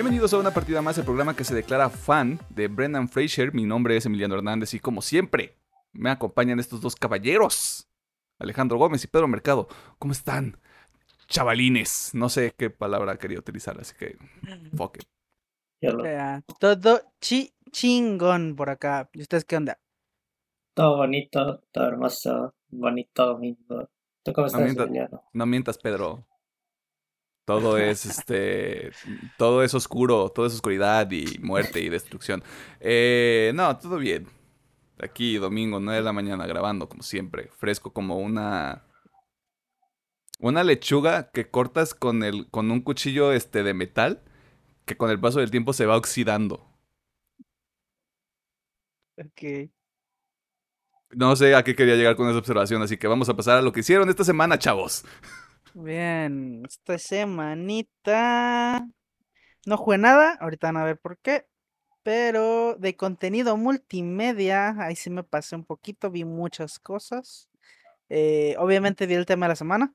Bienvenidos 0.00 0.32
a 0.32 0.38
una 0.38 0.50
partida 0.50 0.80
más, 0.80 0.96
el 0.96 1.04
programa 1.04 1.36
que 1.36 1.44
se 1.44 1.54
declara 1.54 1.90
fan 1.90 2.40
de 2.48 2.68
Brendan 2.68 3.06
Fraser. 3.06 3.52
Mi 3.52 3.66
nombre 3.66 3.98
es 3.98 4.06
Emiliano 4.06 4.34
Hernández 4.34 4.72
y 4.72 4.80
como 4.80 5.02
siempre 5.02 5.58
me 5.92 6.08
acompañan 6.08 6.58
estos 6.58 6.80
dos 6.80 6.96
caballeros, 6.96 7.86
Alejandro 8.38 8.78
Gómez 8.78 9.04
y 9.04 9.08
Pedro 9.08 9.28
Mercado. 9.28 9.68
¿Cómo 9.98 10.12
están? 10.12 10.56
Chavalines. 11.28 12.12
No 12.14 12.30
sé 12.30 12.54
qué 12.56 12.70
palabra 12.70 13.18
quería 13.18 13.38
utilizar, 13.38 13.78
así 13.78 13.94
que 13.94 14.16
fuck 14.74 14.96
it. 14.96 15.04
Ya, 15.82 16.42
Todo 16.58 17.02
chi 17.20 17.52
chingón 17.70 18.56
por 18.56 18.70
acá. 18.70 19.10
¿Y 19.12 19.20
ustedes 19.20 19.44
qué 19.44 19.58
onda? 19.58 19.78
Todo 20.72 20.96
bonito, 20.96 21.62
todo 21.72 21.88
hermoso, 21.88 22.54
bonito 22.70 23.26
domingo. 23.26 23.90
¿Tú 24.22 24.32
cómo 24.32 24.46
No 24.46 24.46
estás, 24.46 24.62
mientas, 24.62 24.86
Emiliano? 24.86 25.24
no 25.34 25.44
mientas, 25.44 25.76
Pedro. 25.76 26.24
Todo 27.50 27.78
es 27.78 28.06
este. 28.06 28.92
Todo 29.36 29.64
es 29.64 29.74
oscuro, 29.74 30.30
todo 30.30 30.46
es 30.46 30.54
oscuridad 30.54 31.10
y 31.10 31.38
muerte 31.40 31.80
y 31.80 31.88
destrucción. 31.88 32.44
Eh, 32.78 33.50
no, 33.56 33.76
todo 33.76 33.98
bien. 33.98 34.28
Aquí, 35.02 35.36
domingo, 35.36 35.80
9 35.80 35.98
de 35.98 36.04
la 36.04 36.12
mañana, 36.12 36.46
grabando, 36.46 36.88
como 36.88 37.02
siempre. 37.02 37.50
Fresco 37.58 37.92
como 37.92 38.18
una. 38.18 38.84
Una 40.38 40.62
lechuga 40.62 41.32
que 41.32 41.50
cortas 41.50 41.92
con 41.92 42.22
el. 42.22 42.48
con 42.50 42.70
un 42.70 42.82
cuchillo 42.82 43.32
este 43.32 43.64
de 43.64 43.74
metal. 43.74 44.22
Que 44.84 44.96
con 44.96 45.10
el 45.10 45.18
paso 45.18 45.40
del 45.40 45.50
tiempo 45.50 45.72
se 45.72 45.86
va 45.86 45.96
oxidando. 45.96 46.64
Ok. 49.18 49.70
No 51.10 51.34
sé 51.34 51.56
a 51.56 51.64
qué 51.64 51.74
quería 51.74 51.96
llegar 51.96 52.14
con 52.14 52.28
esa 52.28 52.38
observación, 52.38 52.80
así 52.82 52.96
que 52.96 53.08
vamos 53.08 53.28
a 53.28 53.34
pasar 53.34 53.58
a 53.58 53.62
lo 53.62 53.72
que 53.72 53.80
hicieron 53.80 54.08
esta 54.08 54.22
semana, 54.22 54.58
chavos. 54.58 55.04
Bien, 55.74 56.62
esta 56.66 56.98
semanita 56.98 58.86
no 59.66 59.76
jugué 59.78 59.98
nada, 59.98 60.34
ahorita 60.40 60.68
van 60.68 60.78
a 60.78 60.84
ver 60.84 60.98
por 60.98 61.18
qué, 61.18 61.46
pero 62.04 62.76
de 62.76 62.96
contenido 62.96 63.56
multimedia, 63.56 64.76
ahí 64.82 64.96
sí 64.96 65.10
me 65.10 65.24
pasé 65.24 65.56
un 65.56 65.64
poquito, 65.64 66.10
vi 66.10 66.24
muchas 66.24 66.78
cosas. 66.80 67.48
Eh, 68.10 68.56
obviamente 68.58 69.06
vi 69.06 69.14
el 69.14 69.26
tema 69.26 69.46
de 69.46 69.50
la 69.50 69.56
semana, 69.56 69.92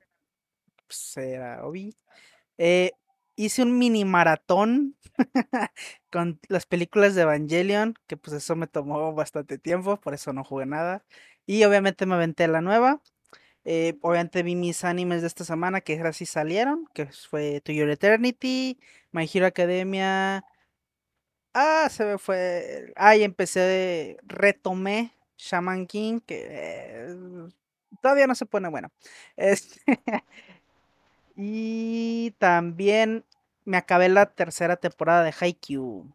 pues 0.86 1.16
era. 1.18 1.62
Eh, 2.58 2.92
hice 3.36 3.62
un 3.62 3.78
mini 3.78 4.04
maratón 4.04 4.96
con 6.10 6.40
las 6.48 6.66
películas 6.66 7.14
de 7.14 7.22
Evangelion, 7.22 7.94
que 8.06 8.16
pues 8.16 8.36
eso 8.36 8.56
me 8.56 8.66
tomó 8.66 9.14
bastante 9.14 9.58
tiempo, 9.58 9.98
por 10.00 10.14
eso 10.14 10.32
no 10.32 10.44
jugué 10.44 10.66
nada. 10.66 11.04
Y 11.46 11.64
obviamente 11.64 12.06
me 12.06 12.14
aventé 12.14 12.48
la 12.48 12.60
nueva. 12.60 13.02
Eh, 13.68 13.98
obviamente 14.02 14.44
vi 14.44 14.54
mis 14.54 14.84
animes 14.84 15.22
de 15.22 15.26
esta 15.26 15.44
semana 15.44 15.80
que 15.80 15.96
ahora 15.96 16.12
sí 16.12 16.24
salieron, 16.24 16.86
que 16.94 17.06
fue 17.06 17.60
To 17.62 17.72
Your 17.72 17.90
Eternity, 17.90 18.78
My 19.10 19.28
Hero 19.32 19.46
Academia. 19.46 20.44
Ah, 21.54 21.88
se 21.90 22.04
me 22.04 22.18
fue. 22.18 22.92
Ah, 22.96 23.16
y 23.16 23.22
empecé, 23.22 24.18
retomé 24.24 25.12
Shaman 25.38 25.86
King, 25.86 26.20
que 26.20 27.16
todavía 28.02 28.26
no 28.26 28.34
se 28.34 28.46
pone 28.46 28.68
bueno. 28.68 28.90
Este, 29.36 29.80
y 31.36 32.32
también 32.38 33.24
me 33.64 33.76
acabé 33.76 34.08
la 34.08 34.26
tercera 34.26 34.76
temporada 34.76 35.22
de 35.24 35.34
Haikyuu. 35.38 36.12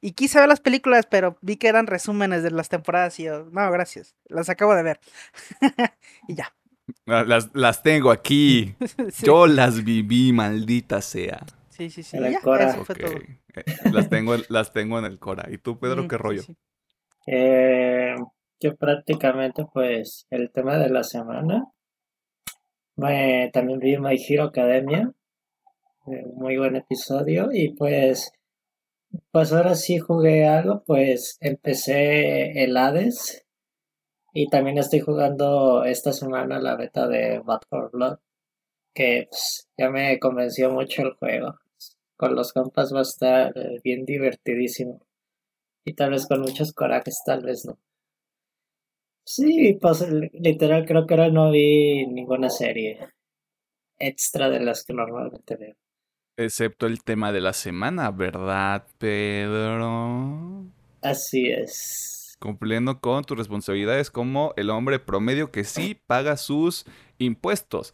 Y 0.00 0.12
quise 0.12 0.38
ver 0.38 0.48
las 0.48 0.60
películas, 0.60 1.06
pero 1.06 1.36
vi 1.42 1.56
que 1.56 1.68
eran 1.68 1.86
resúmenes 1.86 2.42
de 2.42 2.50
las 2.50 2.68
temporadas 2.70 3.18
y 3.20 3.24
yo, 3.24 3.44
no, 3.52 3.70
gracias, 3.70 4.14
las 4.26 4.48
acabo 4.48 4.74
de 4.74 4.82
ver. 4.82 5.00
y 6.28 6.34
ya. 6.36 6.54
Las, 7.06 7.50
las 7.54 7.82
tengo 7.82 8.10
aquí. 8.10 8.74
Sí. 9.12 9.26
Yo 9.26 9.46
las 9.46 9.84
viví, 9.84 10.32
maldita 10.32 11.00
sea. 11.02 11.44
Sí, 11.68 11.88
sí, 11.90 12.02
sí. 12.02 12.16
En 12.16 12.24
el 12.24 12.32
ya, 12.32 12.40
Cora. 12.40 12.70
eso 12.70 12.84
fue 12.84 12.94
todo. 12.94 13.12
eh, 13.12 13.64
las 13.92 14.08
tengo, 14.08 14.34
las 14.48 14.72
tengo 14.72 14.98
en 14.98 15.04
el 15.04 15.18
Cora. 15.18 15.48
¿Y 15.50 15.58
tú, 15.58 15.78
Pedro, 15.78 16.04
Mm, 16.04 16.08
qué 16.08 16.18
rollo? 16.18 16.42
sí. 16.42 16.56
Eh, 17.26 18.14
yo 18.60 18.76
prácticamente, 18.76 19.64
pues, 19.72 20.26
el 20.30 20.50
tema 20.50 20.76
de 20.78 20.90
la 20.90 21.02
semana. 21.04 21.64
Me, 22.96 23.50
también 23.52 23.78
vi 23.78 23.98
My 23.98 24.16
Hero 24.28 24.44
Academia. 24.44 25.10
eh, 26.06 26.24
muy 26.34 26.56
buen 26.58 26.76
episodio. 26.76 27.50
Y 27.52 27.74
pues, 27.74 28.32
pues 29.32 29.52
ahora 29.52 29.74
sí 29.74 29.98
jugué 29.98 30.46
algo. 30.46 30.82
Pues 30.84 31.36
empecé 31.40 32.62
el 32.64 32.76
Hades. 32.76 33.44
Y 34.34 34.48
también 34.48 34.78
estoy 34.78 35.00
jugando 35.00 35.84
esta 35.84 36.12
semana 36.12 36.60
la 36.60 36.76
beta 36.76 37.08
de 37.08 37.40
Bad 37.40 37.60
for 37.70 37.90
Blood. 37.92 38.18
Que 38.94 39.28
pues, 39.30 39.68
ya 39.78 39.90
me 39.90 40.18
convenció 40.20 40.70
mucho 40.72 41.02
el 41.02 41.14
juego. 41.14 41.56
Con 42.16 42.34
los 42.36 42.52
compas 42.52 42.94
va 42.94 43.00
a 43.00 43.02
estar 43.02 43.52
eh, 43.58 43.80
bien 43.84 44.04
divertidísimo. 44.06 45.00
Y 45.84 45.94
tal 45.94 46.10
vez 46.12 46.26
con 46.26 46.42
muchos 46.42 46.72
corajes, 46.74 47.22
tal 47.26 47.42
vez 47.44 47.64
no. 47.66 47.78
Sí, 49.34 49.78
pues 49.80 50.02
li- 50.10 50.28
literal 50.48 50.84
creo 50.90 51.06
que 51.06 51.14
ahora 51.14 51.30
no 51.30 51.50
vi 51.50 52.06
ninguna 52.06 52.50
serie 52.50 52.98
extra 54.00 54.50
de 54.50 54.60
las 54.60 54.84
que 54.84 54.94
normalmente 54.94 55.56
veo. 55.56 55.76
Excepto 56.40 56.86
el 56.86 57.02
tema 57.02 57.32
de 57.32 57.42
la 57.42 57.52
semana, 57.52 58.10
¿verdad, 58.10 58.86
Pedro? 58.96 60.64
Así 61.02 61.50
es. 61.50 62.34
Cumpliendo 62.38 62.98
con 62.98 63.24
tus 63.24 63.36
responsabilidades 63.36 64.10
como 64.10 64.54
el 64.56 64.70
hombre 64.70 64.98
promedio 65.00 65.50
que 65.50 65.64
sí 65.64 66.00
paga 66.06 66.38
sus 66.38 66.86
impuestos. 67.18 67.92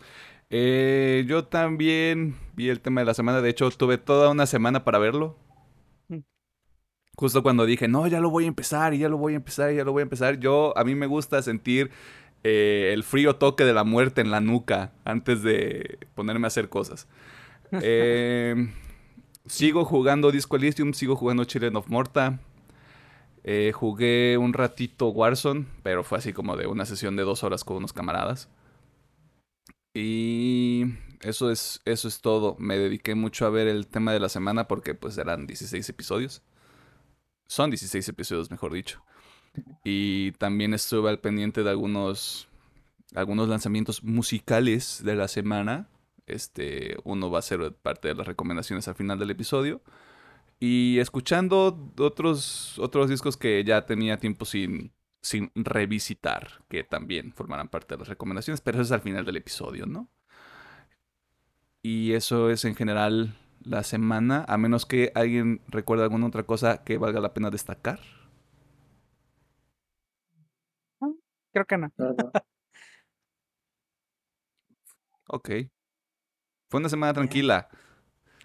Eh, 0.48 1.24
yo 1.26 1.46
también 1.46 2.36
vi 2.54 2.68
el 2.68 2.80
tema 2.80 3.00
de 3.00 3.06
la 3.06 3.14
semana. 3.14 3.40
De 3.40 3.50
hecho, 3.50 3.68
tuve 3.72 3.98
toda 3.98 4.30
una 4.30 4.46
semana 4.46 4.84
para 4.84 5.00
verlo. 5.00 5.36
Mm. 6.06 6.20
Justo 7.16 7.42
cuando 7.42 7.66
dije, 7.66 7.88
no, 7.88 8.06
ya 8.06 8.20
lo 8.20 8.30
voy 8.30 8.44
a 8.44 8.46
empezar, 8.46 8.94
y 8.94 8.98
ya 8.98 9.08
lo 9.08 9.16
voy 9.16 9.32
a 9.32 9.36
empezar, 9.36 9.72
y 9.72 9.76
ya 9.78 9.84
lo 9.84 9.90
voy 9.90 10.02
a 10.02 10.04
empezar. 10.04 10.38
Yo, 10.38 10.72
a 10.78 10.84
mí 10.84 10.94
me 10.94 11.08
gusta 11.08 11.42
sentir 11.42 11.90
eh, 12.44 12.92
el 12.92 13.02
frío 13.02 13.34
toque 13.34 13.64
de 13.64 13.74
la 13.74 13.82
muerte 13.82 14.20
en 14.20 14.30
la 14.30 14.40
nuca 14.40 14.92
antes 15.04 15.42
de 15.42 15.98
ponerme 16.14 16.46
a 16.46 16.54
hacer 16.54 16.68
cosas. 16.68 17.08
Eh, 17.72 18.72
sigo 19.46 19.84
jugando 19.84 20.30
Disco 20.30 20.56
Elysium, 20.56 20.92
sigo 20.92 21.16
jugando 21.16 21.44
Children 21.44 21.76
of 21.76 21.88
Morta. 21.88 22.40
Eh, 23.44 23.72
jugué 23.72 24.38
un 24.38 24.52
ratito 24.52 25.08
Warzone, 25.08 25.66
pero 25.82 26.02
fue 26.02 26.18
así 26.18 26.32
como 26.32 26.56
de 26.56 26.66
una 26.66 26.84
sesión 26.84 27.14
de 27.16 27.22
dos 27.22 27.44
horas 27.44 27.62
con 27.64 27.76
unos 27.76 27.92
camaradas. 27.92 28.48
Y 29.94 30.84
eso 31.20 31.50
es, 31.50 31.80
eso 31.84 32.08
es 32.08 32.20
todo. 32.20 32.56
Me 32.58 32.76
dediqué 32.76 33.14
mucho 33.14 33.46
a 33.46 33.50
ver 33.50 33.68
el 33.68 33.86
tema 33.86 34.12
de 34.12 34.20
la 34.20 34.28
semana 34.28 34.68
porque 34.68 34.94
pues 34.94 35.16
eran 35.16 35.46
16 35.46 35.88
episodios. 35.88 36.42
Son 37.46 37.70
16 37.70 38.08
episodios, 38.08 38.50
mejor 38.50 38.72
dicho. 38.72 39.02
Y 39.84 40.32
también 40.32 40.74
estuve 40.74 41.08
al 41.08 41.20
pendiente 41.20 41.62
de 41.62 41.70
algunos, 41.70 42.48
algunos 43.14 43.48
lanzamientos 43.48 44.02
musicales 44.02 45.02
de 45.04 45.14
la 45.14 45.28
semana. 45.28 45.88
Este, 46.26 46.96
uno 47.04 47.30
va 47.30 47.38
a 47.40 47.42
ser 47.42 47.74
parte 47.76 48.08
de 48.08 48.14
las 48.14 48.26
recomendaciones 48.26 48.88
al 48.88 48.94
final 48.96 49.18
del 49.18 49.30
episodio. 49.30 49.82
Y 50.60 50.98
escuchando 51.00 51.92
otros, 51.98 52.78
otros 52.78 53.10
discos 53.10 53.36
que 53.36 53.64
ya 53.64 53.86
tenía 53.86 54.18
tiempo 54.18 54.44
sin, 54.46 54.92
sin 55.22 55.50
revisitar, 55.54 56.64
que 56.68 56.84
también 56.84 57.32
formarán 57.34 57.68
parte 57.68 57.94
de 57.94 58.00
las 58.00 58.08
recomendaciones, 58.08 58.60
pero 58.62 58.78
eso 58.78 58.84
es 58.84 58.92
al 58.92 59.02
final 59.02 59.24
del 59.26 59.36
episodio, 59.36 59.86
¿no? 59.86 60.10
Y 61.82 62.12
eso 62.12 62.50
es 62.50 62.64
en 62.64 62.74
general 62.74 63.34
la 63.60 63.82
semana, 63.82 64.44
a 64.48 64.58
menos 64.58 64.86
que 64.86 65.12
alguien 65.14 65.62
recuerde 65.68 66.04
alguna 66.04 66.26
otra 66.26 66.42
cosa 66.44 66.84
que 66.84 66.98
valga 66.98 67.20
la 67.20 67.32
pena 67.34 67.50
destacar. 67.50 68.00
Creo 71.52 71.64
que 71.66 71.78
no. 71.78 71.90
No, 71.96 72.12
no. 72.12 72.30
Ok. 75.28 75.50
Fue 76.68 76.80
una 76.80 76.88
semana 76.88 77.12
tranquila. 77.12 77.68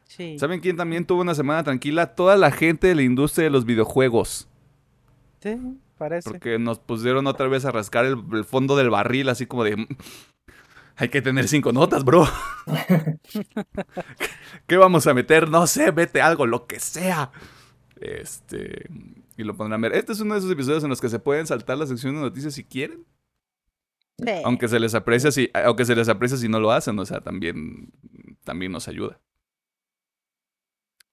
Sí. 0.06 0.38
¿Saben 0.38 0.60
quién 0.60 0.78
también 0.78 1.06
tuvo 1.06 1.22
una 1.22 1.36
semana 1.36 1.64
tranquila? 1.64 2.16
Toda 2.16 2.36
la 2.38 2.52
gente 2.52 2.88
de 2.88 2.96
la 2.96 3.02
industria 3.02 3.46
de 3.46 3.50
los 3.50 3.66
videojuegos. 3.66 4.48
Sí, 5.42 5.58
parece. 5.98 6.30
Porque 6.30 6.60
nos 6.60 6.80
pusieron 6.80 7.26
otra 7.28 7.48
vez 7.48 7.66
a 7.66 7.72
rascar 7.72 8.06
el, 8.06 8.18
el 8.34 8.46
fondo 8.46 8.76
del 8.76 8.90
barril, 8.90 9.30
así 9.30 9.46
como 9.46 9.64
de... 9.64 9.78
"Mm, 9.78 9.88
Hay 10.98 11.10
que 11.10 11.22
tener 11.22 11.48
cinco 11.48 11.72
notas, 11.72 12.04
bro. 12.04 12.28
¿Qué 14.68 14.78
vamos 14.78 15.08
a 15.08 15.14
meter? 15.14 15.50
No 15.50 15.66
sé, 15.68 15.92
vete 15.92 16.22
algo, 16.22 16.46
lo 16.46 16.68
que 16.68 16.80
sea. 16.80 17.32
Este... 18.00 18.90
Y 19.38 19.44
lo 19.44 19.56
pondrán 19.56 19.84
a 19.84 19.88
ver. 19.90 19.98
Este 19.98 20.12
es 20.12 20.20
uno 20.20 20.34
de 20.36 20.40
esos 20.40 20.52
episodios 20.52 20.84
en 20.84 20.90
los 20.90 21.02
que 21.02 21.10
se 21.10 21.18
pueden 21.18 21.48
saltar 21.48 21.78
la 21.78 21.88
sección 21.88 22.14
de 22.16 22.22
noticias 22.22 22.54
si 22.54 22.64
quieren. 22.64 23.06
Sí. 24.18 24.32
Aunque 24.44 24.68
se 24.68 24.80
les 24.80 24.94
aprecia 24.94 25.32
si, 25.32 25.50
aunque 25.54 25.86
se 25.86 25.96
les 25.96 26.10
aprecia 26.10 26.38
si 26.38 26.48
no 26.48 26.60
lo 26.60 26.72
hacen, 26.72 26.98
o 27.00 27.06
sea, 27.06 27.22
también, 27.22 27.92
también 28.44 28.72
nos 28.72 28.88
ayuda. 28.88 29.20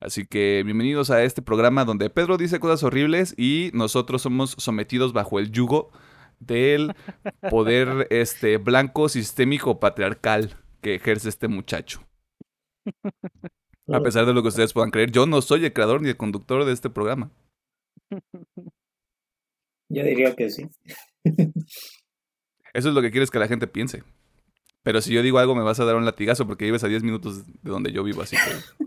Así 0.00 0.26
que 0.26 0.62
bienvenidos 0.64 1.10
a 1.10 1.24
este 1.24 1.42
programa 1.42 1.84
donde 1.84 2.08
Pedro 2.08 2.36
dice 2.36 2.60
cosas 2.60 2.84
horribles 2.84 3.34
y 3.36 3.70
nosotros 3.74 4.22
somos 4.22 4.54
sometidos 4.58 5.12
bajo 5.12 5.40
el 5.40 5.50
yugo 5.50 5.90
del 6.38 6.94
poder 7.50 8.06
este 8.10 8.58
blanco 8.58 9.08
sistémico 9.08 9.80
patriarcal 9.80 10.56
que 10.82 10.94
ejerce 10.94 11.28
este 11.28 11.48
muchacho. 11.48 12.06
A 13.88 14.00
pesar 14.00 14.24
de 14.24 14.34
lo 14.34 14.42
que 14.42 14.48
ustedes 14.48 14.72
puedan 14.72 14.92
creer, 14.92 15.10
yo 15.10 15.26
no 15.26 15.42
soy 15.42 15.64
el 15.64 15.72
creador 15.72 16.00
ni 16.00 16.10
el 16.10 16.16
conductor 16.16 16.64
de 16.64 16.72
este 16.72 16.90
programa. 16.90 17.32
Yo 19.88 20.04
diría 20.04 20.36
que 20.36 20.50
sí. 20.50 20.68
Eso 22.74 22.88
es 22.88 22.94
lo 22.94 23.02
que 23.02 23.10
quieres 23.10 23.30
que 23.30 23.38
la 23.38 23.48
gente 23.48 23.66
piense. 23.66 24.02
Pero 24.82 25.00
si 25.00 25.12
yo 25.12 25.22
digo 25.22 25.38
algo 25.38 25.54
me 25.54 25.62
vas 25.62 25.80
a 25.80 25.84
dar 25.84 25.96
un 25.96 26.04
latigazo 26.04 26.46
porque 26.46 26.64
vives 26.64 26.84
a 26.84 26.88
10 26.88 27.02
minutos 27.02 27.46
de 27.46 27.70
donde 27.70 27.92
yo 27.92 28.02
vivo, 28.02 28.22
así 28.22 28.36
que... 28.36 28.86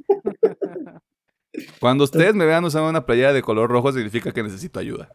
Cuando 1.80 2.06
ustedes 2.06 2.34
me 2.34 2.46
vean 2.46 2.64
usando 2.64 2.90
una 2.90 3.06
playera 3.06 3.34
de 3.34 3.42
color 3.42 3.70
rojo 3.70 3.92
significa 3.92 4.32
que 4.32 4.44
necesito 4.44 4.80
ayuda. 4.80 5.12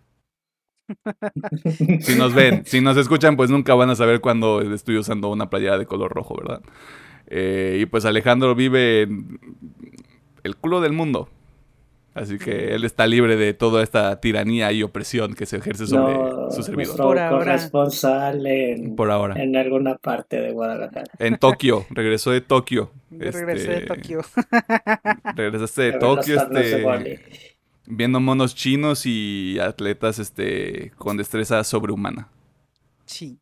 Si 2.00 2.14
nos 2.14 2.34
ven, 2.34 2.64
si 2.66 2.80
nos 2.80 2.96
escuchan, 2.96 3.36
pues 3.36 3.50
nunca 3.50 3.74
van 3.74 3.90
a 3.90 3.96
saber 3.96 4.20
cuando 4.20 4.60
estoy 4.60 4.98
usando 4.98 5.28
una 5.28 5.50
playera 5.50 5.78
de 5.78 5.86
color 5.86 6.12
rojo, 6.12 6.36
¿verdad? 6.36 6.62
Eh, 7.26 7.78
y 7.80 7.86
pues 7.86 8.04
Alejandro 8.04 8.54
vive 8.54 9.02
en 9.02 9.40
el 10.44 10.56
culo 10.56 10.80
del 10.80 10.92
mundo. 10.92 11.28
Así 12.16 12.38
que 12.38 12.74
él 12.74 12.84
está 12.84 13.06
libre 13.06 13.36
de 13.36 13.52
toda 13.52 13.82
esta 13.82 14.18
tiranía 14.22 14.72
y 14.72 14.82
opresión 14.82 15.34
que 15.34 15.44
se 15.44 15.58
ejerce 15.58 15.86
sobre 15.86 16.14
No, 16.14 16.50
su 16.50 16.62
servidor. 16.62 16.86
nuestro 16.86 17.04
Por 17.04 17.18
ahora. 17.18 17.44
corresponsal 17.44 18.46
en, 18.46 18.96
Por 18.96 19.10
ahora. 19.10 19.34
en 19.42 19.54
alguna 19.54 19.96
parte 19.96 20.40
de 20.40 20.52
Guadalajara. 20.52 21.10
En 21.18 21.36
Tokio, 21.36 21.84
regresó 21.90 22.30
de 22.30 22.40
Tokio. 22.40 22.90
Yo 23.10 23.30
regresé 23.30 23.68
de 23.68 23.74
Este, 23.80 23.86
Tokio. 23.86 24.20
Regresaste 25.36 25.82
de 25.82 25.92
Tokio, 25.98 26.36
este, 26.40 27.20
viendo 27.86 28.18
monos 28.18 28.54
chinos 28.54 29.04
y 29.04 29.58
atletas 29.60 30.18
este, 30.18 30.92
con 30.96 31.18
destreza 31.18 31.62
sobrehumana. 31.64 32.28
Sí. 33.04 33.38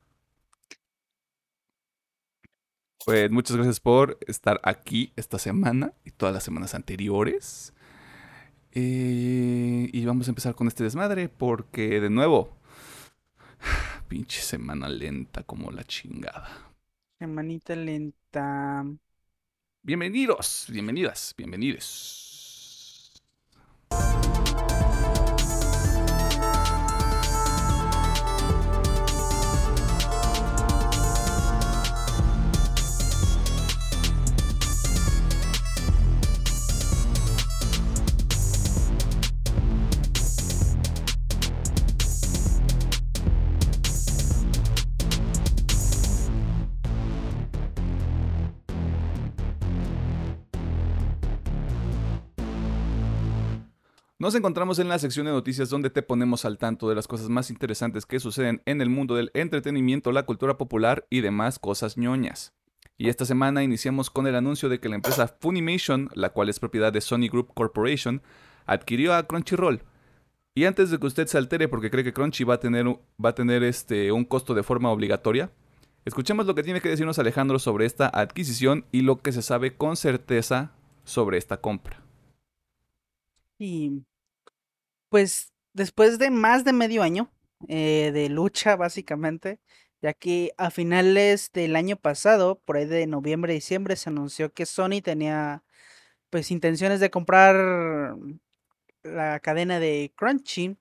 Pues 3.04 3.30
muchas 3.30 3.56
gracias 3.56 3.80
por 3.80 4.18
estar 4.26 4.60
aquí 4.62 5.12
esta 5.14 5.38
semana 5.38 5.92
y 6.04 6.10
todas 6.10 6.34
las 6.34 6.42
semanas 6.42 6.74
anteriores. 6.74 7.73
Eh, 8.76 9.88
y 9.92 10.04
vamos 10.04 10.26
a 10.26 10.32
empezar 10.32 10.56
con 10.56 10.66
este 10.66 10.82
desmadre 10.82 11.28
porque 11.28 12.00
de 12.00 12.10
nuevo, 12.10 12.56
pinche 14.08 14.40
semana 14.40 14.88
lenta 14.88 15.44
como 15.44 15.70
la 15.70 15.84
chingada. 15.84 16.72
Semanita 17.20 17.76
lenta. 17.76 18.84
Bienvenidos, 19.82 20.66
bienvenidas, 20.70 21.34
bienvenidos. 21.36 23.22
Nos 54.24 54.34
encontramos 54.34 54.78
en 54.78 54.88
la 54.88 54.98
sección 54.98 55.26
de 55.26 55.32
noticias 55.32 55.68
donde 55.68 55.90
te 55.90 56.00
ponemos 56.00 56.46
al 56.46 56.56
tanto 56.56 56.88
de 56.88 56.94
las 56.94 57.06
cosas 57.06 57.28
más 57.28 57.50
interesantes 57.50 58.06
que 58.06 58.20
suceden 58.20 58.62
en 58.64 58.80
el 58.80 58.88
mundo 58.88 59.16
del 59.16 59.30
entretenimiento, 59.34 60.12
la 60.12 60.22
cultura 60.22 60.56
popular 60.56 61.06
y 61.10 61.20
demás 61.20 61.58
cosas 61.58 61.98
ñoñas. 61.98 62.54
Y 62.96 63.10
esta 63.10 63.26
semana 63.26 63.62
iniciamos 63.62 64.08
con 64.08 64.26
el 64.26 64.34
anuncio 64.34 64.70
de 64.70 64.80
que 64.80 64.88
la 64.88 64.94
empresa 64.94 65.28
Funimation, 65.28 66.08
la 66.14 66.30
cual 66.30 66.48
es 66.48 66.58
propiedad 66.58 66.90
de 66.90 67.02
Sony 67.02 67.28
Group 67.30 67.52
Corporation, 67.52 68.22
adquirió 68.64 69.12
a 69.12 69.24
Crunchyroll. 69.24 69.82
Y 70.54 70.64
antes 70.64 70.90
de 70.90 70.98
que 70.98 71.06
usted 71.06 71.26
se 71.26 71.36
altere 71.36 71.68
porque 71.68 71.90
cree 71.90 72.02
que 72.02 72.14
Crunchy 72.14 72.44
va 72.44 72.54
a 72.54 72.60
tener, 72.60 72.86
va 73.22 73.28
a 73.28 73.34
tener 73.34 73.62
este, 73.62 74.10
un 74.10 74.24
costo 74.24 74.54
de 74.54 74.62
forma 74.62 74.90
obligatoria, 74.90 75.52
escuchemos 76.06 76.46
lo 76.46 76.54
que 76.54 76.62
tiene 76.62 76.80
que 76.80 76.88
decirnos 76.88 77.18
Alejandro 77.18 77.58
sobre 77.58 77.84
esta 77.84 78.08
adquisición 78.08 78.86
y 78.90 79.02
lo 79.02 79.20
que 79.20 79.32
se 79.32 79.42
sabe 79.42 79.76
con 79.76 79.96
certeza 79.96 80.72
sobre 81.04 81.36
esta 81.36 81.58
compra. 81.58 82.02
Y 83.58 84.02
pues 85.14 85.52
después 85.74 86.18
de 86.18 86.30
más 86.30 86.64
de 86.64 86.72
medio 86.72 87.04
año 87.04 87.30
eh, 87.68 88.10
de 88.12 88.28
lucha, 88.28 88.74
básicamente, 88.74 89.60
ya 90.02 90.12
que 90.12 90.52
a 90.58 90.72
finales 90.72 91.52
del 91.52 91.76
año 91.76 91.94
pasado, 91.96 92.60
por 92.64 92.76
ahí 92.76 92.86
de 92.86 93.06
noviembre, 93.06 93.54
diciembre, 93.54 93.94
se 93.94 94.10
anunció 94.10 94.52
que 94.52 94.66
Sony 94.66 95.02
tenía 95.04 95.62
pues 96.30 96.50
intenciones 96.50 96.98
de 96.98 97.12
comprar 97.12 98.16
la 99.04 99.38
cadena 99.38 99.78
de 99.78 100.12
Crunchy. 100.16 100.78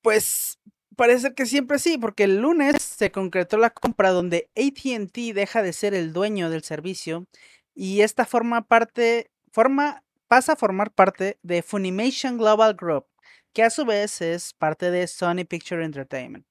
Pues 0.00 0.60
parece 0.94 1.34
que 1.34 1.44
siempre 1.44 1.80
sí, 1.80 1.98
porque 1.98 2.22
el 2.22 2.36
lunes 2.36 2.80
se 2.82 3.10
concretó 3.10 3.56
la 3.56 3.70
compra 3.70 4.10
donde 4.10 4.48
AT&T 4.54 5.34
deja 5.34 5.60
de 5.64 5.72
ser 5.72 5.92
el 5.92 6.12
dueño 6.12 6.50
del 6.50 6.62
servicio 6.62 7.26
y 7.74 8.02
esta 8.02 8.24
forma 8.26 8.62
parte, 8.62 9.32
forma, 9.50 10.04
pasa 10.28 10.52
a 10.52 10.56
formar 10.56 10.92
parte 10.92 11.38
de 11.42 11.62
Funimation 11.62 12.38
Global 12.38 12.74
Group, 12.74 13.06
que 13.52 13.62
a 13.62 13.70
su 13.70 13.84
vez 13.84 14.20
es 14.20 14.52
parte 14.54 14.90
de 14.90 15.06
Sony 15.06 15.44
Picture 15.48 15.84
Entertainment. 15.84 16.46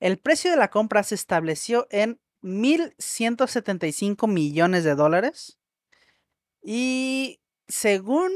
El 0.00 0.18
precio 0.18 0.50
de 0.50 0.56
la 0.56 0.70
compra 0.70 1.02
se 1.02 1.14
estableció 1.14 1.86
en 1.90 2.20
1.175 2.42 4.28
millones 4.28 4.84
de 4.84 4.94
dólares 4.94 5.58
y 6.62 7.40
según 7.66 8.30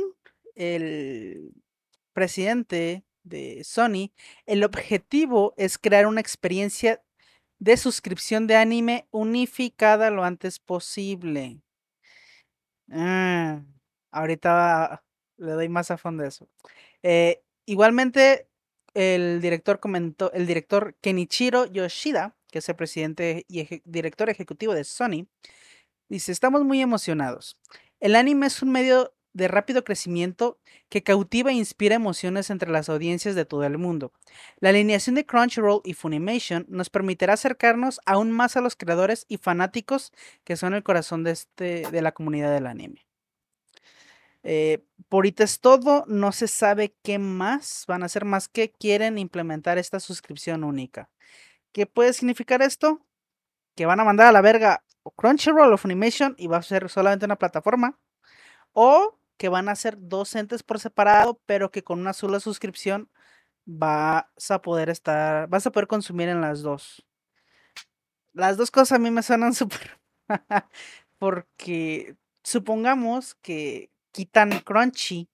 el 0.54 1.52
presidente 2.12 3.04
de 3.22 3.62
Sony, 3.64 4.12
el 4.46 4.64
objetivo 4.64 5.54
es 5.56 5.78
crear 5.78 6.06
una 6.06 6.20
experiencia 6.20 7.02
de 7.58 7.76
suscripción 7.76 8.46
de 8.48 8.56
anime 8.56 9.06
unificada 9.12 10.10
lo 10.10 10.24
antes 10.24 10.58
posible. 10.58 11.60
Ah, 12.90 13.62
ahorita 14.12 15.04
le 15.38 15.52
doy 15.52 15.68
más 15.68 15.90
a 15.90 15.98
fondo 15.98 16.24
eso. 16.24 16.48
Eh, 17.02 17.42
igualmente, 17.66 18.48
el 18.94 19.40
director 19.40 19.80
comentó, 19.80 20.32
el 20.32 20.46
director 20.46 20.94
Kenichiro 21.00 21.66
Yoshida, 21.66 22.36
que 22.50 22.58
es 22.58 22.68
el 22.68 22.76
presidente 22.76 23.44
y 23.48 23.82
director 23.84 24.28
ejecutivo 24.30 24.74
de 24.74 24.84
Sony, 24.84 25.26
dice, 26.08 26.32
estamos 26.32 26.64
muy 26.64 26.80
emocionados. 26.80 27.58
El 28.00 28.14
anime 28.16 28.46
es 28.46 28.62
un 28.62 28.70
medio 28.70 29.14
de 29.32 29.48
rápido 29.48 29.82
crecimiento 29.82 30.58
que 30.88 31.02
cautiva 31.02 31.50
e 31.50 31.54
inspira 31.54 31.94
emociones 31.94 32.50
entre 32.50 32.70
las 32.70 32.88
audiencias 32.88 33.34
de 33.34 33.46
todo 33.46 33.64
el 33.64 33.78
mundo. 33.78 34.12
La 34.60 34.68
alineación 34.68 35.14
de 35.14 35.24
Crunchyroll 35.24 35.80
y 35.84 35.94
Funimation 35.94 36.66
nos 36.68 36.90
permitirá 36.90 37.32
acercarnos 37.32 38.00
aún 38.04 38.30
más 38.30 38.56
a 38.56 38.60
los 38.60 38.76
creadores 38.76 39.24
y 39.28 39.38
fanáticos 39.38 40.12
que 40.44 40.56
son 40.56 40.74
el 40.74 40.82
corazón 40.82 41.24
de, 41.24 41.30
este, 41.30 41.90
de 41.90 42.02
la 42.02 42.12
comunidad 42.12 42.52
del 42.52 42.66
anime. 42.66 43.06
Eh, 44.42 44.84
por 45.08 45.18
ahorita 45.18 45.44
es 45.44 45.60
todo, 45.60 46.04
no 46.08 46.32
se 46.32 46.48
sabe 46.48 46.94
qué 47.02 47.18
más 47.18 47.84
van 47.86 48.02
a 48.02 48.06
hacer 48.06 48.24
más 48.24 48.48
que 48.48 48.72
quieren 48.72 49.18
implementar 49.18 49.78
esta 49.78 50.00
suscripción 50.00 50.64
única. 50.64 51.10
¿Qué 51.72 51.86
puede 51.86 52.12
significar 52.12 52.62
esto? 52.62 53.04
Que 53.76 53.86
van 53.86 54.00
a 54.00 54.04
mandar 54.04 54.28
a 54.28 54.32
la 54.32 54.40
verga 54.42 54.84
Crunchyroll 55.16 55.72
o 55.72 55.78
Funimation 55.78 56.34
y 56.38 56.46
va 56.46 56.58
a 56.58 56.62
ser 56.62 56.88
solamente 56.88 57.26
una 57.26 57.36
plataforma. 57.36 57.98
O 58.72 59.18
que 59.36 59.48
van 59.48 59.68
a 59.68 59.76
ser 59.76 59.96
dos 59.98 60.34
entes 60.36 60.62
por 60.62 60.78
separado, 60.80 61.40
pero 61.46 61.70
que 61.70 61.82
con 61.84 62.00
una 62.00 62.12
sola 62.12 62.40
suscripción 62.40 63.10
vas 63.64 64.50
a 64.50 64.62
poder 64.62 64.90
estar, 64.90 65.48
vas 65.48 65.66
a 65.66 65.72
poder 65.72 65.88
consumir 65.88 66.28
en 66.28 66.40
las 66.40 66.62
dos. 66.62 67.04
Las 68.32 68.56
dos 68.56 68.70
cosas 68.70 68.92
a 68.92 68.98
mí 68.98 69.10
me 69.10 69.22
suenan 69.22 69.54
súper. 69.54 70.00
Porque 71.18 72.16
supongamos 72.42 73.34
que 73.36 73.91
quitan 74.12 74.60
Crunchy 74.60 75.28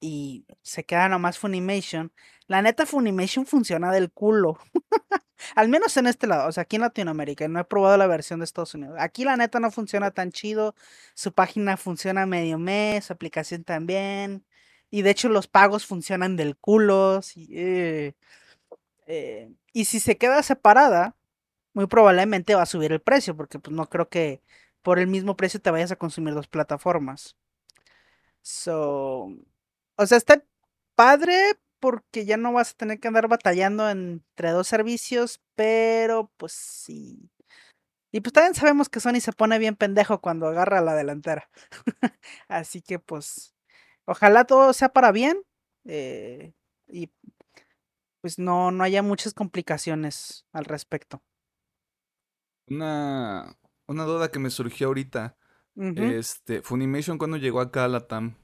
y 0.00 0.46
se 0.62 0.84
queda 0.84 1.08
nomás 1.08 1.38
Funimation. 1.38 2.12
La 2.46 2.62
neta, 2.62 2.86
Funimation 2.86 3.46
funciona 3.46 3.92
del 3.92 4.10
culo. 4.10 4.58
Al 5.56 5.68
menos 5.68 5.96
en 5.96 6.06
este 6.06 6.26
lado, 6.26 6.48
o 6.48 6.52
sea, 6.52 6.62
aquí 6.62 6.76
en 6.76 6.82
Latinoamérica. 6.82 7.48
No 7.48 7.60
he 7.60 7.64
probado 7.64 7.96
la 7.96 8.06
versión 8.06 8.40
de 8.40 8.44
Estados 8.44 8.74
Unidos. 8.74 8.96
Aquí 8.98 9.24
la 9.24 9.36
neta 9.36 9.60
no 9.60 9.70
funciona 9.70 10.10
tan 10.10 10.32
chido. 10.32 10.74
Su 11.14 11.32
página 11.32 11.76
funciona 11.76 12.26
medio 12.26 12.58
mes, 12.58 13.06
su 13.06 13.12
aplicación 13.12 13.64
también. 13.64 14.44
Y 14.90 15.02
de 15.02 15.10
hecho 15.10 15.28
los 15.28 15.48
pagos 15.48 15.86
funcionan 15.86 16.36
del 16.36 16.56
culo. 16.56 17.22
sí, 17.22 17.48
eh, 17.52 18.14
eh, 19.06 19.52
y 19.72 19.86
si 19.86 20.00
se 20.00 20.18
queda 20.18 20.42
separada, 20.42 21.16
muy 21.74 21.86
probablemente 21.86 22.54
va 22.54 22.62
a 22.62 22.66
subir 22.66 22.92
el 22.92 23.00
precio, 23.02 23.36
porque 23.36 23.58
pues 23.58 23.74
no 23.76 23.88
creo 23.88 24.08
que 24.08 24.42
por 24.82 24.98
el 24.98 25.08
mismo 25.08 25.36
precio 25.36 25.60
te 25.60 25.70
vayas 25.70 25.92
a 25.92 25.96
consumir 25.96 26.34
dos 26.34 26.48
plataformas. 26.48 27.36
So, 28.42 29.28
o 29.96 30.06
sea, 30.06 30.18
está 30.18 30.44
padre 30.94 31.34
porque 31.80 32.26
ya 32.26 32.36
no 32.36 32.52
vas 32.52 32.72
a 32.72 32.76
tener 32.76 33.00
que 33.00 33.08
andar 33.08 33.28
batallando 33.28 33.88
entre 33.88 34.50
dos 34.50 34.68
servicios, 34.68 35.40
pero 35.54 36.30
pues 36.36 36.52
sí. 36.52 37.30
Y 38.12 38.20
pues 38.20 38.32
también 38.32 38.54
sabemos 38.54 38.88
que 38.88 39.00
Sony 39.00 39.20
se 39.20 39.32
pone 39.32 39.58
bien 39.58 39.76
pendejo 39.76 40.20
cuando 40.20 40.46
agarra 40.48 40.80
la 40.80 40.94
delantera. 40.94 41.48
Así 42.48 42.82
que 42.82 42.98
pues 42.98 43.54
ojalá 44.04 44.44
todo 44.44 44.72
sea 44.72 44.90
para 44.90 45.12
bien 45.12 45.42
eh, 45.84 46.52
y 46.88 47.10
pues 48.20 48.38
no, 48.38 48.70
no 48.70 48.84
haya 48.84 49.02
muchas 49.02 49.32
complicaciones 49.32 50.44
al 50.52 50.64
respecto. 50.64 51.22
Una, 52.68 53.56
una 53.86 54.04
duda 54.04 54.30
que 54.30 54.38
me 54.38 54.50
surgió 54.50 54.88
ahorita. 54.88 55.36
Este, 55.76 56.62
Funimation, 56.62 57.18
¿cuándo 57.18 57.36
llegó 57.36 57.60
acá 57.60 57.84
a 57.84 57.88
la 57.88 58.06
TAM? 58.06 58.36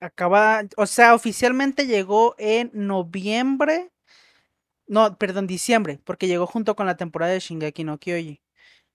Acaba, 0.00 0.62
o 0.76 0.86
sea, 0.86 1.14
oficialmente 1.14 1.86
llegó 1.86 2.34
en 2.38 2.70
noviembre. 2.74 3.90
No, 4.86 5.16
perdón, 5.18 5.46
diciembre, 5.46 6.00
porque 6.04 6.26
llegó 6.28 6.46
junto 6.46 6.76
con 6.76 6.86
la 6.86 6.96
temporada 6.96 7.32
de 7.32 7.40
Shingeki 7.40 7.84
no 7.84 7.98
Kyoji. 7.98 8.42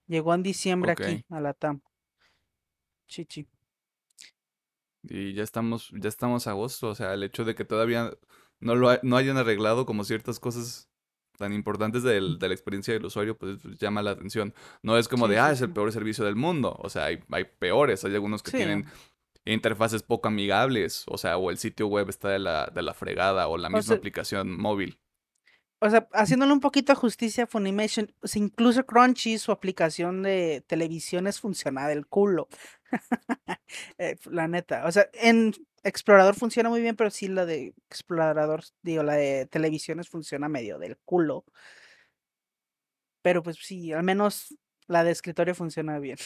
Llegó 0.08 0.34
en 0.34 0.42
diciembre 0.42 0.92
aquí 0.92 1.24
a 1.30 1.40
la 1.40 1.54
TAM. 1.54 1.82
Chichi. 3.08 3.46
Y 5.02 5.32
ya 5.34 5.42
estamos, 5.42 5.90
ya 5.94 6.08
estamos 6.08 6.46
a 6.46 6.50
agosto, 6.50 6.88
o 6.88 6.94
sea, 6.94 7.14
el 7.14 7.22
hecho 7.22 7.44
de 7.44 7.54
que 7.54 7.64
todavía 7.64 8.12
no 8.60 8.74
lo 8.74 8.90
ha- 8.90 9.00
no 9.02 9.16
hayan 9.16 9.38
arreglado 9.38 9.86
como 9.86 10.04
ciertas 10.04 10.38
cosas 10.40 10.89
tan 11.40 11.52
importantes 11.52 12.02
del- 12.04 12.38
de 12.38 12.48
la 12.48 12.54
experiencia 12.54 12.94
del 12.94 13.04
usuario, 13.06 13.36
pues 13.36 13.58
pues, 13.62 13.78
llama 13.78 14.02
la 14.02 14.12
atención. 14.12 14.54
No 14.82 14.96
es 14.98 15.08
como 15.08 15.26
Sí, 15.26 15.32
de, 15.32 15.38
ah, 15.40 15.50
es 15.50 15.60
el 15.62 15.72
peor 15.72 15.90
servicio 15.90 16.24
del 16.24 16.36
mundo. 16.36 16.76
O 16.78 16.88
sea, 16.90 17.06
hay, 17.06 17.18
hay 17.32 17.44
peores, 17.44 18.04
hay 18.04 18.14
algunos 18.14 18.42
que 18.42 18.50
Sí. 18.52 18.58
tienen 18.58 18.84
interfaces 19.46 20.02
poco 20.02 20.28
amigables, 20.28 21.04
o 21.08 21.16
sea, 21.18 21.38
o 21.38 21.50
el 21.50 21.56
sitio 21.58 21.86
web 21.88 22.08
está 22.10 22.28
de 22.28 22.38
la, 22.38 22.66
de 22.66 22.82
la 22.82 22.92
fregada, 22.94 23.48
o 23.48 23.56
la 23.56 23.68
O 23.68 23.70
misma 23.70 23.82
sea- 23.82 23.96
aplicación 23.96 24.56
móvil. 24.56 24.98
O 25.82 25.88
sea, 25.88 26.06
haciéndole 26.12 26.52
un 26.52 26.60
poquito 26.60 26.92
de 26.92 26.96
justicia 26.98 27.44
a 27.44 27.46
Funimation, 27.46 28.12
o 28.20 28.26
sea, 28.28 28.42
incluso 28.42 28.84
Crunchy, 28.84 29.38
su 29.38 29.50
aplicación 29.50 30.22
de 30.22 30.62
televisión 30.66 31.26
es 31.26 31.40
funciona 31.40 31.88
del 31.88 32.06
culo. 32.06 32.48
Eh, 33.98 34.16
la 34.30 34.48
neta. 34.48 34.84
O 34.86 34.92
sea, 34.92 35.08
en 35.14 35.52
Explorador 35.82 36.34
funciona 36.34 36.68
muy 36.68 36.80
bien, 36.80 36.96
pero 36.96 37.10
sí 37.10 37.28
la 37.28 37.46
de 37.46 37.74
Explorador, 37.88 38.64
digo, 38.82 39.02
la 39.02 39.14
de 39.14 39.46
televisiones 39.46 40.08
funciona 40.08 40.48
medio 40.48 40.78
del 40.78 40.98
culo. 41.04 41.44
Pero 43.22 43.42
pues 43.42 43.56
sí, 43.56 43.92
al 43.92 44.02
menos 44.02 44.56
la 44.86 45.04
de 45.04 45.10
escritorio 45.10 45.54
funciona 45.54 45.98
bien. 45.98 46.18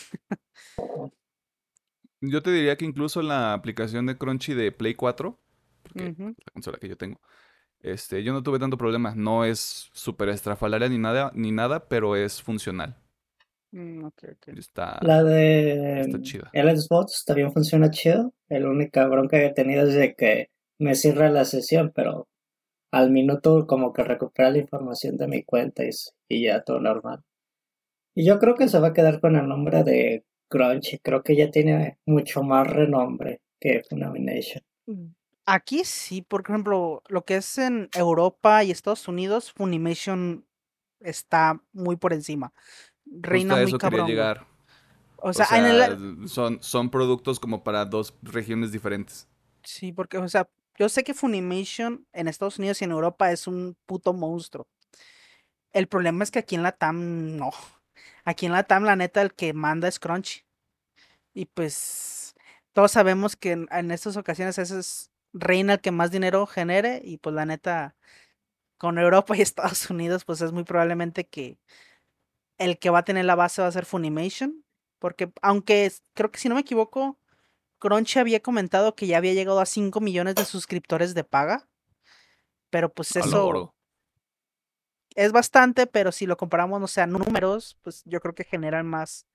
Yo 2.21 2.43
te 2.43 2.51
diría 2.51 2.77
que 2.77 2.85
incluso 2.85 3.21
la 3.23 3.53
aplicación 3.53 4.07
de 4.07 4.17
Crunchy 4.17 4.55
de 4.55 4.73
Play 4.73 4.95
4, 4.95 5.39
porque 5.83 6.15
la 6.19 6.53
consola 6.53 6.79
que 6.79 6.89
yo 6.89 6.97
tengo, 6.97 7.21
este, 7.81 8.25
yo 8.25 8.33
no 8.33 8.43
tuve 8.43 8.59
tanto 8.59 8.79
problema. 8.79 9.15
No 9.15 9.45
es 9.45 9.91
súper 9.93 10.31
estrafalaria 10.31 10.89
ni 10.89 10.99
nada, 10.99 11.31
ni 11.35 11.53
nada, 11.53 11.87
pero 11.89 12.17
es 12.17 12.43
funcional. 12.43 13.04
Mm. 13.75 14.09
Está, 14.59 14.99
La 15.03 15.23
de 15.23 16.01
está 16.01 16.19
el 16.53 16.79
Xbox 16.79 17.25
también 17.25 17.53
funciona 17.53 17.91
chido. 17.91 18.33
El 18.49 18.67
única 18.67 19.07
bronca 19.07 19.39
que 19.39 19.47
he 19.47 19.53
tenido 19.53 19.87
es 19.87 19.95
de 19.95 20.15
que 20.15 20.51
me 20.79 20.95
cierra 20.95 21.31
la 21.31 21.45
sesión, 21.45 21.93
pero 21.95 22.29
al 22.91 23.11
minuto 23.11 23.67
como 23.67 23.93
que 23.93 24.05
recupera 24.05 24.51
la 24.51 24.59
información 24.59 25.17
de 25.17 25.29
mi 25.29 25.43
cuenta 25.43 25.85
y, 25.85 25.91
y 26.29 26.45
ya 26.45 26.63
todo 26.63 26.81
normal. 26.81 27.23
Y 28.15 28.25
yo 28.25 28.39
creo 28.39 28.55
que 28.55 28.69
se 28.69 28.79
va 28.79 28.89
a 28.89 28.93
quedar 28.93 29.21
con 29.21 29.37
el 29.37 29.49
nombre 29.49 29.83
de 29.83 30.25
Crunchy. 30.49 30.99
Creo 30.99 31.23
que 31.23 31.37
ya 31.37 31.51
tiene 31.51 31.99
mucho 32.07 32.43
más 32.43 32.69
renombre 32.69 33.41
que 33.59 33.83
Funimation. 33.89 34.63
Mm, 34.87 35.13
Aquí 35.47 35.85
sí, 35.85 36.23
por 36.23 36.41
ejemplo, 36.41 37.03
lo 37.09 37.25
que 37.25 37.37
es 37.37 37.59
en 37.59 37.91
Europa 37.95 38.65
y 38.65 38.71
Estados 38.71 39.09
Unidos, 39.09 39.53
Funimation 39.53 40.47
está 41.01 41.61
muy 41.73 41.97
por 41.97 42.15
encima. 42.15 42.55
Reina 43.21 43.57
Justo 43.57 43.69
muy 43.71 43.75
cabrón. 43.79 44.07
llegar. 44.07 44.47
O 45.17 45.33
O 45.33 45.33
sea, 45.33 45.47
en 45.53 45.67
el, 45.67 45.79
sea, 45.79 46.29
son, 46.29 46.63
son 46.63 46.91
productos 46.91 47.41
como 47.41 47.65
para 47.65 47.85
dos 47.87 48.15
regiones 48.23 48.73
diferentes. 48.73 49.29
Sí, 49.63 49.93
porque, 49.93 50.19
o 50.19 50.29
sea, 50.29 50.49
yo 50.79 50.89
sé 50.89 51.05
que 51.05 51.15
Funimation 51.15 52.07
en 52.13 52.29
Estados 52.29 52.59
Unidos 52.59 52.81
y 52.83 52.85
en 52.85 52.91
Europa 52.93 53.33
es 53.33 53.47
un 53.47 53.77
puto 53.87 54.13
monstruo. 54.13 54.69
El 55.73 55.89
problema 55.89 56.25
es 56.25 56.31
que 56.31 56.41
aquí 56.41 56.55
en 56.55 56.63
la 56.63 56.73
TAM 56.73 57.37
no. 57.37 57.51
Aquí 58.25 58.47
en 58.47 58.53
la 58.53 58.65
TAM, 58.65 58.85
la 58.85 58.97
neta, 58.97 59.23
el 59.23 59.35
que 59.35 59.53
manda 59.53 59.89
es 59.89 59.99
Crunchy. 59.99 60.45
Y 61.35 61.47
pues, 61.47 62.35
todos 62.73 62.93
sabemos 62.93 63.37
que 63.37 63.53
en, 63.53 63.69
en 63.71 63.91
estas 63.91 64.17
ocasiones 64.17 64.59
ese 64.59 64.79
es 64.79 65.11
reina 65.33 65.75
el 65.75 65.81
que 65.81 65.91
más 65.91 66.11
dinero 66.11 66.47
genere. 66.47 67.01
Y 67.05 67.19
pues, 67.19 67.35
la 67.35 67.47
neta, 67.47 67.97
con 68.79 68.99
Europa 68.99 69.37
y 69.37 69.41
Estados 69.43 69.91
Unidos, 69.91 70.25
pues 70.25 70.41
es 70.43 70.53
muy 70.53 70.65
probablemente 70.65 71.27
que 71.27 71.59
el 72.59 72.79
que 72.79 72.91
va 72.91 73.01
a 73.01 73.05
tener 73.05 73.25
la 73.25 73.35
base 73.35 73.63
va 73.63 73.69
a 73.69 73.73
ser 73.73 73.87
Funimation. 73.87 74.65
Porque, 74.99 75.33
aunque 75.43 75.93
creo 76.15 76.31
que 76.31 76.39
si 76.39 76.49
no 76.49 76.55
me 76.55 76.63
equivoco, 76.63 77.19
Crunchy 77.79 78.19
había 78.19 78.41
comentado 78.41 78.95
que 78.95 79.07
ya 79.07 79.19
había 79.19 79.35
llegado 79.35 79.61
a 79.61 79.67
5 79.67 80.01
millones 80.01 80.35
de 80.37 80.45
suscriptores 80.45 81.15
de 81.15 81.25
paga. 81.25 81.69
Pero 82.71 82.93
pues 82.93 83.15
A 83.17 83.21
lo 83.21 83.27
eso 83.27 83.75
es 85.15 85.33
bastante, 85.33 85.87
pero 85.87 86.13
si 86.13 86.27
lo 86.27 86.37
comparamos, 86.37 86.81
no 86.81 86.87
sé, 86.87 87.01
a 87.01 87.07
números, 87.07 87.79
pues 87.83 88.03
yo 88.05 88.21
creo 88.21 88.35
que 88.35 88.45
generan 88.45 88.87
más 88.87 89.27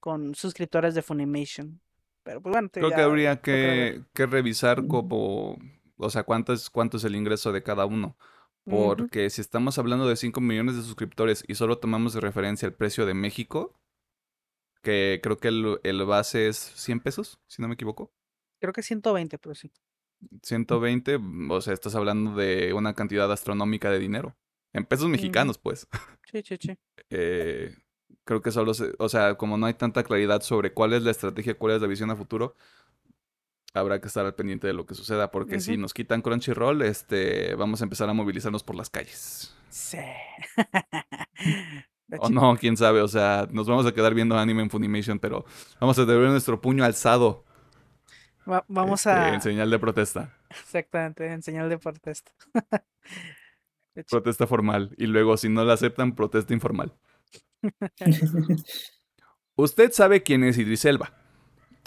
con 0.00 0.34
suscriptores 0.34 0.94
de 0.94 1.02
Funimation. 1.02 1.80
Pero 2.22 2.40
pues 2.40 2.52
bueno, 2.52 2.68
Creo 2.72 2.90
que 2.90 3.02
habría 3.02 3.40
que, 3.40 4.02
que 4.14 4.26
revisar 4.26 4.86
como, 4.86 5.58
o 5.96 6.10
sea, 6.10 6.22
cuánto 6.22 6.52
es, 6.52 6.70
cuánto 6.70 6.96
es 6.96 7.04
el 7.04 7.16
ingreso 7.16 7.52
de 7.52 7.62
cada 7.62 7.84
uno. 7.84 8.16
Porque 8.64 9.28
si 9.30 9.40
estamos 9.40 9.78
hablando 9.78 10.08
de 10.08 10.16
5 10.16 10.40
millones 10.40 10.76
de 10.76 10.82
suscriptores 10.82 11.44
y 11.46 11.54
solo 11.54 11.78
tomamos 11.78 12.14
de 12.14 12.20
referencia 12.20 12.66
el 12.66 12.74
precio 12.74 13.04
de 13.04 13.14
México, 13.14 13.78
que 14.82 15.20
creo 15.22 15.38
que 15.38 15.48
el, 15.48 15.80
el 15.82 16.04
base 16.04 16.48
es 16.48 16.56
100 16.56 17.00
pesos, 17.00 17.40
si 17.46 17.60
no 17.60 17.68
me 17.68 17.74
equivoco. 17.74 18.12
Creo 18.60 18.72
que 18.72 18.82
120, 18.82 19.38
pero 19.38 19.54
sí. 19.54 19.70
120, 20.42 21.18
mm, 21.18 21.50
o 21.50 21.60
sea, 21.60 21.74
estás 21.74 21.94
hablando 21.94 22.34
de 22.36 22.72
una 22.72 22.94
cantidad 22.94 23.30
astronómica 23.30 23.90
de 23.90 23.98
dinero. 23.98 24.36
En 24.72 24.84
pesos 24.84 25.08
mexicanos, 25.08 25.58
pues. 25.58 25.86
Sí, 26.30 26.42
sí, 26.42 26.56
sí. 26.60 26.78
Eh, 27.10 27.76
creo 28.24 28.40
que 28.40 28.50
solo 28.50 28.72
se, 28.74 28.94
o 28.98 29.08
sea, 29.08 29.36
como 29.36 29.56
no 29.58 29.66
hay 29.66 29.74
tanta 29.74 30.02
claridad 30.02 30.40
sobre 30.40 30.72
cuál 30.72 30.94
es 30.94 31.02
la 31.02 31.10
estrategia, 31.10 31.56
cuál 31.56 31.74
es 31.74 31.82
la 31.82 31.86
visión 31.86 32.10
a 32.10 32.16
futuro, 32.16 32.56
habrá 33.74 34.00
que 34.00 34.06
estar 34.08 34.24
al 34.24 34.34
pendiente 34.34 34.66
de 34.66 34.72
lo 34.72 34.86
que 34.86 34.94
suceda, 34.94 35.30
porque 35.30 35.60
si 35.60 35.76
nos 35.76 35.92
quitan 35.92 36.22
Crunchyroll, 36.22 36.82
este, 36.82 37.54
vamos 37.56 37.80
a 37.80 37.84
empezar 37.84 38.08
a 38.08 38.12
movilizarnos 38.14 38.62
por 38.62 38.76
las 38.76 38.88
calles. 38.88 39.54
Sí. 39.68 39.98
O 42.20 42.28
no, 42.28 42.56
quién 42.56 42.76
sabe, 42.76 43.00
o 43.00 43.08
sea, 43.08 43.48
nos 43.50 43.66
vamos 43.66 43.86
a 43.86 43.92
quedar 43.92 44.14
viendo 44.14 44.38
anime 44.38 44.62
en 44.62 44.70
Funimation, 44.70 45.18
pero 45.18 45.44
vamos 45.80 45.98
a 45.98 46.06
tener 46.06 46.20
nuestro 46.28 46.60
puño 46.60 46.84
alzado 46.84 47.44
Va- 48.48 48.64
vamos 48.68 49.00
este, 49.00 49.10
a... 49.10 49.34
en 49.34 49.40
señal 49.40 49.70
de 49.70 49.78
protesta, 49.80 50.36
Exactamente, 50.50 51.26
en 51.26 51.42
señal 51.42 51.68
de 51.68 51.78
protesta. 51.78 52.30
De 53.96 54.04
protesta 54.04 54.46
formal, 54.46 54.94
y 54.98 55.06
luego 55.06 55.36
si 55.36 55.48
no 55.48 55.64
la 55.64 55.72
aceptan, 55.74 56.14
protesta 56.14 56.52
informal. 56.52 56.92
Usted 59.56 59.92
sabe 59.92 60.22
quién 60.22 60.44
es 60.44 60.58
Idris 60.58 60.84
Elba, 60.84 61.14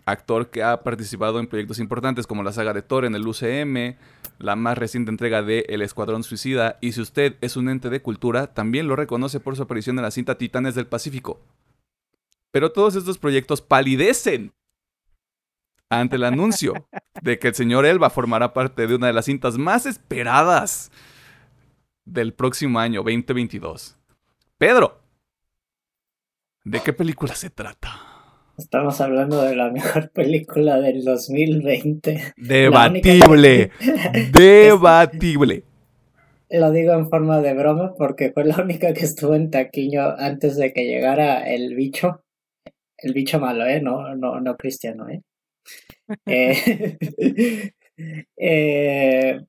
actor 0.08 0.50
que 0.50 0.64
ha 0.64 0.84
participado 0.84 1.40
en 1.40 1.48
proyectos 1.48 1.80
importantes 1.80 2.26
como 2.26 2.42
la 2.42 2.54
saga 2.54 2.74
de 2.74 2.82
Thor 2.82 3.04
en 3.04 3.14
el 3.14 3.28
UCM, 3.28 3.98
la 4.40 4.56
más 4.56 4.78
reciente 4.78 5.12
entrega 5.12 5.44
de 5.44 5.66
El 5.68 5.82
Escuadrón 5.82 6.24
Suicida, 6.24 6.78
y 6.80 6.94
si 6.94 7.02
usted 7.02 7.36
es 7.42 7.58
un 7.58 7.68
ente 7.68 7.90
de 7.90 8.02
cultura, 8.02 8.54
también 8.54 8.88
lo 8.88 8.96
reconoce 8.96 9.42
por 9.42 9.58
su 9.58 9.64
aparición 9.64 9.98
en 10.00 10.04
la 10.04 10.12
cinta 10.12 10.38
Titanes 10.38 10.76
del 10.76 10.88
Pacífico. 10.88 11.42
Pero 12.52 12.72
todos 12.72 12.96
estos 12.96 13.18
proyectos 13.18 13.62
palidecen 13.62 14.54
ante 15.90 16.16
el 16.16 16.24
anuncio 16.24 16.88
de 17.22 17.38
que 17.38 17.50
el 17.50 17.56
señor 17.56 17.86
Elba 17.86 18.10
formará 18.10 18.54
parte 18.54 18.88
de 18.88 18.96
una 18.96 19.08
de 19.08 19.14
las 19.14 19.26
cintas 19.26 19.58
más 19.58 19.86
esperadas 19.86 20.90
del 22.06 22.34
próximo 22.34 22.80
año 22.80 23.04
2022. 23.04 23.98
Pedro, 24.58 25.02
¿de 26.64 26.82
qué 26.82 26.94
película 26.94 27.36
se 27.36 27.50
trata? 27.50 28.07
Estamos 28.58 29.02
hablando 29.02 29.44
de 29.44 29.56
la 29.56 29.70
mejor 29.70 30.10
película 30.14 30.82
del 30.82 31.04
2020. 31.04 32.34
Debatible, 32.38 33.72
debatible. 34.32 35.64
Lo 36.50 36.72
digo 36.72 36.94
en 36.94 37.08
forma 37.08 37.40
de 37.42 37.54
broma 37.54 37.94
porque 37.96 38.32
fue 38.32 38.46
la 38.46 38.60
única 38.60 38.94
que 38.94 39.06
estuvo 39.06 39.36
en 39.36 39.52
taquiño 39.52 40.02
antes 40.18 40.58
de 40.58 40.74
que 40.74 40.86
llegara 40.86 41.48
el 41.48 41.76
bicho. 41.76 42.24
El 42.98 43.14
bicho 43.14 43.40
malo, 43.40 43.64
¿eh? 43.64 43.80
No, 43.80 44.16
no, 44.16 44.40
no 44.40 44.58
cristiano, 44.58 45.08
¿eh? 45.08 45.22
eh, 46.26 47.70
eh, 48.38 49.40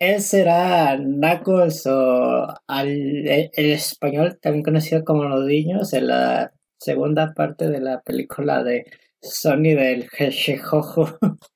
él 0.00 0.20
será 0.20 0.96
Knuckles 0.98 1.86
o 1.86 2.48
al, 2.66 2.88
el, 2.88 3.50
el 3.52 3.70
español, 3.70 4.38
también 4.42 4.64
conocido 4.64 5.04
como 5.04 5.24
Los 5.24 5.44
Niños, 5.44 5.92
en 5.92 6.08
la 6.08 6.52
segunda 6.78 7.34
parte 7.34 7.68
de 7.68 7.80
la 7.80 8.02
película 8.02 8.62
de 8.64 8.86
Sony 9.20 9.74
del 9.74 10.08
Hedgehog. 10.16 11.18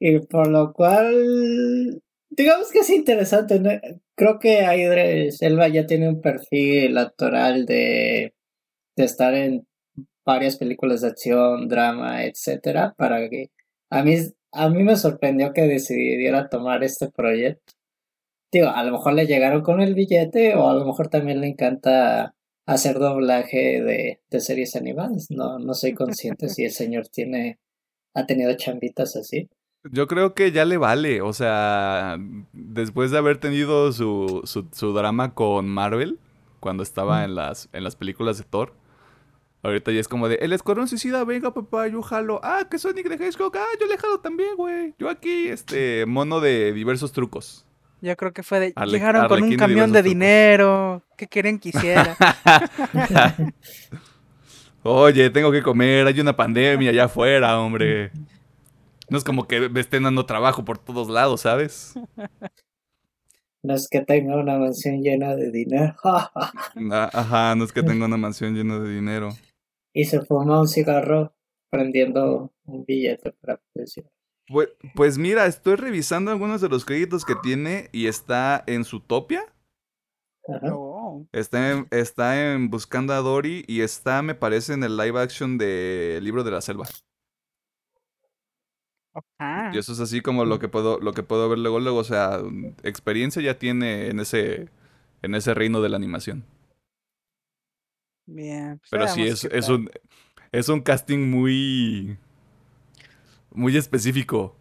y 0.00 0.18
por 0.20 0.48
lo 0.48 0.72
cual, 0.72 2.02
digamos 2.30 2.70
que 2.70 2.80
es 2.80 2.90
interesante. 2.90 3.60
¿no? 3.60 3.70
Creo 4.16 4.38
que 4.38 4.62
Idris 4.62 5.42
Elba 5.42 5.68
ya 5.68 5.86
tiene 5.86 6.08
un 6.08 6.20
perfil 6.20 6.96
actoral 6.98 7.66
de 7.66 8.34
de 8.96 9.04
estar 9.04 9.34
en 9.34 9.66
varias 10.24 10.56
películas 10.56 11.00
de 11.00 11.08
acción, 11.08 11.68
drama, 11.68 12.24
etcétera, 12.24 12.94
para 12.96 13.28
que 13.28 13.50
a 13.90 14.02
mí 14.02 14.16
a 14.52 14.68
mí 14.68 14.82
me 14.82 14.96
sorprendió 14.96 15.52
que 15.52 15.62
decidiera 15.62 16.48
tomar 16.48 16.84
este 16.84 17.10
proyecto. 17.10 17.72
Digo, 18.52 18.68
a 18.68 18.84
lo 18.84 18.92
mejor 18.92 19.14
le 19.14 19.26
llegaron 19.26 19.62
con 19.62 19.80
el 19.80 19.94
billete 19.94 20.54
o 20.56 20.68
a 20.68 20.74
lo 20.74 20.84
mejor 20.86 21.08
también 21.08 21.40
le 21.40 21.48
encanta 21.48 22.34
hacer 22.66 22.98
doblaje 22.98 23.82
de, 23.82 24.20
de 24.30 24.40
series 24.40 24.76
animadas. 24.76 25.30
No, 25.30 25.58
no 25.58 25.74
soy 25.74 25.94
consciente 25.94 26.48
si 26.48 26.64
el 26.64 26.72
señor 26.72 27.08
tiene 27.08 27.58
ha 28.14 28.26
tenido 28.26 28.52
chambitas 28.54 29.16
así. 29.16 29.48
Yo 29.90 30.06
creo 30.06 30.34
que 30.34 30.52
ya 30.52 30.64
le 30.64 30.76
vale, 30.76 31.22
o 31.22 31.32
sea, 31.32 32.16
después 32.52 33.10
de 33.10 33.18
haber 33.18 33.38
tenido 33.38 33.90
su, 33.92 34.42
su, 34.44 34.68
su 34.72 34.92
drama 34.92 35.34
con 35.34 35.68
Marvel, 35.68 36.20
cuando 36.60 36.84
estaba 36.84 37.24
en 37.24 37.34
las, 37.34 37.68
en 37.72 37.82
las 37.82 37.96
películas 37.96 38.38
de 38.38 38.44
Thor, 38.44 38.74
ahorita 39.62 39.90
ya 39.90 39.98
es 39.98 40.06
como 40.06 40.28
de, 40.28 40.36
el 40.36 40.52
escuadrón 40.52 40.86
suicida, 40.86 41.24
venga 41.24 41.52
papá, 41.52 41.88
yo 41.88 42.00
jalo, 42.00 42.38
ah, 42.44 42.68
que 42.70 42.78
Sonic 42.78 43.08
de 43.08 43.16
Hedgehog, 43.16 43.56
ah, 43.56 43.66
yo 43.80 43.86
le 43.86 43.98
jalo 43.98 44.20
también, 44.20 44.54
güey, 44.56 44.94
yo 45.00 45.08
aquí, 45.08 45.48
este, 45.48 46.06
mono 46.06 46.38
de 46.38 46.72
diversos 46.72 47.10
trucos. 47.10 47.66
Yo 48.02 48.14
creo 48.16 48.32
que 48.32 48.42
fue 48.42 48.58
de, 48.60 48.74
Arle- 48.74 48.90
llegaron 48.92 49.28
con 49.28 49.42
un 49.42 49.56
camión 49.56 49.92
de 49.92 50.02
dinero, 50.02 51.02
¿qué 51.16 51.26
quieren 51.28 51.58
que 51.58 51.68
hiciera? 51.70 52.16
Oye, 54.82 55.30
tengo 55.30 55.52
que 55.52 55.62
comer, 55.62 56.06
hay 56.06 56.20
una 56.20 56.36
pandemia 56.36 56.90
allá 56.90 57.04
afuera, 57.04 57.58
hombre. 57.60 58.10
No 59.08 59.18
es 59.18 59.24
como 59.24 59.46
que 59.46 59.68
me 59.68 59.80
estén 59.80 60.02
dando 60.02 60.26
trabajo 60.26 60.64
por 60.64 60.78
todos 60.78 61.08
lados, 61.08 61.42
¿sabes? 61.42 61.94
No 63.64 63.74
es 63.74 63.86
que 63.88 64.00
tenga 64.00 64.36
una 64.38 64.58
mansión 64.58 65.00
llena 65.02 65.36
de 65.36 65.52
dinero. 65.52 65.94
Ah, 66.04 67.10
Ajá, 67.12 67.54
no 67.54 67.62
es 67.62 67.72
que 67.72 67.84
tenga 67.84 68.06
una 68.06 68.16
mansión 68.16 68.54
llena 68.56 68.80
de 68.80 68.92
dinero. 68.92 69.28
y 69.94 70.04
se 70.04 70.20
fuma 70.22 70.60
un 70.60 70.66
cigarro 70.66 71.32
prendiendo 71.70 72.52
un 72.64 72.84
billete 72.84 73.30
para 73.40 73.60
precio. 73.72 74.02
Pues, 74.48 74.68
pues 74.94 75.18
mira, 75.18 75.46
estoy 75.46 75.76
revisando 75.76 76.30
algunos 76.30 76.60
de 76.60 76.68
los 76.68 76.84
créditos 76.84 77.24
que 77.24 77.34
tiene 77.42 77.88
y 77.92 78.06
está 78.06 78.62
en 78.66 78.84
Zootopia, 78.84 79.44
Ajá. 80.48 80.74
Oh, 80.74 81.26
está 81.32 81.70
en, 81.70 81.86
está 81.90 82.52
en 82.52 82.68
Buscando 82.68 83.12
a 83.12 83.18
Dory 83.18 83.64
y 83.68 83.80
está, 83.80 84.22
me 84.22 84.34
parece, 84.34 84.74
en 84.74 84.82
el 84.82 84.96
live 84.96 85.20
action 85.20 85.58
de 85.58 86.16
El 86.18 86.24
libro 86.24 86.44
de 86.44 86.50
la 86.50 86.60
selva. 86.60 86.86
ah, 89.38 89.70
Y 89.74 89.78
eso 89.78 89.92
es 89.92 90.00
así 90.00 90.20
como 90.20 90.44
lo 90.44 90.58
que 90.58 90.68
puedo, 90.68 90.98
lo 91.00 91.12
que 91.12 91.22
puedo 91.22 91.48
ver 91.48 91.58
luego, 91.58 91.80
luego, 91.80 91.98
o 91.98 92.04
sea, 92.04 92.40
experiencia 92.82 93.40
ya 93.42 93.58
tiene 93.58 94.08
en 94.08 94.20
ese, 94.20 94.68
en 95.22 95.34
ese 95.34 95.54
reino 95.54 95.80
de 95.80 95.88
la 95.88 95.96
animación. 95.96 96.44
bien. 98.26 98.78
pues 98.78 98.90
Pero 98.90 99.08
sí, 99.08 99.22
es, 99.22 99.44
es 99.44 99.68
un, 99.68 99.90
es 100.50 100.68
un 100.68 100.80
casting 100.80 101.30
muy, 101.30 102.18
muy 103.54 103.76
específico. 103.76 104.56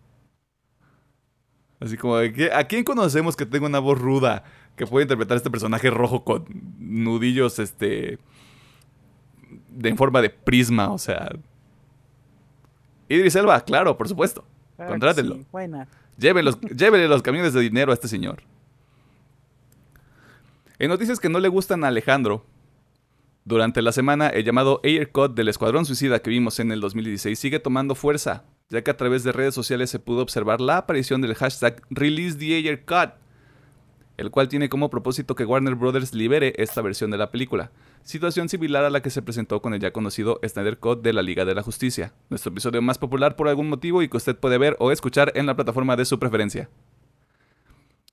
Así 1.79 1.97
como, 1.97 2.17
de 2.17 2.51
¿a 2.53 2.65
quién 2.65 2.83
conocemos 2.83 3.35
que 3.35 3.45
tenga 3.45 3.65
una 3.65 3.79
voz 3.79 3.99
ruda 3.99 4.43
que 4.75 4.85
puede 4.85 5.03
interpretar 5.03 5.37
este 5.37 5.49
personaje 5.49 5.89
rojo 5.89 6.23
con 6.23 6.45
nudillos, 6.77 7.57
este, 7.59 8.19
de 9.69 9.89
en 9.89 9.97
forma 9.97 10.21
de 10.21 10.29
prisma? 10.29 10.91
O 10.91 10.97
sea, 10.97 11.31
Idris 13.09 13.35
Elba, 13.35 13.61
claro, 13.61 13.97
por 13.97 14.07
supuesto. 14.07 14.45
Claro 14.75 14.89
que 14.89 14.93
contrátenlo. 14.93 15.35
sí, 16.17 16.33
los, 16.43 16.61
llévenle 16.77 17.07
los 17.07 17.21
camiones 17.21 17.53
de 17.53 17.61
dinero 17.61 17.91
a 17.91 17.95
este 17.95 18.07
señor. 18.07 18.43
En 20.77 20.89
noticias 20.89 21.19
que 21.19 21.29
no 21.29 21.39
le 21.39 21.47
gustan 21.47 21.83
a 21.83 21.87
Alejandro, 21.87 22.45
durante 23.43 23.81
la 23.81 23.91
semana 23.91 24.27
el 24.27 24.43
llamado 24.43 24.79
Air 24.83 25.11
Cut 25.11 25.33
del 25.33 25.47
Escuadrón 25.47 25.85
Suicida 25.85 26.21
que 26.21 26.29
vimos 26.29 26.59
en 26.59 26.71
el 26.71 26.79
2016 26.79 27.37
sigue 27.37 27.59
tomando 27.59 27.95
fuerza, 27.95 28.45
ya 28.71 28.81
que 28.81 28.91
a 28.91 28.97
través 28.97 29.23
de 29.23 29.33
redes 29.33 29.53
sociales 29.53 29.89
se 29.89 29.99
pudo 29.99 30.21
observar 30.21 30.61
la 30.61 30.77
aparición 30.77 31.21
del 31.21 31.35
hashtag 31.35 31.81
Release 31.89 32.37
el 34.17 34.31
cual 34.31 34.47
tiene 34.47 34.69
como 34.69 34.89
propósito 34.89 35.35
que 35.35 35.45
Warner 35.45 35.75
Brothers 35.75 36.13
libere 36.13 36.53
esta 36.57 36.81
versión 36.81 37.11
de 37.11 37.17
la 37.17 37.31
película, 37.31 37.71
situación 38.03 38.49
similar 38.49 38.85
a 38.85 38.89
la 38.89 39.01
que 39.01 39.09
se 39.09 39.21
presentó 39.21 39.61
con 39.61 39.73
el 39.73 39.81
ya 39.81 39.91
conocido 39.91 40.39
Snyder 40.47 40.77
Cut 40.77 41.01
de 41.01 41.11
la 41.11 41.21
Liga 41.21 41.43
de 41.43 41.55
la 41.55 41.63
Justicia, 41.63 42.13
nuestro 42.29 42.51
episodio 42.51 42.81
más 42.81 42.97
popular 42.97 43.35
por 43.35 43.47
algún 43.47 43.67
motivo 43.67 44.01
y 44.01 44.09
que 44.09 44.17
usted 44.17 44.37
puede 44.37 44.57
ver 44.57 44.77
o 44.79 44.91
escuchar 44.91 45.31
en 45.35 45.47
la 45.47 45.55
plataforma 45.55 45.95
de 45.95 46.05
su 46.05 46.17
preferencia. 46.17 46.69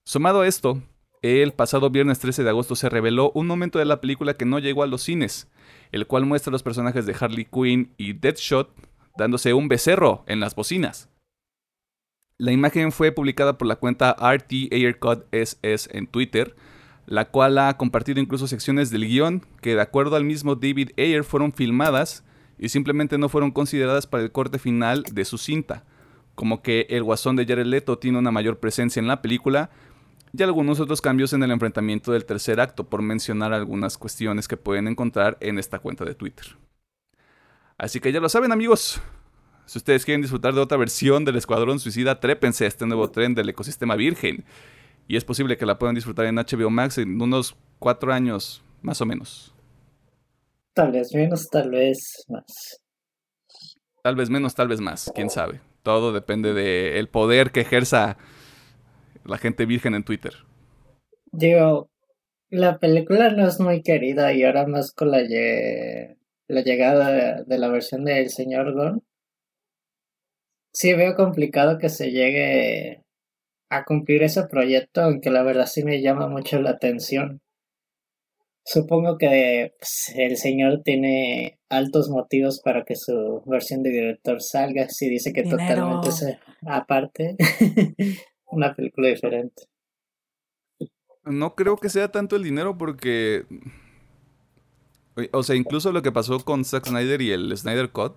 Sumado 0.02 0.40
a 0.40 0.46
esto, 0.46 0.82
el 1.22 1.52
pasado 1.52 1.90
viernes 1.90 2.18
13 2.18 2.42
de 2.42 2.50
agosto 2.50 2.74
se 2.74 2.88
reveló 2.88 3.30
un 3.34 3.46
momento 3.46 3.78
de 3.78 3.84
la 3.84 4.00
película 4.00 4.34
que 4.34 4.44
no 4.46 4.58
llegó 4.58 4.82
a 4.82 4.86
los 4.86 5.02
cines, 5.02 5.48
el 5.92 6.06
cual 6.06 6.26
muestra 6.26 6.50
a 6.50 6.52
los 6.52 6.62
personajes 6.62 7.06
de 7.06 7.14
Harley 7.18 7.44
Quinn 7.44 7.92
y 7.96 8.14
Deadshot 8.14 8.87
dándose 9.18 9.52
un 9.52 9.68
becerro 9.68 10.24
en 10.26 10.40
las 10.40 10.54
bocinas. 10.54 11.10
La 12.38 12.52
imagen 12.52 12.92
fue 12.92 13.12
publicada 13.12 13.58
por 13.58 13.66
la 13.66 13.76
cuenta 13.76 14.12
RT 14.12 14.72
Aircut 14.72 15.26
SS 15.32 15.90
en 15.92 16.06
Twitter, 16.06 16.54
la 17.04 17.26
cual 17.26 17.58
ha 17.58 17.76
compartido 17.76 18.20
incluso 18.20 18.46
secciones 18.46 18.90
del 18.90 19.06
guion 19.06 19.44
que 19.60 19.74
de 19.74 19.80
acuerdo 19.80 20.16
al 20.16 20.24
mismo 20.24 20.54
David 20.54 20.90
Ayer 20.96 21.24
fueron 21.24 21.52
filmadas 21.52 22.24
y 22.58 22.68
simplemente 22.68 23.18
no 23.18 23.28
fueron 23.28 23.50
consideradas 23.50 24.06
para 24.06 24.22
el 24.22 24.30
corte 24.30 24.58
final 24.58 25.02
de 25.12 25.24
su 25.24 25.36
cinta, 25.36 25.84
como 26.34 26.62
que 26.62 26.86
el 26.90 27.02
guasón 27.02 27.34
de 27.34 27.44
Jared 27.44 27.66
Leto 27.66 27.98
tiene 27.98 28.18
una 28.18 28.30
mayor 28.30 28.60
presencia 28.60 29.00
en 29.00 29.08
la 29.08 29.20
película 29.20 29.70
y 30.32 30.42
algunos 30.42 30.78
otros 30.78 31.00
cambios 31.00 31.32
en 31.32 31.42
el 31.42 31.50
enfrentamiento 31.50 32.12
del 32.12 32.24
tercer 32.24 32.60
acto, 32.60 32.88
por 32.88 33.02
mencionar 33.02 33.52
algunas 33.52 33.98
cuestiones 33.98 34.46
que 34.46 34.56
pueden 34.56 34.86
encontrar 34.86 35.38
en 35.40 35.58
esta 35.58 35.78
cuenta 35.78 36.04
de 36.04 36.14
Twitter. 36.14 36.56
Así 37.78 38.00
que 38.00 38.12
ya 38.12 38.20
lo 38.20 38.28
saben 38.28 38.50
amigos, 38.52 39.00
si 39.66 39.78
ustedes 39.78 40.04
quieren 40.04 40.20
disfrutar 40.22 40.52
de 40.54 40.60
otra 40.60 40.76
versión 40.76 41.24
del 41.24 41.36
Escuadrón 41.36 41.78
Suicida, 41.78 42.18
trépense 42.20 42.64
a 42.64 42.68
este 42.68 42.86
nuevo 42.86 43.10
tren 43.10 43.34
del 43.34 43.48
ecosistema 43.48 43.94
virgen. 43.96 44.44
Y 45.06 45.16
es 45.16 45.24
posible 45.24 45.56
que 45.56 45.64
la 45.64 45.78
puedan 45.78 45.94
disfrutar 45.94 46.26
en 46.26 46.36
HBO 46.36 46.70
Max 46.70 46.98
en 46.98 47.20
unos 47.20 47.56
cuatro 47.78 48.12
años, 48.12 48.62
más 48.82 49.00
o 49.00 49.06
menos. 49.06 49.54
Tal 50.74 50.92
vez 50.92 51.14
menos, 51.14 51.48
tal 51.48 51.70
vez 51.70 52.24
más. 52.28 52.82
Tal 54.02 54.16
vez 54.16 54.28
menos, 54.28 54.54
tal 54.54 54.68
vez 54.68 54.80
más, 54.80 55.10
quién 55.14 55.30
sabe. 55.30 55.60
Todo 55.82 56.12
depende 56.12 56.52
del 56.52 57.08
poder 57.08 57.52
que 57.52 57.60
ejerza 57.60 58.18
la 59.24 59.38
gente 59.38 59.66
virgen 59.66 59.94
en 59.94 60.04
Twitter. 60.04 60.34
Digo, 61.32 61.88
la 62.50 62.78
película 62.78 63.30
no 63.30 63.46
es 63.46 63.60
muy 63.60 63.82
querida 63.82 64.32
y 64.32 64.42
ahora 64.44 64.66
más 64.66 64.92
con 64.92 65.10
la, 65.10 65.20
lle- 65.22 66.17
la 66.48 66.62
llegada 66.62 67.42
de, 67.44 67.58
la 67.58 67.68
versión 67.68 68.04
del 68.04 68.30
señor 68.30 68.74
Gon. 68.74 69.04
Sí 70.72 70.92
veo 70.94 71.14
complicado 71.14 71.78
que 71.78 71.88
se 71.88 72.10
llegue 72.10 73.04
a 73.70 73.84
cumplir 73.84 74.22
ese 74.22 74.44
proyecto, 74.44 75.02
aunque 75.02 75.30
la 75.30 75.42
verdad 75.42 75.66
sí 75.66 75.84
me 75.84 76.00
llama 76.00 76.28
mucho 76.28 76.60
la 76.60 76.70
atención. 76.70 77.40
Supongo 78.64 79.16
que 79.16 79.72
pues, 79.78 80.12
el 80.16 80.36
señor 80.36 80.82
tiene 80.84 81.58
altos 81.70 82.10
motivos 82.10 82.60
para 82.62 82.84
que 82.84 82.96
su 82.96 83.42
versión 83.46 83.82
de 83.82 83.90
director 83.90 84.42
salga, 84.42 84.88
si 84.88 85.08
dice 85.08 85.32
que 85.32 85.42
Dinero. 85.42 85.58
totalmente 85.66 86.08
es 86.08 86.38
aparte, 86.66 87.36
una 88.46 88.74
película 88.74 89.08
diferente. 89.08 89.64
No 91.24 91.54
creo 91.54 91.76
que 91.76 91.88
sea 91.88 92.10
tanto 92.10 92.36
el 92.36 92.42
dinero 92.42 92.76
porque... 92.76 93.44
O 95.32 95.42
sea, 95.42 95.56
incluso 95.56 95.92
lo 95.92 96.02
que 96.02 96.12
pasó 96.12 96.38
con 96.40 96.64
Zack 96.64 96.86
Snyder 96.86 97.20
y 97.22 97.32
el 97.32 97.56
Snyder 97.56 97.90
Cut, 97.90 98.14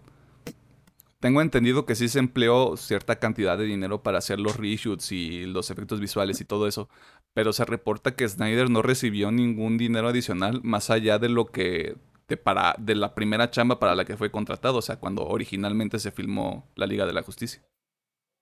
tengo 1.22 1.42
entendido 1.42 1.86
que 1.86 1.96
sí 1.96 2.10
se 2.10 2.20
empleó 2.20 2.76
cierta 2.78 3.18
cantidad 3.20 3.58
de 3.58 3.66
dinero 3.66 4.02
para 4.02 4.18
hacer 4.18 4.40
los 4.40 4.58
reshoots 4.58 5.12
y 5.12 5.46
los 5.46 5.70
efectos 5.70 6.00
visuales 6.00 6.42
y 6.42 6.46
todo 6.46 6.68
eso, 6.68 6.90
pero 7.34 7.54
se 7.54 7.64
reporta 7.64 8.16
que 8.16 8.28
Snyder 8.28 8.70
no 8.70 8.82
recibió 8.82 9.32
ningún 9.32 9.78
dinero 9.78 10.08
adicional 10.08 10.62
más 10.64 10.90
allá 10.90 11.20
de 11.20 11.30
lo 11.30 11.46
que 11.46 11.96
de 12.28 12.38
para 12.38 12.76
de 12.80 12.96
la 12.96 13.14
primera 13.14 13.52
chamba 13.52 13.78
para 13.78 13.94
la 13.94 14.06
que 14.06 14.18
fue 14.18 14.32
contratado, 14.32 14.80
o 14.80 14.82
sea, 14.82 14.98
cuando 14.98 15.24
originalmente 15.24 16.00
se 16.00 16.12
filmó 16.12 16.68
la 16.76 16.88
Liga 16.88 17.06
de 17.06 17.14
la 17.14 17.22
Justicia. 17.22 17.62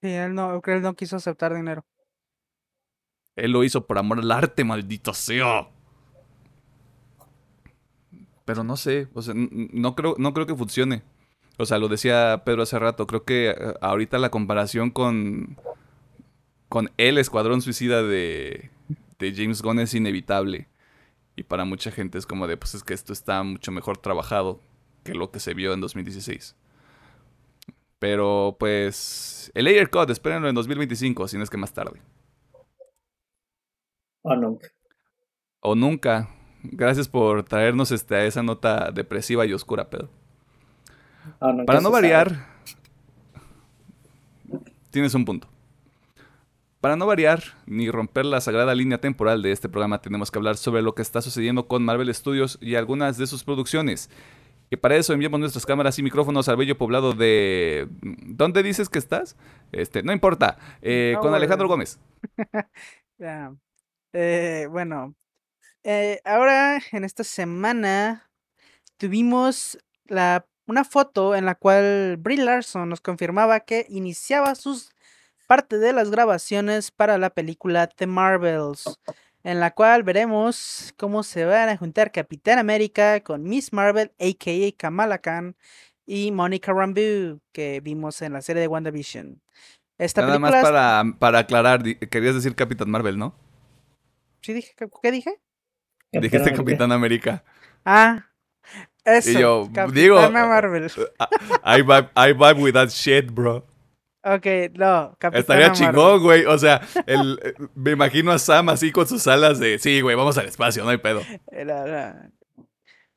Sí, 0.00 0.08
él 0.08 0.34
no, 0.34 0.48
creo 0.48 0.62
que 0.62 0.72
él 0.76 0.82
no 0.82 0.94
quiso 0.94 1.16
aceptar 1.16 1.54
dinero. 1.54 1.82
Él 3.36 3.52
lo 3.52 3.62
hizo 3.62 3.86
por 3.86 3.98
amor 3.98 4.20
al 4.20 4.30
arte, 4.30 4.64
maldito 4.64 5.12
sea. 5.12 5.68
Pero 8.50 8.64
no 8.64 8.76
sé, 8.76 9.06
o 9.14 9.22
sea, 9.22 9.32
no 9.36 9.94
creo, 9.94 10.16
no 10.18 10.34
creo 10.34 10.44
que 10.44 10.56
funcione. 10.56 11.04
O 11.56 11.66
sea, 11.66 11.78
lo 11.78 11.86
decía 11.86 12.42
Pedro 12.44 12.64
hace 12.64 12.80
rato, 12.80 13.06
creo 13.06 13.22
que 13.22 13.50
eh, 13.50 13.74
ahorita 13.80 14.18
la 14.18 14.32
comparación 14.32 14.90
con, 14.90 15.56
con 16.68 16.90
el 16.96 17.16
Escuadrón 17.18 17.62
Suicida 17.62 18.02
de, 18.02 18.70
de 19.20 19.34
James 19.36 19.62
Gunn 19.62 19.78
es 19.78 19.94
inevitable. 19.94 20.66
Y 21.36 21.44
para 21.44 21.64
mucha 21.64 21.92
gente 21.92 22.18
es 22.18 22.26
como 22.26 22.48
de, 22.48 22.56
pues 22.56 22.74
es 22.74 22.82
que 22.82 22.92
esto 22.92 23.12
está 23.12 23.40
mucho 23.44 23.70
mejor 23.70 23.98
trabajado 23.98 24.58
que 25.04 25.14
lo 25.14 25.30
que 25.30 25.38
se 25.38 25.54
vio 25.54 25.72
en 25.72 25.80
2016. 25.80 26.56
Pero 28.00 28.56
pues, 28.58 29.52
el 29.54 29.68
Ayer 29.68 29.90
Cut, 29.90 30.10
espérenlo 30.10 30.48
en 30.48 30.56
2025, 30.56 31.28
si 31.28 31.36
no 31.36 31.44
es 31.44 31.50
que 31.50 31.56
más 31.56 31.72
tarde. 31.72 32.02
O 34.22 34.34
nunca. 34.34 34.66
O 35.60 35.76
nunca. 35.76 36.39
Gracias 36.62 37.08
por 37.08 37.42
traernos 37.44 37.90
este, 37.90 38.14
a 38.16 38.24
esa 38.24 38.42
nota 38.42 38.90
depresiva 38.92 39.46
y 39.46 39.52
oscura, 39.52 39.88
Pedro. 39.88 40.08
Ah, 41.40 41.52
Para 41.66 41.80
no 41.80 41.90
sabe. 41.90 42.02
variar, 42.02 42.46
tienes 44.90 45.14
un 45.14 45.24
punto. 45.24 45.48
Para 46.80 46.96
no 46.96 47.06
variar 47.06 47.42
ni 47.66 47.90
romper 47.90 48.24
la 48.24 48.40
sagrada 48.40 48.74
línea 48.74 48.98
temporal 49.00 49.42
de 49.42 49.52
este 49.52 49.68
programa, 49.68 50.00
tenemos 50.00 50.30
que 50.30 50.38
hablar 50.38 50.56
sobre 50.56 50.80
lo 50.82 50.94
que 50.94 51.02
está 51.02 51.20
sucediendo 51.20 51.66
con 51.68 51.84
Marvel 51.84 52.12
Studios 52.14 52.58
y 52.62 52.74
algunas 52.74 53.18
de 53.18 53.26
sus 53.26 53.44
producciones. 53.44 54.08
Y 54.70 54.76
para 54.76 54.96
eso 54.96 55.12
enviamos 55.12 55.40
nuestras 55.40 55.66
cámaras 55.66 55.98
y 55.98 56.02
micrófonos 56.02 56.48
al 56.48 56.56
bello 56.56 56.78
poblado 56.78 57.12
de... 57.12 57.88
¿Dónde 58.02 58.62
dices 58.62 58.88
que 58.88 58.98
estás? 59.00 59.36
Este, 59.72 60.02
no 60.02 60.12
importa. 60.12 60.56
eh, 60.80 61.12
No, 61.16 61.20
con 61.20 61.34
Alejandro. 61.34 61.68
Gómez. 61.68 61.98
Eh, 64.12 64.66
bueno, 64.70 65.14
eh, 65.84 66.20
ahora 66.24 66.80
en 66.92 67.04
esta 67.04 67.24
semana 67.24 68.30
tuvimos 68.96 69.78
la, 70.06 70.46
una 70.66 70.84
foto 70.84 71.34
en 71.34 71.46
la 71.46 71.54
cual 71.54 72.16
Brie 72.18 72.42
Larson 72.42 72.88
nos 72.88 73.00
confirmaba 73.00 73.60
que 73.60 73.86
iniciaba 73.88 74.54
sus 74.54 74.90
parte 75.46 75.78
de 75.78 75.92
las 75.92 76.10
grabaciones 76.10 76.90
para 76.90 77.18
la 77.18 77.30
película 77.30 77.88
The 77.88 78.06
Marvels, 78.06 78.98
en 79.42 79.58
la 79.58 79.72
cual 79.72 80.02
veremos 80.04 80.94
cómo 80.96 81.22
se 81.22 81.44
van 81.44 81.68
a 81.68 81.76
juntar 81.76 82.12
Capitán 82.12 82.58
América 82.58 83.20
con 83.20 83.42
Miss 83.42 83.72
Marvel, 83.72 84.12
aka 84.20 84.76
Kamala 84.76 85.18
Khan, 85.18 85.56
y 86.06 86.30
Monica 86.30 86.72
Rambeau, 86.72 87.40
que 87.52 87.80
vimos 87.80 88.20
en 88.22 88.32
la 88.32 88.42
serie 88.42 88.60
de 88.60 88.68
WandaVision. 88.68 89.40
Esta 89.98 90.22
Nada 90.22 90.38
más 90.38 90.52
película... 90.52 90.70
para, 90.70 91.04
para 91.18 91.38
aclarar, 91.40 91.82
querías 91.82 92.34
decir 92.34 92.54
Capitán 92.54 92.90
Marvel, 92.90 93.18
¿no? 93.18 93.34
¿Sí 94.42 94.52
dije? 94.52 94.72
¿Qué- 94.76 94.88
¿Qué 95.02 95.10
dije? 95.12 95.40
Dijiste 96.12 96.38
Capitán 96.38 96.56
Capitán 96.56 96.92
América. 96.92 97.44
Ah, 97.84 98.26
eso. 99.04 99.38
yo, 99.38 99.70
Capitana 99.72 99.92
digo, 100.00 100.30
Marvel. 100.30 100.90
I 101.64 101.82
vibe, 101.82 102.08
I 102.16 102.32
vibe 102.32 102.62
with 102.62 102.72
that 102.74 102.88
shit, 102.88 103.30
bro. 103.30 103.66
Ok, 104.22 104.46
no, 104.74 105.16
Capitana 105.18 105.38
Estaría 105.38 105.68
Marvel. 105.68 105.72
chingón, 105.88 106.22
güey. 106.22 106.44
O 106.44 106.58
sea, 106.58 106.82
el, 107.06 107.40
eh, 107.42 107.54
me 107.74 107.92
imagino 107.92 108.32
a 108.32 108.38
Sam 108.38 108.68
así 108.68 108.92
con 108.92 109.06
sus 109.06 109.26
alas 109.26 109.58
de, 109.58 109.78
sí, 109.78 110.00
güey, 110.02 110.14
vamos 110.16 110.36
al 110.36 110.46
espacio, 110.46 110.84
no 110.84 110.90
hay 110.90 110.98
pedo. 110.98 111.22
Era- 111.50 112.30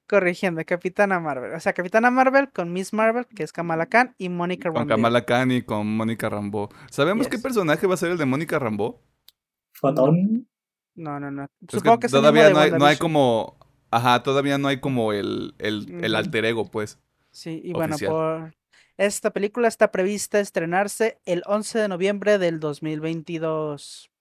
Corrigiendo, 0.08 0.62
Capitana 0.65 1.19
Marvel. 1.19 1.53
O 1.53 1.60
sea, 1.60 1.73
Capitana 1.73 2.12
Marvel 2.12 2.49
con 2.51 2.71
Miss 2.71 2.93
Marvel, 2.93 3.25
que 3.25 3.43
es 3.43 3.51
Kamala 3.51 3.88
Khan, 3.88 4.13
y 4.17 4.29
Mónica 4.29 4.69
Con 4.69 4.75
Rambeau. 4.75 4.97
Kamala 4.97 5.25
Khan 5.25 5.51
y 5.51 5.62
con 5.63 5.88
Mónica 5.97 6.29
Rambeau. 6.29 6.69
¿Sabemos 6.91 7.27
qué 7.27 7.39
personaje 7.39 7.88
va 7.88 7.95
a 7.95 7.97
ser 7.97 8.12
el 8.12 8.17
de 8.17 8.25
Mónica 8.25 8.60
Rambeau? 8.60 8.99
Fotón. 9.71 10.47
No, 10.95 11.19
no, 11.19 11.32
no. 11.32 11.43
Es 11.43 11.49
Supongo 11.69 11.99
que 11.99 12.08
que, 12.08 12.12
todavía 12.12 12.49
no 12.49 12.60
hay, 12.60 12.71
no 12.71 12.86
hay 12.86 12.97
como... 12.97 13.58
Ajá, 13.91 14.23
todavía 14.23 14.58
no 14.58 14.67
hay 14.67 14.79
como 14.79 15.13
el, 15.13 15.53
el, 15.60 16.03
el 16.03 16.15
alter 16.15 16.45
ego, 16.45 16.65
pues. 16.65 16.99
Sí, 17.32 17.62
y 17.63 17.73
bueno, 17.73 17.95
por 17.97 18.53
esta 18.97 19.32
película 19.32 19.67
está 19.67 19.91
prevista 19.91 20.39
estrenarse 20.39 21.19
el 21.25 21.41
11 21.45 21.79
de 21.79 21.88
noviembre 21.88 22.38
del 22.38 22.60
2022. 22.60 24.12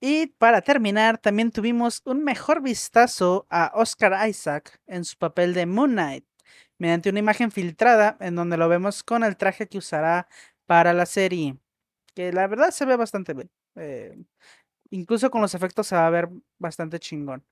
Y 0.00 0.26
para 0.26 0.62
terminar, 0.62 1.18
también 1.18 1.52
tuvimos 1.52 2.02
un 2.04 2.24
mejor 2.24 2.60
vistazo 2.60 3.46
a 3.50 3.72
Oscar 3.74 4.28
Isaac 4.28 4.80
en 4.86 5.04
su 5.04 5.16
papel 5.16 5.54
de 5.54 5.64
Moon 5.64 5.92
Knight, 5.92 6.24
mediante 6.76 7.08
una 7.08 7.20
imagen 7.20 7.50
filtrada 7.50 8.16
en 8.20 8.34
donde 8.34 8.56
lo 8.56 8.68
vemos 8.68 9.02
con 9.02 9.22
el 9.24 9.36
traje 9.36 9.68
que 9.68 9.78
usará 9.78 10.28
para 10.66 10.92
la 10.92 11.06
serie, 11.06 11.56
que 12.14 12.32
la 12.32 12.46
verdad 12.48 12.70
se 12.72 12.84
ve 12.84 12.96
bastante 12.96 13.32
bien. 13.32 13.50
eh, 13.76 14.16
incluso 14.92 15.30
con 15.30 15.40
los 15.40 15.54
efectos 15.54 15.86
se 15.86 15.96
va 15.96 16.06
a 16.06 16.10
ver 16.10 16.28
bastante 16.58 17.00
chingón. 17.00 17.44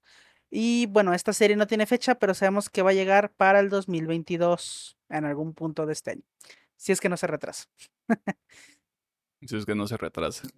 Y 0.51 0.87
bueno, 0.87 1.15
esta 1.15 1.33
serie 1.33 1.57
no 1.57 1.67
tiene 1.67 1.87
fecha, 1.87 2.17
pero 2.17 2.35
sabemos 2.35 2.69
que 2.69 2.83
va 2.83 2.91
a 2.91 2.95
llegar 2.95 3.33
para 3.33 3.61
el 3.61 3.69
2022 3.69 4.97
en 5.09 5.25
algún 5.25 5.55
punto 5.55 5.87
de 5.87 5.93
este 5.93 6.13
año. 6.13 6.23
Si 6.77 6.93
es 6.93 7.01
que 7.01 7.09
no 7.09 7.17
se 7.17 7.27
retrasa. 7.27 7.67
Si 9.43 9.57
es 9.57 9.65
que 9.65 9.75
no 9.75 9.87
se 9.87 9.97
retrasa. 9.97 10.49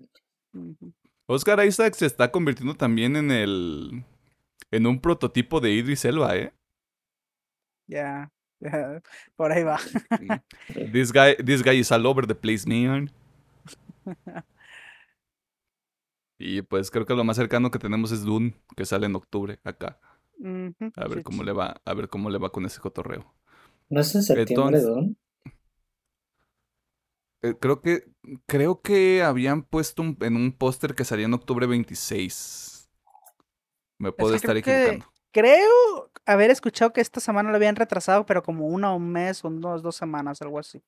Oscar 1.26 1.64
Isaac 1.64 1.94
se 1.94 2.06
está 2.06 2.30
convirtiendo 2.30 2.74
también 2.74 3.16
en 3.16 3.30
el... 3.30 4.04
En 4.70 4.86
un 4.86 5.00
prototipo 5.00 5.60
de 5.60 5.70
Idris 5.70 6.04
Elba, 6.04 6.34
¿eh? 6.34 6.52
Ya, 7.86 8.32
ya, 8.58 9.02
por 9.36 9.52
ahí 9.52 9.62
va. 9.62 9.78
This 10.92 11.12
guy, 11.12 11.36
this 11.44 11.62
guy 11.62 11.78
is 11.78 11.92
all 11.92 12.06
over 12.06 12.26
the 12.26 12.34
place, 12.34 12.66
man. 12.66 13.10
Y 16.44 16.62
pues 16.62 16.90
creo 16.90 17.06
que 17.06 17.14
lo 17.14 17.22
más 17.22 17.36
cercano 17.36 17.70
que 17.70 17.78
tenemos 17.78 18.10
es 18.10 18.22
Dune, 18.24 18.54
que 18.76 18.84
sale 18.84 19.06
en 19.06 19.14
octubre 19.14 19.60
acá. 19.62 20.00
A 20.96 21.06
ver 21.08 21.18
sí, 21.18 21.22
cómo 21.22 21.38
sí. 21.42 21.44
le 21.46 21.52
va, 21.52 21.80
a 21.84 21.94
ver 21.94 22.08
cómo 22.08 22.28
le 22.30 22.38
va 22.38 22.50
con 22.50 22.66
ese 22.66 22.80
cotorreo. 22.80 23.32
¿No 23.88 24.00
es 24.00 24.12
en 24.16 24.22
septiembre, 24.24 24.78
Entonces- 24.78 24.84
Don? 24.86 25.16
Eh, 27.42 27.54
creo 27.60 27.80
que 27.80 28.04
creo 28.46 28.80
que 28.82 29.22
habían 29.22 29.62
puesto 29.62 30.02
un- 30.02 30.16
en 30.20 30.36
un 30.36 30.52
póster 30.52 30.94
que 30.94 31.04
salía 31.04 31.26
en 31.26 31.34
octubre 31.34 31.66
26. 31.66 32.88
Me 33.98 34.12
puedo 34.12 34.30
que 34.32 34.36
estar 34.36 34.54
que- 34.54 34.60
equivocando. 34.60 35.12
Creo 35.32 36.10
haber 36.26 36.50
escuchado 36.50 36.92
que 36.92 37.00
esta 37.00 37.20
semana 37.20 37.50
lo 37.50 37.56
habían 37.56 37.74
retrasado, 37.76 38.26
pero 38.26 38.42
como 38.42 38.66
una 38.66 38.92
o 38.92 38.96
un 38.96 39.10
mes, 39.10 39.44
o 39.44 39.48
unos 39.48 39.82
dos 39.82 39.96
semanas, 39.96 40.42
algo 40.42 40.58
así. 40.58 40.82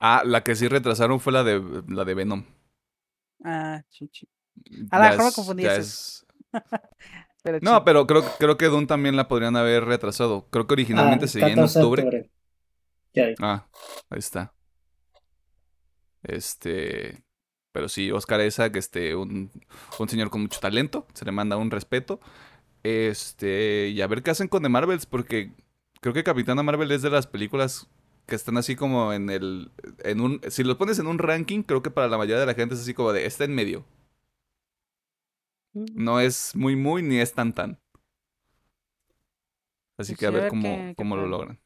Ah, 0.00 0.22
la 0.24 0.42
que 0.42 0.54
sí 0.56 0.66
retrasaron 0.66 1.20
fue 1.20 1.32
la 1.32 1.44
de 1.44 1.82
la 1.88 2.04
de 2.04 2.14
Venom. 2.14 2.44
Ah, 3.44 3.82
sí. 3.88 4.08
A 4.90 4.98
lo 4.98 5.16
mejor 5.16 5.34
confundí, 5.34 5.64
Pero 7.42 7.58
No, 7.60 7.84
pero 7.84 8.06
creo, 8.06 8.24
creo 8.38 8.56
que 8.56 8.66
Dune 8.66 8.86
también 8.86 9.16
la 9.16 9.28
podrían 9.28 9.54
haber 9.54 9.84
retrasado. 9.84 10.48
Creo 10.48 10.66
que 10.66 10.72
originalmente 10.72 11.26
Ah, 11.26 11.28
seguía 11.28 11.48
en 11.48 11.54
14 11.56 11.78
de 11.78 11.84
octubre. 11.84 12.30
Ah, 13.40 13.68
ahí 14.08 14.18
está. 14.18 14.54
Este. 16.22 17.22
Pero 17.72 17.88
sí, 17.88 18.10
Oscar 18.12 18.40
Isaac, 18.40 18.76
este, 18.76 19.14
un, 19.14 19.50
un 19.98 20.08
señor 20.08 20.30
con 20.30 20.40
mucho 20.40 20.58
talento. 20.58 21.06
Se 21.12 21.26
le 21.26 21.32
manda 21.32 21.58
un 21.58 21.70
respeto. 21.70 22.18
Este. 22.82 23.88
Y 23.88 24.00
a 24.00 24.06
ver 24.06 24.22
qué 24.22 24.30
hacen 24.30 24.48
con 24.48 24.62
The 24.62 24.70
Marvels, 24.70 25.04
porque 25.04 25.52
creo 26.00 26.14
que 26.14 26.24
Capitana 26.24 26.62
Marvel 26.62 26.92
es 26.92 27.02
de 27.02 27.10
las 27.10 27.26
películas 27.26 27.88
que 28.26 28.36
están 28.36 28.56
así 28.56 28.74
como 28.74 29.12
en 29.12 29.28
el. 29.28 29.70
En 30.02 30.22
un, 30.22 30.40
si 30.48 30.64
lo 30.64 30.78
pones 30.78 30.98
en 30.98 31.08
un 31.08 31.18
ranking, 31.18 31.62
creo 31.62 31.82
que 31.82 31.90
para 31.90 32.08
la 32.08 32.16
mayoría 32.16 32.40
de 32.40 32.46
la 32.46 32.54
gente 32.54 32.74
es 32.74 32.80
así 32.80 32.94
como 32.94 33.12
de. 33.12 33.26
Está 33.26 33.44
en 33.44 33.54
medio. 33.54 33.84
No 35.74 36.20
es 36.20 36.54
muy, 36.54 36.76
muy, 36.76 37.02
ni 37.02 37.18
es 37.18 37.32
tan, 37.34 37.52
tan. 37.52 37.80
Así 39.98 40.12
Pues 40.12 40.18
que 40.18 40.26
a 40.26 40.30
ver 40.30 40.48
cómo, 40.48 40.94
cómo 40.96 41.16
lo 41.16 41.26
logran. 41.26 41.60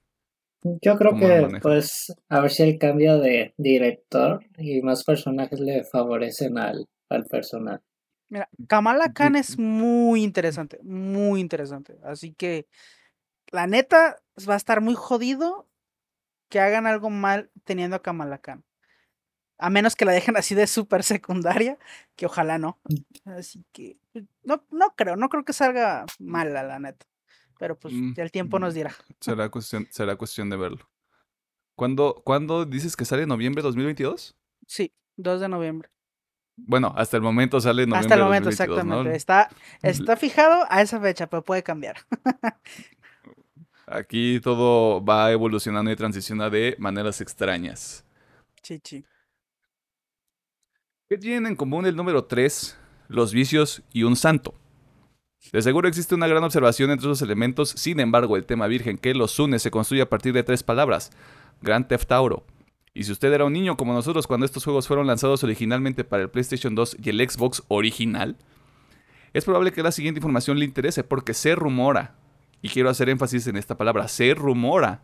Yo 0.82 0.96
creo 0.96 1.12
¿Cómo 1.12 1.28
lo 1.28 1.48
que, 1.48 1.58
pues, 1.60 2.12
a 2.28 2.40
ver 2.40 2.50
si 2.50 2.62
el 2.64 2.78
cambio 2.78 3.18
de 3.18 3.54
director 3.56 4.40
y 4.56 4.82
más 4.82 5.04
personajes 5.04 5.60
le 5.60 5.84
favorecen 5.84 6.58
al, 6.58 6.86
al 7.08 7.24
personaje. 7.26 7.82
Mira, 8.28 8.48
Kamala 8.66 9.12
Khan 9.12 9.36
es 9.36 9.58
muy 9.58 10.22
interesante, 10.22 10.78
muy 10.82 11.40
interesante. 11.40 11.96
Así 12.02 12.34
que, 12.34 12.66
la 13.52 13.66
neta, 13.66 14.16
va 14.48 14.54
a 14.54 14.58
estar 14.58 14.80
muy 14.80 14.94
jodido 14.94 15.68
que 16.50 16.60
hagan 16.60 16.86
algo 16.86 17.08
mal 17.08 17.50
teniendo 17.64 17.96
a 17.96 18.02
Kamala 18.02 18.38
Khan. 18.38 18.64
A 19.58 19.70
menos 19.70 19.96
que 19.96 20.04
la 20.04 20.12
dejen 20.12 20.36
así 20.36 20.54
de 20.54 20.66
súper 20.66 21.02
secundaria, 21.02 21.78
que 22.16 22.26
ojalá 22.26 22.58
no. 22.58 22.78
Así 23.24 23.64
que, 23.72 23.98
pues, 24.12 24.24
no, 24.44 24.64
no 24.70 24.94
creo, 24.96 25.16
no 25.16 25.28
creo 25.28 25.44
que 25.44 25.52
salga 25.52 26.06
mala, 26.18 26.62
la 26.62 26.78
neta. 26.78 27.06
Pero 27.58 27.76
pues 27.78 27.92
Mm, 27.92 28.12
el 28.16 28.30
tiempo 28.30 28.58
nos 28.58 28.72
mm, 28.74 28.76
dirá. 28.76 28.94
Será 29.20 29.48
cuestión, 29.48 29.86
será 29.90 30.16
cuestión 30.16 30.48
de 30.48 30.56
verlo. 30.56 30.88
¿Cuándo, 31.74 32.22
¿Cuándo 32.24 32.64
dices 32.64 32.96
que 32.96 33.04
sale? 33.04 33.26
¿Noviembre 33.26 33.62
2022? 33.62 34.36
Sí, 34.66 34.92
2 35.16 35.40
de 35.40 35.48
noviembre. 35.48 35.90
Bueno, 36.56 36.92
hasta 36.96 37.16
el 37.16 37.22
momento 37.22 37.60
sale 37.60 37.86
noviembre 37.86 38.00
Hasta 38.00 38.14
el 38.14 38.22
momento, 38.22 38.50
2022, 38.50 38.84
¿no? 38.84 38.94
exactamente. 39.10 39.16
Está, 39.16 39.48
está 39.82 40.16
fijado 40.16 40.66
a 40.68 40.82
esa 40.82 41.00
fecha, 41.00 41.28
pero 41.28 41.42
puede 41.42 41.62
cambiar. 41.62 41.96
Aquí 43.86 44.40
todo 44.40 45.02
va 45.04 45.30
evolucionando 45.32 45.90
y 45.90 45.96
transiciona 45.96 46.50
de 46.50 46.76
maneras 46.78 47.20
extrañas. 47.20 48.04
Sí, 48.62 48.80
sí. 48.84 49.04
¿Qué 51.08 51.16
tienen 51.16 51.46
en 51.46 51.56
común 51.56 51.86
el 51.86 51.96
número 51.96 52.26
3, 52.26 52.76
los 53.08 53.32
vicios 53.32 53.82
y 53.94 54.02
un 54.02 54.14
santo? 54.14 54.52
De 55.52 55.62
seguro 55.62 55.88
existe 55.88 56.14
una 56.14 56.26
gran 56.26 56.44
observación 56.44 56.90
entre 56.90 57.06
esos 57.06 57.22
elementos, 57.22 57.70
sin 57.70 57.98
embargo 58.00 58.36
el 58.36 58.44
tema 58.44 58.66
virgen 58.66 58.98
que 58.98 59.14
los 59.14 59.38
une 59.38 59.58
se 59.58 59.70
construye 59.70 60.02
a 60.02 60.10
partir 60.10 60.34
de 60.34 60.42
tres 60.42 60.62
palabras, 60.62 61.10
Grand 61.62 61.88
Theft 61.88 62.12
Auto. 62.12 62.44
Y 62.92 63.04
si 63.04 63.12
usted 63.12 63.32
era 63.32 63.46
un 63.46 63.54
niño 63.54 63.78
como 63.78 63.94
nosotros 63.94 64.26
cuando 64.26 64.44
estos 64.44 64.64
juegos 64.64 64.86
fueron 64.86 65.06
lanzados 65.06 65.42
originalmente 65.42 66.04
para 66.04 66.24
el 66.24 66.28
PlayStation 66.28 66.74
2 66.74 66.98
y 67.02 67.08
el 67.08 67.26
Xbox 67.26 67.62
original, 67.68 68.36
es 69.32 69.46
probable 69.46 69.72
que 69.72 69.82
la 69.82 69.92
siguiente 69.92 70.18
información 70.18 70.58
le 70.58 70.66
interese 70.66 71.04
porque 71.04 71.32
se 71.32 71.54
rumora, 71.54 72.16
y 72.60 72.68
quiero 72.68 72.90
hacer 72.90 73.08
énfasis 73.08 73.46
en 73.46 73.56
esta 73.56 73.78
palabra, 73.78 74.08
se 74.08 74.34
rumora 74.34 75.00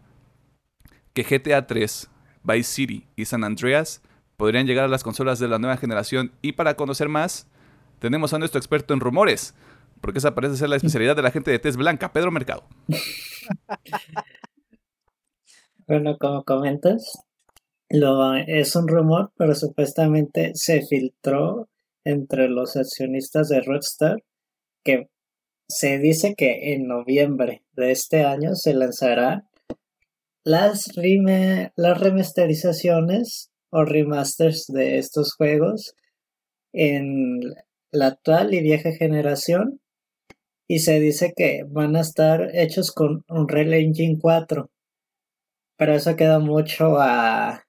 que 1.15 1.23
GTA 1.23 1.67
3, 1.67 2.11
Vice 2.43 2.71
City 2.71 3.07
y 3.17 3.25
San 3.25 3.43
Andreas 3.43 4.03
podrían 4.37 4.67
llegar 4.67 4.85
a 4.85 4.89
las 4.89 5.03
consolas 5.03 5.39
de 5.39 5.49
la 5.49 5.59
nueva 5.59 5.77
generación 5.77 6.33
y 6.43 6.53
para 6.53 6.77
conocer 6.77 7.09
más, 7.09 7.47
tenemos 7.99 8.35
a 8.35 8.39
nuestro 8.39 8.59
experto 8.59 8.95
en 8.95 9.01
rumores, 9.01 9.55
Porque 10.01 10.19
esa 10.19 10.35
parece 10.35 10.57
ser 10.57 10.69
la 10.69 10.77
especialidad 10.77 11.17
de 11.17 11.23
la 11.23 11.31
gente 11.31 11.51
de 11.51 11.59
tez 11.59 11.77
blanca, 11.77 12.13
Pedro 12.13 12.31
Mercado. 12.31 12.65
Bueno, 15.87 16.17
como 16.19 16.45
comentas, 16.45 17.27
es 18.47 18.75
un 18.75 18.89
rumor, 18.89 19.33
pero 19.37 19.55
supuestamente 19.55 20.53
se 20.55 20.81
filtró 20.81 21.69
entre 22.05 22.49
los 22.49 22.77
accionistas 22.77 23.51
de 23.51 23.61
Rockstar 23.61 24.25
que 24.83 25.11
se 25.69 25.99
dice 25.99 26.35
que 26.37 26.73
en 26.73 26.87
noviembre 26.87 27.65
de 27.73 27.93
este 27.93 28.25
año 28.25 28.55
se 28.55 28.73
lanzará 28.73 29.47
las, 30.43 30.91
las 31.77 32.01
remasterizaciones 32.01 33.51
o 33.75 33.85
remasters 33.85 34.67
de 34.69 34.99
estos 34.99 35.35
juegos 35.35 35.95
en 36.73 37.41
la 37.91 38.07
actual 38.07 38.55
y 38.55 38.63
vieja 38.63 38.93
generación 38.93 39.81
y 40.69 40.79
se 40.79 41.01
dice 41.01 41.33
que 41.37 41.65
van 41.69 41.97
a 41.97 42.01
estar 42.01 42.51
hechos 42.55 42.93
con 42.93 43.25
Unreal 43.29 43.75
Engine 43.75 44.19
4 44.21 44.71
pero 45.77 45.93
eso 45.95 46.15
queda 46.17 46.39
mucho 46.39 46.99
a, 46.99 47.65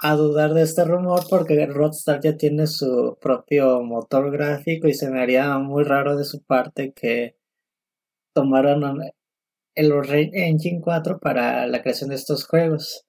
a 0.00 0.14
dudar 0.16 0.54
de 0.54 0.62
este 0.62 0.84
rumor 0.84 1.20
porque 1.30 1.66
Rockstar 1.66 2.20
ya 2.20 2.36
tiene 2.36 2.66
su 2.66 3.16
propio 3.20 3.82
motor 3.82 4.30
gráfico 4.32 4.88
y 4.88 4.94
se 4.94 5.10
me 5.10 5.22
haría 5.22 5.56
muy 5.58 5.84
raro 5.84 6.16
de 6.16 6.24
su 6.24 6.42
parte 6.42 6.92
que 6.92 7.36
tomaran 8.34 8.82
el 9.74 9.92
Unreal 9.92 10.30
Engine 10.32 10.80
4 10.82 11.18
para 11.20 11.66
la 11.66 11.82
creación 11.82 12.10
de 12.10 12.16
estos 12.16 12.46
juegos. 12.46 13.05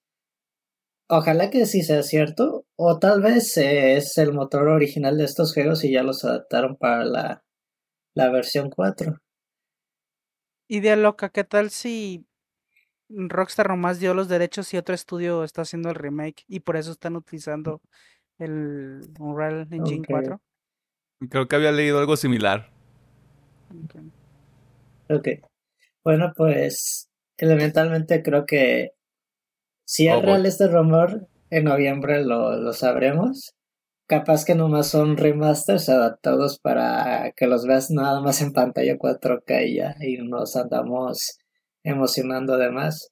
Ojalá 1.08 1.50
que 1.50 1.64
sí 1.66 1.82
sea 1.82 2.02
cierto, 2.02 2.66
o 2.76 2.98
tal 2.98 3.22
vez 3.22 3.56
es 3.56 4.18
el 4.18 4.32
motor 4.32 4.68
original 4.68 5.16
de 5.16 5.24
estos 5.24 5.54
juegos 5.54 5.82
y 5.84 5.92
ya 5.92 6.02
los 6.02 6.24
adaptaron 6.24 6.76
para 6.76 7.04
la, 7.04 7.44
la 8.14 8.30
versión 8.30 8.68
4. 8.68 9.18
Idea 10.68 10.96
loca, 10.96 11.30
¿qué 11.30 11.44
tal 11.44 11.70
si 11.70 12.26
Rockstar 13.08 13.68
nomás 13.68 14.00
dio 14.00 14.12
los 14.12 14.28
derechos 14.28 14.72
y 14.74 14.76
otro 14.76 14.94
estudio 14.94 15.44
está 15.44 15.62
haciendo 15.62 15.88
el 15.88 15.94
remake 15.94 16.44
y 16.46 16.60
por 16.60 16.76
eso 16.76 16.92
están 16.92 17.16
utilizando 17.16 17.80
el 18.38 19.00
Unreal 19.18 19.66
Engine 19.70 20.04
4. 20.06 20.40
Creo 21.28 21.48
que 21.48 21.56
había 21.56 21.72
leído 21.72 21.98
algo 21.98 22.16
similar. 22.16 22.70
Ok. 25.08 25.28
Bueno, 26.04 26.32
pues 26.36 27.10
elementalmente 27.36 28.22
creo 28.22 28.46
que 28.46 28.92
si 29.88 30.06
es 30.06 30.16
oh, 30.16 30.20
real 30.20 30.44
este 30.44 30.68
rumor, 30.68 31.28
en 31.48 31.64
noviembre 31.64 32.22
lo, 32.22 32.58
lo 32.58 32.74
sabremos. 32.74 33.54
Capaz 34.06 34.44
que 34.44 34.54
nomás 34.54 34.88
son 34.88 35.16
remasters 35.16 35.88
adaptados 35.88 36.58
para 36.58 37.32
que 37.34 37.46
los 37.46 37.66
veas 37.66 37.90
nada 37.90 38.20
más 38.20 38.42
en 38.42 38.52
pantalla 38.52 38.98
4K 38.98 39.66
y 39.66 39.76
ya, 39.76 39.96
y 39.98 40.18
nos 40.18 40.56
andamos 40.56 41.38
emocionando 41.84 42.52
además. 42.52 43.08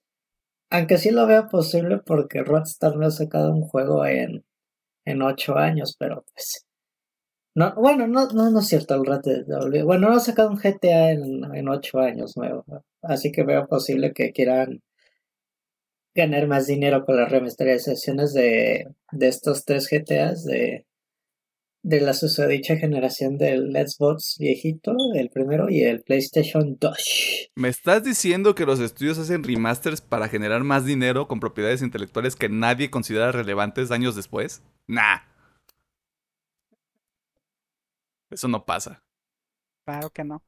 Aunque 0.68 0.98
sí 0.98 1.10
lo 1.12 1.26
veo 1.26 1.48
posible 1.48 2.00
porque 2.04 2.42
Rockstar 2.42 2.94
no 2.96 3.06
ha 3.06 3.10
sacado 3.10 3.54
un 3.54 3.62
juego 3.62 4.04
en, 4.04 4.44
en 5.06 5.22
8 5.22 5.56
años, 5.56 5.96
pero 5.98 6.26
pues... 6.34 6.66
No, 7.54 7.74
bueno, 7.76 8.06
no, 8.06 8.28
no, 8.28 8.50
no 8.50 8.60
es 8.60 8.66
cierto 8.66 8.96
el 8.96 9.06
rato 9.06 9.30
Bueno, 9.86 10.10
no 10.10 10.16
ha 10.16 10.20
sacado 10.20 10.50
un 10.50 10.56
GTA 10.56 11.12
en, 11.12 11.42
en 11.54 11.68
8 11.70 11.98
años 12.00 12.36
nuevo. 12.36 12.66
Así 13.00 13.32
que 13.32 13.44
veo 13.44 13.66
posible 13.66 14.12
que 14.12 14.32
quieran 14.32 14.82
ganar 16.16 16.48
más 16.48 16.66
dinero 16.66 17.04
con 17.04 17.16
las 17.16 17.30
remasterizaciones 17.30 18.32
de, 18.32 18.88
de 19.12 19.28
estos 19.28 19.64
tres 19.64 19.88
GTAs 19.90 20.44
de, 20.44 20.86
de 21.86 22.00
la 22.00 22.14
susodicha 22.14 22.76
generación 22.76 23.38
del 23.38 23.70
Xbox 23.72 24.38
viejito, 24.40 24.96
el 25.14 25.30
primero, 25.30 25.70
y 25.70 25.84
el 25.84 26.02
PlayStation 26.02 26.76
2. 26.80 27.50
¿Me 27.54 27.68
estás 27.68 28.02
diciendo 28.02 28.56
que 28.56 28.66
los 28.66 28.80
estudios 28.80 29.18
hacen 29.18 29.44
remasters 29.44 30.00
para 30.00 30.28
generar 30.28 30.64
más 30.64 30.84
dinero 30.84 31.28
con 31.28 31.38
propiedades 31.38 31.82
intelectuales 31.82 32.34
que 32.34 32.48
nadie 32.48 32.90
considera 32.90 33.30
relevantes 33.30 33.92
años 33.92 34.16
después? 34.16 34.64
Nah. 34.88 35.18
Eso 38.30 38.48
no 38.48 38.64
pasa. 38.64 39.04
Claro 39.84 40.10
que 40.10 40.24
no. 40.24 40.42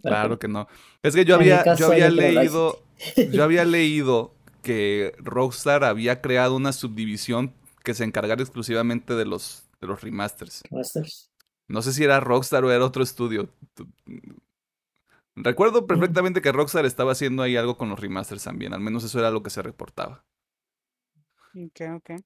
Claro 0.00 0.38
que 0.38 0.48
no. 0.48 0.66
Es 1.02 1.14
que 1.14 1.26
yo 1.26 1.34
había, 1.36 1.74
yo 1.74 1.92
había 1.92 2.08
leído, 2.08 2.82
yo 3.30 3.44
había 3.44 3.64
leído 3.66 4.34
que 4.68 5.14
Rockstar 5.16 5.82
había 5.82 6.20
creado 6.20 6.54
una 6.54 6.72
subdivisión 6.74 7.54
que 7.84 7.94
se 7.94 8.04
encargara 8.04 8.42
exclusivamente 8.42 9.14
de 9.14 9.24
los 9.24 9.66
de 9.80 9.86
los 9.86 10.02
remasters. 10.02 10.62
No 11.68 11.80
sé 11.80 11.94
si 11.94 12.04
era 12.04 12.20
Rockstar 12.20 12.66
o 12.66 12.70
era 12.70 12.84
otro 12.84 13.02
estudio. 13.02 13.48
Recuerdo 15.36 15.86
perfectamente 15.86 16.42
que 16.42 16.52
Rockstar 16.52 16.84
estaba 16.84 17.12
haciendo 17.12 17.42
ahí 17.42 17.56
algo 17.56 17.78
con 17.78 17.88
los 17.88 17.98
remasters 17.98 18.44
también. 18.44 18.74
Al 18.74 18.80
menos 18.80 19.04
eso 19.04 19.18
era 19.18 19.30
lo 19.30 19.42
que 19.42 19.48
se 19.48 19.62
reportaba. 19.62 20.22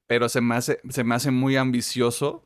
Pero 0.09 0.29
se 0.29 0.41
me 0.41 0.57
hace, 0.57 0.81
se 0.89 1.05
me 1.05 1.15
hace 1.15 1.31
muy 1.31 1.57
ambicioso 1.57 2.45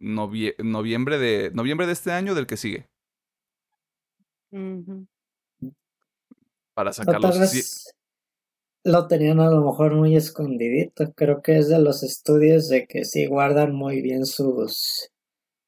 noviembre, 0.00 1.18
de, 1.18 1.52
noviembre 1.54 1.86
de 1.86 1.92
este 1.92 2.10
año 2.10 2.34
del 2.34 2.48
que 2.48 2.56
sigue. 2.56 2.88
Para 6.74 6.92
sacarlos 6.92 7.94
lo 8.86 9.08
tenían 9.08 9.40
a 9.40 9.50
lo 9.50 9.64
mejor 9.64 9.96
muy 9.96 10.14
escondidito. 10.14 11.12
Creo 11.16 11.42
que 11.42 11.58
es 11.58 11.68
de 11.68 11.80
los 11.80 12.04
estudios 12.04 12.68
de 12.68 12.86
que 12.86 13.04
sí 13.04 13.26
guardan 13.26 13.74
muy 13.74 14.00
bien 14.00 14.24
sus, 14.26 15.10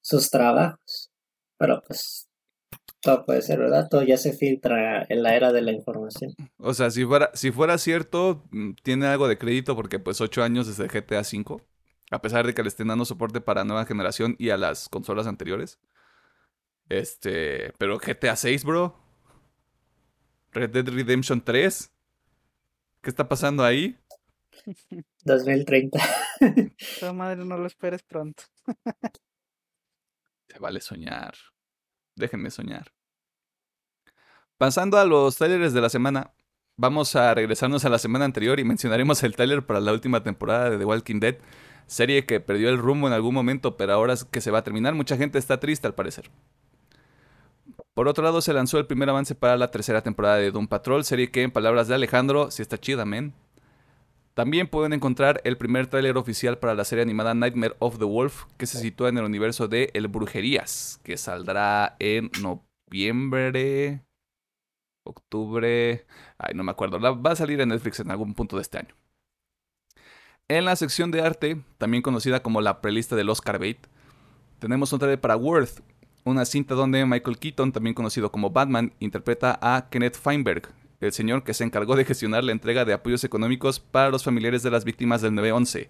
sus 0.00 0.31
trabajos. 0.31 1.11
Pero 1.57 1.83
pues 1.85 2.28
todo 3.00 3.26
puede 3.26 3.42
ser 3.42 3.59
verdad, 3.59 3.88
todo 3.90 4.04
ya 4.04 4.16
se 4.16 4.33
filtra 4.33 5.04
en 5.09 5.24
la 5.24 5.35
era 5.35 5.52
de 5.52 5.62
la 5.62 5.72
información. 5.72 6.33
O 6.59 6.72
sea, 6.74 6.92
si 6.92 7.04
fuera, 7.04 7.31
si 7.35 7.50
fuera 7.50 7.76
cierto, 7.78 8.44
mm, 8.52 8.74
tiene 8.85 9.07
algo 9.07 9.26
de 9.26 9.37
crédito 9.37 9.74
porque 9.74 9.98
pues 9.98 10.20
ocho 10.20 10.44
años 10.44 10.68
desde 10.68 10.87
GTA 10.87 11.22
V, 11.22 11.61
a 12.12 12.22
pesar 12.22 12.46
de 12.46 12.54
que 12.54 12.62
le 12.62 12.68
estén 12.68 12.87
dando 12.87 13.04
soporte 13.04 13.40
para 13.40 13.64
nueva 13.64 13.85
generación 13.85 14.37
y 14.38 14.50
a 14.50 14.57
las 14.57 14.88
consolas 14.88 15.26
anteriores. 15.26 15.81
Este, 16.88 17.72
pero 17.78 17.98
GTA 17.98 18.37
6, 18.37 18.64
bro. 18.64 18.96
Red 20.52 20.70
Dead 20.70 20.88
Redemption 20.88 21.42
3. 21.44 21.90
¿Qué 23.02 23.11
está 23.11 23.28
pasando 23.28 23.64
ahí? 23.64 23.98
2030. 25.24 25.98
Esa 26.78 27.12
madre 27.12 27.44
no 27.44 27.56
lo 27.58 27.66
esperes 27.66 28.02
pronto. 28.02 28.42
Se 30.48 30.58
vale 30.58 30.80
soñar. 30.80 31.34
Déjenme 32.16 32.50
soñar. 32.50 32.92
Pasando 34.56 34.98
a 34.98 35.04
los 35.04 35.37
trailers 35.37 35.72
de 35.72 35.80
la 35.80 35.88
semana, 35.88 36.34
vamos 36.76 37.14
a 37.14 37.32
regresarnos 37.32 37.84
a 37.84 37.88
la 37.88 37.98
semana 37.98 38.24
anterior 38.24 38.58
y 38.58 38.64
mencionaremos 38.64 39.22
el 39.22 39.37
trailer 39.37 39.64
para 39.64 39.80
la 39.80 39.92
última 39.92 40.24
temporada 40.24 40.70
de 40.70 40.78
The 40.78 40.84
Walking 40.84 41.20
Dead, 41.20 41.37
serie 41.87 42.26
que 42.26 42.40
perdió 42.40 42.68
el 42.68 42.78
rumbo 42.78 43.06
en 43.06 43.12
algún 43.12 43.34
momento, 43.34 43.76
pero 43.76 43.92
ahora 43.92 44.14
que 44.30 44.40
se 44.40 44.50
va 44.50 44.58
a 44.58 44.64
terminar, 44.64 44.94
mucha 44.94 45.16
gente 45.16 45.38
está 45.38 45.61
triste 45.61 45.87
al 45.87 45.94
parecer. 45.94 46.30
Por 47.98 48.06
otro 48.06 48.22
lado, 48.22 48.40
se 48.40 48.52
lanzó 48.52 48.78
el 48.78 48.87
primer 48.87 49.11
avance 49.11 49.34
para 49.34 49.56
la 49.56 49.72
tercera 49.72 50.02
temporada 50.02 50.37
de 50.37 50.52
Doom 50.52 50.68
Patrol, 50.68 51.02
serie 51.02 51.32
que, 51.32 51.42
en 51.42 51.50
palabras 51.50 51.88
de 51.88 51.96
Alejandro, 51.96 52.52
si 52.52 52.62
está 52.62 52.78
chida, 52.78 53.04
men. 53.04 53.34
También 54.34 54.68
pueden 54.68 54.92
encontrar 54.92 55.40
el 55.42 55.58
primer 55.58 55.88
tráiler 55.88 56.16
oficial 56.16 56.58
para 56.58 56.76
la 56.76 56.84
serie 56.84 57.02
animada 57.02 57.34
Nightmare 57.34 57.74
of 57.80 57.98
the 57.98 58.04
Wolf, 58.04 58.44
que 58.56 58.66
se 58.66 58.78
sitúa 58.78 59.08
en 59.08 59.18
el 59.18 59.24
universo 59.24 59.66
de 59.66 59.90
El 59.94 60.06
Brujerías, 60.06 61.00
que 61.02 61.16
saldrá 61.16 61.96
en 61.98 62.30
noviembre, 62.40 64.04
octubre, 65.02 66.06
ay, 66.38 66.54
no 66.54 66.62
me 66.62 66.70
acuerdo, 66.70 67.00
va 67.00 67.32
a 67.32 67.34
salir 67.34 67.61
en 67.61 67.70
Netflix 67.70 67.98
en 67.98 68.12
algún 68.12 68.32
punto 68.32 68.54
de 68.54 68.62
este 68.62 68.78
año. 68.78 68.94
En 70.46 70.66
la 70.66 70.76
sección 70.76 71.11
de 71.11 71.22
arte, 71.22 71.64
también 71.78 72.04
conocida 72.04 72.44
como 72.44 72.61
la 72.61 72.80
prelista 72.80 73.16
del 73.16 73.28
Oscar 73.28 73.58
Bait, 73.58 73.88
tenemos 74.61 74.92
un 74.92 75.00
trailer 75.00 75.20
para 75.20 75.37
Worth, 75.37 75.80
una 76.24 76.44
cinta 76.44 76.74
donde 76.74 77.04
Michael 77.07 77.38
Keaton, 77.38 77.72
también 77.72 77.94
conocido 77.94 78.31
como 78.31 78.50
Batman, 78.50 78.92
interpreta 79.00 79.59
a 79.61 79.88
Kenneth 79.88 80.16
Feinberg, 80.16 80.68
el 81.00 81.12
señor 81.12 81.44
que 81.44 81.54
se 81.54 81.64
encargó 81.64 81.96
de 81.96 82.04
gestionar 82.04 82.44
la 82.44 82.52
entrega 82.52 82.85
de 82.85 82.92
apoyos 82.92 83.24
económicos 83.24 83.81
para 83.81 84.11
los 84.11 84.24
familiares 84.24 84.62
de 84.62 84.70
las 84.70 84.85
víctimas 84.85 85.22
del 85.22 85.33
9-11. 85.33 85.88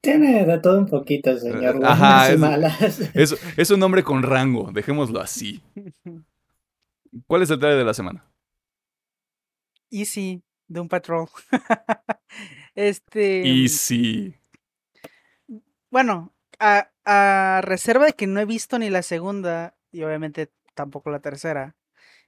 Tiene 0.00 0.44
de 0.44 0.58
todo 0.58 0.78
un 0.78 0.86
poquito, 0.86 1.36
señor. 1.38 1.80
Ajá, 1.84 2.06
buenas 2.06 2.28
y 2.28 2.32
es- 2.34 2.38
malas. 2.38 3.00
Es, 3.14 3.36
es 3.56 3.70
un 3.70 3.82
hombre 3.82 4.02
con 4.04 4.22
rango, 4.22 4.70
dejémoslo 4.72 5.20
así. 5.20 5.60
¿Cuál 7.26 7.42
es 7.42 7.50
el 7.50 7.58
trailer 7.58 7.78
de 7.78 7.84
la 7.84 7.94
semana? 7.94 8.24
Easy, 9.90 10.42
de 10.68 10.80
un 10.80 10.88
patrón. 10.88 11.26
este. 12.74 13.40
Y 13.46 13.68
sí. 13.68 14.34
Bueno, 15.90 16.34
a, 16.60 16.90
a 17.06 17.60
reserva 17.62 18.04
de 18.04 18.12
que 18.12 18.26
no 18.26 18.40
he 18.40 18.44
visto 18.44 18.78
ni 18.78 18.90
la 18.90 19.00
segunda 19.02 19.74
y 19.90 20.02
obviamente 20.02 20.50
tampoco 20.78 21.10
la 21.10 21.18
tercera. 21.18 21.74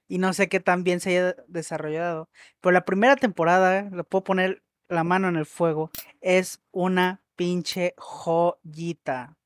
Y 0.09 0.17
no 0.17 0.33
sé 0.33 0.49
qué 0.49 0.59
tan 0.59 0.83
bien 0.83 0.99
se 0.99 1.11
haya 1.11 1.35
desarrollado. 1.47 2.29
Pero 2.59 2.73
la 2.73 2.83
primera 2.83 3.15
temporada, 3.15 3.89
le 3.89 4.03
puedo 4.03 4.25
poner 4.25 4.61
la 4.89 5.05
mano 5.05 5.29
en 5.29 5.37
el 5.37 5.45
fuego, 5.45 5.89
es 6.19 6.61
una 6.71 7.21
pinche 7.37 7.93
joyita. 7.97 9.37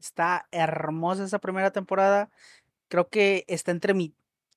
Está 0.00 0.48
hermosa 0.50 1.24
esa 1.24 1.38
primera 1.38 1.72
temporada. 1.72 2.30
Creo 2.88 3.10
que 3.10 3.44
está 3.48 3.70
entre 3.70 3.92
mi 3.92 4.14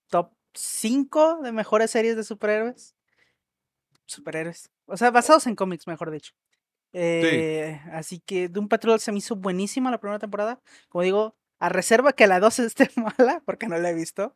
top 0.08 0.32
5 0.54 1.42
de 1.44 1.52
mejores 1.52 1.92
series 1.92 2.16
de 2.16 2.24
superhéroes. 2.24 2.96
Superhéroes. 4.06 4.72
O 4.86 4.96
sea, 4.96 5.12
basados 5.12 5.48
en 5.48 5.56
cómics, 5.56 5.86
mejor 5.86 6.12
dicho. 6.12 6.32
Eh, 6.94 7.82
Así 7.92 8.22
que 8.22 8.48
Doom 8.48 8.70
Patrol 8.70 9.02
se 9.02 9.12
me 9.12 9.18
hizo 9.18 9.36
buenísima 9.36 9.92
la 9.92 10.00
primera 10.00 10.20
temporada. 10.20 10.62
Como 10.88 11.02
digo, 11.02 11.36
a 11.60 11.70
reserva 11.70 12.14
que 12.14 12.28
la 12.28 12.40
2 12.40 12.60
esté 12.60 12.90
mala, 12.96 13.42
porque 13.46 13.68
no 13.68 13.78
la 13.78 13.90
he 13.90 13.94
visto. 13.96 14.36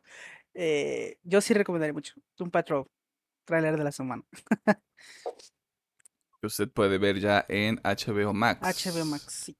eh, 0.54 1.18
yo 1.22 1.40
sí 1.40 1.54
recomendaría 1.54 1.92
mucho. 1.92 2.14
Doom 2.36 2.50
Patrol, 2.50 2.86
trailer 3.44 3.76
de 3.76 3.84
la 3.84 3.92
semana. 3.92 4.24
Que 6.40 6.46
usted 6.46 6.68
puede 6.70 6.98
ver 6.98 7.20
ya 7.20 7.46
en 7.48 7.80
HBO 7.84 8.32
Max. 8.32 8.60
HBO 8.84 9.04
Max, 9.04 9.24
sí. 9.44 9.56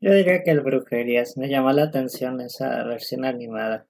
Yo 0.00 0.12
diría 0.12 0.42
que 0.42 0.50
el 0.50 0.60
Brujerías. 0.60 1.36
Me 1.36 1.48
llamó 1.48 1.72
la 1.72 1.84
atención 1.84 2.40
esa 2.40 2.84
versión 2.84 3.24
animada. 3.24 3.86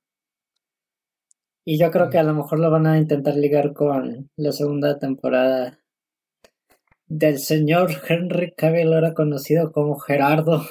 Y 1.64 1.78
yo 1.78 1.90
creo 1.90 2.10
que 2.10 2.18
a 2.18 2.22
lo 2.22 2.34
mejor 2.34 2.58
lo 2.58 2.70
van 2.70 2.86
a 2.86 2.98
intentar 2.98 3.34
ligar 3.36 3.72
con 3.72 4.30
la 4.36 4.52
segunda 4.52 4.98
temporada 4.98 5.78
del 7.06 7.38
señor 7.38 7.90
Henry 8.08 8.52
Cavill, 8.54 8.92
ahora 8.92 9.14
conocido 9.14 9.72
como 9.72 9.98
Gerardo. 9.98 10.62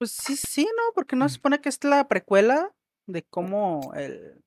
Pues 0.00 0.12
sí, 0.12 0.34
sí, 0.34 0.64
¿no? 0.64 0.94
Porque 0.94 1.14
no 1.14 1.28
se 1.28 1.34
supone 1.34 1.60
que 1.60 1.68
es 1.68 1.84
la 1.84 2.08
precuela 2.08 2.72
de 3.06 3.22
cómo 3.22 3.92
el. 3.94 4.42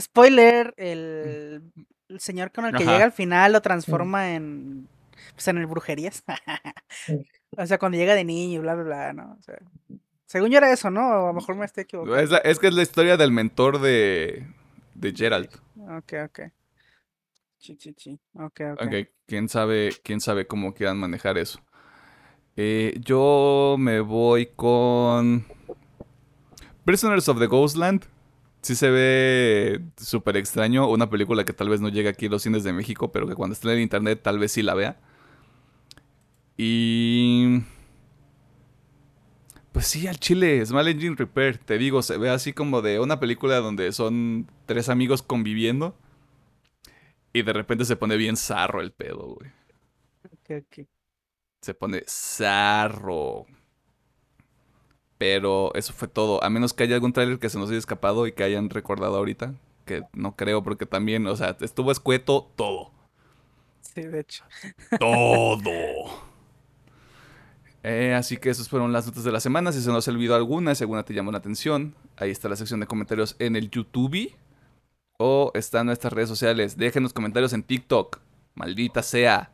Spoiler, 0.00 0.72
el, 0.78 1.70
el 2.08 2.20
señor 2.20 2.52
con 2.52 2.64
el 2.64 2.70
que 2.74 2.82
Ajá. 2.84 2.92
llega 2.92 3.04
al 3.04 3.12
final 3.12 3.52
lo 3.52 3.60
transforma 3.60 4.34
en. 4.34 4.88
Pues 5.34 5.46
en 5.48 5.58
el 5.58 5.66
brujerías. 5.66 6.24
o 7.58 7.66
sea, 7.66 7.78
cuando 7.78 7.98
llega 7.98 8.14
de 8.14 8.24
niño, 8.24 8.62
bla, 8.62 8.74
bla, 8.74 8.84
bla, 8.84 9.12
¿no? 9.12 9.36
O 9.38 9.42
sea, 9.42 9.58
según 10.24 10.48
yo 10.48 10.56
era 10.56 10.72
eso, 10.72 10.90
¿no? 10.90 11.02
O 11.06 11.24
a 11.24 11.26
lo 11.28 11.34
mejor 11.34 11.54
me 11.56 11.66
estoy 11.66 11.82
equivocando. 11.82 12.18
Es, 12.18 12.30
la- 12.30 12.38
es 12.38 12.58
que 12.58 12.68
es 12.68 12.74
la 12.74 12.80
historia 12.82 13.18
del 13.18 13.30
mentor 13.30 13.78
de, 13.78 14.46
de 14.94 15.12
Gerald. 15.12 15.50
Ok, 15.76 16.14
ok. 16.24 16.40
Sí, 17.58 17.76
sí, 17.78 17.94
sí. 17.98 18.18
Ok, 18.32 18.60
ok. 18.72 18.82
Ok, 18.86 19.08
quién 19.26 19.50
sabe, 19.50 19.90
quién 20.02 20.20
sabe 20.20 20.46
cómo 20.46 20.72
quieran 20.72 20.96
manejar 20.96 21.36
eso. 21.36 21.60
Eh, 22.56 23.00
yo 23.02 23.76
me 23.78 24.00
voy 24.00 24.46
con 24.54 25.46
Prisoners 26.84 27.28
of 27.28 27.38
the 27.38 27.46
Ghostland. 27.46 28.04
Sí 28.60 28.74
se 28.76 28.90
ve 28.90 29.80
súper 29.96 30.36
extraño. 30.36 30.88
Una 30.88 31.10
película 31.10 31.44
que 31.44 31.52
tal 31.52 31.68
vez 31.68 31.80
no 31.80 31.88
llegue 31.88 32.08
aquí 32.08 32.26
a 32.26 32.30
los 32.30 32.42
cines 32.42 32.64
de 32.64 32.72
México, 32.72 33.10
pero 33.10 33.26
que 33.26 33.34
cuando 33.34 33.54
esté 33.54 33.68
en 33.68 33.74
el 33.74 33.80
internet 33.80 34.20
tal 34.22 34.38
vez 34.38 34.52
sí 34.52 34.62
la 34.62 34.74
vea. 34.74 35.00
Y... 36.56 37.62
Pues 39.72 39.86
sí, 39.86 40.06
al 40.06 40.18
chile, 40.18 40.64
Small 40.66 40.88
Engine 40.88 41.16
Repair, 41.16 41.56
te 41.56 41.78
digo, 41.78 42.02
se 42.02 42.18
ve 42.18 42.28
así 42.28 42.52
como 42.52 42.82
de 42.82 43.00
una 43.00 43.18
película 43.18 43.56
donde 43.56 43.90
son 43.92 44.46
tres 44.66 44.90
amigos 44.90 45.22
conviviendo. 45.22 45.96
Y 47.32 47.42
de 47.42 47.52
repente 47.54 47.86
se 47.86 47.96
pone 47.96 48.18
bien 48.18 48.36
zarro 48.36 48.82
el 48.82 48.92
pedo, 48.92 49.34
güey. 49.34 49.50
ok, 50.24 50.62
ok. 50.66 50.86
Se 51.62 51.74
pone 51.74 52.02
zarro. 52.06 53.46
Pero 55.16 55.72
eso 55.74 55.92
fue 55.92 56.08
todo. 56.08 56.42
A 56.42 56.50
menos 56.50 56.72
que 56.72 56.82
haya 56.82 56.96
algún 56.96 57.12
tráiler 57.12 57.38
que 57.38 57.48
se 57.48 57.58
nos 57.58 57.70
haya 57.70 57.78
escapado 57.78 58.26
y 58.26 58.32
que 58.32 58.42
hayan 58.42 58.68
recordado 58.68 59.16
ahorita. 59.16 59.54
Que 59.84 60.02
no 60.12 60.34
creo, 60.36 60.62
porque 60.64 60.84
también, 60.84 61.26
o 61.26 61.36
sea, 61.36 61.56
estuvo 61.60 61.92
escueto 61.92 62.50
todo. 62.56 62.90
Sí, 63.80 64.02
de 64.02 64.20
hecho. 64.20 64.44
Todo. 64.98 65.70
Eh, 67.82 68.14
así 68.14 68.36
que 68.36 68.48
esas 68.48 68.68
fueron 68.68 68.92
las 68.92 69.06
notas 69.06 69.24
de 69.24 69.32
la 69.32 69.40
semana. 69.40 69.72
Si 69.72 69.82
se 69.82 69.90
nos 69.90 70.06
olvidó 70.08 70.34
alguna, 70.34 70.74
si 70.74 70.84
alguna 70.84 71.02
te 71.04 71.14
llamó 71.14 71.30
la 71.32 71.38
atención, 71.38 71.94
ahí 72.16 72.30
está 72.30 72.48
la 72.48 72.56
sección 72.56 72.80
de 72.80 72.86
comentarios 72.86 73.36
en 73.38 73.54
el 73.56 73.70
YouTube. 73.70 74.32
O 75.18 75.52
está 75.54 75.80
en 75.80 75.86
nuestras 75.86 76.12
redes 76.12 76.28
sociales. 76.28 76.76
Déjenos 76.76 77.12
comentarios 77.12 77.52
en 77.52 77.62
TikTok. 77.62 78.20
Maldita 78.54 79.02
sea. 79.02 79.52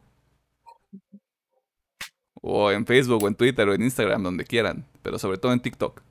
O 2.41 2.71
en 2.71 2.87
Facebook, 2.87 3.23
o 3.23 3.29
en 3.29 3.35
Twitter, 3.35 3.69
o 3.69 3.75
en 3.75 3.83
Instagram, 3.83 4.23
donde 4.23 4.45
quieran. 4.45 4.85
Pero 5.03 5.19
sobre 5.19 5.39
todo 5.39 5.53
en 5.53 5.61
TikTok. 5.61 6.03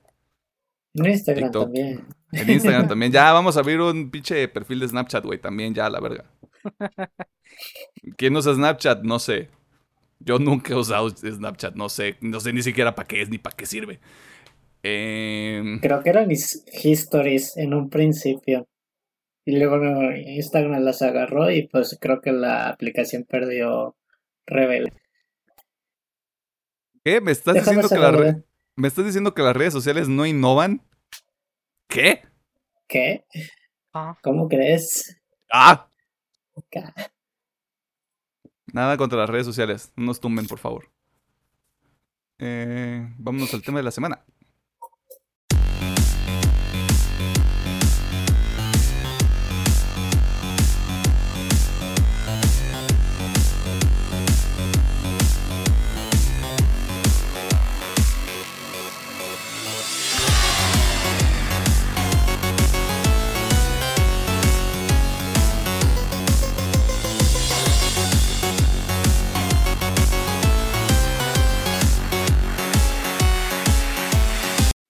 En 0.93 1.05
Instagram 1.05 1.45
TikTok. 1.51 1.63
también. 1.63 2.05
En 2.31 2.49
Instagram 2.49 2.87
también. 2.89 3.11
Ya 3.11 3.31
vamos 3.31 3.55
a 3.57 3.59
abrir 3.61 3.79
un 3.79 4.09
pinche 4.11 4.47
perfil 4.47 4.79
de 4.79 4.87
Snapchat, 4.87 5.23
güey. 5.25 5.39
También 5.39 5.73
ya, 5.73 5.89
la 5.89 5.99
verga. 5.99 6.25
¿Quién 8.17 8.35
usa 8.35 8.53
Snapchat? 8.53 9.03
No 9.03 9.19
sé. 9.19 9.49
Yo 10.19 10.39
nunca 10.39 10.73
he 10.73 10.77
usado 10.77 11.09
Snapchat. 11.09 11.75
No 11.75 11.89
sé. 11.89 12.17
No 12.21 12.39
sé 12.39 12.51
ni 12.53 12.61
siquiera 12.61 12.95
para 12.95 13.07
qué 13.07 13.21
es 13.21 13.29
ni 13.29 13.37
para 13.37 13.55
qué 13.55 13.65
sirve. 13.65 13.99
Em, 14.83 15.79
Creo 15.79 16.01
que 16.03 16.09
eran 16.09 16.31
his- 16.31 16.63
histories 16.83 17.55
en 17.57 17.73
un 17.73 17.89
principio. 17.89 18.67
Y 19.45 19.57
luego 19.57 19.77
Instagram 20.13 20.81
las 20.83 21.01
agarró 21.01 21.49
y 21.51 21.67
pues 21.67 21.97
creo 22.01 22.19
que 22.21 22.31
la 22.33 22.67
aplicación 22.69 23.23
perdió 23.23 23.95
rebelde. 24.45 24.91
¿Qué? 27.07 27.21
¿Me 27.21 27.31
estás, 27.31 27.53
Déjame 27.53 27.77
diciendo 27.83 27.87
que 27.95 28.01
las 28.01 28.11
saber. 28.15 28.35
re- 28.35 28.43
¿Me 28.75 28.87
estás 28.89 29.05
diciendo 29.05 29.33
que 29.33 29.41
las 29.41 29.55
redes 29.55 29.71
sociales 29.71 30.09
no 30.09 30.25
innovan? 30.25 30.81
¿Qué? 31.87 32.21
¿Qué? 32.85 33.23
Ah, 33.93 34.17
¿Cómo 34.21 34.49
crees? 34.49 35.17
¡Ah! 35.49 35.87
Nada 38.73 38.97
contra 38.97 39.17
las 39.19 39.29
redes 39.29 39.45
sociales. 39.45 39.93
No 39.95 40.07
nos 40.07 40.19
tumben, 40.19 40.47
por 40.47 40.59
favor. 40.59 40.91
Eh, 42.39 43.07
vámonos 43.17 43.53
al 43.53 43.61
tema 43.63 43.77
de 43.79 43.83
la 43.83 43.91
semana. 43.91 44.25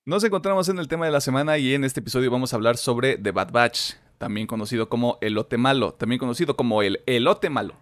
Nos 0.07 0.23
encontramos 0.23 0.69
en 0.69 0.79
el 0.79 0.87
tema 0.87 1.05
de 1.05 1.11
la 1.11 1.19
semana 1.19 1.57
y 1.57 1.73
en 1.73 1.83
este 1.83 1.99
episodio 1.99 2.31
vamos 2.31 2.53
a 2.53 2.55
hablar 2.55 2.77
sobre 2.77 3.17
The 3.17 3.33
Bad 3.33 3.51
Batch, 3.51 3.95
también 4.17 4.47
conocido 4.47 4.87
como 4.87 5.17
Elote 5.19 5.57
Malo, 5.57 5.95
también 5.95 6.17
conocido 6.17 6.55
como 6.55 6.81
el 6.81 7.01
Elote 7.05 7.49
Malo. 7.49 7.73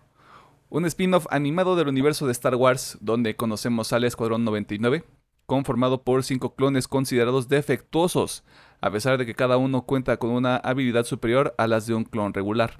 Un 0.69 0.88
spin-off 0.88 1.28
animado 1.30 1.76
del 1.76 1.88
universo 1.88 2.26
de 2.26 2.32
Star 2.32 2.55
Wars 2.55 2.97
donde 2.99 3.36
conocemos 3.36 3.93
al 3.93 4.05
Escuadrón 4.05 4.43
99, 4.43 5.03
conformado 5.45 6.01
por 6.01 6.23
cinco 6.23 6.55
clones 6.55 6.88
considerados 6.88 7.47
defectuosos, 7.47 8.43
a 8.82 8.89
pesar 8.89 9.19
de 9.19 9.28
que 9.28 9.36
cada 9.36 9.57
uno 9.57 9.84
cuenta 9.84 10.17
con 10.17 10.32
una 10.32 10.55
habilidad 10.55 11.05
superior 11.05 11.53
a 11.59 11.67
las 11.67 11.86
de 11.86 11.93
un 11.93 12.05
clon 12.05 12.34
regular. 12.34 12.80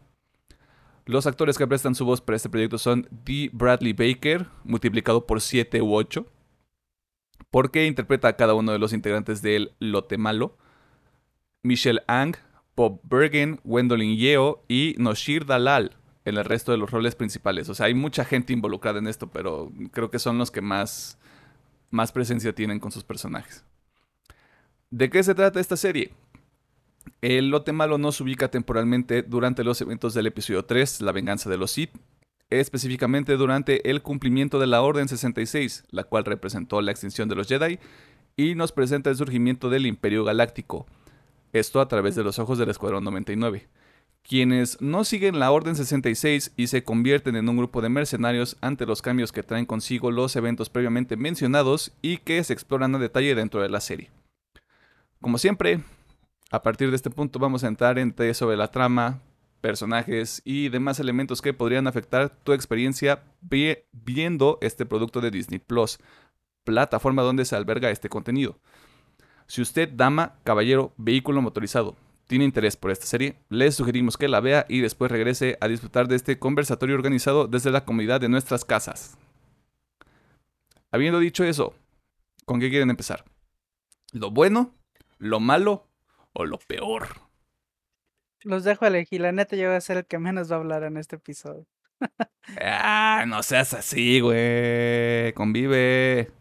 Los 1.06 1.28
actores 1.28 1.60
que 1.60 1.68
prestan 1.68 1.94
su 1.94 2.04
voz 2.04 2.20
para 2.20 2.38
este 2.38 2.50
proyecto 2.50 2.80
son 2.80 3.08
D. 3.12 3.52
Bradley 3.54 3.94
Baker, 3.94 4.48
multiplicado 4.64 5.28
por 5.28 5.40
7 5.40 5.84
u 5.84 5.94
8, 5.94 6.26
porque 7.56 7.86
interpreta 7.86 8.28
a 8.28 8.36
cada 8.36 8.54
uno 8.54 8.74
de 8.74 8.80
los 8.80 8.92
integrantes 8.92 9.42
del 9.42 9.72
Lote 9.80 10.18
Malo, 10.18 10.58
Michelle 11.64 12.02
Ang, 12.06 12.36
Bob 12.76 13.00
Bergen, 13.04 13.62
Wendolyn 13.64 14.18
Yeo 14.18 14.66
y 14.68 14.94
Noshir 14.98 15.46
Dalal 15.46 15.96
en 16.26 16.36
el 16.36 16.44
resto 16.44 16.74
de 16.74 16.78
los 16.78 16.92
roles 16.92 17.16
principales. 17.16 17.70
O 17.70 17.74
sea, 17.74 17.86
hay 17.86 17.94
mucha 17.94 18.26
gente 18.26 18.52
involucrada 18.52 19.00
en 19.00 19.08
esto, 19.08 19.32
pero 19.32 19.72
creo 19.94 20.12
que 20.12 20.20
son 20.20 20.38
los 20.38 20.52
que 20.52 20.60
más, 20.60 21.18
más 21.92 22.12
presencia 22.12 22.54
tienen 22.54 22.82
con 22.82 22.92
sus 22.92 23.06
personajes. 23.06 23.64
¿De 24.90 25.10
qué 25.10 25.24
se 25.24 25.34
trata 25.34 25.62
esta 25.62 25.78
serie? 25.78 26.12
El 27.22 27.52
lote 27.52 27.72
malo 27.72 27.98
no 27.98 28.12
se 28.12 28.22
ubica 28.24 28.52
temporalmente 28.52 29.24
durante 29.24 29.64
los 29.64 29.80
eventos 29.80 30.14
del 30.14 30.28
episodio 30.28 30.66
3, 30.66 31.00
La 31.00 31.14
venganza 31.14 31.50
de 31.50 31.58
los 31.58 31.72
Sith, 31.72 31.92
específicamente 32.50 33.38
durante 33.38 33.90
el 33.90 34.02
cumplimiento 34.02 34.60
de 34.60 34.68
la 34.68 34.82
Orden 34.82 35.08
66, 35.08 35.84
la 35.92 36.04
cual 36.04 36.26
representó 36.26 36.82
la 36.82 36.92
extinción 36.92 37.30
de 37.30 37.36
los 37.36 37.48
Jedi, 37.48 37.80
y 38.38 38.56
nos 38.56 38.72
presenta 38.72 39.10
el 39.10 39.16
surgimiento 39.16 39.70
del 39.70 39.86
Imperio 39.86 40.24
Galáctico, 40.24 40.86
esto 41.54 41.80
a 41.80 41.88
través 41.88 42.16
de 42.16 42.24
los 42.24 42.40
ojos 42.40 42.58
del 42.58 42.70
Escuadrón 42.70 43.04
99, 43.04 43.68
quienes 44.28 44.82
no 44.82 45.04
siguen 45.04 45.40
la 45.40 45.52
Orden 45.52 45.76
66 45.76 46.54
y 46.58 46.68
se 46.68 46.84
convierten 46.84 47.36
en 47.36 47.48
un 47.48 47.58
grupo 47.58 47.82
de 47.82 47.90
mercenarios 47.90 48.58
ante 48.60 48.86
los 48.86 49.02
cambios 49.02 49.32
que 49.32 49.44
traen 49.44 49.66
consigo 49.66 50.12
los 50.12 50.36
eventos 50.36 50.70
previamente 50.70 51.16
mencionados 51.16 51.94
y 52.02 52.18
que 52.18 52.44
se 52.44 52.54
exploran 52.54 52.96
a 52.96 53.00
detalle 53.00 53.36
dentro 53.36 53.62
de 53.62 53.70
la 53.70 53.80
serie. 53.80 54.10
Como 55.22 55.38
siempre, 55.38 55.82
a 56.52 56.62
partir 56.62 56.90
de 56.90 56.96
este 56.96 57.10
punto 57.10 57.40
vamos 57.40 57.64
a 57.64 57.68
entrar 57.68 58.00
en 58.00 58.16
sobre 58.34 58.58
la 58.58 58.70
trama, 58.70 59.22
personajes 59.66 60.44
y 60.46 60.70
demás 60.70 61.00
elementos 61.00 61.42
que 61.42 61.52
podrían 61.52 61.88
afectar 61.88 62.30
tu 62.30 62.54
experiencia 62.54 63.24
viendo 63.42 64.60
este 64.62 64.86
producto 64.86 65.22
de 65.22 65.32
Disney 65.32 65.58
Plus, 65.58 65.98
plataforma 66.64 67.24
donde 67.24 67.46
se 67.46 67.56
alberga 67.56 67.90
este 67.90 68.08
contenido. 68.08 68.60
Si 69.48 69.64
usted, 69.64 69.90
dama, 69.92 70.36
caballero, 70.44 70.94
vehículo 70.98 71.42
motorizado, 71.42 71.96
tiene 72.28 72.46
interés 72.46 72.78
por 72.78 72.92
esta 72.92 73.08
serie, 73.08 73.40
les 73.50 73.74
sugerimos 73.74 74.18
que 74.18 74.28
la 74.28 74.40
vea 74.40 74.68
y 74.70 74.82
después 74.82 75.10
regrese 75.10 75.58
a 75.60 75.68
disfrutar 75.68 76.08
de 76.08 76.18
este 76.18 76.38
conversatorio 76.38 76.94
organizado 76.94 77.48
desde 77.48 77.72
la 77.72 77.86
comunidad 77.86 78.22
de 78.22 78.30
nuestras 78.30 78.66
casas. 78.66 79.18
Habiendo 80.92 81.18
dicho 81.18 81.44
eso, 81.44 81.74
¿con 82.46 82.60
qué 82.60 82.70
quieren 82.70 82.92
empezar? 82.92 83.26
¿Lo 84.12 84.30
bueno? 84.30 84.76
¿Lo 85.18 85.40
malo? 85.40 85.88
¿O 86.34 86.46
lo 86.46 86.60
peor? 86.60 87.25
Los 88.46 88.64
dejo 88.64 88.86
elegir. 88.86 89.22
La 89.22 89.32
neta, 89.32 89.56
yo 89.56 89.68
voy 89.68 89.76
a 89.76 89.82
ser 89.82 89.98
el 89.98 90.06
que 90.06 90.20
menos 90.20 90.52
va 90.52 90.58
a 90.58 90.60
hablar 90.60 90.84
en 90.84 90.98
este 90.98 91.16
episodio. 91.16 91.66
ah, 92.62 93.26
no 93.28 93.42
seas 93.42 93.74
así, 93.74 94.20
güey. 94.20 95.34
Convive. 95.34 96.32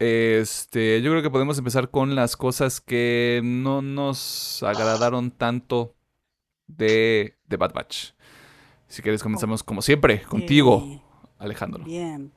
Este, 0.00 1.00
yo 1.02 1.12
creo 1.12 1.22
que 1.22 1.30
podemos 1.30 1.56
empezar 1.56 1.88
con 1.88 2.16
las 2.16 2.36
cosas 2.36 2.80
que 2.80 3.40
no 3.44 3.80
nos 3.80 4.60
agradaron 4.64 5.30
tanto 5.30 5.94
de, 6.66 7.38
de 7.46 7.56
Bad 7.56 7.72
Batch. 7.72 8.10
Si 8.88 9.00
quieres, 9.00 9.22
comenzamos 9.22 9.62
como 9.62 9.82
siempre, 9.82 10.22
contigo, 10.22 11.00
Alejandro. 11.38 11.84
Bien. 11.84 12.32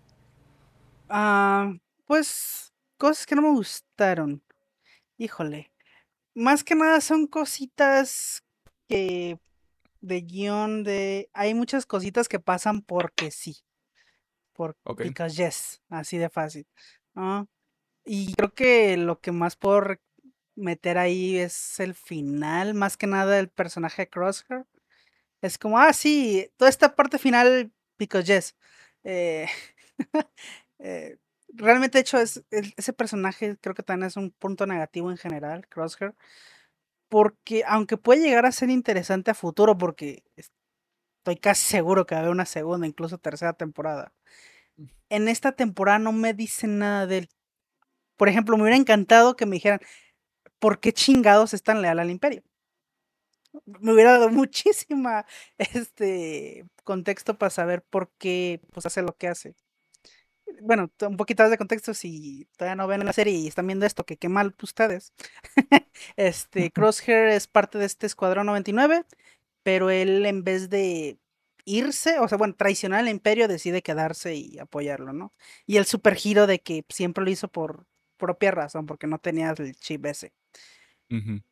Ah, 1.10 1.74
pues, 2.06 2.72
cosas 3.00 3.26
que 3.26 3.36
no 3.36 3.42
me 3.42 3.50
gustaron. 3.50 4.44
Híjole. 5.18 5.72
Más 6.36 6.64
que 6.64 6.76
nada 6.76 7.02
son 7.02 7.26
cositas 7.26 8.44
que 8.88 9.40
de 10.02 10.22
guion 10.22 10.84
de... 10.84 11.30
Hay 11.34 11.54
muchas 11.54 11.86
cositas 11.86 12.28
que 12.28 12.40
pasan 12.40 12.82
porque 12.82 13.32
sí. 13.32 13.58
Por, 14.54 14.76
Because 14.98 15.36
yes, 15.36 15.82
así 15.90 16.18
de 16.18 16.30
fácil. 16.30 16.68
Y 18.06 18.34
creo 18.34 18.54
que 18.54 18.98
lo 18.98 19.20
que 19.20 19.32
más 19.32 19.56
puedo 19.56 19.98
meter 20.56 20.98
ahí 20.98 21.38
es 21.38 21.80
el 21.80 21.94
final, 21.94 22.74
más 22.74 22.98
que 22.98 23.08
nada 23.08 23.40
el 23.40 23.50
personaje 23.50 24.04
de 24.04 24.10
Crosshair. 24.10 24.66
Es 25.42 25.58
como, 25.58 25.78
ah, 25.78 25.94
sí, 25.94 26.50
toda 26.58 26.70
esta 26.70 26.96
parte 26.96 27.20
final, 27.20 27.72
because 28.00 28.26
yes. 28.34 28.56
Eh, 29.04 29.48
eh, 30.80 31.18
realmente, 31.50 31.98
de 31.98 32.02
hecho, 32.02 32.18
es, 32.18 32.44
ese 32.50 32.94
personaje 32.94 33.58
creo 33.62 33.76
que 33.76 33.84
también 33.84 34.08
es 34.08 34.18
un 34.18 34.32
punto 34.32 34.66
negativo 34.66 35.12
en 35.12 35.18
general, 35.18 35.68
Crosshair. 35.68 36.16
Porque 37.10 37.64
aunque 37.68 37.98
puede 37.98 38.22
llegar 38.22 38.46
a 38.46 38.52
ser 38.52 38.70
interesante 38.70 39.32
a 39.32 39.34
futuro, 39.34 39.78
porque 39.78 40.24
estoy 40.36 41.38
casi 41.38 41.66
seguro 41.66 42.06
que 42.06 42.16
va 42.16 42.20
a 42.20 42.22
haber 42.22 42.32
una 42.32 42.46
segunda, 42.46 42.88
incluso 42.88 43.18
tercera 43.18 43.54
temporada. 43.54 44.14
Mm. 44.78 44.86
En 45.10 45.28
esta 45.28 45.54
temporada 45.54 46.00
no 46.00 46.12
me 46.12 46.34
dicen 46.34 46.80
nada 46.80 47.08
de 47.08 47.20
él. 47.20 47.30
Por 48.18 48.30
ejemplo, 48.30 48.58
me 48.58 48.64
hubiera 48.64 48.78
encantado 48.78 49.36
que 49.36 49.46
me 49.46 49.56
dijeran, 49.56 49.80
¿por 50.60 50.80
qué 50.80 50.94
chingados 50.94 51.54
están 51.54 51.82
leal 51.82 52.00
al 52.00 52.10
imperio? 52.10 52.44
Me 53.66 53.94
hubiera 53.94 54.14
dado 54.14 54.30
muchísima 54.30 55.26
este 55.58 56.66
contexto 56.84 57.38
para 57.38 57.50
saber 57.50 57.84
por 57.84 58.12
qué 58.18 58.62
pues, 58.74 58.86
hace 58.86 59.02
lo 59.02 59.16
que 59.16 59.28
hace. 59.28 59.56
Bueno, 60.62 60.92
un 61.02 61.18
poquito 61.18 61.44
más 61.44 61.52
de 61.52 61.58
contexto 61.58 61.94
si 61.94 62.48
todavía 62.58 62.76
no 62.76 62.88
ven 62.88 63.06
la 63.06 63.14
serie 63.14 63.34
y 63.34 63.48
están 63.48 63.68
viendo 63.68 63.86
esto, 63.86 64.06
que 64.06 64.18
qué 64.18 64.30
mal 64.30 64.56
ustedes. 64.62 65.14
este 66.16 66.72
Crosshair 66.72 67.28
es 67.28 67.48
parte 67.48 67.78
de 67.78 67.86
este 67.86 68.06
escuadrón 68.06 68.48
99, 68.48 69.06
pero 69.64 69.90
él 69.90 70.26
en 70.26 70.44
vez 70.44 70.70
de 70.70 71.18
irse, 71.66 72.20
o 72.20 72.28
sea, 72.28 72.38
bueno, 72.38 72.56
traicionar 72.56 73.02
al 73.02 73.10
imperio, 73.10 73.48
decide 73.48 73.82
quedarse 73.82 74.36
y 74.36 74.58
apoyarlo, 74.58 75.12
¿no? 75.14 75.34
Y 75.66 75.78
el 75.78 75.86
super 75.86 76.16
giro 76.16 76.48
de 76.48 76.60
que 76.60 76.86
siempre 76.90 77.24
lo 77.24 77.30
hizo 77.30 77.50
por 77.50 77.86
propia 78.18 78.52
razón, 78.52 78.86
porque 78.86 79.08
no 79.08 79.20
tenía 79.20 79.54
el 79.58 79.76
chip 79.76 80.06
ese. 80.06 80.34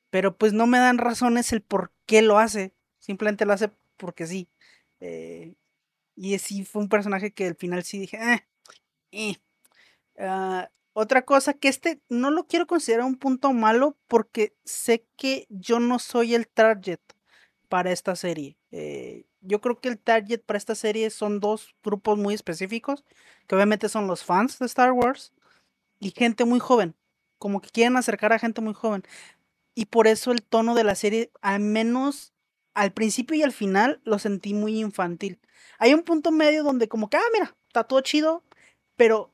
Pero 0.09 0.37
pues 0.37 0.53
no 0.53 0.67
me 0.67 0.79
dan 0.79 0.97
razones 0.97 1.51
el 1.53 1.61
por 1.61 1.91
qué 2.05 2.21
lo 2.21 2.39
hace. 2.39 2.73
Simplemente 2.99 3.45
lo 3.45 3.53
hace 3.53 3.69
porque 3.97 4.25
sí. 4.25 4.49
Eh, 4.99 5.55
y 6.15 6.37
sí 6.39 6.63
fue 6.63 6.81
un 6.81 6.89
personaje 6.89 7.33
que 7.33 7.47
al 7.47 7.55
final 7.55 7.83
sí 7.83 7.99
dije, 7.99 8.17
eh, 8.17 8.47
eh". 9.15 9.37
Ah, 10.17 10.69
otra 10.93 11.23
cosa 11.23 11.53
que 11.53 11.67
este 11.67 12.01
no 12.09 12.31
lo 12.31 12.47
quiero 12.47 12.67
considerar 12.67 13.05
un 13.05 13.17
punto 13.17 13.51
malo 13.53 13.97
porque 14.07 14.55
sé 14.63 15.05
que 15.17 15.45
yo 15.49 15.79
no 15.79 15.99
soy 15.99 16.35
el 16.35 16.47
target 16.47 16.99
para 17.69 17.91
esta 17.91 18.15
serie. 18.15 18.57
yo 19.41 19.61
creo 19.61 19.79
que 19.79 19.89
el 19.89 19.99
target 19.99 20.41
para 20.41 20.57
esta 20.57 20.75
serie 20.75 21.09
son 21.09 21.39
dos 21.39 21.75
grupos 21.83 22.17
muy 22.17 22.33
específicos, 22.33 23.03
que 23.47 23.55
obviamente 23.55 23.89
son 23.89 24.07
los 24.07 24.23
fans 24.23 24.59
de 24.59 24.65
Star 24.65 24.91
Wars 24.91 25.33
y 25.99 26.11
gente 26.11 26.45
muy 26.45 26.59
joven, 26.59 26.95
como 27.37 27.61
que 27.61 27.69
quieren 27.69 27.97
acercar 27.97 28.33
a 28.33 28.39
gente 28.39 28.61
muy 28.61 28.73
joven. 28.73 29.03
Y 29.75 29.87
por 29.87 30.07
eso 30.07 30.31
el 30.31 30.41
tono 30.41 30.75
de 30.75 30.83
la 30.83 30.95
serie, 30.95 31.31
al 31.41 31.59
menos 31.59 32.33
al 32.73 32.91
principio 32.91 33.35
y 33.37 33.43
al 33.43 33.53
final, 33.53 34.01
lo 34.03 34.19
sentí 34.19 34.53
muy 34.53 34.79
infantil. 34.79 35.39
Hay 35.79 35.93
un 35.93 36.03
punto 36.03 36.31
medio 36.31 36.63
donde 36.63 36.87
como 36.87 37.09
que, 37.09 37.17
ah, 37.17 37.23
mira, 37.33 37.55
está 37.67 37.85
todo 37.85 38.01
chido, 38.01 38.43
pero 38.95 39.31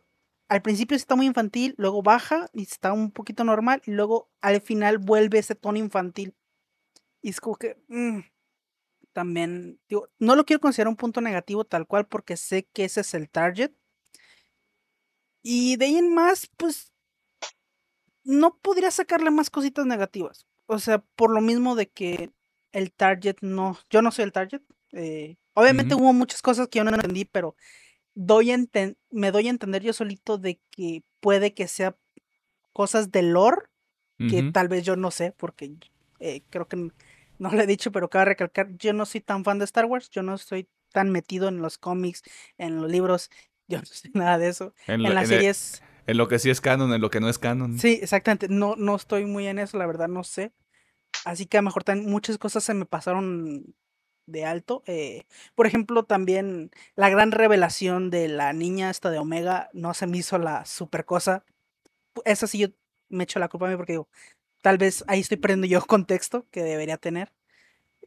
al 0.49 0.61
principio 0.61 0.97
está 0.97 1.15
muy 1.15 1.25
infantil, 1.27 1.75
luego 1.77 2.03
baja 2.03 2.49
y 2.53 2.63
está 2.63 2.93
un 2.93 3.11
poquito 3.11 3.43
normal, 3.43 3.81
y 3.85 3.91
luego 3.91 4.29
al 4.41 4.61
final 4.61 4.97
vuelve 4.97 5.39
ese 5.39 5.55
tono 5.55 5.77
infantil. 5.77 6.35
Y 7.21 7.29
es 7.29 7.41
como 7.41 7.55
que... 7.57 7.77
Mm, 7.87 8.21
también, 9.13 9.79
digo, 9.89 10.07
no 10.19 10.35
lo 10.37 10.45
quiero 10.45 10.61
considerar 10.61 10.89
un 10.89 10.95
punto 10.95 11.19
negativo 11.19 11.65
tal 11.65 11.85
cual 11.85 12.07
porque 12.07 12.37
sé 12.37 12.65
que 12.71 12.85
ese 12.85 13.01
es 13.01 13.13
el 13.13 13.29
target, 13.29 13.73
y 15.43 15.75
de 15.77 15.85
ahí 15.85 15.97
en 15.97 16.13
más, 16.13 16.49
pues, 16.57 16.93
no 18.23 18.57
podría 18.59 18.91
sacarle 18.91 19.31
más 19.31 19.49
cositas 19.49 19.85
negativas. 19.85 20.47
O 20.67 20.79
sea, 20.79 20.99
por 21.15 21.31
lo 21.31 21.41
mismo 21.41 21.75
de 21.75 21.89
que 21.89 22.31
el 22.71 22.93
target 22.93 23.37
no, 23.41 23.77
yo 23.89 24.01
no 24.01 24.11
soy 24.11 24.25
el 24.25 24.31
target. 24.31 24.61
Eh, 24.93 25.37
obviamente 25.53 25.95
hubo 25.95 26.13
muchas 26.13 26.41
cosas 26.41 26.67
que 26.67 26.79
yo 26.79 26.83
no 26.83 26.91
entendí, 26.91 27.25
pero 27.25 27.55
doy 28.13 28.51
me 29.09 29.31
doy 29.31 29.47
a 29.47 29.49
entender 29.49 29.81
yo 29.83 29.93
solito 29.93 30.37
de 30.37 30.59
que 30.69 31.03
puede 31.19 31.53
que 31.53 31.67
sea 31.67 31.95
cosas 32.73 33.11
de 33.11 33.23
lore 33.23 33.63
que 34.29 34.51
tal 34.51 34.67
vez 34.67 34.83
yo 34.83 34.95
no 34.95 35.09
sé, 35.09 35.33
porque 35.35 35.73
eh, 36.19 36.43
creo 36.51 36.67
que 36.67 36.77
no 36.77 37.51
lo 37.51 37.59
he 37.59 37.65
dicho, 37.65 37.91
pero 37.91 38.07
cabe 38.07 38.25
recalcar, 38.25 38.69
yo 38.77 38.93
no 38.93 39.07
soy 39.07 39.21
tan 39.21 39.43
fan 39.43 39.57
de 39.57 39.65
Star 39.65 39.85
Wars, 39.85 40.11
yo 40.11 40.21
no 40.21 40.35
estoy 40.35 40.69
tan 40.91 41.09
metido 41.09 41.47
en 41.47 41.59
los 41.59 41.79
cómics, 41.79 42.21
en 42.59 42.79
los 42.79 42.91
libros 42.91 43.31
yo 43.67 43.79
no 43.79 43.85
sé 43.85 44.11
nada 44.13 44.37
de 44.37 44.49
eso. 44.49 44.75
En, 44.85 45.01
las 45.01 45.27
series. 45.27 45.81
en 46.05 46.17
lo 46.17 46.27
que 46.27 46.37
sí 46.37 46.49
es 46.49 46.61
canon, 46.61 46.93
en 46.93 47.01
lo 47.01 47.09
que 47.09 47.19
no 47.19 47.29
es 47.29 47.39
canon. 47.39 47.79
Sí, 47.79 47.99
exactamente. 48.01 48.47
No, 48.49 48.75
no 48.75 48.95
estoy 48.95 49.25
muy 49.25 49.47
en 49.47 49.59
eso, 49.59 49.77
la 49.77 49.87
verdad, 49.87 50.07
no 50.07 50.23
sé. 50.23 50.51
Así 51.25 51.45
que 51.45 51.57
a 51.57 51.61
lo 51.61 51.65
mejor 51.65 51.83
muchas 51.97 52.37
cosas 52.37 52.63
se 52.63 52.73
me 52.73 52.85
pasaron 52.85 53.73
de 54.25 54.45
alto. 54.45 54.83
Eh, 54.85 55.25
por 55.55 55.67
ejemplo, 55.67 56.03
también 56.03 56.71
la 56.95 57.09
gran 57.09 57.31
revelación 57.31 58.09
de 58.09 58.27
la 58.27 58.53
niña 58.53 58.89
esta 58.89 59.09
de 59.09 59.19
Omega 59.19 59.69
no 59.73 59.93
se 59.93 60.07
me 60.07 60.17
hizo 60.17 60.37
la 60.37 60.65
super 60.65 61.05
cosa. 61.05 61.43
esa 62.25 62.47
sí 62.47 62.59
yo 62.59 62.67
me 63.09 63.23
echo 63.23 63.39
la 63.39 63.49
culpa 63.49 63.67
a 63.67 63.69
mí 63.69 63.75
porque 63.75 63.93
digo, 63.93 64.09
tal 64.61 64.77
vez 64.77 65.03
ahí 65.07 65.19
estoy 65.19 65.37
perdiendo 65.37 65.67
yo 65.67 65.81
contexto 65.87 66.47
que 66.51 66.63
debería 66.63 66.97
tener. 66.97 67.31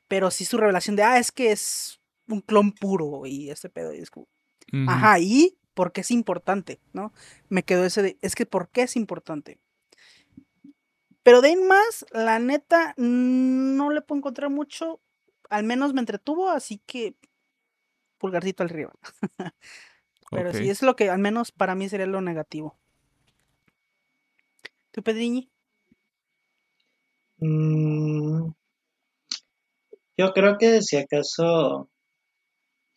Pero 0.09 0.31
sí 0.31 0.45
su 0.45 0.59
revelación 0.59 0.97
de, 0.97 1.03
ah, 1.03 1.19
es 1.19 1.33
que 1.33 1.53
es 1.53 2.01
un 2.29 2.41
clon 2.41 2.73
puro 2.73 3.27
y 3.27 3.51
este 3.51 3.69
pedo. 3.69 3.95
Y 3.95 3.99
es 3.99 4.11
como, 4.11 4.29
Ujú. 4.73 4.91
ajá, 4.91 5.19
¿y 5.19 5.59
por 5.75 5.93
qué 5.93 6.03
es 6.03 6.11
importante? 6.11 6.81
¿No? 6.93 7.13
Me 7.49 7.63
quedó 7.65 7.85
ese 7.85 8.03
de, 8.03 8.19
es 8.23 8.35
que 8.35 8.47
¿por 8.47 8.69
qué 8.69 8.83
es 8.83 8.97
importante? 8.97 9.59
Pero 11.23 11.41
de 11.41 11.49
ahí 11.49 11.57
más, 11.57 12.05
la 12.13 12.39
neta, 12.39 12.95
no 12.99 13.91
le 13.91 14.03
puedo 14.03 14.19
encontrar 14.19 14.51
mucho. 14.51 15.01
Al 15.55 15.63
menos 15.63 15.95
me 15.95 16.01
entretuvo, 16.01 16.49
así 16.49 16.83
que 16.85 17.15
pulgarcito 18.19 18.65
arriba. 18.65 18.93
Pero 20.33 20.53
sí, 20.53 20.69
es 20.69 20.83
lo 20.83 20.97
que 20.97 21.11
al 21.11 21.21
menos 21.21 21.53
para 21.53 21.77
mí 21.77 21.89
sería 21.89 22.07
lo 22.07 22.21
negativo. 22.21 22.77
¿Tú, 24.91 25.05
Pedriñi? 25.05 25.49
Mm, 27.39 28.53
yo 30.17 30.33
creo 30.33 30.59
que 30.59 30.83
si 30.83 30.97
acaso 30.97 31.89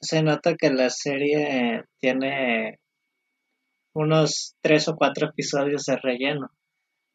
se 0.01 0.23
nota 0.23 0.55
que 0.55 0.71
la 0.71 0.89
serie 0.89 1.83
tiene 1.99 2.79
unos 3.93 4.55
tres 4.61 4.87
o 4.87 4.95
cuatro 4.95 5.29
episodios 5.29 5.83
de 5.83 5.97
relleno 5.97 6.49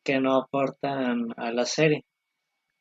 que 0.05 0.21
no 0.21 0.37
aportan 0.37 1.35
a 1.37 1.51
la 1.51 1.67
serie. 1.67 2.05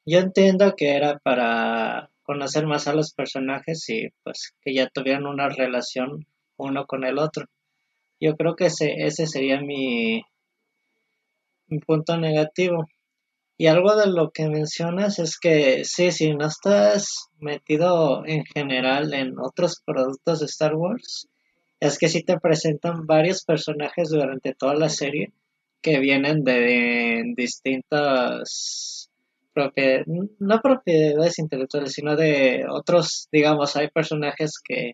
Yo 0.06 0.20
entiendo 0.20 0.76
que 0.76 0.96
era 0.96 1.18
para 1.18 2.12
conocer 2.32 2.66
más 2.66 2.88
a 2.88 2.94
los 2.94 3.12
personajes 3.12 3.90
y 3.90 4.08
pues 4.24 4.54
que 4.62 4.74
ya 4.74 4.88
tuvieran 4.88 5.26
una 5.26 5.50
relación 5.50 6.26
uno 6.56 6.86
con 6.86 7.04
el 7.04 7.20
otro. 7.20 7.46
Yo 8.22 8.38
creo 8.38 8.56
que 8.56 8.68
ese, 8.68 8.94
ese 9.00 9.28
sería 9.28 9.60
mi, 9.60 10.22
mi 11.68 11.80
punto 11.80 12.18
negativo. 12.18 12.88
Y 13.58 13.68
algo 13.68 13.98
de 13.98 14.08
lo 14.08 14.32
que 14.32 14.48
mencionas 14.48 15.20
es 15.20 15.38
que 15.38 15.84
sí, 15.84 16.12
si 16.14 16.34
no 16.34 16.48
estás 16.48 17.28
metido 17.38 18.24
en 18.26 18.46
general 18.46 19.14
en 19.14 19.38
otros 19.38 19.82
productos 19.86 20.40
de 20.40 20.46
Star 20.46 20.76
Wars, 20.76 21.28
es 21.82 22.00
que 22.00 22.08
sí 22.08 22.24
te 22.24 22.40
presentan 22.40 23.06
varios 23.06 23.44
personajes 23.44 24.08
durante 24.08 24.54
toda 24.54 24.76
la 24.76 24.88
serie 24.88 25.34
que 25.82 26.00
vienen 26.00 26.46
de 26.46 27.24
distintas 27.36 28.91
propiedades, 29.54 30.06
no 30.40 30.62
propiedades 30.62 31.40
intelectuales, 31.40 31.94
sino 31.94 32.16
de 32.16 32.66
otros, 32.70 33.28
digamos, 33.32 33.76
hay 33.76 33.90
personajes 33.90 34.60
que 34.64 34.94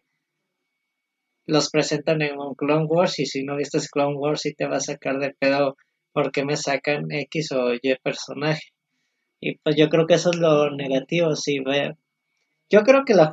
los 1.45 1.69
presentan 1.69 2.21
en 2.21 2.37
un 2.37 2.55
Clone 2.55 2.85
Wars 2.85 3.19
y 3.19 3.25
si 3.25 3.43
no 3.43 3.55
viste 3.55 3.79
Clone 3.91 4.17
Wars 4.17 4.41
sí 4.41 4.53
te 4.53 4.67
va 4.67 4.77
a 4.77 4.81
sacar 4.81 5.17
de 5.19 5.33
pedo 5.39 5.77
porque 6.11 6.43
me 6.43 6.57
sacan 6.57 7.05
X 7.09 7.51
o 7.53 7.73
Y 7.73 7.95
personaje. 8.03 8.73
Y 9.39 9.57
pues 9.59 9.75
yo 9.77 9.87
creo 9.89 10.07
que 10.07 10.15
eso 10.15 10.31
es 10.31 10.37
lo 10.37 10.71
negativo, 10.75 11.35
sí, 11.35 11.59
ve. 11.59 11.95
Yo 12.69 12.81
creo 12.81 13.05
que 13.05 13.13
la, 13.13 13.31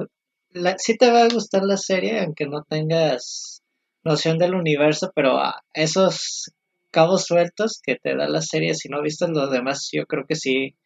la 0.50 0.76
te 0.76 1.10
va 1.10 1.22
a 1.22 1.28
gustar 1.28 1.64
la 1.64 1.76
serie 1.76 2.20
aunque 2.20 2.46
no 2.46 2.62
tengas 2.62 3.62
noción 4.04 4.38
del 4.38 4.54
universo, 4.54 5.10
pero 5.14 5.38
a 5.38 5.64
esos 5.72 6.52
cabos 6.90 7.24
sueltos 7.24 7.80
que 7.82 7.96
te 7.96 8.14
da 8.14 8.28
la 8.28 8.42
serie, 8.42 8.74
si 8.74 8.88
no 8.88 9.02
viste 9.02 9.26
los 9.28 9.50
demás, 9.50 9.88
yo 9.92 10.06
creo 10.06 10.26
que 10.28 10.36
sí 10.36 10.76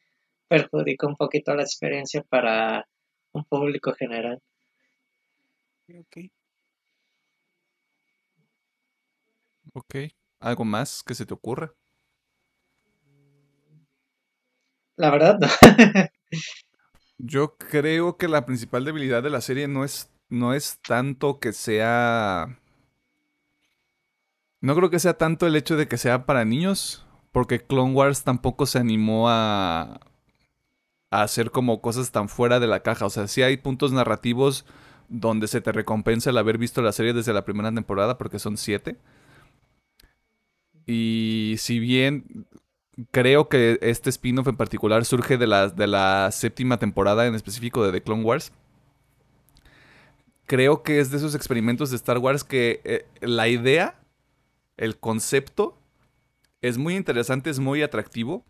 perjudica 0.48 1.06
un 1.06 1.16
poquito 1.16 1.54
la 1.54 1.62
experiencia 1.62 2.22
para 2.22 2.88
un 3.32 3.44
público 3.44 3.92
general. 3.94 4.40
Ok. 5.88 6.30
Ok. 9.74 9.94
¿Algo 10.40 10.64
más 10.64 11.02
que 11.02 11.14
se 11.14 11.26
te 11.26 11.34
ocurra? 11.34 11.74
La 14.96 15.10
verdad, 15.10 15.38
no. 15.38 15.46
Yo 17.18 17.56
creo 17.56 18.16
que 18.16 18.28
la 18.28 18.46
principal 18.46 18.84
debilidad 18.84 19.22
de 19.22 19.30
la 19.30 19.40
serie 19.40 19.66
no 19.68 19.84
es, 19.84 20.10
no 20.28 20.54
es 20.54 20.78
tanto 20.80 21.40
que 21.40 21.52
sea... 21.52 22.60
No 24.60 24.74
creo 24.74 24.90
que 24.90 24.98
sea 24.98 25.14
tanto 25.14 25.46
el 25.46 25.54
hecho 25.56 25.76
de 25.76 25.86
que 25.86 25.98
sea 25.98 26.26
para 26.26 26.44
niños, 26.44 27.06
porque 27.30 27.64
Clone 27.64 27.94
Wars 27.94 28.24
tampoco 28.24 28.66
se 28.66 28.78
animó 28.78 29.28
a, 29.28 30.00
hacer 31.10 31.50
como 31.50 31.80
cosas 31.80 32.10
tan 32.12 32.28
fuera 32.28 32.60
de 32.60 32.66
la 32.66 32.80
caja. 32.80 33.06
O 33.06 33.10
sea, 33.10 33.28
sí 33.28 33.42
hay 33.42 33.56
puntos 33.56 33.92
narrativos 33.92 34.64
donde 35.08 35.48
se 35.48 35.60
te 35.60 35.72
recompensa 35.72 36.30
el 36.30 36.38
haber 36.38 36.58
visto 36.58 36.82
la 36.82 36.92
serie 36.92 37.12
desde 37.12 37.32
la 37.32 37.44
primera 37.44 37.72
temporada, 37.72 38.18
porque 38.18 38.38
son 38.38 38.56
siete. 38.56 38.96
Y 40.86 41.56
si 41.58 41.78
bien 41.80 42.46
creo 43.10 43.48
que 43.48 43.78
este 43.82 44.10
spin-off 44.10 44.48
en 44.48 44.56
particular 44.56 45.04
surge 45.04 45.38
de 45.38 45.46
la, 45.46 45.68
de 45.68 45.86
la 45.86 46.30
séptima 46.32 46.78
temporada 46.78 47.26
en 47.26 47.34
específico 47.34 47.84
de 47.84 47.92
The 47.92 48.02
Clone 48.02 48.24
Wars. 48.24 48.52
Creo 50.46 50.82
que 50.82 50.98
es 50.98 51.10
de 51.10 51.18
esos 51.18 51.34
experimentos 51.34 51.90
de 51.90 51.96
Star 51.96 52.18
Wars 52.18 52.42
que 52.42 52.80
eh, 52.84 53.06
la 53.20 53.48
idea, 53.48 54.00
el 54.76 54.98
concepto, 54.98 55.78
es 56.62 56.78
muy 56.78 56.96
interesante, 56.96 57.50
es 57.50 57.58
muy 57.58 57.82
atractivo. 57.82 58.44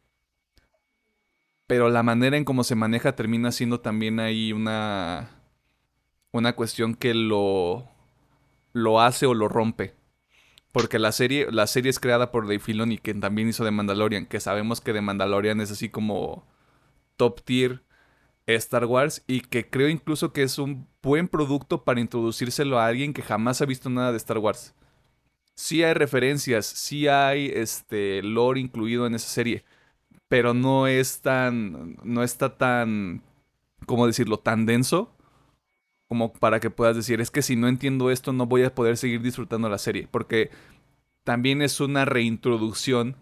Pero 1.68 1.90
la 1.90 2.02
manera 2.02 2.36
en 2.36 2.44
cómo 2.44 2.64
se 2.64 2.74
maneja 2.74 3.14
termina 3.14 3.52
siendo 3.52 3.80
también 3.80 4.18
ahí 4.18 4.52
una, 4.52 5.30
una 6.32 6.56
cuestión 6.56 6.96
que 6.96 7.14
lo, 7.14 7.86
lo 8.72 9.00
hace 9.00 9.26
o 9.26 9.34
lo 9.34 9.46
rompe. 9.48 9.94
Porque 10.72 10.98
la 10.98 11.12
serie, 11.12 11.46
la 11.52 11.66
serie 11.66 11.90
es 11.90 12.00
creada 12.00 12.32
por 12.32 12.46
Dave 12.46 12.58
Filoni, 12.58 12.98
que 12.98 13.14
también 13.14 13.48
hizo 13.48 13.64
The 13.64 13.70
Mandalorian, 13.70 14.26
que 14.26 14.40
sabemos 14.40 14.80
que 14.80 14.92
The 14.92 15.02
Mandalorian 15.02 15.60
es 15.60 15.70
así 15.70 15.88
como 15.90 16.46
top 17.16 17.42
tier 17.42 17.82
Star 18.46 18.86
Wars 18.86 19.22
y 19.26 19.42
que 19.42 19.68
creo 19.68 19.88
incluso 19.88 20.32
que 20.32 20.42
es 20.42 20.58
un 20.58 20.88
buen 21.02 21.28
producto 21.28 21.84
para 21.84 22.00
introducírselo 22.00 22.78
a 22.78 22.86
alguien 22.86 23.12
que 23.12 23.22
jamás 23.22 23.60
ha 23.60 23.66
visto 23.66 23.90
nada 23.90 24.10
de 24.10 24.16
Star 24.16 24.38
Wars. 24.38 24.74
Sí 25.54 25.82
hay 25.82 25.92
referencias, 25.94 26.66
sí 26.66 27.08
hay 27.08 27.50
este 27.54 28.22
lore 28.22 28.60
incluido 28.60 29.06
en 29.06 29.14
esa 29.14 29.28
serie, 29.28 29.64
pero 30.28 30.54
no 30.54 30.86
es 30.86 31.20
tan 31.22 31.96
no 32.04 32.22
está 32.22 32.56
tan 32.58 33.22
cómo 33.86 34.06
decirlo, 34.06 34.38
tan 34.38 34.66
denso 34.66 35.12
como 36.08 36.32
para 36.32 36.60
que 36.60 36.70
puedas 36.70 36.96
decir, 36.96 37.20
es 37.20 37.30
que 37.30 37.42
si 37.42 37.54
no 37.56 37.68
entiendo 37.68 38.10
esto 38.10 38.32
no 38.32 38.46
voy 38.46 38.64
a 38.64 38.74
poder 38.74 38.96
seguir 38.96 39.20
disfrutando 39.22 39.68
la 39.68 39.78
serie, 39.78 40.08
porque 40.10 40.50
también 41.24 41.62
es 41.62 41.80
una 41.80 42.04
reintroducción 42.06 43.16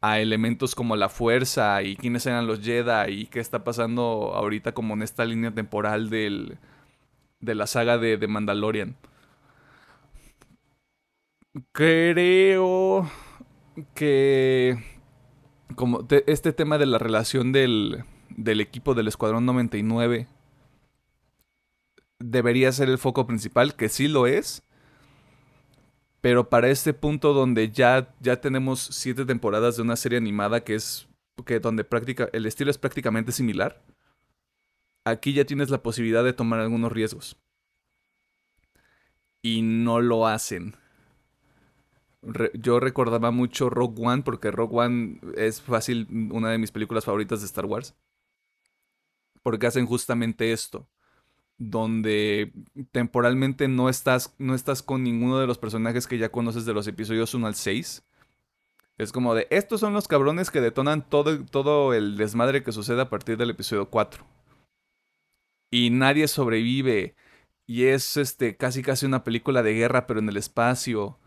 a 0.00 0.20
elementos 0.20 0.74
como 0.74 0.96
la 0.96 1.08
fuerza 1.08 1.82
y 1.82 1.96
quiénes 1.96 2.26
eran 2.26 2.46
los 2.46 2.60
Jedi 2.62 3.12
y 3.12 3.26
qué 3.26 3.40
está 3.40 3.64
pasando 3.64 4.32
ahorita 4.34 4.72
como 4.72 4.94
en 4.94 5.02
esta 5.02 5.24
línea 5.24 5.52
temporal 5.52 6.10
del, 6.10 6.58
de 7.40 7.54
la 7.54 7.66
saga 7.66 7.98
de, 7.98 8.16
de 8.16 8.28
Mandalorian. 8.28 8.96
Creo 11.72 13.10
que 13.94 14.78
como 15.76 16.04
te- 16.06 16.30
este 16.30 16.52
tema 16.52 16.78
de 16.78 16.86
la 16.86 16.98
relación 16.98 17.52
del, 17.52 18.04
del 18.30 18.60
equipo 18.60 18.94
del 18.94 19.08
Escuadrón 19.08 19.46
99 19.46 20.26
debería 22.18 22.70
ser 22.72 22.88
el 22.88 22.98
foco 22.98 23.26
principal, 23.26 23.74
que 23.76 23.88
sí 23.88 24.08
lo 24.08 24.26
es. 24.26 24.62
Pero 26.20 26.50
para 26.50 26.68
este 26.68 26.92
punto 26.92 27.32
donde 27.32 27.70
ya, 27.70 28.14
ya 28.20 28.40
tenemos 28.40 28.80
siete 28.80 29.24
temporadas 29.24 29.76
de 29.76 29.82
una 29.82 29.96
serie 29.96 30.18
animada 30.18 30.62
que 30.62 30.74
es 30.74 31.08
que 31.46 31.60
donde 31.60 31.84
práctica, 31.84 32.28
el 32.34 32.44
estilo 32.44 32.70
es 32.70 32.76
prácticamente 32.76 33.32
similar, 33.32 33.82
aquí 35.06 35.32
ya 35.32 35.46
tienes 35.46 35.70
la 35.70 35.82
posibilidad 35.82 36.22
de 36.22 36.34
tomar 36.34 36.60
algunos 36.60 36.92
riesgos. 36.92 37.38
Y 39.42 39.62
no 39.62 40.00
lo 40.02 40.26
hacen. 40.26 40.74
Yo 42.54 42.80
recordaba 42.80 43.30
mucho 43.30 43.70
Rogue 43.70 44.02
One 44.06 44.22
porque 44.22 44.50
Rogue 44.50 44.76
One 44.76 45.20
es 45.36 45.62
fácil 45.62 46.06
una 46.32 46.50
de 46.50 46.58
mis 46.58 46.70
películas 46.70 47.04
favoritas 47.04 47.40
de 47.40 47.46
Star 47.46 47.66
Wars. 47.66 47.94
Porque 49.42 49.66
hacen 49.66 49.86
justamente 49.86 50.52
esto 50.52 50.88
donde 51.60 52.52
temporalmente 52.90 53.68
no 53.68 53.90
estás, 53.90 54.34
no 54.38 54.54
estás 54.54 54.82
con 54.82 55.04
ninguno 55.04 55.38
de 55.38 55.46
los 55.46 55.58
personajes 55.58 56.06
que 56.06 56.16
ya 56.16 56.30
conoces 56.30 56.64
de 56.64 56.72
los 56.72 56.86
episodios 56.86 57.34
1 57.34 57.46
al 57.46 57.54
6. 57.54 58.02
Es 58.96 59.12
como 59.12 59.34
de, 59.34 59.46
estos 59.50 59.80
son 59.80 59.92
los 59.92 60.08
cabrones 60.08 60.50
que 60.50 60.62
detonan 60.62 61.06
todo, 61.06 61.44
todo 61.44 61.92
el 61.92 62.16
desmadre 62.16 62.62
que 62.62 62.72
sucede 62.72 63.02
a 63.02 63.10
partir 63.10 63.36
del 63.36 63.50
episodio 63.50 63.90
4. 63.90 64.24
Y 65.70 65.90
nadie 65.90 66.26
sobrevive. 66.28 67.14
Y 67.66 67.84
es 67.84 68.16
este, 68.16 68.56
casi 68.56 68.82
casi 68.82 69.04
una 69.04 69.22
película 69.22 69.62
de 69.62 69.74
guerra, 69.74 70.06
pero 70.06 70.20
en 70.20 70.30
el 70.30 70.38
espacio. 70.38 71.18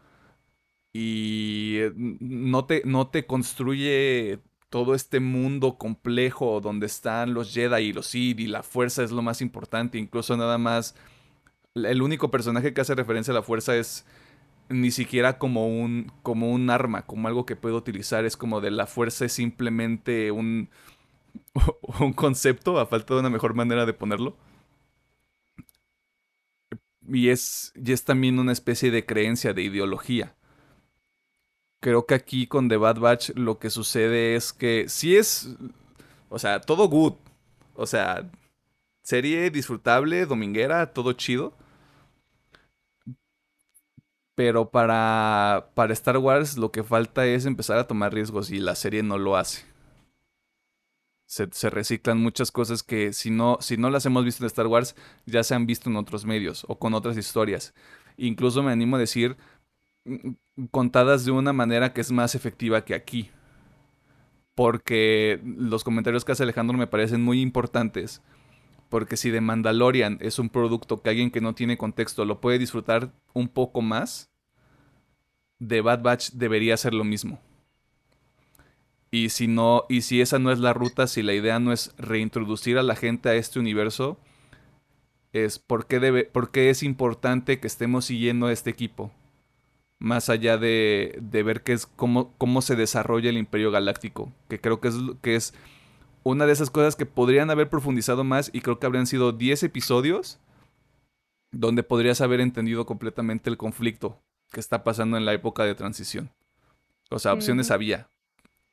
Y 0.93 1.77
eh, 1.79 1.91
no 1.95 2.65
te, 2.65 2.83
no 2.85 3.07
te 3.07 3.25
construye 3.25 4.39
todo 4.69 4.95
este 4.95 5.19
mundo 5.19 5.77
complejo 5.77 6.61
donde 6.61 6.85
están 6.87 7.33
los 7.33 7.53
Jedi 7.53 7.83
y 7.83 7.93
los 7.93 8.07
Sith 8.07 8.39
y 8.39 8.47
la 8.47 8.63
fuerza 8.63 9.03
es 9.03 9.11
lo 9.11 9.21
más 9.21 9.41
importante. 9.41 9.97
Incluso 9.97 10.37
nada 10.37 10.57
más. 10.57 10.95
El 11.75 12.01
único 12.03 12.29
personaje 12.31 12.73
que 12.73 12.81
hace 12.81 12.95
referencia 12.95 13.31
a 13.31 13.35
la 13.35 13.43
fuerza 13.43 13.75
es 13.75 14.05
ni 14.69 14.91
siquiera 14.91 15.37
como 15.39 15.67
un, 15.67 16.11
como 16.23 16.51
un 16.51 16.69
arma, 16.69 17.03
como 17.05 17.27
algo 17.27 17.45
que 17.45 17.55
puedo 17.55 17.77
utilizar. 17.77 18.25
Es 18.25 18.37
como 18.37 18.61
de 18.61 18.71
la 18.71 18.87
fuerza 18.87 19.25
es 19.25 19.33
simplemente 19.33 20.31
un, 20.31 20.69
un 21.99 22.13
concepto, 22.13 22.79
a 22.79 22.87
falta 22.87 23.13
de 23.15 23.21
una 23.21 23.29
mejor 23.29 23.53
manera 23.55 23.85
de 23.85 23.93
ponerlo. 23.93 24.37
Y 27.07 27.29
es, 27.29 27.73
y 27.75 27.91
es 27.91 28.05
también 28.05 28.39
una 28.39 28.51
especie 28.53 28.91
de 28.91 29.05
creencia, 29.05 29.53
de 29.53 29.63
ideología. 29.63 30.35
Creo 31.83 32.05
que 32.05 32.15
aquí 32.15 32.47
con 32.47 32.69
The 32.69 32.77
Bad 32.77 32.99
Batch 32.99 33.31
lo 33.35 33.59
que 33.59 33.69
sucede 33.69 34.37
es 34.37 34.53
que 34.53 34.87
si 34.87 35.17
es, 35.17 35.49
o 36.29 36.39
sea, 36.39 36.61
todo 36.61 36.87
good. 36.87 37.15
O 37.75 37.85
sea, 37.85 38.31
serie 39.01 39.51
disfrutable, 39.51 40.25
dominguera, 40.25 40.93
todo 40.93 41.11
chido. 41.11 41.53
Pero 44.33 44.71
para, 44.71 45.71
para 45.75 45.91
Star 45.91 46.19
Wars 46.19 46.55
lo 46.55 46.71
que 46.71 46.83
falta 46.85 47.25
es 47.25 47.45
empezar 47.45 47.77
a 47.77 47.85
tomar 47.85 48.13
riesgos 48.13 48.49
y 48.49 48.59
la 48.59 48.75
serie 48.75 49.03
no 49.03 49.17
lo 49.17 49.35
hace. 49.35 49.65
Se, 51.25 51.49
se, 51.51 51.69
reciclan 51.69 52.17
muchas 52.17 52.49
cosas 52.51 52.81
que 52.81 53.11
si 53.11 53.29
no, 53.29 53.57
si 53.59 53.75
no 53.75 53.89
las 53.89 54.05
hemos 54.05 54.23
visto 54.23 54.43
en 54.43 54.47
Star 54.47 54.67
Wars 54.67 54.95
ya 55.25 55.43
se 55.43 55.53
han 55.53 55.65
visto 55.65 55.89
en 55.89 55.97
otros 55.97 56.23
medios 56.23 56.63
o 56.69 56.79
con 56.79 56.93
otras 56.93 57.17
historias. 57.17 57.73
Incluso 58.15 58.63
me 58.63 58.71
animo 58.71 58.95
a 58.95 58.99
decir 58.99 59.35
contadas 60.71 61.25
de 61.25 61.31
una 61.31 61.53
manera 61.53 61.93
que 61.93 62.01
es 62.01 62.11
más 62.11 62.35
efectiva 62.35 62.85
que 62.85 62.95
aquí. 62.95 63.31
Porque 64.55 65.41
los 65.43 65.83
comentarios 65.83 66.25
que 66.25 66.31
hace 66.31 66.43
Alejandro 66.43 66.77
me 66.77 66.87
parecen 66.87 67.23
muy 67.23 67.41
importantes 67.41 68.21
porque 68.93 69.17
si 69.17 69.31
The 69.31 69.41
Mandalorian 69.41 70.19
es 70.21 70.37
un 70.37 70.49
producto 70.49 71.01
que 71.01 71.09
alguien 71.09 71.31
que 71.31 71.41
no 71.41 71.55
tiene 71.55 71.79
contexto 71.79 72.25
lo 72.25 72.39
puede 72.39 72.59
disfrutar 72.59 73.11
un 73.33 73.47
poco 73.47 73.81
más, 73.81 74.29
The 75.67 75.81
Bad 75.81 76.03
Batch 76.03 76.29
debería 76.33 76.77
ser 76.77 76.93
lo 76.93 77.03
mismo. 77.03 77.39
Y 79.09 79.29
si 79.29 79.47
no, 79.47 79.85
y 79.89 80.01
si 80.01 80.21
esa 80.21 80.37
no 80.37 80.51
es 80.51 80.59
la 80.59 80.73
ruta, 80.73 81.07
si 81.07 81.23
la 81.23 81.33
idea 81.33 81.57
no 81.57 81.73
es 81.73 81.91
reintroducir 81.97 82.77
a 82.77 82.83
la 82.83 82.95
gente 82.95 83.29
a 83.29 83.33
este 83.33 83.57
universo, 83.57 84.19
es 85.31 85.57
por 85.57 85.87
qué, 85.87 85.99
debe, 85.99 86.25
por 86.25 86.51
qué 86.51 86.69
es 86.69 86.83
importante 86.83 87.59
que 87.59 87.65
estemos 87.65 88.05
siguiendo 88.05 88.45
a 88.45 88.51
este 88.51 88.69
equipo. 88.69 89.11
Más 90.03 90.27
allá 90.27 90.57
de, 90.57 91.17
de 91.21 91.43
ver 91.43 91.63
qué 91.63 91.71
es, 91.71 91.85
cómo, 91.85 92.33
cómo 92.37 92.61
se 92.61 92.75
desarrolla 92.75 93.29
el 93.29 93.37
Imperio 93.37 93.71
Galáctico. 93.71 94.33
Que 94.49 94.59
creo 94.59 94.81
que 94.81 94.89
es, 94.89 94.95
que 95.21 95.35
es 95.37 95.53
una 96.23 96.45
de 96.45 96.51
esas 96.51 96.69
cosas 96.69 96.97
que 96.97 97.05
podrían 97.05 97.49
haber 97.49 97.69
profundizado 97.69 98.25
más 98.25 98.49
y 98.51 98.59
creo 98.59 98.79
que 98.79 98.85
habrían 98.85 99.07
sido 99.07 99.31
10 99.31 99.63
episodios 99.63 100.39
donde 101.53 101.83
podrías 101.83 102.19
haber 102.19 102.41
entendido 102.41 102.85
completamente 102.85 103.49
el 103.49 103.55
conflicto 103.55 104.19
que 104.51 104.59
está 104.59 104.83
pasando 104.83 105.15
en 105.15 105.23
la 105.23 105.33
época 105.33 105.63
de 105.63 105.73
transición. 105.73 106.29
O 107.09 107.19
sea, 107.19 107.31
opciones 107.31 107.71
había, 107.71 108.09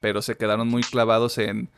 pero 0.00 0.22
se 0.22 0.36
quedaron 0.36 0.66
muy 0.66 0.82
clavados 0.82 1.38
en, 1.38 1.68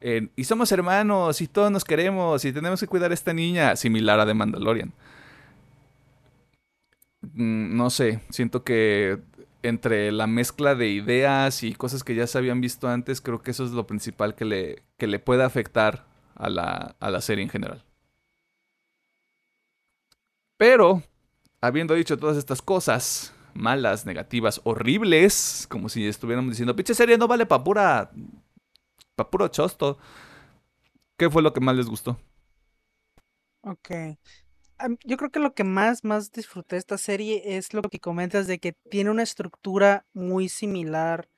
en, 0.00 0.30
y 0.36 0.44
somos 0.44 0.70
hermanos 0.70 1.40
y 1.40 1.48
todos 1.48 1.72
nos 1.72 1.84
queremos 1.84 2.44
y 2.44 2.52
tenemos 2.52 2.78
que 2.78 2.86
cuidar 2.86 3.10
a 3.10 3.14
esta 3.14 3.32
niña, 3.32 3.74
similar 3.74 4.20
a 4.20 4.26
The 4.26 4.34
Mandalorian. 4.34 4.92
Mm, 7.36 7.76
no 7.76 7.90
sé, 7.90 8.20
siento 8.30 8.64
que 8.64 9.20
entre 9.62 10.10
la 10.12 10.26
mezcla 10.26 10.74
de 10.74 10.88
ideas 10.88 11.62
y 11.62 11.74
cosas 11.74 12.02
que 12.04 12.14
ya 12.14 12.26
se 12.26 12.38
habían 12.38 12.60
visto 12.62 12.88
antes, 12.88 13.20
creo 13.20 13.42
que 13.42 13.50
eso 13.50 13.64
es 13.64 13.72
lo 13.72 13.86
principal 13.86 14.34
que 14.34 14.44
le, 14.46 14.82
que 14.96 15.06
le 15.06 15.18
puede 15.18 15.44
afectar 15.44 16.06
a 16.34 16.48
la, 16.50 16.96
a 17.00 17.10
la 17.10 17.20
serie 17.20 17.44
en 17.44 17.50
general. 17.50 17.84
Pero, 20.56 21.02
habiendo 21.60 21.94
dicho 21.94 22.18
todas 22.18 22.36
estas 22.36 22.62
cosas 22.62 23.34
malas, 23.54 24.06
negativas, 24.06 24.60
horribles, 24.64 25.66
como 25.70 25.88
si 25.88 26.06
estuviéramos 26.06 26.52
diciendo, 26.52 26.76
pinche 26.76 26.94
serie 26.94 27.18
no 27.18 27.28
vale 27.28 27.46
pa' 27.46 27.64
pura. 27.64 28.10
pa' 29.16 29.30
puro 29.30 29.48
chosto. 29.48 29.98
¿Qué 31.18 31.30
fue 31.30 31.42
lo 31.42 31.52
que 31.52 31.60
más 31.60 31.76
les 31.76 31.86
gustó? 31.86 32.18
Ok 33.62 33.90
yo 35.04 35.16
creo 35.16 35.30
que 35.30 35.40
lo 35.40 35.54
que 35.54 35.64
más, 35.64 36.04
más 36.04 36.32
disfruté 36.32 36.76
de 36.76 36.80
esta 36.80 36.98
serie 36.98 37.56
es 37.56 37.74
lo 37.74 37.82
que 37.82 38.00
comentas 38.00 38.46
de 38.46 38.58
que 38.58 38.72
tiene 38.72 39.10
una 39.10 39.22
estructura 39.22 40.06
muy 40.12 40.48
similar 40.48 41.28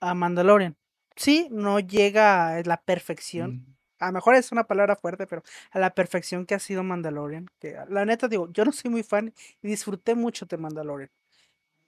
a 0.00 0.14
Mandalorian. 0.14 0.76
Sí, 1.16 1.48
no 1.50 1.80
llega 1.80 2.48
a 2.48 2.62
la 2.62 2.82
perfección. 2.82 3.52
Mm. 3.52 3.76
A 3.98 4.06
lo 4.06 4.12
mejor 4.12 4.34
es 4.34 4.50
una 4.50 4.64
palabra 4.64 4.96
fuerte, 4.96 5.26
pero 5.26 5.42
a 5.70 5.78
la 5.78 5.94
perfección 5.94 6.46
que 6.46 6.54
ha 6.54 6.58
sido 6.58 6.82
Mandalorian. 6.82 7.48
Que 7.60 7.76
la 7.88 8.04
neta 8.04 8.28
digo, 8.28 8.50
yo 8.52 8.64
no 8.64 8.72
soy 8.72 8.90
muy 8.90 9.02
fan 9.02 9.32
y 9.62 9.68
disfruté 9.68 10.14
mucho 10.14 10.46
de 10.46 10.56
Mandalorian. 10.56 11.10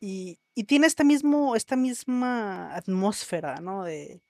Y, 0.01 0.39
y 0.55 0.65
tiene 0.65 0.87
este 0.87 1.03
mismo, 1.03 1.57
esta 1.57 1.77
misma 1.77 2.75
atmósfera, 2.75 3.61
¿no? 3.61 3.85
De, 3.85 4.21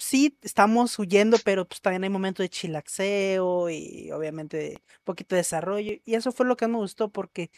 sí 0.00 0.38
estamos 0.42 0.98
huyendo, 0.98 1.38
pero 1.44 1.68
pues 1.68 1.80
también 1.82 2.04
hay 2.04 2.10
momentos 2.10 2.44
de 2.44 2.50
chilaxeo 2.50 3.70
y 3.70 4.10
obviamente 4.12 4.76
un 4.78 5.04
poquito 5.04 5.36
de 5.36 5.40
desarrollo. 5.42 5.94
Y 6.04 6.14
eso 6.16 6.32
fue 6.32 6.46
lo 6.46 6.56
que 6.56 6.68
me 6.68 6.78
gustó 6.78 7.10
porque 7.10 7.50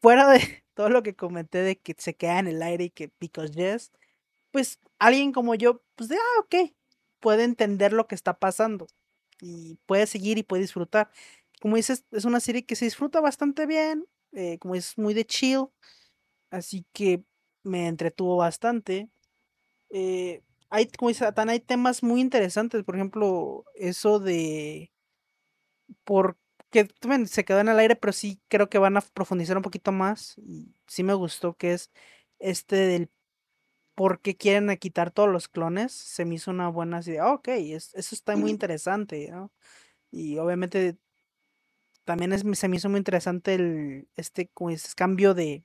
fuera 0.00 0.28
de 0.30 0.40
todo 0.74 0.88
lo 0.90 1.02
que 1.02 1.14
comenté 1.16 1.58
de 1.58 1.78
que 1.78 1.94
se 1.98 2.14
queda 2.16 2.38
en 2.38 2.48
el 2.48 2.62
aire 2.62 2.84
y 2.84 2.90
que 2.90 3.10
because 3.20 3.52
yes, 3.52 3.92
pues 4.52 4.80
alguien 4.98 5.32
como 5.32 5.54
yo, 5.54 5.82
pues 5.96 6.08
de, 6.10 6.16
ah, 6.16 6.40
ok, 6.40 6.72
puede 7.20 7.44
entender 7.44 7.92
lo 7.92 8.06
que 8.06 8.14
está 8.14 8.38
pasando 8.38 8.86
y 9.40 9.76
puede 9.86 10.06
seguir 10.06 10.38
y 10.38 10.42
puede 10.44 10.62
disfrutar. 10.62 11.10
Como 11.60 11.76
dices, 11.76 12.04
es 12.12 12.24
una 12.24 12.40
serie 12.40 12.66
que 12.66 12.76
se 12.76 12.86
disfruta 12.86 13.20
bastante 13.20 13.66
bien, 13.66 14.06
eh, 14.32 14.58
como 14.58 14.74
es 14.74 14.98
muy 14.98 15.14
de 15.14 15.26
chill, 15.26 15.66
así 16.50 16.86
que 16.92 17.22
me 17.64 17.88
entretuvo 17.88 18.36
bastante. 18.38 19.10
Eh, 19.90 20.42
hay, 20.70 20.86
como 20.88 21.08
dice 21.10 21.26
hay 21.36 21.60
temas 21.60 22.02
muy 22.02 22.20
interesantes, 22.20 22.84
por 22.84 22.96
ejemplo, 22.96 23.64
eso 23.74 24.18
de 24.20 24.90
porque 26.04 26.88
se 27.26 27.44
quedó 27.44 27.60
en 27.60 27.68
el 27.68 27.78
aire, 27.78 27.96
pero 27.96 28.12
sí 28.12 28.40
creo 28.48 28.68
que 28.68 28.78
van 28.78 28.96
a 28.96 29.00
profundizar 29.00 29.56
un 29.56 29.62
poquito 29.62 29.92
más. 29.92 30.36
Y 30.38 30.74
sí 30.86 31.02
me 31.02 31.14
gustó 31.14 31.54
que 31.56 31.72
es 31.74 31.90
este 32.38 32.76
del 32.76 33.10
por 33.94 34.20
qué 34.20 34.36
quieren 34.36 34.74
quitar 34.78 35.10
todos 35.12 35.30
los 35.30 35.48
clones. 35.48 35.92
Se 35.92 36.24
me 36.24 36.36
hizo 36.36 36.50
una 36.50 36.68
buena 36.68 37.00
idea. 37.00 37.32
ok, 37.32 37.48
eso 37.48 37.98
está 37.98 38.36
muy 38.36 38.50
interesante, 38.50 39.32
Y 40.12 40.38
obviamente 40.38 40.98
también 42.04 42.32
es, 42.32 42.44
se 42.58 42.68
me 42.68 42.76
hizo 42.76 42.88
muy 42.88 42.98
interesante 42.98 43.54
el 43.54 44.08
este, 44.16 44.50
cambio 44.96 45.34
de, 45.34 45.64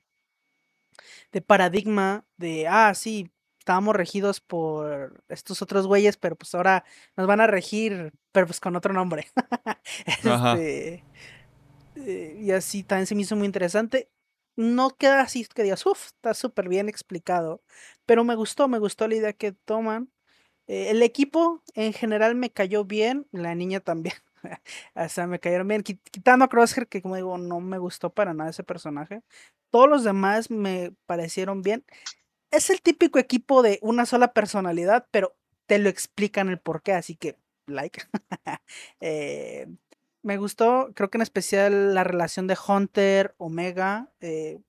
de 1.32 1.40
paradigma 1.40 2.26
de, 2.36 2.66
ah, 2.68 2.94
sí, 2.94 3.30
estábamos 3.62 3.94
regidos 3.94 4.40
por 4.40 5.22
estos 5.28 5.62
otros 5.62 5.86
güeyes, 5.86 6.16
pero 6.16 6.34
pues 6.34 6.52
ahora 6.52 6.84
nos 7.16 7.28
van 7.28 7.40
a 7.40 7.46
regir, 7.46 8.12
pero 8.32 8.46
pues 8.46 8.58
con 8.58 8.74
otro 8.74 8.92
nombre. 8.92 9.28
este, 10.06 11.04
eh, 11.94 12.36
y 12.40 12.50
así 12.50 12.82
también 12.82 13.06
se 13.06 13.14
me 13.14 13.22
hizo 13.22 13.36
muy 13.36 13.46
interesante. 13.46 14.10
No 14.56 14.90
queda 14.90 15.20
así 15.20 15.46
que 15.46 15.62
digas, 15.62 15.86
uff, 15.86 16.06
está 16.06 16.34
súper 16.34 16.68
bien 16.68 16.88
explicado, 16.88 17.62
pero 18.04 18.24
me 18.24 18.34
gustó, 18.34 18.66
me 18.66 18.80
gustó 18.80 19.06
la 19.06 19.14
idea 19.14 19.32
que 19.32 19.52
toman. 19.52 20.10
Eh, 20.66 20.90
el 20.90 21.02
equipo 21.02 21.62
en 21.74 21.92
general 21.92 22.34
me 22.34 22.50
cayó 22.50 22.84
bien, 22.84 23.28
la 23.30 23.54
niña 23.54 23.78
también. 23.78 24.16
o 24.96 25.08
sea, 25.08 25.28
me 25.28 25.38
cayeron 25.38 25.68
bien. 25.68 25.84
Quitando 25.84 26.44
a 26.44 26.48
Crosshair, 26.48 26.88
que 26.88 27.00
como 27.00 27.14
digo, 27.14 27.38
no 27.38 27.60
me 27.60 27.78
gustó 27.78 28.12
para 28.12 28.34
nada 28.34 28.50
ese 28.50 28.64
personaje. 28.64 29.22
Todos 29.70 29.88
los 29.88 30.02
demás 30.04 30.50
me 30.50 30.92
parecieron 31.06 31.62
bien 31.62 31.84
es 32.52 32.70
el 32.70 32.80
típico 32.80 33.18
equipo 33.18 33.62
de 33.62 33.78
una 33.82 34.06
sola 34.06 34.32
personalidad, 34.32 35.06
pero 35.10 35.34
te 35.66 35.78
lo 35.78 35.88
explican 35.88 36.48
el 36.48 36.58
por 36.58 36.82
qué, 36.82 36.92
así 36.92 37.16
que, 37.16 37.36
like. 37.66 38.02
Eh, 39.00 39.66
me 40.22 40.36
gustó, 40.36 40.92
creo 40.94 41.10
que 41.10 41.18
en 41.18 41.22
especial 41.22 41.94
la 41.94 42.04
relación 42.04 42.46
de 42.46 42.56
Hunter, 42.66 43.34
Omega. 43.38 44.08
Eh, 44.20 44.60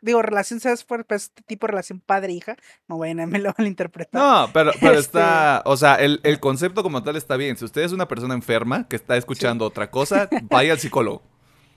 digo, 0.00 0.22
relación, 0.22 0.60
¿sabes? 0.60 0.84
Fue 0.84 1.04
pues, 1.04 1.24
este 1.24 1.42
tipo 1.42 1.66
de 1.66 1.72
relación 1.72 2.00
padre-hija. 2.00 2.56
No 2.88 2.98
vayan 2.98 3.20
a 3.20 3.26
me 3.26 3.38
lo 3.38 3.52
interpretar. 3.58 4.20
No, 4.20 4.50
pero, 4.52 4.72
pero 4.80 4.98
está. 4.98 5.58
Este 5.58 5.68
o 5.68 5.76
sea, 5.76 5.96
el, 5.96 6.40
concepto 6.40 6.82
como 6.82 7.02
tal 7.02 7.16
está 7.16 7.36
bien. 7.36 7.56
Si 7.56 7.64
usted 7.64 7.82
es 7.82 7.92
una 7.92 8.08
persona 8.08 8.34
enferma 8.34 8.88
que 8.88 8.96
está 8.96 9.16
escuchando 9.16 9.66
otra 9.66 9.90
cosa, 9.90 10.28
vaya 10.44 10.72
al 10.72 10.78
psicólogo. 10.78 11.22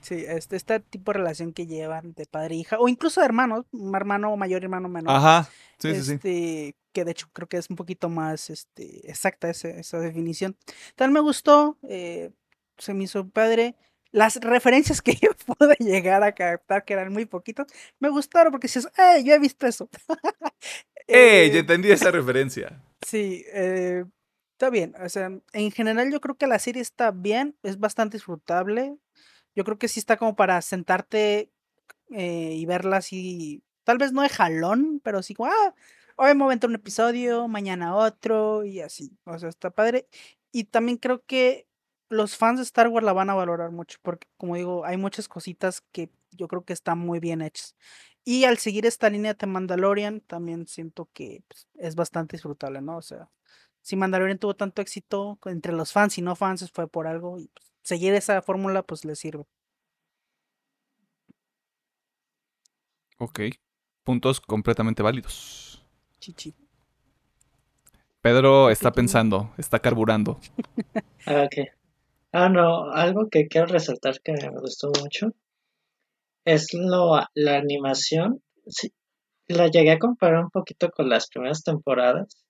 Sí, 0.00 0.24
este, 0.26 0.56
este 0.56 0.80
tipo 0.80 1.12
de 1.12 1.18
relación 1.18 1.52
que 1.52 1.66
llevan 1.66 2.12
de 2.14 2.26
padre 2.26 2.54
e 2.54 2.58
hija, 2.58 2.78
o 2.78 2.88
incluso 2.88 3.20
de 3.20 3.26
hermanos, 3.26 3.66
hermano 3.94 4.36
mayor, 4.36 4.62
hermano 4.62 4.88
menor. 4.88 5.14
Ajá, 5.14 5.50
sí, 5.78 5.94
sí, 5.94 6.02
sí. 6.02 6.12
Este, 6.12 6.76
que 6.92 7.04
de 7.04 7.10
hecho 7.12 7.28
creo 7.32 7.48
que 7.48 7.56
es 7.56 7.68
un 7.70 7.76
poquito 7.76 8.08
más 8.08 8.50
este, 8.50 9.08
exacta 9.10 9.50
esa 9.50 9.98
definición. 10.00 10.56
Tal 10.96 11.10
me 11.10 11.20
gustó, 11.20 11.78
eh, 11.88 12.30
se 12.78 12.94
me 12.94 13.04
hizo 13.04 13.28
padre. 13.28 13.76
Las 14.10 14.36
referencias 14.36 15.02
que 15.02 15.14
yo 15.22 15.30
pude 15.34 15.76
llegar 15.78 16.22
a 16.22 16.32
captar, 16.32 16.84
que 16.84 16.94
eran 16.94 17.12
muy 17.12 17.26
poquitos, 17.26 17.66
me 17.98 18.08
gustaron 18.08 18.50
porque 18.50 18.68
dices, 18.68 18.88
¡eh! 18.96 19.22
Yo 19.24 19.34
he 19.34 19.38
visto 19.38 19.66
eso. 19.66 19.88
¡Eh! 21.06 21.50
Yo 21.52 21.60
entendí 21.60 21.90
esa 21.90 22.10
referencia. 22.10 22.82
Sí, 23.06 23.44
eh, 23.52 24.04
está 24.52 24.70
bien. 24.70 24.94
O 25.00 25.08
sea, 25.08 25.30
en 25.52 25.70
general 25.70 26.10
yo 26.10 26.20
creo 26.20 26.36
que 26.36 26.46
la 26.46 26.58
serie 26.58 26.82
está 26.82 27.10
bien, 27.10 27.56
es 27.62 27.78
bastante 27.78 28.16
disfrutable. 28.16 28.96
Yo 29.58 29.64
creo 29.64 29.76
que 29.76 29.88
sí 29.88 29.98
está 29.98 30.16
como 30.16 30.36
para 30.36 30.62
sentarte 30.62 31.50
eh, 32.10 32.54
y 32.54 32.64
verla 32.64 32.98
así, 32.98 33.64
tal 33.82 33.98
vez 33.98 34.12
no 34.12 34.22
de 34.22 34.28
jalón, 34.28 35.00
pero 35.02 35.20
sí 35.20 35.34
como, 35.34 35.50
ah, 35.50 35.74
hoy 36.14 36.32
me 36.36 36.44
voy 36.44 36.52
a 36.52 36.54
entrar 36.54 36.70
un 36.70 36.76
episodio, 36.76 37.48
mañana 37.48 37.96
otro 37.96 38.64
y 38.64 38.80
así. 38.82 39.18
O 39.24 39.36
sea, 39.36 39.48
está 39.48 39.70
padre. 39.70 40.06
Y 40.52 40.64
también 40.64 40.96
creo 40.96 41.24
que 41.24 41.66
los 42.08 42.36
fans 42.36 42.58
de 42.60 42.62
Star 42.62 42.86
Wars 42.86 43.04
la 43.04 43.12
van 43.12 43.30
a 43.30 43.34
valorar 43.34 43.72
mucho 43.72 43.98
porque, 44.02 44.28
como 44.36 44.54
digo, 44.54 44.84
hay 44.84 44.96
muchas 44.96 45.26
cositas 45.26 45.80
que 45.90 46.12
yo 46.30 46.46
creo 46.46 46.64
que 46.64 46.72
están 46.72 47.00
muy 47.00 47.18
bien 47.18 47.42
hechas. 47.42 47.74
Y 48.24 48.44
al 48.44 48.58
seguir 48.58 48.86
esta 48.86 49.10
línea 49.10 49.34
de 49.34 49.46
Mandalorian, 49.48 50.20
también 50.20 50.68
siento 50.68 51.08
que 51.12 51.42
pues, 51.48 51.66
es 51.74 51.96
bastante 51.96 52.36
disfrutable, 52.36 52.80
¿no? 52.80 52.98
O 52.98 53.02
sea, 53.02 53.28
si 53.82 53.96
Mandalorian 53.96 54.38
tuvo 54.38 54.54
tanto 54.54 54.82
éxito 54.82 55.36
entre 55.46 55.72
los 55.72 55.92
fans 55.92 56.16
y 56.18 56.22
no 56.22 56.36
fans, 56.36 56.70
fue 56.72 56.86
por 56.88 57.08
algo. 57.08 57.38
Y 57.40 57.48
pues, 57.48 57.67
seguir 57.88 58.14
esa 58.14 58.42
fórmula, 58.42 58.82
pues 58.82 59.04
le 59.04 59.16
sirve. 59.16 59.44
Ok. 63.18 63.40
Puntos 64.04 64.40
completamente 64.40 65.02
válidos. 65.02 65.84
Chichi. 66.20 66.54
Pedro 68.20 68.70
está 68.70 68.92
pensando, 68.92 69.52
está 69.58 69.78
carburando. 69.80 70.38
Ah, 71.26 71.44
ok. 71.44 71.68
Ah, 72.32 72.48
no, 72.48 72.90
algo 72.90 73.28
que 73.28 73.48
quiero 73.48 73.66
resaltar 73.66 74.18
que 74.22 74.32
me 74.32 74.60
gustó 74.60 74.90
mucho 74.98 75.34
es 76.46 76.72
lo, 76.72 77.20
la 77.34 77.58
animación. 77.58 78.42
Sí, 78.66 78.94
la 79.46 79.66
llegué 79.68 79.90
a 79.92 79.98
comparar 79.98 80.44
un 80.44 80.50
poquito 80.50 80.90
con 80.90 81.10
las 81.10 81.28
primeras 81.28 81.62
temporadas 81.62 82.47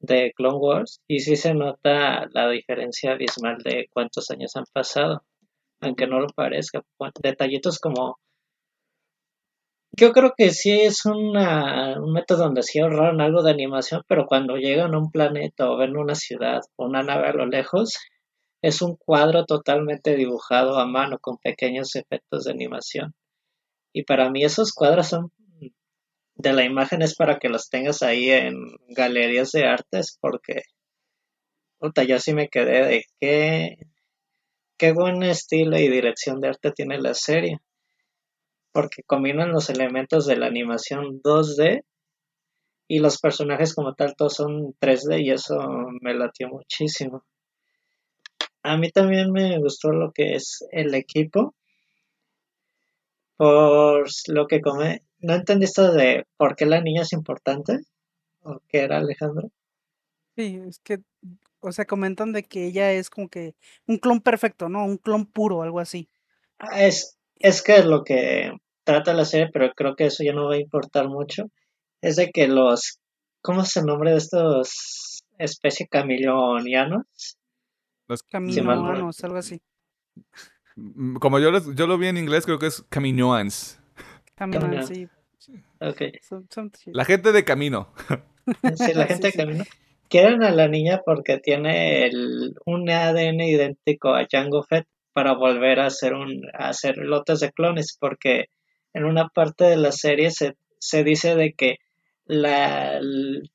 de 0.00 0.32
Clone 0.34 0.56
Wars 0.56 1.00
y 1.06 1.20
sí 1.20 1.36
se 1.36 1.54
nota 1.54 2.26
la 2.32 2.48
diferencia 2.48 3.12
abismal 3.12 3.58
de 3.58 3.88
cuántos 3.92 4.30
años 4.30 4.56
han 4.56 4.64
pasado, 4.72 5.22
aunque 5.80 6.06
no 6.06 6.20
lo 6.20 6.28
parezca. 6.28 6.82
Detallitos 7.22 7.78
como... 7.78 8.18
Yo 9.92 10.12
creo 10.12 10.32
que 10.36 10.50
sí 10.50 10.72
es 10.72 11.04
una, 11.04 12.00
un 12.00 12.12
método 12.12 12.44
donde 12.44 12.62
sí 12.62 12.78
ahorraron 12.78 13.20
algo 13.20 13.42
de 13.42 13.50
animación, 13.50 14.02
pero 14.08 14.26
cuando 14.26 14.56
llegan 14.56 14.94
a 14.94 14.98
un 14.98 15.10
planeta 15.10 15.70
o 15.70 15.76
ven 15.76 15.96
una 15.96 16.14
ciudad 16.14 16.60
o 16.76 16.86
una 16.86 17.02
nave 17.02 17.28
a 17.28 17.32
lo 17.32 17.46
lejos, 17.46 17.98
es 18.62 18.82
un 18.82 18.96
cuadro 18.96 19.44
totalmente 19.44 20.14
dibujado 20.14 20.78
a 20.78 20.86
mano 20.86 21.18
con 21.18 21.38
pequeños 21.38 21.96
efectos 21.96 22.44
de 22.44 22.52
animación. 22.52 23.14
Y 23.92 24.04
para 24.04 24.30
mí 24.30 24.44
esos 24.44 24.72
cuadros 24.72 25.08
son 25.08 25.32
de 26.42 26.52
la 26.52 26.64
imagen 26.64 27.02
es 27.02 27.14
para 27.14 27.38
que 27.38 27.48
los 27.48 27.68
tengas 27.70 28.02
ahí 28.02 28.30
en 28.30 28.54
galerías 28.88 29.52
de 29.52 29.64
artes 29.64 30.18
porque 30.20 30.62
puta, 31.78 32.04
yo 32.04 32.18
sí 32.18 32.34
me 32.34 32.48
quedé 32.48 32.86
de 32.86 33.04
qué 33.20 33.76
qué 34.78 34.92
buen 34.92 35.22
estilo 35.22 35.78
y 35.78 35.88
dirección 35.88 36.40
de 36.40 36.48
arte 36.48 36.72
tiene 36.72 36.98
la 36.98 37.14
serie 37.14 37.60
porque 38.72 39.02
combinan 39.02 39.52
los 39.52 39.68
elementos 39.70 40.26
de 40.26 40.36
la 40.36 40.46
animación 40.46 41.20
2D 41.22 41.84
y 42.88 42.98
los 42.98 43.18
personajes 43.18 43.74
como 43.74 43.94
tal 43.94 44.14
todos 44.16 44.34
son 44.34 44.74
3D 44.80 45.22
y 45.22 45.30
eso 45.30 45.56
me 46.00 46.14
latió 46.14 46.48
muchísimo. 46.48 47.24
A 48.62 48.76
mí 48.76 48.90
también 48.90 49.32
me 49.32 49.58
gustó 49.58 49.92
lo 49.92 50.12
que 50.12 50.34
es 50.34 50.64
el 50.72 50.94
equipo 50.94 51.54
por 53.36 54.06
lo 54.28 54.46
que 54.46 54.60
come. 54.60 55.02
¿No 55.20 55.34
entendiste 55.34 55.82
de 55.82 56.24
por 56.36 56.56
qué 56.56 56.66
la 56.66 56.80
niña 56.80 57.02
es 57.02 57.12
importante? 57.12 57.80
¿O 58.42 58.60
qué 58.68 58.80
era 58.80 58.98
Alejandro? 58.98 59.48
Sí, 60.36 60.60
es 60.66 60.78
que, 60.78 60.98
o 61.60 61.72
sea, 61.72 61.84
comentan 61.84 62.32
de 62.32 62.42
que 62.44 62.66
ella 62.66 62.92
es 62.92 63.10
como 63.10 63.28
que 63.28 63.54
un 63.86 63.98
clon 63.98 64.20
perfecto, 64.20 64.68
¿no? 64.68 64.84
Un 64.84 64.96
clon 64.96 65.26
puro, 65.26 65.62
algo 65.62 65.80
así. 65.80 66.08
Ah, 66.58 66.82
es, 66.84 67.18
es 67.36 67.62
que 67.62 67.82
lo 67.82 68.02
que 68.04 68.52
trata 68.84 69.12
la 69.12 69.24
serie, 69.24 69.48
pero 69.52 69.70
creo 69.74 69.94
que 69.96 70.06
eso 70.06 70.22
ya 70.24 70.32
no 70.32 70.46
va 70.48 70.54
a 70.54 70.60
importar 70.60 71.08
mucho, 71.08 71.44
es 72.00 72.16
de 72.16 72.30
que 72.30 72.48
los, 72.48 72.98
¿cómo 73.42 73.62
es 73.62 73.76
el 73.76 73.84
nombre 73.84 74.12
de 74.12 74.18
estos 74.18 75.22
especie 75.38 75.86
camillonianos? 75.88 77.36
Los 78.08 78.22
Caminoanos, 78.22 79.22
algo 79.24 79.36
así. 79.36 79.60
Mm, 80.76 81.16
Como 81.16 81.38
yo, 81.38 81.50
los- 81.50 81.74
yo 81.74 81.86
lo 81.86 81.98
vi 81.98 82.06
en 82.08 82.16
inglés, 82.16 82.44
creo 82.46 82.58
que 82.58 82.66
es 82.66 82.82
Caminoans. 82.88 83.79
Sí. 85.38 85.52
Son- 86.22 86.48
son-. 86.50 86.70
La 86.92 87.04
gente 87.04 87.32
de 87.32 87.44
camino. 87.44 87.92
Sí, 88.76 88.92
la 88.94 89.06
Sí, 89.06 89.14
gente 89.14 89.30
sí. 89.30 89.32
que 89.32 89.38
camina. 89.38 89.64
Quieren 90.08 90.42
a 90.42 90.50
la 90.50 90.66
niña 90.68 91.02
porque 91.04 91.38
tiene 91.38 92.04
el, 92.06 92.54
un 92.66 92.90
ADN 92.90 93.40
idéntico 93.42 94.14
a 94.14 94.26
Jango 94.30 94.62
Fett 94.62 94.86
para 95.12 95.34
volver 95.34 95.78
a 95.80 95.86
hacer 95.86 96.14
un 96.14 96.42
a 96.52 96.68
hacer 96.68 96.96
lotes 96.96 97.40
de 97.40 97.52
clones 97.52 97.96
porque 97.98 98.46
en 98.92 99.04
una 99.04 99.28
parte 99.28 99.64
de 99.64 99.76
la 99.76 99.92
serie 99.92 100.30
se, 100.30 100.56
se 100.78 101.04
dice 101.04 101.36
de 101.36 101.52
que 101.52 101.76
la 102.26 102.96
el, 102.96 103.50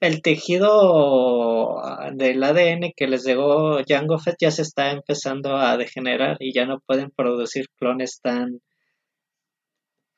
el 0.00 0.22
tejido 0.22 1.80
del 2.12 2.42
ADN 2.42 2.92
que 2.96 3.06
les 3.08 3.24
llegó 3.24 3.78
Jango 3.86 4.18
Fett 4.18 4.36
ya 4.40 4.50
se 4.50 4.62
está 4.62 4.90
empezando 4.92 5.56
a 5.56 5.76
degenerar 5.76 6.36
y 6.40 6.52
ya 6.52 6.64
no 6.66 6.80
pueden 6.80 7.10
producir 7.10 7.66
clones 7.76 8.20
tan 8.22 8.60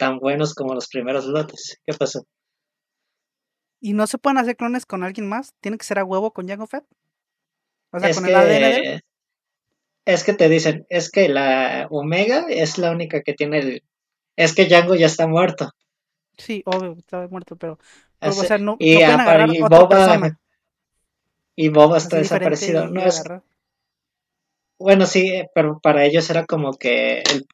tan 0.03 0.19
buenos 0.19 0.53
como 0.53 0.75
los 0.75 0.89
primeros 0.89 1.27
lotes. 1.27 1.79
¿Qué 1.87 1.95
pasó? 1.95 2.27
¿Y 3.81 3.93
no 3.93 4.09
se 4.09 4.19
pueden 4.19 4.39
hacer 4.39 4.57
clones 4.57 4.85
con 4.85 5.05
alguien 5.05 5.29
más? 5.29 5.55
¿Tiene 5.61 5.79
que 5.79 5.85
ser 5.85 6.01
a 6.01 6.05
huevo 6.05 6.33
con 6.33 6.49
Jango 6.49 6.67
Fett? 6.67 6.85
O 7.93 8.01
sea, 8.01 8.09
es 8.09 8.17
con 8.17 8.25
que, 8.25 8.31
el 8.31 8.37
ADN 8.37 9.03
es 10.05 10.25
que 10.25 10.33
te 10.33 10.49
dicen, 10.49 10.87
es 10.89 11.09
que 11.09 11.29
la 11.29 11.87
Omega 11.89 12.47
es 12.49 12.79
la 12.79 12.91
única 12.91 13.23
que 13.23 13.35
tiene 13.35 13.59
el... 13.61 13.85
Es 14.35 14.57
que 14.57 14.65
Django 14.65 14.97
ya 14.97 15.07
está 15.07 15.29
muerto. 15.29 15.71
Sí, 16.37 16.65
obvio, 16.67 16.97
está 16.99 17.29
muerto, 17.29 17.55
pero, 17.55 17.79
pero, 18.19 18.33
o 18.33 18.43
sea, 18.43 18.59
no, 18.59 18.77
y, 18.81 18.97
no 18.97 19.05
otra 19.05 19.69
Boba, 19.69 19.89
persona. 19.89 20.41
y 21.55 21.69
Boba 21.69 21.99
está 21.99 22.17
desaparecido. 22.17 22.89
No 22.89 23.05
es, 23.05 23.23
bueno, 24.81 25.07
sí, 25.07 25.45
pero 25.55 25.79
para 25.81 26.05
ellos 26.05 26.29
era 26.29 26.45
como 26.45 26.73
que 26.73 27.21
el- 27.21 27.47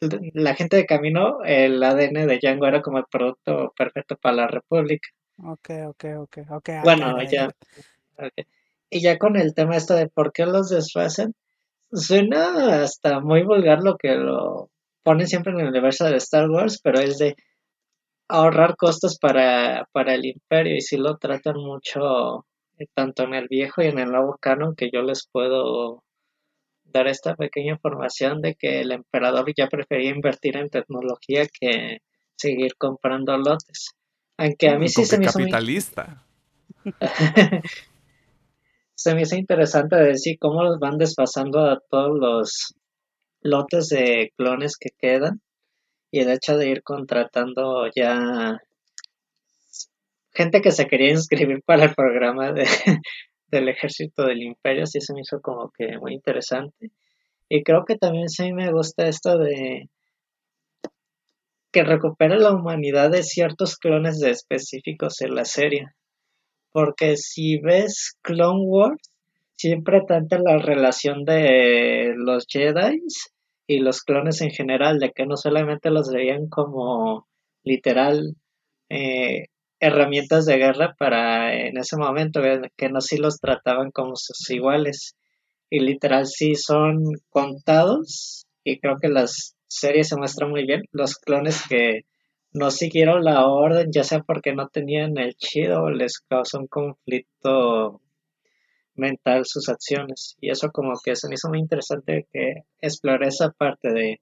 la 0.00 0.54
gente 0.54 0.76
de 0.76 0.86
camino, 0.86 1.38
el 1.44 1.82
ADN 1.82 2.26
de 2.26 2.38
Django 2.38 2.66
era 2.66 2.82
como 2.82 2.98
el 2.98 3.04
producto 3.10 3.72
perfecto 3.76 4.16
para 4.16 4.36
la 4.36 4.46
República. 4.46 5.08
Ok, 5.38 5.70
ok, 5.88 6.04
ok, 6.18 6.38
ok. 6.50 6.68
ah, 6.70 6.80
Bueno, 6.84 7.22
ya, 7.22 7.24
ya, 7.24 7.30
ya. 7.30 7.48
ya. 8.18 8.26
Ok. 8.26 8.46
Y 8.90 9.00
ya 9.00 9.18
con 9.18 9.36
el 9.36 9.54
tema 9.54 9.76
esto 9.76 9.94
de 9.94 10.08
por 10.08 10.32
qué 10.32 10.46
los 10.46 10.68
desfacen, 10.68 11.34
suena 11.92 12.82
hasta 12.82 13.20
muy 13.20 13.44
vulgar 13.44 13.80
lo 13.82 13.96
que 13.96 14.14
lo 14.14 14.70
ponen 15.02 15.26
siempre 15.26 15.52
en 15.52 15.60
el 15.60 15.68
universo 15.68 16.04
de 16.06 16.16
Star 16.16 16.48
Wars, 16.50 16.80
pero 16.82 17.00
es 17.00 17.18
de 17.18 17.36
ahorrar 18.28 18.76
costos 18.76 19.18
para, 19.18 19.86
para 19.92 20.14
el 20.14 20.24
imperio 20.24 20.76
y 20.76 20.80
si 20.80 20.96
lo 20.96 21.16
tratan 21.18 21.56
mucho 21.56 22.46
eh, 22.78 22.86
tanto 22.94 23.24
en 23.24 23.34
el 23.34 23.48
viejo 23.48 23.82
y 23.82 23.86
en 23.86 23.98
el 23.98 24.10
nuevo 24.10 24.36
canon 24.40 24.74
que 24.76 24.90
yo 24.92 25.02
les 25.02 25.28
puedo 25.30 26.02
dar 26.92 27.06
esta 27.06 27.34
pequeña 27.34 27.72
información 27.72 28.40
de 28.40 28.54
que 28.54 28.80
el 28.80 28.92
emperador 28.92 29.52
ya 29.56 29.68
prefería 29.68 30.10
invertir 30.10 30.56
en 30.56 30.68
tecnología 30.68 31.46
que 31.46 31.98
seguir 32.36 32.76
comprando 32.76 33.36
lotes. 33.36 33.90
Aunque 34.36 34.68
a 34.68 34.78
mí 34.78 34.88
sí 34.88 35.04
se 35.04 35.18
me 35.18 35.26
hizo 35.26 35.38
muy 35.38 35.50
capitalista. 35.50 36.24
se 38.94 39.14
me 39.14 39.22
hizo 39.22 39.36
interesante 39.36 39.96
decir 39.96 40.38
cómo 40.38 40.62
los 40.62 40.78
van 40.78 40.98
desfasando 40.98 41.60
a 41.60 41.80
todos 41.90 42.18
los 42.18 42.74
lotes 43.42 43.88
de 43.88 44.32
clones 44.36 44.76
que 44.76 44.90
quedan 44.98 45.40
y 46.10 46.20
el 46.20 46.30
hecho 46.30 46.56
de 46.56 46.68
ir 46.68 46.82
contratando 46.82 47.86
ya 47.94 48.58
gente 50.32 50.60
que 50.60 50.70
se 50.72 50.86
quería 50.86 51.10
inscribir 51.10 51.62
para 51.64 51.84
el 51.84 51.94
programa 51.94 52.52
de, 52.52 52.66
del 53.50 53.68
ejército 53.68 54.24
del 54.24 54.42
imperio, 54.42 54.86
sí 54.86 55.00
se 55.00 55.14
me 55.14 55.20
hizo 55.20 55.40
como 55.40 55.70
que 55.70 55.98
muy 55.98 56.14
interesante. 56.14 56.90
Y 57.48 57.62
creo 57.62 57.84
que 57.84 57.96
también 57.96 58.28
sí 58.28 58.52
me 58.52 58.70
gusta 58.70 59.08
esto 59.08 59.38
de 59.38 59.88
que 61.72 61.84
recupera 61.84 62.36
la 62.36 62.52
humanidad 62.52 63.10
de 63.10 63.22
ciertos 63.22 63.76
clones 63.76 64.18
de 64.18 64.30
específicos 64.30 65.20
en 65.20 65.34
la 65.34 65.44
serie. 65.44 65.88
Porque 66.72 67.16
si 67.16 67.58
ves 67.58 68.16
Clone 68.22 68.64
Wars, 68.64 69.10
siempre 69.56 70.00
trata 70.06 70.38
la 70.38 70.58
relación 70.58 71.24
de 71.24 72.14
los 72.16 72.46
Jedi 72.48 73.02
y 73.66 73.78
los 73.80 74.02
clones 74.02 74.40
en 74.40 74.50
general, 74.50 74.98
de 74.98 75.12
que 75.12 75.26
no 75.26 75.36
solamente 75.36 75.90
los 75.90 76.10
veían 76.10 76.48
como 76.48 77.26
literal 77.62 78.36
eh, 78.88 79.46
herramientas 79.80 80.46
de 80.46 80.58
guerra 80.58 80.94
para 80.98 81.54
en 81.54 81.78
ese 81.78 81.96
momento, 81.96 82.40
que 82.76 82.88
no 82.90 83.00
sí 83.00 83.16
los 83.16 83.40
trataban 83.40 83.90
como 83.90 84.12
sus 84.14 84.48
iguales. 84.50 85.16
Y 85.70 85.80
literal 85.80 86.26
sí 86.26 86.54
son 86.54 87.02
contados, 87.30 88.46
y 88.64 88.78
creo 88.80 88.96
que 89.00 89.08
las 89.08 89.56
series 89.66 90.08
se 90.08 90.16
muestran 90.16 90.50
muy 90.50 90.66
bien, 90.66 90.82
los 90.92 91.14
clones 91.16 91.62
que 91.68 92.02
no 92.52 92.70
siguieron 92.70 93.24
la 93.24 93.46
orden, 93.46 93.90
ya 93.92 94.02
sea 94.02 94.20
porque 94.20 94.52
no 94.52 94.68
tenían 94.68 95.16
el 95.18 95.34
chido 95.36 95.84
o 95.84 95.90
les 95.90 96.18
causó 96.18 96.58
un 96.58 96.66
conflicto 96.66 98.00
mental 98.96 99.42
sus 99.44 99.68
acciones. 99.68 100.36
Y 100.40 100.50
eso 100.50 100.70
como 100.72 100.94
que 101.02 101.14
se 101.14 101.28
me 101.28 101.34
hizo 101.34 101.48
muy 101.48 101.60
interesante 101.60 102.26
que 102.32 102.64
explore 102.80 103.28
esa 103.28 103.50
parte 103.50 103.92
de 103.92 104.20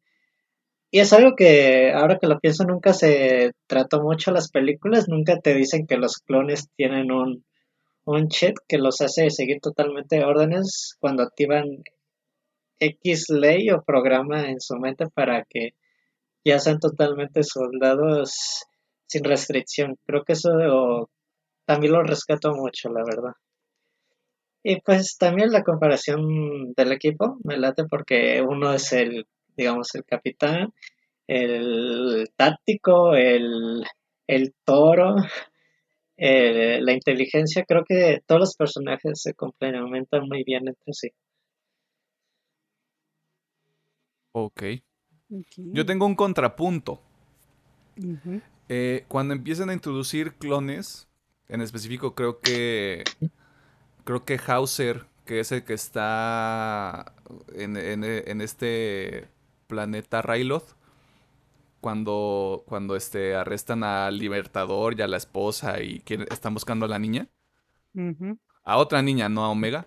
y 0.90 1.00
es 1.00 1.12
algo 1.12 1.36
que 1.36 1.92
ahora 1.92 2.18
que 2.18 2.26
lo 2.26 2.38
pienso 2.40 2.64
nunca 2.64 2.92
se 2.94 3.52
trató 3.66 4.02
mucho 4.02 4.30
las 4.30 4.50
películas, 4.50 5.08
nunca 5.08 5.38
te 5.38 5.54
dicen 5.54 5.86
que 5.86 5.96
los 5.96 6.16
clones 6.18 6.68
tienen 6.76 7.12
un, 7.12 7.44
un 8.04 8.28
chip 8.28 8.56
que 8.66 8.78
los 8.78 9.00
hace 9.02 9.28
seguir 9.30 9.60
totalmente 9.60 10.24
órdenes 10.24 10.96
cuando 10.98 11.22
activan 11.22 11.82
X 12.80 13.26
ley 13.28 13.70
o 13.70 13.82
programa 13.82 14.48
en 14.48 14.60
su 14.60 14.76
mente 14.76 15.06
para 15.12 15.44
que 15.44 15.74
ya 16.44 16.58
sean 16.58 16.78
totalmente 16.78 17.42
soldados 17.42 18.64
sin 19.06 19.24
restricción. 19.24 19.96
Creo 20.06 20.24
que 20.24 20.32
eso 20.34 21.10
también 21.66 21.92
lo 21.92 22.02
rescato 22.02 22.54
mucho, 22.54 22.88
la 22.88 23.02
verdad. 23.04 23.32
Y 24.62 24.80
pues 24.80 25.16
también 25.18 25.52
la 25.52 25.62
comparación 25.62 26.72
del 26.74 26.92
equipo 26.92 27.38
me 27.44 27.58
late 27.58 27.84
porque 27.84 28.42
uno 28.42 28.72
es 28.72 28.92
el, 28.92 29.26
digamos, 29.58 29.94
el 29.94 30.04
capitán, 30.04 30.72
el 31.26 32.30
táctico, 32.36 33.14
el, 33.14 33.84
el 34.26 34.54
toro, 34.64 35.16
la 36.16 36.92
inteligencia. 36.92 37.64
Creo 37.66 37.84
que 37.84 38.22
todos 38.26 38.40
los 38.40 38.56
personajes 38.56 39.20
se 39.20 39.34
complementan 39.34 40.26
muy 40.26 40.44
bien 40.44 40.68
entre 40.68 40.92
sí. 40.94 41.10
Ok. 44.32 44.62
Yo 45.56 45.84
tengo 45.84 46.06
un 46.06 46.14
contrapunto. 46.14 47.02
Eh, 48.68 49.04
cuando 49.08 49.34
empiezan 49.34 49.70
a 49.70 49.72
introducir 49.74 50.34
clones, 50.34 51.08
en 51.48 51.60
específico 51.60 52.14
creo 52.14 52.40
que 52.40 53.02
creo 54.04 54.24
que 54.24 54.38
Hauser, 54.46 55.06
que 55.26 55.40
es 55.40 55.52
el 55.52 55.64
que 55.64 55.74
está 55.74 57.14
en, 57.54 57.76
este 58.40 59.28
planeta 59.68 60.22
Ryloth, 60.22 60.74
cuando, 61.80 62.64
cuando 62.66 62.96
este, 62.96 63.36
arrestan 63.36 63.84
al 63.84 64.18
Libertador 64.18 64.98
y 64.98 65.02
a 65.02 65.06
la 65.06 65.16
esposa 65.16 65.80
y 65.80 66.02
están 66.30 66.54
buscando 66.54 66.86
a 66.86 66.88
la 66.88 66.98
niña. 66.98 67.28
A 68.64 68.76
otra 68.78 69.02
niña, 69.02 69.28
no 69.28 69.44
a 69.44 69.50
Omega. 69.50 69.86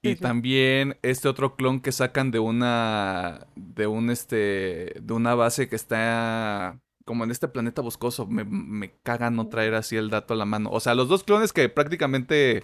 Y 0.00 0.14
también 0.14 0.96
este 1.02 1.28
otro 1.28 1.56
clon 1.56 1.80
que 1.80 1.90
sacan 1.90 2.30
de 2.30 2.38
una. 2.38 3.46
de 3.56 3.86
un 3.88 4.10
este. 4.10 4.94
de 5.00 5.12
una 5.12 5.34
base 5.34 5.68
que 5.68 5.74
está. 5.76 6.80
como 7.04 7.24
en 7.24 7.32
este 7.32 7.48
planeta 7.48 7.82
boscoso. 7.82 8.26
Me, 8.26 8.44
me 8.44 8.92
caga 9.02 9.30
no 9.30 9.48
traer 9.48 9.74
así 9.74 9.96
el 9.96 10.10
dato 10.10 10.34
a 10.34 10.36
la 10.36 10.44
mano. 10.44 10.70
O 10.70 10.78
sea, 10.78 10.94
los 10.94 11.08
dos 11.08 11.24
clones 11.24 11.52
que 11.52 11.68
prácticamente 11.68 12.62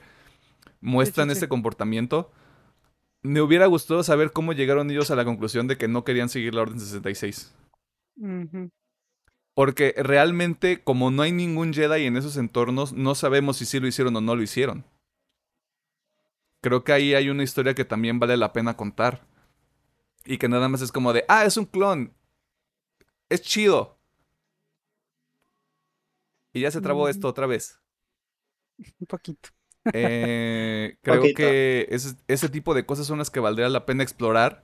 muestran 0.80 1.30
ese 1.30 1.48
comportamiento. 1.48 2.30
Me 3.24 3.40
hubiera 3.40 3.66
gustado 3.66 4.04
saber 4.04 4.30
cómo 4.30 4.52
llegaron 4.52 4.88
ellos 4.90 5.10
a 5.10 5.16
la 5.16 5.24
conclusión 5.24 5.66
de 5.66 5.76
que 5.76 5.88
no 5.88 6.04
querían 6.04 6.28
seguir 6.28 6.54
la 6.54 6.62
Orden 6.62 6.78
66. 6.78 7.52
Porque 9.54 9.94
realmente, 9.96 10.82
como 10.84 11.10
no 11.10 11.22
hay 11.22 11.32
ningún 11.32 11.72
Jedi 11.72 12.06
en 12.06 12.16
esos 12.16 12.36
entornos, 12.36 12.92
no 12.92 13.16
sabemos 13.16 13.56
si 13.56 13.66
sí 13.66 13.80
lo 13.80 13.88
hicieron 13.88 14.14
o 14.14 14.20
no 14.20 14.36
lo 14.36 14.42
hicieron 14.42 14.84
creo 16.64 16.82
que 16.82 16.94
ahí 16.94 17.12
hay 17.14 17.28
una 17.28 17.42
historia 17.42 17.74
que 17.74 17.84
también 17.84 18.18
vale 18.18 18.38
la 18.38 18.54
pena 18.54 18.74
contar. 18.74 19.26
Y 20.24 20.38
que 20.38 20.48
nada 20.48 20.66
más 20.70 20.80
es 20.80 20.90
como 20.90 21.12
de, 21.12 21.22
ah, 21.28 21.44
es 21.44 21.58
un 21.58 21.66
clon. 21.66 22.14
Es 23.28 23.42
chido. 23.42 23.98
Y 26.54 26.62
ya 26.62 26.70
se 26.70 26.80
trabó 26.80 27.06
esto 27.10 27.28
otra 27.28 27.46
vez. 27.46 27.78
Un 28.78 29.06
poquito. 29.06 29.50
Eh, 29.92 30.96
creo 31.02 31.22
que 31.36 31.88
ese, 31.90 32.48
tipo 32.48 32.74
de 32.74 32.86
cosas 32.86 33.06
son 33.06 33.18
las 33.18 33.30
que 33.30 33.40
valdría 33.40 33.68
la 33.68 33.86
pena 33.86 34.02
explorar. 34.02 34.62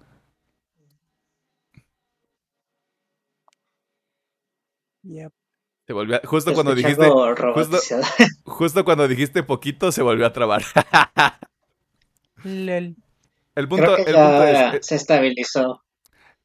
Se 5.86 5.92
volvió 5.92 6.20
justo 6.24 6.52
cuando 6.54 6.74
dijiste 6.74 7.08
justo, 7.08 7.78
justo, 8.44 8.84
cuando 8.84 9.08
dijiste 9.08 9.42
poquito 9.42 9.90
se 9.90 10.02
volvió 10.02 10.26
a 10.26 10.32
trabar. 10.32 10.62
El 12.44 13.68
punto, 13.68 13.98
eh, 13.98 14.78
se 14.80 14.94
estabilizó. 14.94 15.82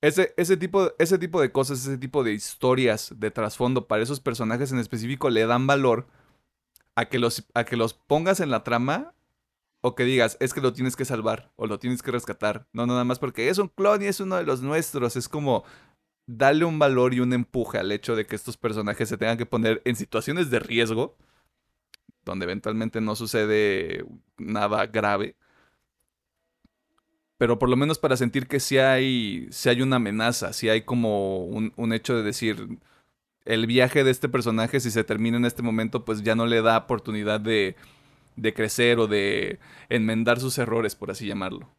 Ese, 0.01 0.33
ese, 0.37 0.57
tipo, 0.57 0.91
ese 0.99 1.17
tipo 1.17 1.39
de 1.39 1.51
cosas, 1.51 1.79
ese 1.81 1.97
tipo 1.97 2.23
de 2.23 2.33
historias 2.33 3.13
de 3.17 3.31
trasfondo 3.31 3.87
para 3.87 4.03
esos 4.03 4.19
personajes 4.19 4.71
en 4.71 4.79
específico 4.79 5.29
le 5.29 5.45
dan 5.45 5.67
valor 5.67 6.07
a 6.95 7.05
que, 7.05 7.19
los, 7.19 7.45
a 7.53 7.65
que 7.65 7.77
los 7.77 7.93
pongas 7.93 8.39
en 8.39 8.49
la 8.49 8.63
trama 8.63 9.13
o 9.81 9.95
que 9.95 10.03
digas, 10.03 10.37
es 10.39 10.53
que 10.53 10.61
lo 10.61 10.73
tienes 10.73 10.95
que 10.95 11.05
salvar 11.05 11.51
o 11.55 11.67
lo 11.67 11.79
tienes 11.79 12.01
que 12.01 12.11
rescatar. 12.11 12.67
No, 12.73 12.87
nada 12.87 13.03
más 13.03 13.19
porque 13.19 13.49
es 13.49 13.57
un 13.57 13.67
clon 13.67 14.01
y 14.01 14.05
es 14.05 14.19
uno 14.19 14.37
de 14.37 14.43
los 14.43 14.61
nuestros. 14.61 15.15
Es 15.15 15.29
como 15.29 15.63
darle 16.25 16.65
un 16.65 16.79
valor 16.79 17.13
y 17.13 17.19
un 17.19 17.33
empuje 17.33 17.77
al 17.77 17.91
hecho 17.91 18.15
de 18.15 18.25
que 18.25 18.35
estos 18.35 18.57
personajes 18.57 19.09
se 19.09 19.17
tengan 19.17 19.37
que 19.37 19.45
poner 19.45 19.81
en 19.85 19.95
situaciones 19.95 20.49
de 20.49 20.59
riesgo, 20.59 21.17
donde 22.23 22.45
eventualmente 22.45 23.01
no 23.01 23.15
sucede 23.15 24.05
nada 24.37 24.87
grave 24.87 25.35
pero 27.37 27.59
por 27.59 27.69
lo 27.69 27.75
menos 27.75 27.99
para 27.99 28.17
sentir 28.17 28.47
que 28.47 28.59
sí 28.59 28.77
hay, 28.77 29.49
hay 29.65 29.81
una 29.81 29.97
amenaza, 29.97 30.53
sí 30.53 30.69
hay 30.69 30.83
como 30.83 31.45
un, 31.45 31.93
hecho 31.93 32.15
de 32.15 32.23
decir, 32.23 32.79
el 33.45 33.67
viaje 33.67 34.03
de 34.03 34.11
este 34.11 34.29
personaje, 34.29 34.79
si 34.79 34.91
se 34.91 35.03
termina 35.03 35.37
en 35.37 35.45
este 35.45 35.61
momento, 35.61 36.05
pues 36.05 36.23
ya 36.23 36.35
no 36.35 36.45
le 36.45 36.61
da 36.61 36.77
oportunidad 36.77 37.39
de, 37.39 37.75
crecer 38.55 38.99
o 38.99 39.07
de 39.07 39.59
enmendar 39.89 40.39
sus 40.39 40.57
errores, 40.57 40.95
por 40.95 41.11
así 41.11 41.27
llamarlo. 41.27 41.69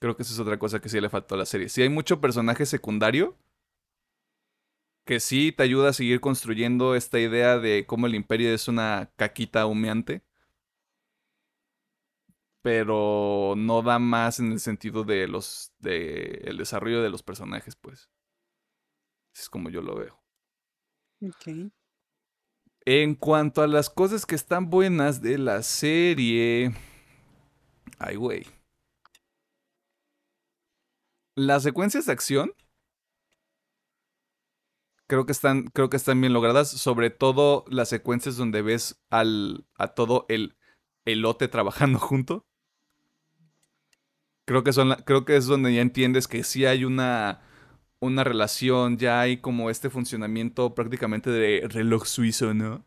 Creo 0.00 0.16
que 0.16 0.22
esa 0.22 0.32
es 0.32 0.38
otra 0.38 0.58
cosa 0.58 0.80
que 0.80 0.88
sí 0.88 1.00
le 1.00 1.10
faltó 1.10 1.34
a 1.34 1.38
la 1.38 1.46
serie. 1.46 1.68
Si 1.68 1.82
hay 1.82 1.88
mucho 1.88 2.20
personaje 2.20 2.66
secundario 2.66 3.36
que 5.04 5.20
sí 5.20 5.52
te 5.52 5.62
ayuda 5.62 5.90
a 5.90 5.92
seguir 5.92 6.20
construyendo 6.20 6.94
esta 6.94 7.18
idea 7.18 7.58
de 7.58 7.86
cómo 7.86 8.06
el 8.06 8.14
imperio 8.14 8.52
es 8.54 8.68
una 8.68 9.10
caquita 9.16 9.66
humeante 9.66 10.22
pero 12.62 13.54
no 13.56 13.82
da 13.82 13.98
más 13.98 14.40
en 14.40 14.52
el 14.52 14.60
sentido 14.60 15.04
de 15.04 15.26
los 15.28 15.72
de 15.78 16.42
el 16.44 16.58
desarrollo 16.58 17.02
de 17.02 17.10
los 17.10 17.22
personajes, 17.22 17.76
pues. 17.76 18.10
Es 19.34 19.48
como 19.48 19.70
yo 19.70 19.80
lo 19.80 19.94
veo. 19.96 20.20
En 22.84 23.14
cuanto 23.14 23.62
a 23.62 23.66
las 23.66 23.90
cosas 23.90 24.24
que 24.24 24.34
están 24.34 24.70
buenas 24.70 25.20
de 25.20 25.38
la 25.38 25.62
serie. 25.62 26.72
Ay, 27.98 28.16
güey. 28.16 28.46
Las 31.34 31.62
secuencias 31.62 32.06
de 32.06 32.12
acción. 32.12 32.52
Creo 35.06 35.26
que 35.26 35.32
están. 35.32 35.64
Creo 35.68 35.90
que 35.90 35.96
están 35.96 36.20
bien 36.20 36.32
logradas. 36.32 36.70
Sobre 36.70 37.10
todo 37.10 37.64
las 37.68 37.88
secuencias 37.88 38.36
donde 38.36 38.62
ves 38.62 39.02
al. 39.10 39.66
a 39.74 39.88
todo 39.88 40.24
el 40.28 40.56
elote 41.04 41.48
trabajando 41.48 41.98
junto. 41.98 42.46
Creo 44.44 44.64
que, 44.64 44.72
son, 44.72 44.94
creo 45.04 45.26
que 45.26 45.36
es 45.36 45.44
donde 45.44 45.74
ya 45.74 45.82
entiendes 45.82 46.26
que 46.26 46.42
sí 46.42 46.64
hay 46.64 46.86
una, 46.86 47.42
una 48.00 48.24
relación, 48.24 48.96
ya 48.98 49.20
hay 49.20 49.38
como 49.38 49.70
este 49.70 49.90
funcionamiento 49.90 50.74
prácticamente 50.74 51.30
de 51.30 51.66
reloj 51.68 52.06
suizo, 52.06 52.54
¿no? 52.54 52.84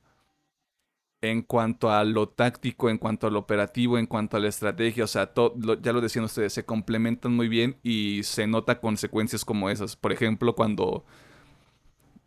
En 1.21 1.43
cuanto 1.43 1.91
a 1.91 2.03
lo 2.03 2.29
táctico, 2.29 2.89
en 2.89 2.97
cuanto 2.97 3.27
al 3.27 3.35
operativo, 3.35 3.97
en 3.99 4.07
cuanto 4.07 4.37
a 4.37 4.39
la 4.39 4.47
estrategia, 4.47 5.03
o 5.03 5.07
sea, 5.07 5.31
ya 5.81 5.93
lo 5.93 6.01
decían 6.01 6.25
ustedes, 6.25 6.53
se 6.53 6.65
complementan 6.65 7.33
muy 7.35 7.47
bien 7.47 7.77
y 7.83 8.23
se 8.23 8.47
nota 8.47 8.79
consecuencias 8.79 9.45
como 9.45 9.69
esas. 9.69 9.95
Por 9.95 10.11
ejemplo, 10.11 10.55
cuando 10.55 11.05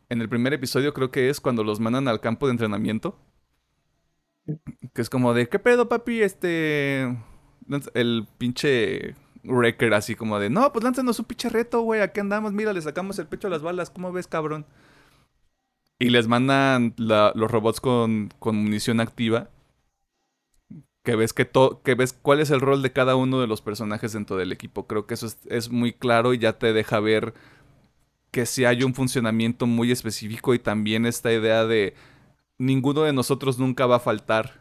en 0.08 0.20
el 0.20 0.28
primer 0.28 0.52
episodio 0.52 0.94
creo 0.94 1.10
que 1.10 1.28
es 1.28 1.40
cuando 1.40 1.64
los 1.64 1.80
mandan 1.80 2.06
al 2.08 2.20
campo 2.20 2.46
de 2.46 2.52
entrenamiento. 2.52 3.18
Que 4.92 5.02
es 5.02 5.10
como 5.10 5.34
de, 5.34 5.48
¿qué 5.48 5.58
pedo, 5.58 5.88
papi? 5.88 6.22
Este... 6.22 7.16
El 7.94 8.26
pinche 8.38 9.14
Wrecker 9.44 9.94
así 9.94 10.14
como 10.14 10.38
de, 10.38 10.50
no, 10.50 10.72
pues 10.72 10.84
lánzanos 10.84 11.18
un 11.18 11.26
pinche 11.26 11.48
reto, 11.48 11.82
güey, 11.82 12.00
aquí 12.00 12.20
andamos, 12.20 12.52
mira, 12.52 12.72
le 12.72 12.80
sacamos 12.80 13.18
el 13.18 13.26
pecho 13.26 13.46
a 13.46 13.50
las 13.50 13.62
balas, 13.62 13.90
¿cómo 13.90 14.12
ves, 14.12 14.26
cabrón? 14.26 14.66
Y 15.98 16.10
les 16.10 16.26
mandan 16.28 16.94
los 16.96 17.50
robots 17.50 17.80
con, 17.80 18.30
munición 18.42 19.00
activa. 19.00 19.50
Que 21.02 21.16
ves, 21.16 21.32
que, 21.32 21.50
que 21.84 21.94
ves 21.94 22.14
cuál 22.14 22.40
es 22.40 22.50
el 22.50 22.60
rol 22.60 22.82
de 22.82 22.92
cada 22.92 23.14
uno 23.14 23.40
de 23.40 23.46
los 23.46 23.60
personajes 23.60 24.12
dentro 24.12 24.36
del 24.36 24.52
equipo. 24.52 24.86
Creo 24.86 25.06
que 25.06 25.14
eso 25.14 25.28
es, 25.46 25.70
muy 25.70 25.92
claro 25.92 26.32
y 26.32 26.38
ya 26.38 26.58
te 26.58 26.72
deja 26.72 26.98
ver 26.98 27.34
que 28.30 28.46
si 28.46 28.64
hay 28.64 28.82
un 28.82 28.94
funcionamiento 28.94 29.66
muy 29.66 29.92
específico 29.92 30.54
y 30.54 30.58
también 30.58 31.06
esta 31.06 31.32
idea 31.32 31.66
de 31.66 31.94
ninguno 32.58 33.02
de 33.02 33.12
nosotros 33.12 33.58
nunca 33.58 33.86
va 33.86 33.96
a 33.96 34.00
faltar. 34.00 34.60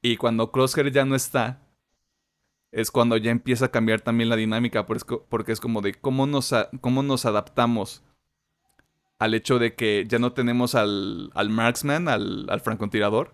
Y 0.00 0.16
cuando 0.16 0.50
Crosshair 0.52 0.92
ya 0.92 1.04
no 1.04 1.16
está, 1.16 1.63
es 2.74 2.90
cuando 2.90 3.16
ya 3.16 3.30
empieza 3.30 3.66
a 3.66 3.70
cambiar 3.70 4.00
también 4.00 4.28
la 4.28 4.36
dinámica, 4.36 4.84
porque 4.84 5.52
es 5.52 5.60
como 5.60 5.80
de 5.80 5.94
cómo 5.94 6.26
nos, 6.26 6.52
cómo 6.80 7.04
nos 7.04 7.24
adaptamos 7.24 8.02
al 9.20 9.34
hecho 9.34 9.60
de 9.60 9.74
que 9.74 10.04
ya 10.08 10.18
no 10.18 10.32
tenemos 10.32 10.74
al, 10.74 11.30
al 11.34 11.50
marksman, 11.50 12.08
al, 12.08 12.46
al 12.50 12.60
francotirador, 12.60 13.32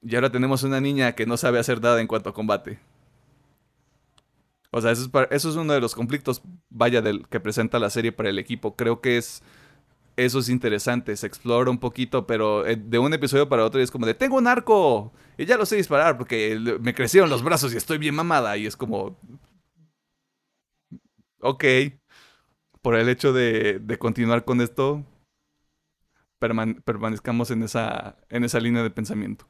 y 0.00 0.14
ahora 0.14 0.32
tenemos 0.32 0.62
una 0.62 0.80
niña 0.80 1.12
que 1.12 1.26
no 1.26 1.36
sabe 1.36 1.58
hacer 1.58 1.82
nada 1.82 2.00
en 2.00 2.06
cuanto 2.06 2.30
a 2.30 2.34
combate. 2.34 2.80
O 4.70 4.80
sea, 4.80 4.92
eso 4.92 5.04
es, 5.04 5.10
eso 5.30 5.50
es 5.50 5.56
uno 5.56 5.74
de 5.74 5.80
los 5.80 5.94
conflictos, 5.94 6.42
vaya, 6.70 7.02
del 7.02 7.28
que 7.28 7.40
presenta 7.40 7.78
la 7.78 7.90
serie 7.90 8.12
para 8.12 8.30
el 8.30 8.38
equipo. 8.38 8.76
Creo 8.76 9.00
que 9.00 9.18
es... 9.18 9.42
Eso 10.18 10.40
es 10.40 10.48
interesante, 10.48 11.16
se 11.16 11.28
explora 11.28 11.70
un 11.70 11.78
poquito, 11.78 12.26
pero 12.26 12.66
eh, 12.66 12.74
de 12.74 12.98
un 12.98 13.14
episodio 13.14 13.48
para 13.48 13.64
otro 13.64 13.80
es 13.80 13.92
como 13.92 14.04
de, 14.04 14.14
tengo 14.14 14.36
un 14.36 14.48
arco 14.48 15.12
y 15.36 15.44
ya 15.44 15.56
lo 15.56 15.64
sé 15.64 15.76
disparar 15.76 16.18
porque 16.18 16.58
me 16.80 16.92
crecieron 16.92 17.30
los 17.30 17.44
brazos 17.44 17.72
y 17.72 17.76
estoy 17.76 17.98
bien 17.98 18.16
mamada 18.16 18.56
y 18.56 18.66
es 18.66 18.76
como, 18.76 19.16
ok, 21.40 21.64
por 22.82 22.94
el 22.96 23.08
hecho 23.08 23.32
de, 23.32 23.78
de 23.80 23.98
continuar 23.98 24.44
con 24.44 24.60
esto, 24.60 25.04
perman- 26.40 26.82
permanezcamos 26.84 27.50
en 27.50 27.62
esa, 27.62 28.16
en 28.28 28.44
esa 28.44 28.60
línea 28.60 28.82
de 28.82 28.90
pensamiento. 28.90 29.46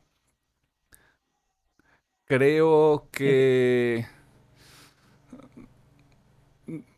Creo 2.27 3.09
que... 3.11 4.07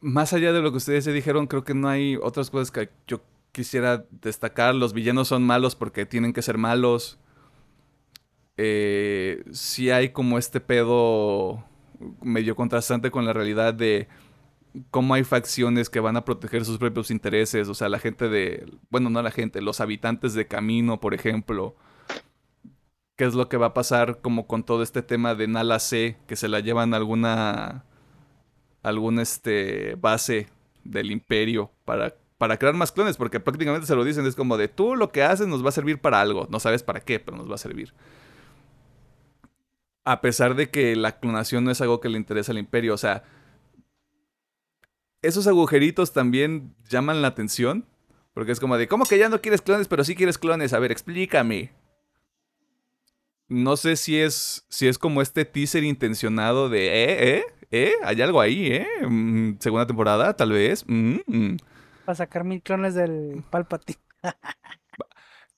Más 0.01 0.33
allá 0.33 0.53
de 0.53 0.61
lo 0.61 0.71
que 0.73 0.79
ustedes 0.79 1.05
ya 1.05 1.13
dijeron, 1.13 1.47
creo 1.47 1.65
que 1.65 1.75
no 1.75 1.89
hay 1.89 2.17
otras 2.17 2.51
cosas 2.51 2.71
que 2.73 2.91
yo 3.07 3.21
quisiera 3.53 4.05
destacar. 4.11 4.75
Los 4.75 4.93
villanos 4.93 5.29
son 5.29 5.43
malos 5.43 5.75
porque 5.77 6.07
tienen 6.07 6.33
que 6.33 6.43
ser 6.43 6.59
malos. 6.59 7.19
Eh, 8.57 9.43
sí 9.53 9.91
hay 9.91 10.11
como 10.11 10.39
este 10.39 10.61
pedo 10.61 11.65
medio 12.23 12.57
contrastante 12.57 13.11
con 13.11 13.25
la 13.25 13.33
realidad 13.33 13.75
de 13.75 14.09
cómo 14.91 15.15
hay 15.15 15.25
facciones 15.25 15.91
que 15.91 16.01
van 16.01 16.17
a 16.17 16.25
proteger 16.25 16.65
sus 16.65 16.79
propios 16.79 17.11
intereses. 17.11 17.69
O 17.69 17.75
sea, 17.75 17.89
la 17.89 17.99
gente 17.99 18.29
de... 18.29 18.67
Bueno, 18.91 19.11
no 19.11 19.23
la 19.23 19.31
gente, 19.31 19.61
los 19.61 19.81
habitantes 19.81 20.35
de 20.35 20.47
Camino, 20.47 21.01
por 21.01 21.15
ejemplo. 21.15 21.77
¿Qué 23.17 23.25
es 23.25 23.35
lo 23.35 23.49
que 23.49 23.57
va 23.57 23.67
a 23.67 23.75
pasar 23.75 24.21
como 24.21 24.47
con 24.47 24.65
todo 24.65 24.83
este 24.83 25.03
tema 25.03 25.35
de 25.35 25.49
Nala 25.49 25.79
C? 25.79 26.19
Que 26.27 26.37
se 26.37 26.49
la 26.49 26.61
llevan 26.61 26.95
a 26.95 26.99
alguna... 26.99 27.85
Alguna 28.83 29.21
este, 29.21 29.95
base 29.97 30.49
del 30.85 31.11
imperio 31.11 31.71
para, 31.85 32.15
para 32.41 32.57
crear 32.57 32.75
más 32.75 32.91
clones. 32.91 33.19
Porque 33.19 33.39
prácticamente 33.39 33.87
se 33.87 33.95
lo 33.95 34.03
dicen. 34.03 34.25
Es 34.27 34.35
como 34.35 34.57
de 34.57 34.67
tú 34.69 34.97
lo 34.97 35.13
que 35.13 35.23
haces 35.23 35.47
nos 35.47 35.63
va 35.63 35.69
a 35.69 35.73
servir 35.73 36.01
para 36.01 36.23
algo. 36.23 36.49
No 36.51 36.59
sabes 36.59 36.83
para 36.83 37.01
qué, 37.01 37.21
pero 37.21 37.37
nos 37.37 37.51
va 37.51 37.57
a 37.57 37.59
servir. 37.59 37.93
A 40.07 40.23
pesar 40.23 40.55
de 40.55 40.71
que 40.71 40.97
la 40.97 41.21
clonación 41.21 41.65
no 41.65 41.71
es 41.71 41.83
algo 41.83 42.01
que 42.01 42.09
le 42.09 42.17
interesa 42.17 42.53
al 42.53 42.59
imperio. 42.59 42.95
O 42.95 42.97
sea, 42.97 43.25
esos 45.21 45.47
agujeritos 45.47 46.15
también 46.15 46.75
llaman 46.89 47.21
la 47.21 47.29
atención. 47.29 47.85
Porque 48.33 48.53
es 48.53 48.61
como 48.61 48.79
de, 48.79 48.89
¿cómo 48.89 49.05
que 49.05 49.19
ya 49.19 49.29
no 49.29 49.43
quieres 49.43 49.61
clones, 49.61 49.87
pero 49.87 50.03
sí 50.03 50.15
quieres 50.15 50.39
clones? 50.39 50.73
A 50.73 50.79
ver, 50.79 50.93
explícame. 50.93 51.73
No 53.49 53.77
sé 53.77 53.97
si 53.97 54.19
es, 54.19 54.65
si 54.71 54.89
es 54.89 54.97
como 54.97 55.21
este 55.21 55.45
teaser 55.45 55.85
intencionado 55.85 56.71
de, 56.71 56.87
¿eh? 56.87 57.37
¿eh? 57.37 57.45
¿eh? 57.71 57.93
¿Hay 58.03 58.23
algo 58.23 58.41
ahí, 58.41 58.69
eh? 58.69 58.87
Mm, 59.07 59.59
segunda 59.59 59.87
temporada, 59.87 60.35
tal 60.35 60.53
vez. 60.53 60.85
Mm, 60.87 61.19
mm. 61.27 61.57
Para 62.11 62.17
sacar 62.17 62.43
mil 62.43 62.61
clones 62.61 62.97
del 62.97 63.45
Palpatine. 63.51 64.01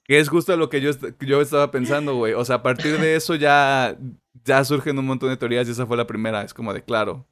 Que 0.05 0.19
es 0.19 0.29
justo 0.29 0.55
lo 0.59 0.69
que 0.69 0.83
yo, 0.83 0.91
yo 1.21 1.41
estaba 1.41 1.71
pensando, 1.71 2.15
güey. 2.17 2.35
O 2.35 2.45
sea, 2.45 2.57
a 2.57 2.63
partir 2.63 2.99
de 2.99 3.17
eso 3.17 3.37
ya, 3.37 3.97
ya 4.45 4.63
surgen 4.65 4.99
un 4.99 5.07
montón 5.07 5.31
de 5.31 5.39
teorías 5.39 5.67
y 5.67 5.71
esa 5.71 5.87
fue 5.87 5.97
la 5.97 6.07
primera. 6.07 6.43
Es 6.43 6.53
como 6.53 6.75
de, 6.75 6.85
claro, 6.85 7.27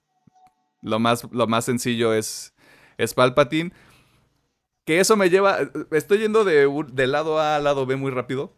lo 0.80 0.98
más, 0.98 1.28
lo 1.32 1.46
más 1.48 1.66
sencillo 1.66 2.14
es, 2.14 2.54
es 2.96 3.12
Palpatine. 3.12 3.72
Que 4.86 5.00
eso 5.00 5.18
me 5.18 5.28
lleva, 5.28 5.58
estoy 5.90 6.20
yendo 6.20 6.44
de, 6.44 6.66
de 6.90 7.06
lado 7.06 7.38
A 7.38 7.56
a 7.56 7.60
lado 7.60 7.84
B 7.84 7.96
muy 7.96 8.12
rápido. 8.12 8.56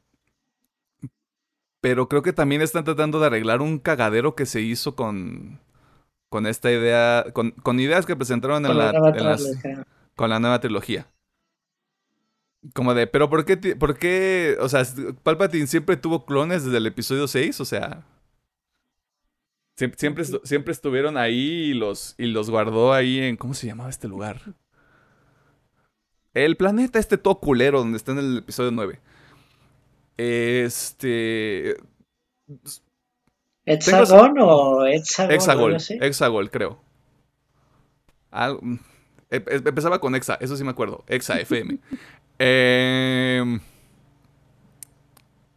Pero 1.80 2.08
creo 2.08 2.22
que 2.22 2.32
también 2.32 2.62
están 2.62 2.84
tratando 2.84 3.18
de 3.18 3.26
arreglar 3.26 3.62
un 3.62 3.80
cagadero 3.80 4.36
que 4.36 4.46
se 4.46 4.60
hizo 4.60 4.94
con, 4.94 5.58
con 6.28 6.46
esta 6.46 6.70
idea, 6.70 7.24
con, 7.32 7.50
con 7.50 7.80
ideas 7.80 8.06
que 8.06 8.14
presentaron 8.14 8.64
en 8.64 8.78
la, 8.78 8.90
en 8.90 9.24
las-. 9.24 9.58
Con 10.16 10.30
la 10.30 10.38
nueva 10.40 10.60
trilogía. 10.60 11.08
Como 12.74 12.94
de, 12.94 13.06
pero 13.08 13.28
¿por 13.28 13.44
qué, 13.44 13.56
por 13.76 13.98
qué, 13.98 14.56
o 14.60 14.68
sea, 14.68 14.84
Palpatine 15.24 15.66
siempre 15.66 15.96
tuvo 15.96 16.24
clones 16.24 16.64
desde 16.64 16.78
el 16.78 16.86
episodio 16.86 17.26
6? 17.26 17.60
O 17.60 17.64
sea, 17.64 18.06
siempre, 19.76 19.98
siempre, 19.98 20.24
estu- 20.24 20.40
siempre 20.44 20.72
estuvieron 20.72 21.16
ahí 21.16 21.70
y 21.70 21.74
los, 21.74 22.14
y 22.18 22.26
los 22.26 22.50
guardó 22.50 22.92
ahí 22.92 23.18
en, 23.18 23.36
¿cómo 23.36 23.54
se 23.54 23.66
llamaba 23.66 23.90
este 23.90 24.06
lugar? 24.06 24.40
El 26.34 26.56
planeta 26.56 26.98
este 27.00 27.18
todo 27.18 27.40
culero 27.40 27.80
donde 27.80 27.96
está 27.96 28.12
en 28.12 28.18
el 28.18 28.38
episodio 28.38 28.70
9. 28.70 29.00
Este... 30.16 31.76
¿Hexagon 33.64 34.36
o 34.40 34.86
Hexagol, 34.86 35.74
algo? 35.74 35.78
Hexagol, 36.00 36.50
creo. 36.50 36.80
Al- 38.30 38.58
em- 38.62 38.78
empezaba 39.32 40.00
con 40.00 40.14
Exa, 40.14 40.34
eso 40.40 40.56
sí 40.56 40.64
me 40.64 40.70
acuerdo. 40.70 41.04
Exa 41.08 41.38
FM. 41.40 41.78
Em, 42.44 43.60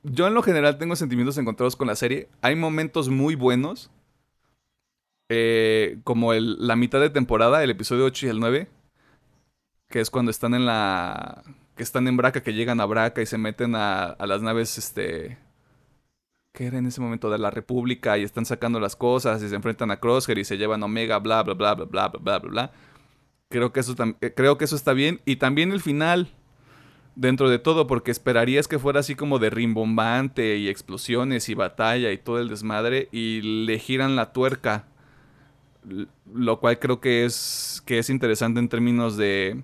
yo 0.04 0.28
en 0.28 0.34
lo 0.36 0.44
general 0.44 0.78
tengo 0.78 0.96
sentimientos 0.96 1.38
encontrados 1.38 1.76
con 1.76 1.88
la 1.88 1.96
serie. 1.96 2.30
Hay 2.42 2.56
momentos 2.56 3.10
muy 3.10 3.36
buenos. 3.36 3.90
eh, 5.30 5.98
como 6.04 6.34
el- 6.34 6.56
la 6.68 6.76
mitad 6.76 7.00
de 7.00 7.10
temporada, 7.10 7.64
el 7.64 7.72
episodio 7.72 8.06
8 8.06 8.28
y 8.28 8.30
el 8.30 8.40
9. 8.40 8.68
Que 9.90 10.00
es 10.02 10.10
cuando 10.12 10.30
están 10.32 10.54
en 10.54 10.66
la. 10.66 11.44
Que 11.76 11.84
están 11.84 12.08
en 12.08 12.16
Braca, 12.18 12.42
que 12.44 12.54
llegan 12.54 12.80
a 12.80 12.86
Braca 12.86 13.22
y 13.22 13.26
se 13.26 13.38
meten 13.38 13.76
a, 13.76 14.04
a 14.06 14.28
las 14.28 14.42
naves, 14.42 14.78
este 14.78 15.38
que 16.54 16.68
era 16.68 16.78
en 16.78 16.86
ese 16.86 17.02
momento 17.02 17.30
de 17.30 17.38
la 17.38 17.52
República 17.52 18.18
y 18.18 18.24
están 18.24 18.46
sacando 18.46 18.80
las 18.80 18.96
cosas 18.96 19.44
y 19.44 19.50
se 19.50 19.56
enfrentan 19.56 19.92
a 19.92 19.98
Crosshair 20.00 20.38
y 20.38 20.46
se 20.46 20.58
llevan 20.58 20.82
Omega, 20.84 21.20
bla, 21.20 21.44
bla, 21.44 21.54
bla, 21.54 21.74
bla, 21.76 21.86
bla, 21.86 22.08
bla, 22.08 22.20
bla, 22.20 22.40
bla, 22.40 22.50
bla. 22.50 22.72
Creo 23.50 23.72
que 23.72 23.80
eso, 23.80 23.96
eh, 24.22 24.34
creo 24.36 24.58
que 24.58 24.66
eso 24.66 24.76
está 24.76 24.94
bien. 24.94 25.22
Y 25.26 25.38
también 25.38 25.72
el 25.72 25.82
final, 25.82 26.30
dentro 27.16 27.50
de 27.50 27.60
todo, 27.60 27.88
porque 27.88 28.12
esperarías 28.12 28.68
que 28.68 28.80
fuera 28.80 29.02
así 29.02 29.16
como 29.16 29.40
de 29.40 29.50
rimbombante 29.50 30.58
y 30.58 30.70
explosiones 30.70 31.50
y 31.50 31.56
batalla 31.56 32.12
y 32.12 32.18
todo 32.18 32.40
el 32.40 32.50
desmadre 32.50 33.10
y 33.12 33.42
le 33.66 33.80
giran 33.80 34.16
la 34.16 34.34
tuerca. 34.34 34.88
Lo 36.34 36.60
cual 36.60 36.80
creo 36.80 37.00
que 37.00 37.26
es, 37.26 37.84
que 37.86 38.00
es 38.00 38.10
interesante 38.10 38.60
en 38.60 38.70
términos 38.70 39.18
de 39.18 39.64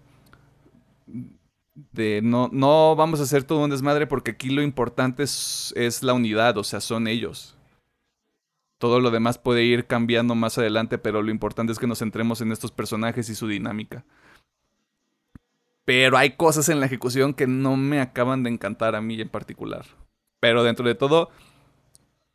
de 1.91 2.21
no, 2.23 2.49
no 2.51 2.95
vamos 2.95 3.19
a 3.19 3.23
hacer 3.23 3.43
todo 3.43 3.63
un 3.63 3.69
desmadre 3.69 4.07
porque 4.07 4.31
aquí 4.31 4.49
lo 4.49 4.61
importante 4.61 5.23
es, 5.23 5.73
es 5.75 6.03
la 6.03 6.13
unidad, 6.13 6.57
o 6.57 6.63
sea, 6.63 6.81
son 6.81 7.07
ellos. 7.07 7.55
Todo 8.81 8.99
lo 8.99 9.11
demás 9.11 9.37
puede 9.37 9.63
ir 9.63 9.85
cambiando 9.85 10.33
más 10.33 10.57
adelante, 10.57 10.97
pero 10.97 11.21
lo 11.21 11.29
importante 11.29 11.71
es 11.71 11.77
que 11.77 11.85
nos 11.85 11.99
centremos 11.99 12.41
en 12.41 12.51
estos 12.51 12.71
personajes 12.71 13.29
y 13.29 13.35
su 13.35 13.47
dinámica. 13.47 14.05
Pero 15.85 16.17
hay 16.17 16.31
cosas 16.31 16.67
en 16.67 16.79
la 16.79 16.87
ejecución 16.87 17.35
que 17.35 17.45
no 17.45 17.77
me 17.77 18.01
acaban 18.01 18.41
de 18.41 18.49
encantar 18.49 18.95
a 18.95 19.01
mí 19.01 19.21
en 19.21 19.29
particular. 19.29 19.85
Pero 20.39 20.63
dentro 20.63 20.87
de 20.87 20.95
todo, 20.95 21.29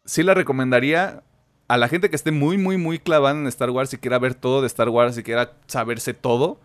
sí 0.05 0.23
la 0.23 0.35
recomendaría 0.35 1.25
a 1.67 1.79
la 1.79 1.89
gente 1.89 2.11
que 2.11 2.17
esté 2.17 2.31
muy, 2.31 2.59
muy, 2.59 2.77
muy 2.77 3.01
clavada 3.01 3.37
en 3.37 3.49
Star 3.49 3.71
Wars 3.71 3.93
y 3.93 3.99
quiera 3.99 4.21
ver 4.21 4.37
todo 4.37 4.61
de 4.61 4.69
Star 4.69 4.89
Wars 4.89 5.19
y 5.19 5.25
quiera 5.25 5.55
saberse 5.67 6.15
todo. 6.15 6.61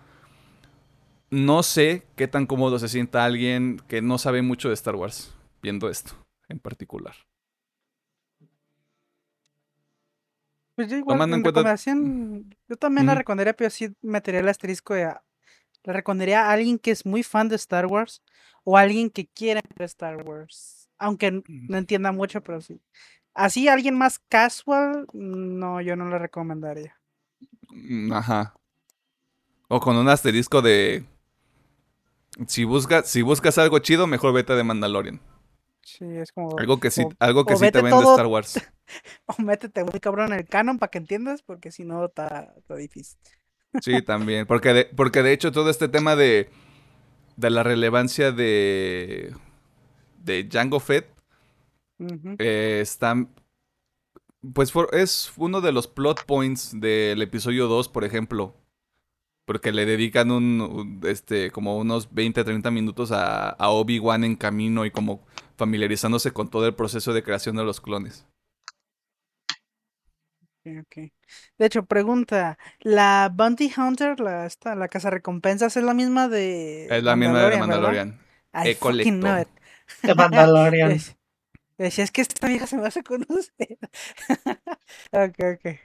No 1.31 1.63
sé 1.63 2.05
qué 2.15 2.27
tan 2.27 2.45
cómodo 2.45 2.77
se 2.77 2.87
sienta 2.87 3.25
alguien 3.25 3.81
que 3.87 4.03
no 4.03 4.19
sabe 4.19 4.43
mucho 4.43 4.67
de 4.67 4.75
Star 4.75 4.95
Wars 4.95 5.33
viendo 5.63 5.89
esto 5.89 6.13
en 6.49 6.59
particular. 6.59 7.15
Pues 10.81 10.91
yo 10.91 10.97
igual, 10.97 11.15
Tomando 11.15 11.35
en 11.35 11.39
en 11.39 11.43
cuenta- 11.43 11.59
recomendación, 11.59 12.55
yo 12.67 12.75
también 12.75 13.05
la 13.07 13.15
recomendaría, 13.15 13.53
pero 13.53 13.69
sí 13.69 13.93
metería 14.01 14.39
el 14.41 14.49
asterisco 14.49 14.93
de... 14.93 15.03
a- 15.05 15.23
Le 15.83 15.93
recomendaría 15.93 16.45
a 16.47 16.51
alguien 16.51 16.77
que 16.79 16.91
es 16.91 17.05
muy 17.05 17.23
fan 17.23 17.49
de 17.49 17.55
Star 17.55 17.85
Wars 17.87 18.21
o 18.63 18.77
a 18.77 18.81
alguien 18.81 19.09
que 19.09 19.27
quiera 19.27 19.61
ver 19.75 19.85
Star 19.85 20.17
Wars. 20.27 20.89
Aunque 20.97 21.27
n- 21.27 21.43
no 21.47 21.77
entienda 21.77 22.11
mucho, 22.11 22.41
pero 22.41 22.61
sí. 22.61 22.79
Así, 23.33 23.67
alguien 23.67 23.97
más 23.97 24.19
casual, 24.29 25.07
no, 25.13 25.81
yo 25.81 25.95
no 25.95 26.09
le 26.09 26.19
recomendaría. 26.19 26.97
Mm, 27.69 28.11
Ajá. 28.13 28.53
O 29.69 29.79
con 29.79 29.95
un 29.95 30.09
asterisco 30.09 30.61
de. 30.61 31.05
Si 32.47 32.63
buscas, 32.65 33.09
si 33.09 33.21
buscas 33.21 33.57
algo 33.57 33.79
chido, 33.79 34.05
mejor 34.07 34.33
vete 34.33 34.53
de 34.53 34.63
Mandalorian. 34.63 35.21
Sí, 35.83 36.05
es 36.05 36.31
como... 36.31 36.57
Algo 36.59 36.79
que 36.79 36.91
sí, 36.91 37.01
o- 37.03 37.09
algo 37.19 37.45
que 37.45 37.55
sí 37.55 37.71
te 37.71 37.81
vende 37.81 37.89
todo- 37.91 38.11
Star 38.13 38.27
Wars. 38.27 38.59
O 39.25 39.41
métete 39.41 39.85
muy 39.85 39.99
cabrón 40.01 40.33
en 40.33 40.39
el 40.39 40.45
canon 40.47 40.77
para 40.77 40.89
que 40.91 40.97
entiendas, 40.97 41.41
porque 41.43 41.71
si 41.71 41.85
no, 41.85 42.03
está 42.05 42.53
está 42.57 42.75
difícil. 42.75 43.17
Sí, 43.81 44.01
también. 44.01 44.45
Porque 44.45 44.73
de, 44.73 44.85
porque 44.85 45.23
de 45.23 45.31
hecho 45.31 45.53
todo 45.53 45.69
este 45.69 45.87
tema 45.87 46.17
de. 46.17 46.49
De 47.37 47.49
la 47.49 47.63
relevancia 47.63 48.33
de. 48.33 49.33
De 50.17 50.43
Django 50.43 50.81
Fett. 50.81 51.07
Eh, 52.37 52.79
está. 52.81 53.15
Pues 54.53 54.73
for- 54.73 54.89
es 54.93 55.31
uno 55.37 55.61
de 55.61 55.71
los 55.71 55.87
plot 55.87 56.25
points 56.25 56.77
del 56.77 57.21
episodio 57.21 57.67
2, 57.67 57.87
por 57.87 58.03
ejemplo. 58.03 58.57
Porque 59.45 59.71
le 59.71 59.85
dedican 59.85 60.31
un, 60.31 60.59
un- 60.59 61.01
este, 61.07 61.49
como 61.51 61.77
unos 61.77 62.13
20, 62.13 62.43
30 62.43 62.69
minutos 62.71 63.13
a, 63.13 63.51
a 63.51 63.69
Obi-Wan 63.69 64.25
en 64.25 64.35
camino 64.35 64.85
y 64.85 64.91
como 64.91 65.25
familiarizándose 65.61 66.31
con 66.31 66.49
todo 66.49 66.65
el 66.65 66.73
proceso 66.73 67.13
de 67.13 67.21
creación 67.21 67.55
de 67.55 67.63
los 67.63 67.79
clones. 67.81 68.25
De 70.63 71.11
hecho, 71.59 71.85
pregunta, 71.85 72.57
¿la 72.79 73.31
Bounty 73.31 73.71
Hunter, 73.77 74.19
la, 74.19 74.47
esta, 74.47 74.73
la 74.73 74.87
casa 74.87 75.11
recompensas, 75.11 75.77
es 75.77 75.83
la 75.83 75.93
misma 75.93 76.27
de 76.29 76.87
Es 76.87 77.03
la 77.03 77.15
misma 77.15 77.47
de 77.47 77.57
Mandalorian, 77.59 78.19
it. 78.65 78.79
The 80.01 80.15
Mandalorian. 80.15 80.99
Decía, 81.81 82.03
es 82.03 82.11
que 82.11 82.21
esta 82.21 82.47
vieja 82.47 82.67
se 82.67 82.77
me 82.77 82.87
hace 82.87 83.03
conocer. 83.03 83.77
Ok, 85.11 85.35
ok. 85.55 85.75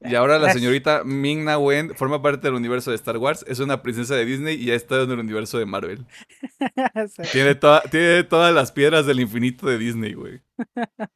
Y 0.00 0.14
ahora 0.14 0.38
la 0.38 0.52
señorita 0.52 1.04
Ming 1.04 1.44
Na 1.44 1.58
Wen 1.58 1.94
forma 1.94 2.20
parte 2.20 2.48
del 2.48 2.54
universo 2.54 2.90
de 2.90 2.96
Star 2.96 3.16
Wars, 3.18 3.44
es 3.48 3.60
una 3.60 3.82
princesa 3.82 4.16
de 4.16 4.24
Disney 4.24 4.56
y 4.56 4.70
ha 4.70 4.74
estado 4.74 5.04
en 5.04 5.10
el 5.12 5.20
universo 5.20 5.58
de 5.58 5.66
Marvel. 5.66 6.06
Sí, 7.08 7.22
Tiene, 7.32 7.54
toda- 7.54 7.82
tiene 7.82 8.24
todas 8.24 8.52
las 8.54 8.72
piedras 8.72 9.06
del 9.06 9.20
infinito 9.20 9.66
de 9.66 9.78
Disney, 9.78 10.14
güey. 10.14 10.40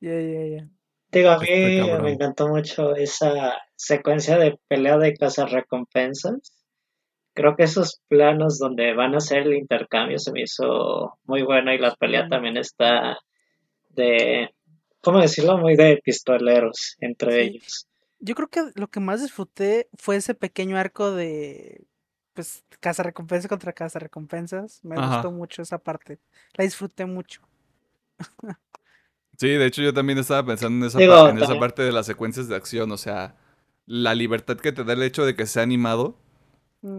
Ya, 0.00 0.20
ya, 0.20 0.44
ya. 0.56 0.68
Digo, 1.12 1.30
a 1.30 1.34
Está 1.34 1.98
mí 1.98 2.02
me 2.02 2.12
encantó 2.12 2.48
mucho 2.48 2.96
esa 2.96 3.54
secuencia 3.76 4.36
de 4.36 4.58
pelea 4.66 4.98
de 4.98 5.14
recompensas. 5.48 6.64
Creo 7.34 7.54
que 7.54 7.62
esos 7.62 8.00
planos 8.08 8.58
donde 8.58 8.94
van 8.94 9.14
a 9.14 9.18
hacer 9.18 9.42
el 9.42 9.54
intercambio 9.54 10.18
se 10.18 10.32
me 10.32 10.42
hizo 10.42 11.18
muy 11.24 11.42
bueno 11.42 11.72
y 11.72 11.78
la 11.78 11.94
pelea 11.94 12.28
también 12.28 12.56
está 12.56 13.18
de, 13.94 14.50
¿cómo 15.00 15.20
decirlo? 15.20 15.58
Muy 15.58 15.76
de 15.76 16.00
pistoleros 16.04 16.96
entre 17.00 17.32
Sí. 17.32 17.40
ellos. 17.48 17.86
Yo 18.20 18.34
creo 18.34 18.48
que 18.48 18.62
lo 18.74 18.88
que 18.88 19.00
más 19.00 19.20
disfruté 19.20 19.88
fue 19.94 20.16
ese 20.16 20.34
pequeño 20.34 20.76
arco 20.76 21.10
de 21.10 21.84
pues 22.34 22.64
casa 22.80 23.02
recompensa 23.02 23.48
contra 23.48 23.72
casa 23.72 23.98
recompensas. 23.98 24.80
Me 24.84 24.96
Ajá. 24.96 25.16
gustó 25.16 25.32
mucho 25.32 25.62
esa 25.62 25.78
parte. 25.78 26.18
La 26.54 26.64
disfruté 26.64 27.04
mucho. 27.04 27.42
Sí, 29.38 29.48
de 29.48 29.66
hecho 29.66 29.82
yo 29.82 29.92
también 29.92 30.18
estaba 30.18 30.46
pensando 30.46 30.84
en 30.84 30.88
esa, 30.88 30.98
Digo, 30.98 31.28
en 31.28 31.38
esa 31.38 31.58
parte 31.58 31.82
de 31.82 31.90
las 31.90 32.06
secuencias 32.06 32.48
de 32.48 32.54
acción, 32.54 32.92
o 32.92 32.96
sea, 32.96 33.36
la 33.86 34.14
libertad 34.14 34.56
que 34.56 34.72
te 34.72 34.84
da 34.84 34.92
el 34.92 35.02
hecho 35.02 35.24
de 35.24 35.34
que 35.34 35.46
sea 35.46 35.62
animado, 35.62 36.16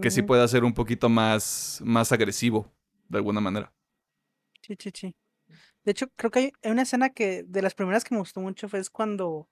que 0.02 0.10
sí 0.10 0.22
pueda 0.22 0.46
ser 0.48 0.64
un 0.64 0.74
poquito 0.74 1.08
más, 1.08 1.80
más 1.84 2.12
agresivo, 2.12 2.70
de 3.08 3.18
alguna 3.18 3.40
manera. 3.40 3.72
Sí, 4.62 4.76
sí, 4.78 4.90
sí. 4.94 5.14
De 5.84 5.92
hecho, 5.92 6.08
creo 6.16 6.30
que 6.30 6.38
hay, 6.38 6.52
hay 6.62 6.70
una 6.70 6.82
escena 6.82 7.10
que 7.10 7.44
de 7.44 7.62
las 7.62 7.74
primeras 7.74 8.04
que 8.04 8.14
me 8.14 8.20
gustó 8.20 8.40
mucho 8.40 8.68
fue 8.68 8.78
es 8.80 8.90
cuando 8.90 9.48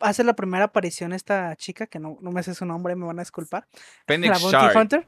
hace 0.00 0.24
la 0.24 0.34
primera 0.34 0.64
aparición 0.64 1.12
esta 1.12 1.54
chica, 1.56 1.86
que 1.86 1.98
no, 1.98 2.18
no 2.20 2.30
me 2.32 2.42
sé 2.42 2.54
su 2.54 2.64
nombre, 2.66 2.96
me 2.96 3.06
van 3.06 3.18
a 3.18 3.22
disculpar. 3.22 3.66
Phoenix 4.06 4.30
La 4.30 4.38
Bounty 4.38 4.56
Shark. 4.56 4.76
Hunter, 4.76 5.06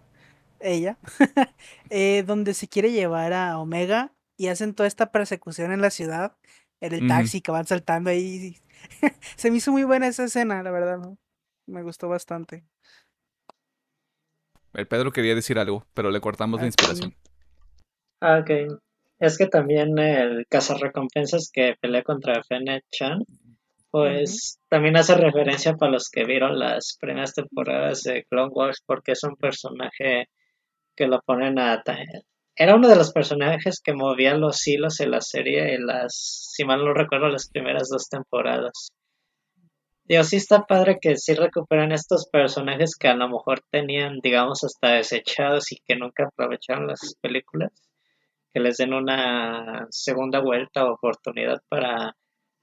ella, 0.60 0.98
eh, 1.90 2.24
donde 2.26 2.54
se 2.54 2.68
quiere 2.68 2.92
llevar 2.92 3.32
a 3.32 3.58
Omega 3.58 4.12
y 4.36 4.48
hacen 4.48 4.74
toda 4.74 4.86
esta 4.86 5.10
persecución 5.12 5.72
en 5.72 5.80
la 5.80 5.90
ciudad, 5.90 6.36
en 6.80 6.92
el 6.92 7.08
taxi 7.08 7.40
que 7.40 7.50
van 7.50 7.66
saltando 7.66 8.10
ahí. 8.10 8.58
Se 9.36 9.50
me 9.50 9.56
hizo 9.58 9.72
muy 9.72 9.84
buena 9.84 10.06
esa 10.08 10.24
escena, 10.24 10.62
la 10.62 10.70
verdad, 10.70 10.98
¿no? 10.98 11.18
Me 11.66 11.82
gustó 11.82 12.08
bastante. 12.08 12.64
El 14.74 14.86
Pedro 14.86 15.10
quería 15.10 15.34
decir 15.34 15.58
algo, 15.58 15.86
pero 15.94 16.10
le 16.10 16.20
cortamos 16.20 16.60
la 16.60 16.64
Ah, 16.64 16.66
inspiración. 16.66 17.14
Ah, 18.20 18.40
ok. 18.42 18.78
Es 19.18 19.38
que 19.38 19.46
también 19.46 19.98
el 19.98 20.46
cazarrecompensas 20.46 21.50
que 21.50 21.74
pelea 21.80 22.02
contra 22.02 22.42
Fennec 22.42 22.84
Chan, 22.90 23.24
pues 23.90 24.60
también 24.68 24.96
hace 24.98 25.14
referencia 25.14 25.74
para 25.74 25.92
los 25.92 26.10
que 26.10 26.24
vieron 26.24 26.58
las 26.58 26.98
primeras 27.00 27.32
temporadas 27.32 28.02
de 28.02 28.24
Clone 28.24 28.52
Wars, 28.52 28.82
porque 28.84 29.12
es 29.12 29.24
un 29.24 29.36
personaje 29.36 30.26
que 30.94 31.06
lo 31.06 31.20
ponen 31.24 31.58
a... 31.58 31.82
Era 32.54 32.74
uno 32.74 32.88
de 32.88 32.96
los 32.96 33.12
personajes 33.12 33.80
que 33.82 33.94
movía 33.94 34.34
los 34.34 34.66
hilos 34.66 35.00
en 35.00 35.12
la 35.12 35.22
serie 35.22 35.74
en 35.74 35.86
las, 35.86 36.52
si 36.54 36.64
mal 36.64 36.84
no 36.84 36.92
recuerdo, 36.92 37.28
las 37.28 37.48
primeras 37.48 37.88
dos 37.88 38.08
temporadas. 38.10 38.90
Digo, 40.04 40.24
sí 40.24 40.36
está 40.36 40.66
padre 40.66 40.98
que 41.00 41.16
sí 41.16 41.34
recuperan 41.34 41.90
estos 41.90 42.28
personajes 42.30 42.96
que 42.96 43.08
a 43.08 43.16
lo 43.16 43.28
mejor 43.28 43.62
tenían, 43.70 44.20
digamos, 44.22 44.62
hasta 44.62 44.92
desechados 44.92 45.72
y 45.72 45.76
que 45.86 45.96
nunca 45.96 46.28
aprovecharon 46.28 46.86
las 46.86 47.16
películas 47.22 47.72
que 48.56 48.62
les 48.62 48.78
den 48.78 48.94
una 48.94 49.86
segunda 49.90 50.40
vuelta 50.40 50.86
o 50.86 50.94
oportunidad 50.94 51.58
para 51.68 52.16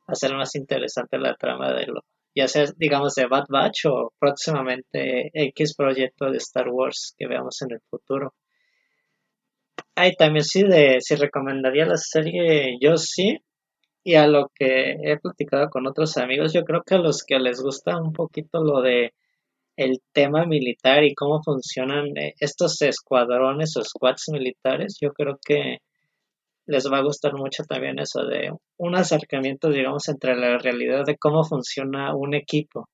hacer 0.08 0.34
más 0.34 0.56
interesante 0.56 1.20
la 1.20 1.36
trama 1.36 1.72
de 1.72 1.86
lo, 1.86 2.02
ya 2.36 2.48
sea 2.48 2.66
digamos 2.76 3.14
de 3.14 3.28
Bad 3.28 3.46
Batch 3.48 3.86
o 3.86 4.12
próximamente 4.18 5.30
X 5.32 5.76
proyecto 5.78 6.32
de 6.32 6.38
Star 6.38 6.68
Wars 6.70 7.14
que 7.16 7.28
veamos 7.28 7.62
en 7.62 7.74
el 7.74 7.80
futuro. 7.88 8.34
Ay, 9.94 10.14
también 10.16 10.44
sí 10.44 10.64
de 10.64 10.98
si 11.00 11.14
recomendaría 11.14 11.86
la 11.86 11.98
serie, 11.98 12.76
yo 12.82 12.98
sí. 12.98 13.38
Y 14.04 14.16
a 14.16 14.26
lo 14.26 14.48
que 14.56 14.96
he 15.00 15.20
platicado 15.20 15.70
con 15.70 15.86
otros 15.86 16.18
amigos, 16.18 16.54
yo 16.54 16.64
creo 16.64 16.82
que 16.84 16.96
a 16.96 16.98
los 16.98 17.24
que 17.24 17.38
les 17.38 17.62
gusta 17.62 18.02
un 18.02 18.14
poquito 18.14 18.64
lo 18.64 18.82
de 18.82 19.14
el 19.76 20.02
tema 20.14 20.46
militar 20.46 21.04
y 21.04 21.16
cómo 21.16 21.42
funcionan 21.44 22.16
eh, 22.18 22.36
estos 22.40 22.82
escuadrones 22.82 23.76
o 23.78 23.84
squads 23.84 24.30
militares, 24.30 24.98
yo 25.02 25.12
creo 25.14 25.38
que 25.44 25.80
les 26.66 26.90
va 26.92 27.00
a 27.00 27.04
gustar 27.04 27.34
mucho 27.34 27.64
también 27.64 28.00
eso 28.00 28.24
de 28.24 28.52
un 28.78 28.96
acercamiento, 28.96 29.70
digamos, 29.70 30.08
entre 30.10 30.36
la 30.36 30.58
realidad 30.58 31.06
de 31.06 31.18
cómo 31.18 31.44
funciona 31.44 32.16
un 32.16 32.34
equipo. 32.36 32.90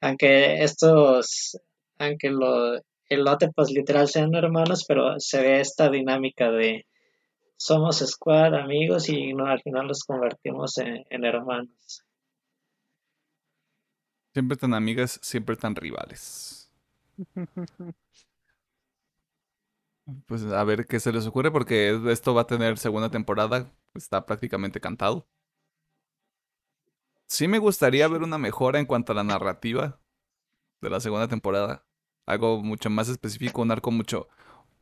Aunque 0.00 0.62
estos, 0.62 1.58
aunque 1.98 2.28
el 2.28 3.24
lote 3.24 3.50
pues 3.54 3.70
literal 3.70 4.08
sean 4.08 4.34
hermanos, 4.34 4.84
pero 4.86 5.18
se 5.18 5.40
ve 5.42 5.60
esta 5.60 5.90
dinámica 5.90 6.50
de 6.50 6.86
somos 7.56 7.98
squad, 7.98 8.54
amigos 8.54 9.08
y 9.08 9.32
no, 9.32 9.46
al 9.46 9.62
final 9.62 9.88
los 9.88 10.04
convertimos 10.04 10.78
en 10.78 11.24
hermanos. 11.24 12.05
Siempre 14.36 14.58
tan 14.58 14.74
amigas, 14.74 15.18
siempre 15.22 15.56
tan 15.56 15.74
rivales. 15.74 16.70
Pues 20.26 20.44
a 20.44 20.62
ver 20.62 20.86
qué 20.86 21.00
se 21.00 21.10
les 21.10 21.26
ocurre, 21.26 21.50
porque 21.50 21.98
esto 22.12 22.34
va 22.34 22.42
a 22.42 22.46
tener 22.46 22.76
segunda 22.76 23.10
temporada. 23.10 23.72
Está 23.94 24.26
prácticamente 24.26 24.78
cantado. 24.78 25.26
Sí 27.26 27.48
me 27.48 27.58
gustaría 27.58 28.06
ver 28.08 28.22
una 28.22 28.36
mejora 28.36 28.78
en 28.78 28.84
cuanto 28.84 29.12
a 29.12 29.14
la 29.14 29.24
narrativa 29.24 29.98
de 30.82 30.90
la 30.90 31.00
segunda 31.00 31.28
temporada. 31.28 31.86
Algo 32.26 32.62
mucho 32.62 32.90
más 32.90 33.08
específico, 33.08 33.62
un 33.62 33.70
arco 33.70 33.90
mucho... 33.90 34.28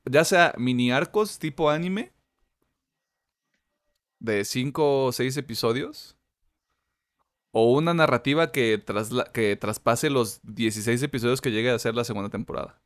Ya 0.04 0.24
sea 0.24 0.52
mini 0.58 0.90
arcos 0.90 1.38
tipo 1.38 1.70
anime. 1.70 2.12
De 4.18 4.44
5 4.44 5.04
o 5.04 5.12
6 5.12 5.36
episodios. 5.36 6.18
O 7.56 7.72
una 7.72 7.94
narrativa 7.94 8.50
que, 8.52 8.84
trasla- 8.84 9.30
que 9.32 9.54
traspase 9.56 10.10
los 10.10 10.40
16 10.42 11.02
episodios 11.02 11.40
que 11.40 11.52
llegue 11.52 11.70
a 11.70 11.78
ser 11.78 11.94
la 11.94 12.04
segunda 12.04 12.28
temporada. 12.30 12.82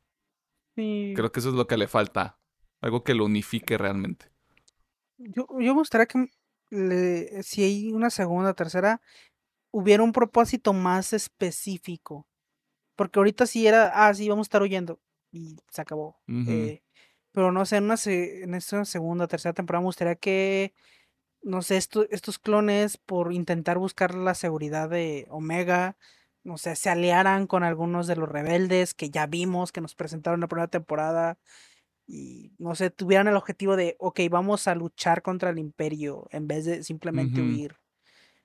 Sí. 0.76 1.14
Creo 1.16 1.32
que 1.32 1.40
eso 1.40 1.48
es 1.48 1.54
lo 1.54 1.66
que 1.66 1.76
le 1.78 1.88
falta. 1.88 2.38
Algo 2.82 3.02
que 3.02 3.14
lo 3.14 3.24
unifique 3.24 3.78
realmente. 3.78 4.30
Yo, 5.16 5.46
yo 5.58 5.74
me 5.74 5.80
gustaría 5.80 6.06
que 6.06 6.26
le- 6.70 7.42
si 7.42 7.62
hay 7.64 7.92
una 7.92 8.10
segunda, 8.10 8.52
tercera, 8.54 9.00
hubiera 9.72 10.02
un 10.02 10.12
propósito 10.12 10.72
más 10.72 11.12
específico. 11.12 12.26
Porque 12.94 13.18
ahorita 13.18 13.46
sí 13.46 13.66
era, 13.66 13.90
ah, 14.06 14.12
sí, 14.12 14.28
vamos 14.28 14.46
a 14.46 14.48
estar 14.48 14.62
huyendo. 14.62 15.00
Y 15.32 15.56
se 15.70 15.80
acabó. 15.80 16.20
Eh, 16.28 16.82
pero 17.32 17.52
no 17.52 17.64
sé, 17.64 17.76
en, 17.76 17.84
una 17.84 17.96
en 18.06 18.54
esta 18.54 18.84
segunda, 18.84 19.26
tercera 19.28 19.52
temporada 19.52 19.80
me 19.80 19.86
gustaría 19.86 20.14
que, 20.16 20.74
no 21.42 21.62
sé, 21.62 21.76
esto- 21.76 22.06
estos 22.10 22.38
clones, 22.38 22.96
por 22.98 23.32
intentar 23.32 23.78
buscar 23.78 24.14
la 24.14 24.34
seguridad 24.34 24.88
de 24.90 25.26
Omega, 25.30 25.96
no 26.44 26.58
sé, 26.58 26.76
se 26.76 26.90
aliaran 26.90 27.46
con 27.46 27.62
algunos 27.64 28.06
de 28.06 28.16
los 28.16 28.28
rebeldes 28.28 28.94
que 28.94 29.10
ya 29.10 29.26
vimos, 29.26 29.72
que 29.72 29.80
nos 29.80 29.94
presentaron 29.94 30.38
en 30.38 30.42
la 30.42 30.48
primera 30.48 30.68
temporada. 30.68 31.38
Y 32.06 32.52
no 32.58 32.74
sé, 32.74 32.90
tuvieran 32.90 33.28
el 33.28 33.36
objetivo 33.36 33.76
de, 33.76 33.96
ok, 33.98 34.20
vamos 34.30 34.68
a 34.68 34.74
luchar 34.74 35.22
contra 35.22 35.50
el 35.50 35.58
imperio 35.58 36.26
en 36.32 36.48
vez 36.48 36.64
de 36.64 36.82
simplemente 36.84 37.42
huir. 37.42 37.76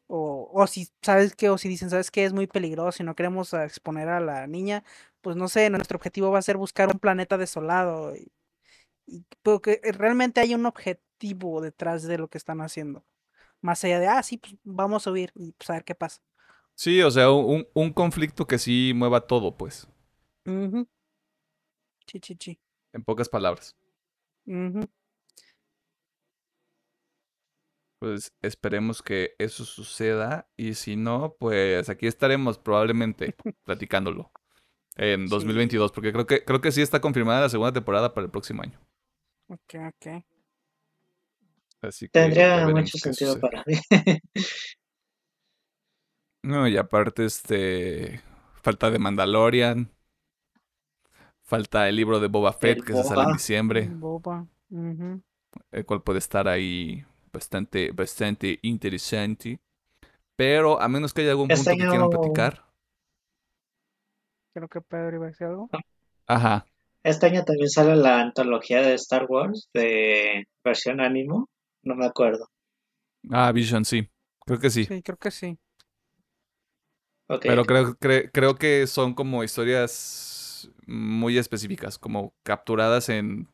O, 0.07 0.49
o 0.53 0.67
si, 0.67 0.89
¿sabes 1.01 1.35
qué? 1.35 1.49
O 1.49 1.57
si 1.57 1.69
dicen, 1.69 1.89
¿sabes 1.89 2.11
qué? 2.11 2.25
Es 2.25 2.33
muy 2.33 2.47
peligroso 2.47 3.01
y 3.03 3.05
no 3.05 3.15
queremos 3.15 3.53
exponer 3.53 4.09
a 4.09 4.19
la 4.19 4.47
niña, 4.47 4.83
pues 5.21 5.35
no 5.37 5.47
sé, 5.47 5.69
nuestro 5.69 5.97
objetivo 5.97 6.31
va 6.31 6.39
a 6.39 6.41
ser 6.43 6.57
buscar 6.57 6.89
un 6.89 6.99
planeta 6.99 7.37
desolado. 7.37 8.15
Y, 8.15 8.31
y- 9.07 9.25
pero 9.43 9.61
que 9.61 9.81
eh, 9.83 9.91
realmente 9.93 10.41
hay 10.41 10.55
un 10.55 10.65
objetivo 10.65 11.03
detrás 11.61 12.03
de 12.03 12.17
lo 12.17 12.27
que 12.27 12.37
están 12.37 12.61
haciendo. 12.61 13.05
Más 13.61 13.83
allá 13.83 13.99
de, 13.99 14.07
ah, 14.07 14.21
sí, 14.23 14.37
pues 14.37 14.55
vamos 14.63 15.07
a 15.07 15.11
huir 15.11 15.31
y 15.35 15.53
pues 15.53 15.69
a 15.69 15.73
ver 15.73 15.83
qué 15.83 15.95
pasa. 15.95 16.21
Sí, 16.75 17.01
o 17.01 17.11
sea, 17.11 17.31
un, 17.31 17.67
un 17.73 17.93
conflicto 17.93 18.45
que 18.47 18.57
sí 18.57 18.93
mueva 18.95 19.21
todo, 19.27 19.55
pues. 19.55 19.87
Sí, 20.45 22.19
sí, 22.21 22.37
sí. 22.39 22.59
En 22.91 23.03
pocas 23.03 23.29
palabras. 23.29 23.75
Pues 27.99 28.33
esperemos 28.41 29.01
que 29.01 29.35
eso 29.39 29.63
suceda. 29.65 30.49
Y 30.57 30.73
si 30.73 30.95
no, 30.95 31.35
pues 31.39 31.89
aquí 31.89 32.07
estaremos 32.07 32.57
probablemente 32.57 33.35
platicándolo. 33.63 34.31
En 34.95 35.27
Sí. 35.27 35.29
2022. 35.29 35.91
Porque 35.91 36.11
creo 36.11 36.25
que, 36.27 36.43
creo 36.43 36.59
que 36.61 36.71
sí 36.71 36.81
está 36.81 36.99
confirmada 36.99 37.41
la 37.41 37.49
segunda 37.49 37.71
temporada 37.73 38.13
para 38.13 38.25
el 38.25 38.31
próximo 38.31 38.61
año. 38.61 38.79
Ok, 39.47 39.75
ok. 39.87 40.23
Así 41.83 42.07
que 42.07 42.19
ya 42.19 42.23
Tendría 42.23 42.67
mucho 42.67 42.97
sentido 42.97 43.33
sucede. 43.33 43.41
para 43.41 43.63
mí. 43.67 43.75
No, 46.45 46.67
y 46.67 46.75
aparte, 46.75 47.23
este. 47.23 48.21
Falta 48.61 48.91
de 48.91 48.99
Mandalorian. 48.99 49.89
Falta 51.41 51.87
el 51.87 51.95
libro 51.95 52.19
de 52.19 52.27
Boba 52.27 52.51
Fett 52.51 52.79
El 52.79 52.85
que 52.85 52.93
se 52.93 53.03
sale 53.03 53.23
en 53.23 53.33
diciembre. 53.33 53.87
Boba. 53.89 54.45
El 55.71 55.85
cual 55.85 56.01
puede 56.03 56.19
estar 56.19 56.47
ahí 56.47 57.05
bastante, 57.31 57.91
bastante 57.91 58.59
interesante. 58.61 59.59
Pero 60.35 60.81
a 60.81 60.89
menos 60.89 61.13
que 61.13 61.21
haya 61.21 61.31
algún 61.31 61.51
Este 61.51 61.71
punto 61.71 61.83
que 61.83 61.89
quieran 61.89 62.09
platicar. 62.09 62.65
Creo 64.53 64.67
que 64.67 64.81
Pedro 64.81 65.15
iba 65.15 65.25
a 65.25 65.29
decir 65.29 65.47
algo. 65.47 65.69
Ajá. 66.27 66.65
Este 67.03 67.27
año 67.27 67.43
también 67.43 67.69
sale 67.69 67.95
la 67.95 68.19
antología 68.21 68.81
de 68.81 68.93
Star 68.95 69.25
Wars 69.29 69.69
de 69.73 70.45
versión 70.63 71.01
ánimo. 71.01 71.47
No 71.83 71.95
me 71.95 72.05
acuerdo. 72.05 72.49
Ah, 73.31 73.51
Vision, 73.51 73.85
sí. 73.85 74.09
Creo 74.45 74.59
que 74.59 74.69
sí. 74.69 74.89
Sí, 74.89 75.01
creo 75.01 75.17
que 75.17 75.31
sí. 75.31 75.57
Pero 77.45 77.65
creo, 77.65 77.97
cre- 77.99 78.29
creo 78.33 78.55
que 78.55 78.87
son 78.87 79.13
como 79.13 79.43
historias 79.43 80.69
muy 80.87 81.37
específicas, 81.37 81.97
como 81.97 82.33
capturadas 82.43 83.09
en 83.09 83.47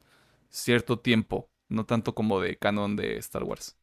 cierto 0.50 1.00
tiempo, 1.00 1.50
no 1.70 1.86
tanto 1.86 2.16
como 2.16 2.40
de 2.42 2.58
canon 2.58 2.96
de 2.96 3.18
Star 3.18 3.44
Wars. 3.44 3.78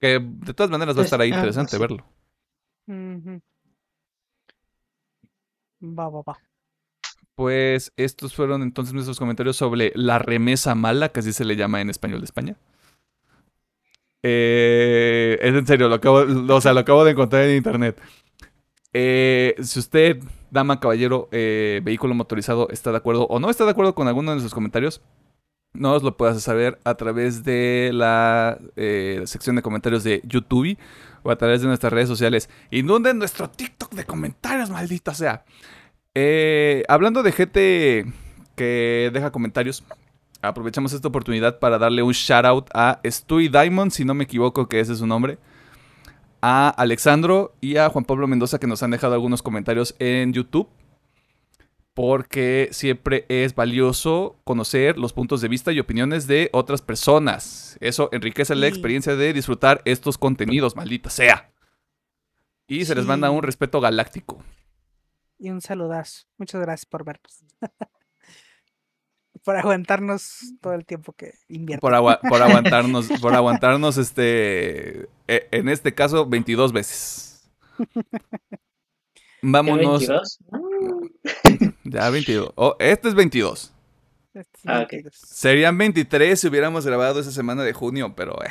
Que 0.00 0.20
de 0.22 0.54
todas 0.54 0.70
maneras 0.70 0.96
va 0.96 1.00
a 1.02 1.02
Pues, 1.02 1.04
estar 1.04 1.20
ahí 1.20 1.30
ah, 1.30 1.30
interesante 1.30 1.78
sí. 1.78 1.78
verlo. 1.78 2.06
Va, 6.00 6.08
va, 6.16 6.22
va. 6.28 6.36
Pues 7.34 7.92
estos 7.96 8.34
fueron 8.34 8.62
entonces 8.62 8.94
nuestros 8.94 9.18
comentarios 9.18 9.56
sobre 9.56 9.92
la 9.94 10.18
remesa 10.18 10.74
mala, 10.74 11.10
que 11.10 11.20
así 11.20 11.32
se 11.32 11.44
le 11.44 11.56
llama 11.56 11.80
en 11.80 11.90
español 11.90 12.20
de 12.20 12.24
España. 12.24 12.56
Eh, 14.28 15.38
es 15.40 15.54
en 15.54 15.66
serio, 15.68 15.88
lo 15.88 15.94
acabo, 15.94 16.24
o 16.48 16.60
sea, 16.60 16.72
lo 16.72 16.80
acabo 16.80 17.04
de 17.04 17.12
encontrar 17.12 17.44
en 17.44 17.56
internet. 17.56 17.96
Eh, 18.92 19.54
si 19.62 19.78
usted, 19.78 20.18
dama, 20.50 20.80
caballero, 20.80 21.28
eh, 21.30 21.80
vehículo 21.84 22.12
motorizado, 22.12 22.68
está 22.70 22.90
de 22.90 22.96
acuerdo 22.96 23.26
o 23.28 23.38
no 23.38 23.50
está 23.50 23.64
de 23.64 23.70
acuerdo 23.70 23.94
con 23.94 24.08
alguno 24.08 24.32
de 24.32 24.36
nuestros 24.36 24.54
comentarios, 24.54 25.00
nos 25.74 26.02
lo 26.02 26.16
puede 26.16 26.32
hacer 26.32 26.42
saber 26.42 26.78
a 26.82 26.94
través 26.94 27.44
de 27.44 27.90
la 27.92 28.58
eh, 28.74 29.22
sección 29.26 29.54
de 29.54 29.62
comentarios 29.62 30.02
de 30.02 30.20
YouTube 30.24 30.76
o 31.22 31.30
a 31.30 31.36
través 31.36 31.60
de 31.60 31.68
nuestras 31.68 31.92
redes 31.92 32.08
sociales. 32.08 32.50
Inunden 32.72 33.18
nuestro 33.18 33.48
TikTok 33.48 33.92
de 33.92 34.04
comentarios, 34.04 34.70
maldita 34.70 35.14
sea. 35.14 35.44
Eh, 36.14 36.82
hablando 36.88 37.22
de 37.22 37.30
gente 37.30 38.06
que 38.56 39.10
deja 39.12 39.30
comentarios, 39.30 39.84
aprovechamos 40.48 40.92
esta 40.92 41.08
oportunidad 41.08 41.58
para 41.58 41.78
darle 41.78 42.02
un 42.02 42.12
shout 42.12 42.44
out 42.44 42.68
a 42.74 43.00
Stewie 43.04 43.48
Diamond, 43.48 43.90
si 43.90 44.04
no 44.04 44.14
me 44.14 44.24
equivoco 44.24 44.68
que 44.68 44.80
ese 44.80 44.92
es 44.92 44.98
su 44.98 45.06
nombre, 45.06 45.38
a 46.40 46.68
Alexandro 46.68 47.54
y 47.60 47.76
a 47.76 47.88
Juan 47.88 48.04
Pablo 48.04 48.26
Mendoza 48.26 48.58
que 48.58 48.66
nos 48.66 48.82
han 48.82 48.90
dejado 48.90 49.14
algunos 49.14 49.42
comentarios 49.42 49.94
en 49.98 50.32
YouTube. 50.32 50.68
Porque 51.94 52.68
siempre 52.72 53.24
es 53.30 53.54
valioso 53.54 54.36
conocer 54.44 54.98
los 54.98 55.14
puntos 55.14 55.40
de 55.40 55.48
vista 55.48 55.72
y 55.72 55.80
opiniones 55.80 56.26
de 56.26 56.50
otras 56.52 56.82
personas. 56.82 57.78
Eso 57.80 58.10
enriquece 58.12 58.54
la 58.54 58.66
experiencia 58.66 59.16
de 59.16 59.32
disfrutar 59.32 59.80
estos 59.86 60.18
contenidos, 60.18 60.76
maldita 60.76 61.08
sea. 61.08 61.50
Y 62.68 62.84
se 62.84 62.94
les 62.94 63.06
manda 63.06 63.30
un 63.30 63.42
respeto 63.42 63.80
galáctico. 63.80 64.42
Y 65.38 65.48
un 65.50 65.62
saludazo. 65.62 66.26
Muchas 66.36 66.60
gracias 66.60 66.84
por 66.84 67.04
vernos. 67.04 67.44
por 69.46 69.56
aguantarnos 69.56 70.54
todo 70.60 70.74
el 70.74 70.84
tiempo 70.84 71.12
que 71.12 71.34
invierten. 71.48 71.80
Por, 71.80 71.94
agua- 71.94 72.18
por 72.28 72.42
aguantarnos, 72.42 73.06
por 73.20 73.32
aguantarnos, 73.32 73.96
este, 73.96 75.02
e- 75.28 75.48
en 75.52 75.68
este 75.68 75.94
caso, 75.94 76.26
22 76.26 76.72
veces. 76.72 77.48
¿Ya 77.78 78.58
Vámonos. 79.42 80.00
22? 80.00 80.38
Ya 81.84 82.10
22. 82.10 82.52
Oh, 82.56 82.74
este 82.80 83.08
es 83.08 83.14
22. 83.14 83.72
Este 84.34 84.58
es 84.58 84.66
Ah, 84.66 84.80
ok. 84.80 84.90
22. 84.90 85.14
Serían 85.14 85.78
23 85.78 86.40
si 86.40 86.48
hubiéramos 86.48 86.84
grabado 86.84 87.20
esa 87.20 87.30
semana 87.30 87.62
de 87.62 87.72
junio, 87.72 88.14
pero 88.16 88.36
eh. 88.44 88.50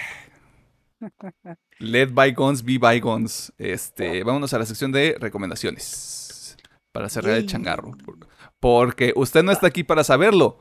Let 1.80 2.12
bygones 2.14 2.64
be 2.64 2.78
bygones. 2.78 3.52
Este, 3.58 4.24
vámonos 4.24 4.54
a 4.54 4.60
la 4.60 4.66
sección 4.66 4.94
de 4.94 5.18
recomendaciones. 5.20 6.56
Para 6.94 7.10
cerrar 7.10 7.36
el 7.36 7.46
changarro. 7.46 7.92
Porque 8.62 9.12
usted 9.18 9.44
no 9.44 9.52
está 9.52 9.68
aquí 9.68 9.84
para 9.84 10.06
saberlo. 10.06 10.60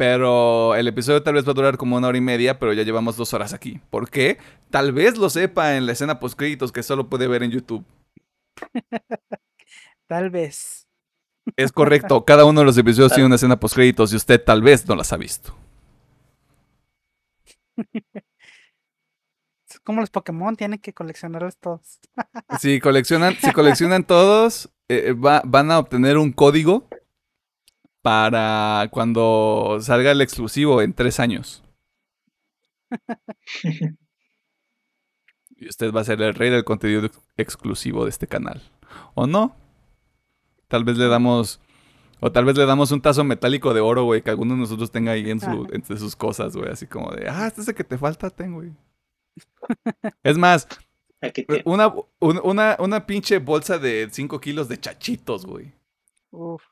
Pero 0.00 0.74
el 0.76 0.88
episodio 0.88 1.22
tal 1.22 1.34
vez 1.34 1.46
va 1.46 1.50
a 1.50 1.54
durar 1.54 1.76
como 1.76 1.94
una 1.98 2.08
hora 2.08 2.16
y 2.16 2.22
media, 2.22 2.58
pero 2.58 2.72
ya 2.72 2.84
llevamos 2.84 3.18
dos 3.18 3.34
horas 3.34 3.52
aquí. 3.52 3.82
¿Por 3.90 4.08
qué? 4.08 4.38
Tal 4.70 4.94
vez 4.94 5.18
lo 5.18 5.28
sepa 5.28 5.76
en 5.76 5.84
la 5.84 5.92
escena 5.92 6.18
post 6.18 6.38
créditos 6.38 6.72
que 6.72 6.82
solo 6.82 7.10
puede 7.10 7.28
ver 7.28 7.42
en 7.42 7.50
YouTube. 7.50 7.84
Tal 10.08 10.30
vez. 10.30 10.86
Es 11.54 11.70
correcto, 11.70 12.24
cada 12.24 12.46
uno 12.46 12.60
de 12.60 12.64
los 12.66 12.78
episodios 12.78 13.12
tiene 13.12 13.26
una 13.26 13.34
escena 13.34 13.60
post 13.60 13.74
créditos 13.74 14.10
y 14.14 14.16
usted 14.16 14.42
tal 14.42 14.62
vez 14.62 14.88
no 14.88 14.96
las 14.96 15.12
ha 15.12 15.18
visto. 15.18 15.54
Como 19.84 20.00
los 20.00 20.08
Pokémon, 20.08 20.56
tienen 20.56 20.78
que 20.78 20.94
coleccionarlos 20.94 21.58
todos. 21.58 22.00
Si 22.58 22.80
coleccionan, 22.80 23.34
si 23.34 23.52
coleccionan 23.52 24.04
todos, 24.04 24.70
eh, 24.88 25.12
va- 25.12 25.42
van 25.44 25.70
a 25.70 25.78
obtener 25.78 26.16
un 26.16 26.32
código 26.32 26.88
para 28.02 28.88
cuando 28.90 29.78
salga 29.80 30.10
el 30.12 30.20
exclusivo 30.20 30.82
en 30.82 30.92
tres 30.94 31.20
años. 31.20 31.62
Y 35.56 35.68
usted 35.68 35.92
va 35.92 36.00
a 36.00 36.04
ser 36.04 36.22
el 36.22 36.34
rey 36.34 36.48
del 36.48 36.64
contenido 36.64 37.04
ex- 37.04 37.20
exclusivo 37.36 38.04
de 38.04 38.10
este 38.10 38.26
canal. 38.26 38.62
¿O 39.14 39.26
no? 39.26 39.54
Tal 40.68 40.84
vez 40.84 40.96
le 40.96 41.06
damos. 41.06 41.60
O 42.20 42.32
tal 42.32 42.46
vez 42.46 42.56
le 42.56 42.64
damos 42.64 42.92
un 42.92 43.02
tazo 43.02 43.24
metálico 43.24 43.74
de 43.74 43.80
oro, 43.80 44.04
güey, 44.04 44.22
que 44.22 44.30
alguno 44.30 44.54
de 44.54 44.60
nosotros 44.60 44.90
tenga 44.90 45.12
ahí 45.12 45.30
en 45.30 45.38
su, 45.40 45.50
Ajá. 45.50 45.60
entre 45.72 45.98
sus 45.98 46.16
cosas, 46.16 46.56
güey. 46.56 46.70
Así 46.70 46.86
como 46.86 47.10
de, 47.10 47.28
ah, 47.28 47.46
este 47.46 47.60
es 47.60 47.68
el 47.68 47.74
que 47.74 47.84
te 47.84 47.98
falta, 47.98 48.30
ten, 48.30 48.54
güey. 48.54 48.72
Es 50.22 50.38
más, 50.38 50.66
una, 51.64 52.76
una 52.78 53.06
pinche 53.06 53.38
bolsa 53.38 53.78
de 53.78 54.08
5 54.10 54.40
kilos 54.40 54.66
de 54.68 54.80
chachitos, 54.80 55.44
güey. 55.44 55.72
Uf. 56.30 56.62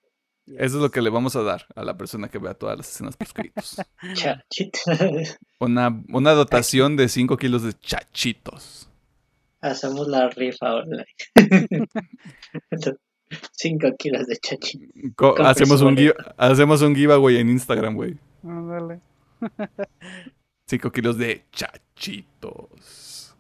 Eso 0.56 0.76
es 0.76 0.82
lo 0.82 0.90
que 0.90 1.02
le 1.02 1.10
vamos 1.10 1.36
a 1.36 1.42
dar 1.42 1.66
a 1.74 1.84
la 1.84 1.96
persona 1.96 2.28
que 2.28 2.38
vea 2.38 2.54
todas 2.54 2.78
las 2.78 2.88
escenas 2.88 3.16
prescritos. 3.16 3.76
Chachita. 4.14 4.80
Una, 5.60 6.02
una 6.08 6.32
dotación 6.32 6.96
de 6.96 7.08
5 7.08 7.36
kilos 7.36 7.62
de 7.62 7.74
chachitos. 7.74 8.88
Hacemos 9.60 10.06
la 10.06 10.30
rifa 10.30 10.76
online. 10.76 11.06
5 13.52 13.88
kilos 13.98 14.26
de 14.26 14.38
Con 15.16 15.44
hacemos, 15.44 15.82
un 15.82 15.98
hacemos 16.36 16.80
un 16.80 16.94
giveaway 16.94 17.36
en 17.38 17.50
Instagram, 17.50 17.94
güey. 17.94 18.16
Ándale. 18.42 19.00
5 20.66 20.92
kilos 20.92 21.18
de 21.18 21.44
chachitos. 21.52 23.34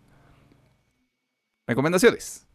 Recomendaciones. 1.66 2.46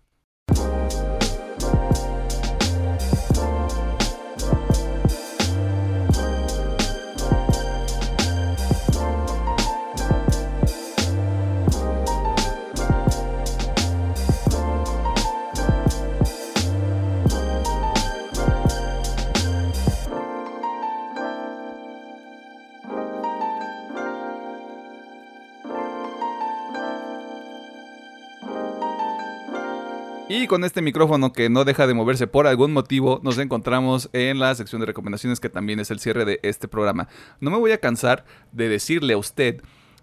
Y 30.44 30.48
con 30.48 30.66
este 30.66 30.82
micrófono 30.82 31.32
que 31.32 31.50
no 31.50 31.64
deja 31.64 31.88
de 31.88 31.94
moverse 31.94 32.28
por 32.28 32.48
algún 32.48 32.74
motivo, 32.74 33.22
nos 33.24 33.38
encontramos 33.38 34.10
en 34.12 34.40
la 34.40 34.54
sección 34.56 34.82
de 34.82 34.88
recomendaciones 34.88 35.40
que 35.40 35.48
también 35.48 35.80
es 35.80 35.90
el 35.90 36.02
cierre 36.02 36.26
de 36.26 36.42
este 36.44 36.68
programa. 36.68 37.08
No 37.40 37.50
me 37.50 37.58
voy 37.58 37.72
a 37.72 37.78
cansar 37.78 38.26
de 38.52 38.68
decirle 38.68 39.14
a 39.14 39.18
usted, 39.18 39.62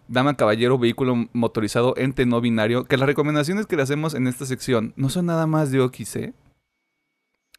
dama, 0.09 0.39
caballero, 0.39 0.79
vehículo 0.79 1.29
motorizado, 1.35 1.93
ente 1.99 2.25
no 2.25 2.41
binario, 2.41 2.87
que 2.87 2.97
las 2.97 3.07
recomendaciones 3.07 3.67
que 3.67 3.77
le 3.77 3.83
hacemos 3.83 4.15
en 4.15 4.27
esta 4.29 4.47
sección 4.47 4.95
no 4.97 5.11
son 5.11 5.27
nada 5.27 5.47
más 5.47 5.73
de 5.73 5.81
OXC. 5.83 6.33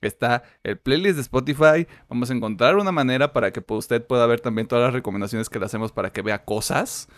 Está 0.01 0.41
el 0.63 0.79
playlist 0.79 1.17
de 1.17 1.21
Spotify. 1.21 1.87
Vamos 2.09 2.31
a 2.31 2.33
encontrar 2.33 2.77
una 2.77 2.91
manera 2.91 3.31
para 3.31 3.51
que 3.51 3.63
usted 3.67 4.03
pueda 4.03 4.25
ver 4.25 4.39
también 4.39 4.67
todas 4.67 4.85
las 4.85 4.93
recomendaciones 4.93 5.49
que 5.49 5.59
le 5.59 5.65
hacemos 5.65 5.91
para 5.91 6.11
que 6.11 6.23
vea 6.23 6.45
cosas. 6.45 7.09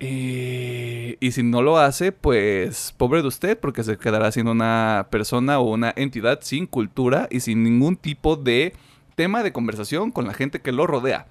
Y, 0.00 1.16
y 1.20 1.32
si 1.32 1.42
no 1.42 1.62
lo 1.62 1.78
hace, 1.78 2.12
pues 2.12 2.94
pobre 2.96 3.22
de 3.22 3.28
usted, 3.28 3.58
porque 3.58 3.84
se 3.84 3.96
quedará 3.96 4.30
siendo 4.32 4.52
una 4.52 5.08
persona 5.10 5.58
o 5.60 5.70
una 5.72 5.92
entidad 5.96 6.40
sin 6.42 6.66
cultura 6.66 7.28
y 7.30 7.40
sin 7.40 7.62
ningún 7.62 7.96
tipo 7.96 8.36
de 8.36 8.74
tema 9.14 9.42
de 9.42 9.52
conversación 9.52 10.10
con 10.10 10.26
la 10.26 10.34
gente 10.34 10.60
que 10.60 10.72
lo 10.72 10.86
rodea. 10.86 11.26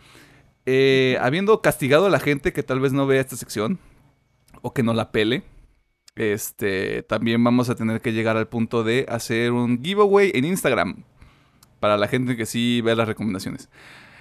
Eh, 0.66 1.18
habiendo 1.22 1.62
castigado 1.62 2.06
a 2.06 2.10
la 2.10 2.20
gente 2.20 2.54
que 2.54 2.64
tal 2.64 2.80
vez 2.80 2.94
no 2.94 3.06
vea 3.06 3.20
esta 3.22 3.36
sección 3.36 3.80
o 4.62 4.74
que 4.74 4.84
no 4.84 4.94
la 4.94 5.12
pele, 5.12 5.44
Este, 6.16 7.04
también 7.04 7.44
vamos 7.44 7.70
a 7.70 7.76
tener 7.76 8.02
que 8.02 8.14
llegar 8.14 8.38
al 8.38 8.48
punto 8.48 8.84
de 8.84 9.06
hacer 9.10 9.52
un 9.52 9.84
giveaway 9.84 10.32
en 10.36 10.46
Instagram. 10.46 11.04
Para 11.80 11.98
la 11.98 12.08
gente 12.08 12.38
que 12.38 12.46
sí 12.46 12.82
ve 12.82 12.96
las 12.96 13.08
recomendaciones. 13.08 13.70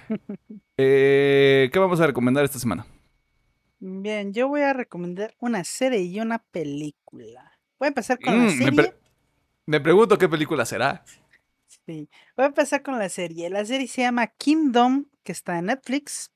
Eh, 0.77 1.69
¿Qué 1.71 1.79
vamos 1.79 1.99
a 2.01 2.07
recomendar 2.07 2.43
esta 2.43 2.57
semana? 2.57 2.85
Bien, 3.85 4.31
yo 4.33 4.47
voy 4.47 4.61
a 4.61 4.71
recomendar 4.71 5.35
una 5.39 5.65
serie 5.65 5.99
y 5.99 6.17
una 6.21 6.39
película. 6.39 7.59
Voy 7.77 7.87
a 7.87 7.89
empezar 7.89 8.17
con 8.17 8.33
la 8.33 8.39
Mm, 8.39 8.45
me, 8.45 8.49
serie. 8.49 8.71
pre- 8.71 8.93
me 9.65 9.81
pregunto 9.81 10.17
qué 10.17 10.29
película 10.29 10.65
será. 10.65 11.03
Sí, 11.67 12.09
voy 12.37 12.45
a 12.45 12.47
empezar 12.47 12.81
con 12.81 12.97
la 12.97 13.09
serie. 13.09 13.49
La 13.49 13.65
serie 13.65 13.89
se 13.89 14.03
llama 14.03 14.27
Kingdom, 14.27 15.07
que 15.23 15.33
está 15.33 15.59
en 15.59 15.65
Netflix. 15.65 16.31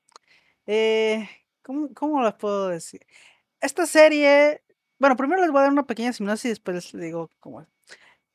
Eh, 0.66 1.26
¿cómo, 1.62 1.88
cómo 1.94 2.20
lo 2.22 2.36
puedo 2.36 2.68
decir? 2.68 3.06
Esta 3.62 3.86
serie, 3.86 4.62
bueno, 4.98 5.16
primero 5.16 5.40
les 5.40 5.50
voy 5.50 5.60
a 5.60 5.62
dar 5.62 5.72
una 5.72 5.86
pequeña 5.86 6.12
sinopsis 6.12 6.44
y 6.44 6.48
después 6.50 6.92
les 6.92 7.02
digo 7.02 7.30
cómo 7.40 7.62
es. 7.62 7.68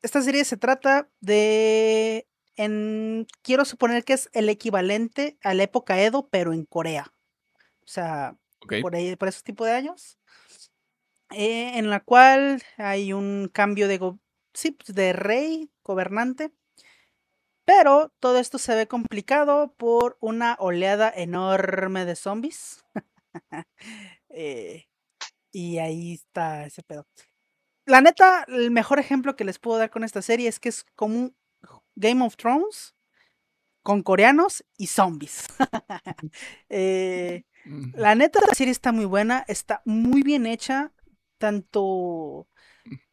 Esta 0.01 0.23
serie 0.23 0.43
se 0.43 0.57
trata 0.57 1.07
de, 1.19 2.27
en, 2.55 3.27
quiero 3.43 3.63
suponer 3.63 4.03
que 4.05 4.13
es 4.13 4.31
el 4.33 4.49
equivalente 4.49 5.37
a 5.43 5.53
la 5.53 5.61
época 5.61 6.01
Edo, 6.01 6.29
pero 6.29 6.51
en 6.51 6.65
Corea. 6.65 7.13
O 7.83 7.87
sea, 7.87 8.37
Ok. 8.63 8.73
por 8.81 8.95
ahí, 8.95 9.15
por 9.15 9.27
esos 9.29 9.43
tipos 9.43 9.67
de 9.67 9.73
años, 9.73 10.17
eh, 11.31 11.77
en 11.77 11.89
la 11.89 11.99
cual 12.01 12.61
hay 12.77 13.13
un 13.13 13.49
cambio 13.51 13.87
de, 13.87 13.97
go- 13.97 14.19
sí, 14.53 14.71
pues, 14.71 14.93
de 14.95 15.13
rey, 15.13 15.69
gobernante, 15.83 16.51
pero 17.65 18.11
todo 18.19 18.39
esto 18.39 18.57
se 18.57 18.75
ve 18.75 18.87
complicado 18.87 19.73
por 19.77 20.17
una 20.19 20.55
oleada 20.59 21.11
enorme 21.15 22.05
de 22.05 22.15
zombies. 22.15 22.83
Eh, 24.29 24.85
y 25.51 25.79
ahí 25.79 26.13
está 26.15 26.65
ese 26.65 26.83
pedo. 26.83 27.07
La 27.85 28.01
neta, 28.01 28.45
el 28.49 28.71
mejor 28.71 28.99
ejemplo 28.99 29.35
que 29.35 29.45
les 29.45 29.59
puedo 29.59 29.79
dar 29.79 29.89
con 29.91 30.03
esta 30.03 30.21
serie 30.21 30.49
es 30.49 30.59
que 30.59 30.69
es 30.69 30.85
como 30.95 31.15
un 31.17 31.37
Game 31.95 32.23
of 32.25 32.37
Thrones 32.37 32.95
con 33.83 34.03
coreanos 34.03 34.65
y 34.77 34.87
zombies. 34.87 35.45
Eh, 36.69 37.43
la 37.93 38.15
neta, 38.15 38.39
la 38.47 38.53
serie 38.55 38.71
está 38.71 38.91
muy 38.91 39.05
buena, 39.05 39.43
está 39.47 39.81
muy 39.85 40.23
bien 40.23 40.45
hecha, 40.45 40.91
tanto 41.37 42.47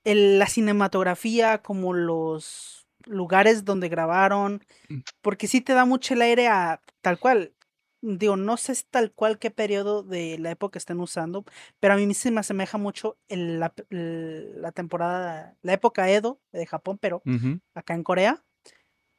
el- 0.05 0.39
la 0.39 0.47
cinematografía 0.47 1.59
como 1.62 1.93
los 1.93 2.86
lugares 3.06 3.64
donde 3.64 3.89
grabaron, 3.89 4.64
Mm. 4.89 5.01
porque 5.22 5.47
sí 5.47 5.60
te 5.60 5.72
da 5.74 5.85
mucho 5.85 6.14
el 6.14 6.22
aire 6.22 6.48
a 6.48 6.81
tal 7.01 7.18
cual. 7.18 7.55
Digo, 8.02 8.36
no 8.36 8.56
sé 8.56 8.74
si 8.74 8.85
tal 8.90 9.12
cual 9.12 9.39
qué 9.39 9.51
periodo 9.51 10.02
de 10.02 10.39
la 10.39 10.51
época 10.51 10.78
estén 10.78 11.01
usando, 11.01 11.44
pero 11.81 11.93
a 11.94 11.97
mí 11.98 12.14
se 12.14 12.31
me 12.31 12.40
asemeja 12.40 12.78
mucho 12.78 13.18
el- 13.28 13.60
la, 13.60 13.74
el- 13.90 14.62
la 14.62 14.72
temporada, 14.72 15.55
la 15.60 15.72
época 15.74 16.09
Edo 16.10 16.40
de 16.52 16.64
Japón, 16.66 16.97
pero 16.98 17.22
ujú. 17.27 17.60
acá 17.74 17.93
en 17.94 18.02
Corea. 18.02 18.43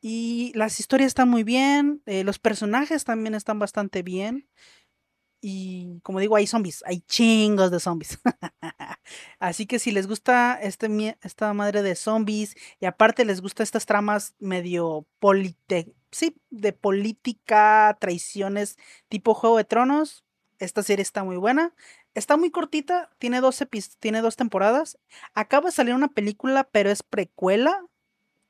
Y 0.01 0.51
las 0.55 0.79
historias 0.79 1.07
están 1.09 1.29
muy 1.29 1.43
bien, 1.43 2.01
eh, 2.07 2.23
los 2.23 2.39
personajes 2.39 3.03
también 3.03 3.35
están 3.35 3.59
bastante 3.59 4.01
bien. 4.01 4.47
Y 5.41 5.99
como 6.03 6.19
digo, 6.19 6.35
hay 6.35 6.45
zombies, 6.45 6.83
hay 6.85 7.01
chingos 7.01 7.71
de 7.71 7.79
zombies. 7.79 8.19
Así 9.39 9.65
que 9.65 9.79
si 9.79 9.91
les 9.91 10.07
gusta 10.07 10.59
este, 10.61 11.17
esta 11.23 11.53
madre 11.53 11.81
de 11.81 11.95
zombies 11.95 12.55
y 12.79 12.85
aparte 12.85 13.25
les 13.25 13.41
gusta 13.41 13.63
estas 13.63 13.85
tramas 13.87 14.35
medio 14.39 15.07
polite 15.19 15.93
sí, 16.11 16.35
de 16.49 16.73
política, 16.73 17.97
traiciones, 17.99 18.77
tipo 19.09 19.33
Juego 19.33 19.57
de 19.57 19.63
Tronos, 19.63 20.23
esta 20.59 20.83
serie 20.83 21.01
está 21.01 21.23
muy 21.23 21.37
buena. 21.37 21.73
Está 22.13 22.35
muy 22.37 22.51
cortita, 22.51 23.09
tiene 23.19 23.39
dos, 23.39 23.63
tiene 23.99 24.21
dos 24.21 24.35
temporadas. 24.35 24.99
Acaba 25.33 25.67
de 25.67 25.71
salir 25.71 25.95
una 25.95 26.09
película, 26.09 26.65
pero 26.65 26.91
es 26.91 27.03
precuela 27.03 27.85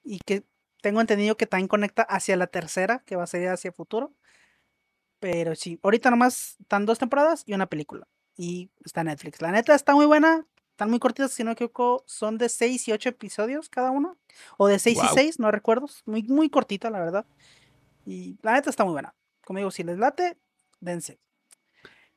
y 0.03 0.19
que 0.25 0.43
tengo 0.81 0.99
entendido 0.99 1.37
que 1.37 1.45
también 1.45 1.67
conecta 1.67 2.01
hacia 2.01 2.35
la 2.37 2.47
tercera, 2.47 3.03
que 3.05 3.15
va 3.15 3.23
a 3.23 3.27
ser 3.27 3.47
hacia 3.49 3.71
futuro. 3.71 4.13
Pero 5.21 5.53
sí, 5.55 5.79
ahorita 5.83 6.09
nomás 6.09 6.57
están 6.59 6.87
dos 6.87 6.97
temporadas 6.97 7.43
y 7.45 7.53
una 7.53 7.67
película. 7.67 8.07
Y 8.35 8.71
está 8.83 9.03
Netflix. 9.03 9.39
La 9.39 9.51
neta 9.51 9.75
está 9.75 9.93
muy 9.93 10.07
buena. 10.07 10.45
Están 10.71 10.89
muy 10.89 10.97
cortitas, 10.97 11.31
si 11.31 11.43
no 11.43 11.49
me 11.49 11.53
equivoco, 11.53 12.03
son 12.07 12.39
de 12.39 12.49
6 12.49 12.87
y 12.87 12.91
8 12.91 13.09
episodios 13.09 13.69
cada 13.69 13.91
uno. 13.91 14.17
O 14.57 14.67
de 14.67 14.79
6 14.79 14.97
y 14.97 14.99
Guau. 14.99 15.13
6, 15.13 15.39
no 15.39 15.51
recuerdo. 15.51 15.85
Muy, 16.05 16.23
muy 16.23 16.49
cortita, 16.49 16.89
la 16.89 16.99
verdad. 16.99 17.25
Y 18.03 18.35
la 18.41 18.53
neta 18.53 18.71
está 18.71 18.83
muy 18.83 18.93
buena. 18.93 19.13
Como 19.45 19.59
digo, 19.59 19.69
si 19.69 19.83
les 19.83 19.99
late, 19.99 20.37
dense. 20.79 21.19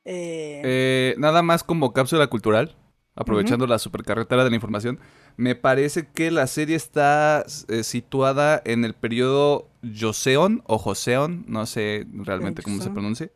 Eh, 0.03 0.61
Eh, 0.63 1.15
nada 1.19 1.43
más 1.43 1.63
como 1.63 1.93
cápsula 1.93 2.25
cultural, 2.25 2.75
aprovechando 3.15 3.65
la 3.65 3.79
supercarretera 3.79 4.43
de 4.43 4.49
la 4.49 4.55
información, 4.55 4.99
me 5.37 5.55
parece 5.55 6.07
que 6.07 6.31
la 6.31 6.47
serie 6.47 6.75
está 6.75 7.45
eh, 7.67 7.83
situada 7.83 8.61
en 8.65 8.85
el 8.85 8.93
periodo 8.93 9.69
Joseon 9.97 10.63
o 10.65 10.77
Joseon, 10.77 11.45
no 11.47 11.65
sé 11.65 12.05
realmente 12.13 12.61
cómo 12.61 12.81
se 12.81 12.89
pronuncia. 12.89 13.31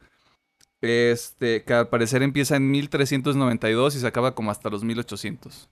Este, 0.82 1.64
que 1.64 1.74
al 1.74 1.90
parecer 1.90 2.24
empieza 2.24 2.56
en 2.56 2.72
1392 2.72 3.96
y 3.96 4.00
se 4.00 4.08
acaba 4.08 4.34
como 4.34 4.52
hasta 4.52 4.70
los 4.70 4.84
1800. 4.84 5.70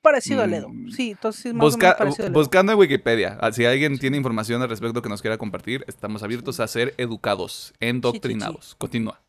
parecido 0.00 0.42
Edo. 0.42 0.68
mm, 0.68 0.90
Sí, 0.90 1.10
entonces 1.12 1.46
es 1.46 1.54
más 1.54 1.74
o 1.74 1.78
menos 1.78 1.94
parecido 1.94 2.30
buscando 2.32 2.72
en 2.72 2.78
Wikipedia, 2.78 3.38
ah, 3.40 3.52
si 3.52 3.64
alguien 3.64 3.98
tiene 3.98 4.16
información 4.16 4.60
al 4.60 4.68
respecto 4.68 5.02
que 5.02 5.08
nos 5.08 5.22
quiera 5.22 5.38
compartir, 5.38 5.84
estamos 5.86 6.22
abiertos 6.24 6.58
a 6.58 6.66
ser 6.66 6.94
educados, 6.98 7.74
endoctrinados. 7.78 8.74
Continúa. 8.76 9.20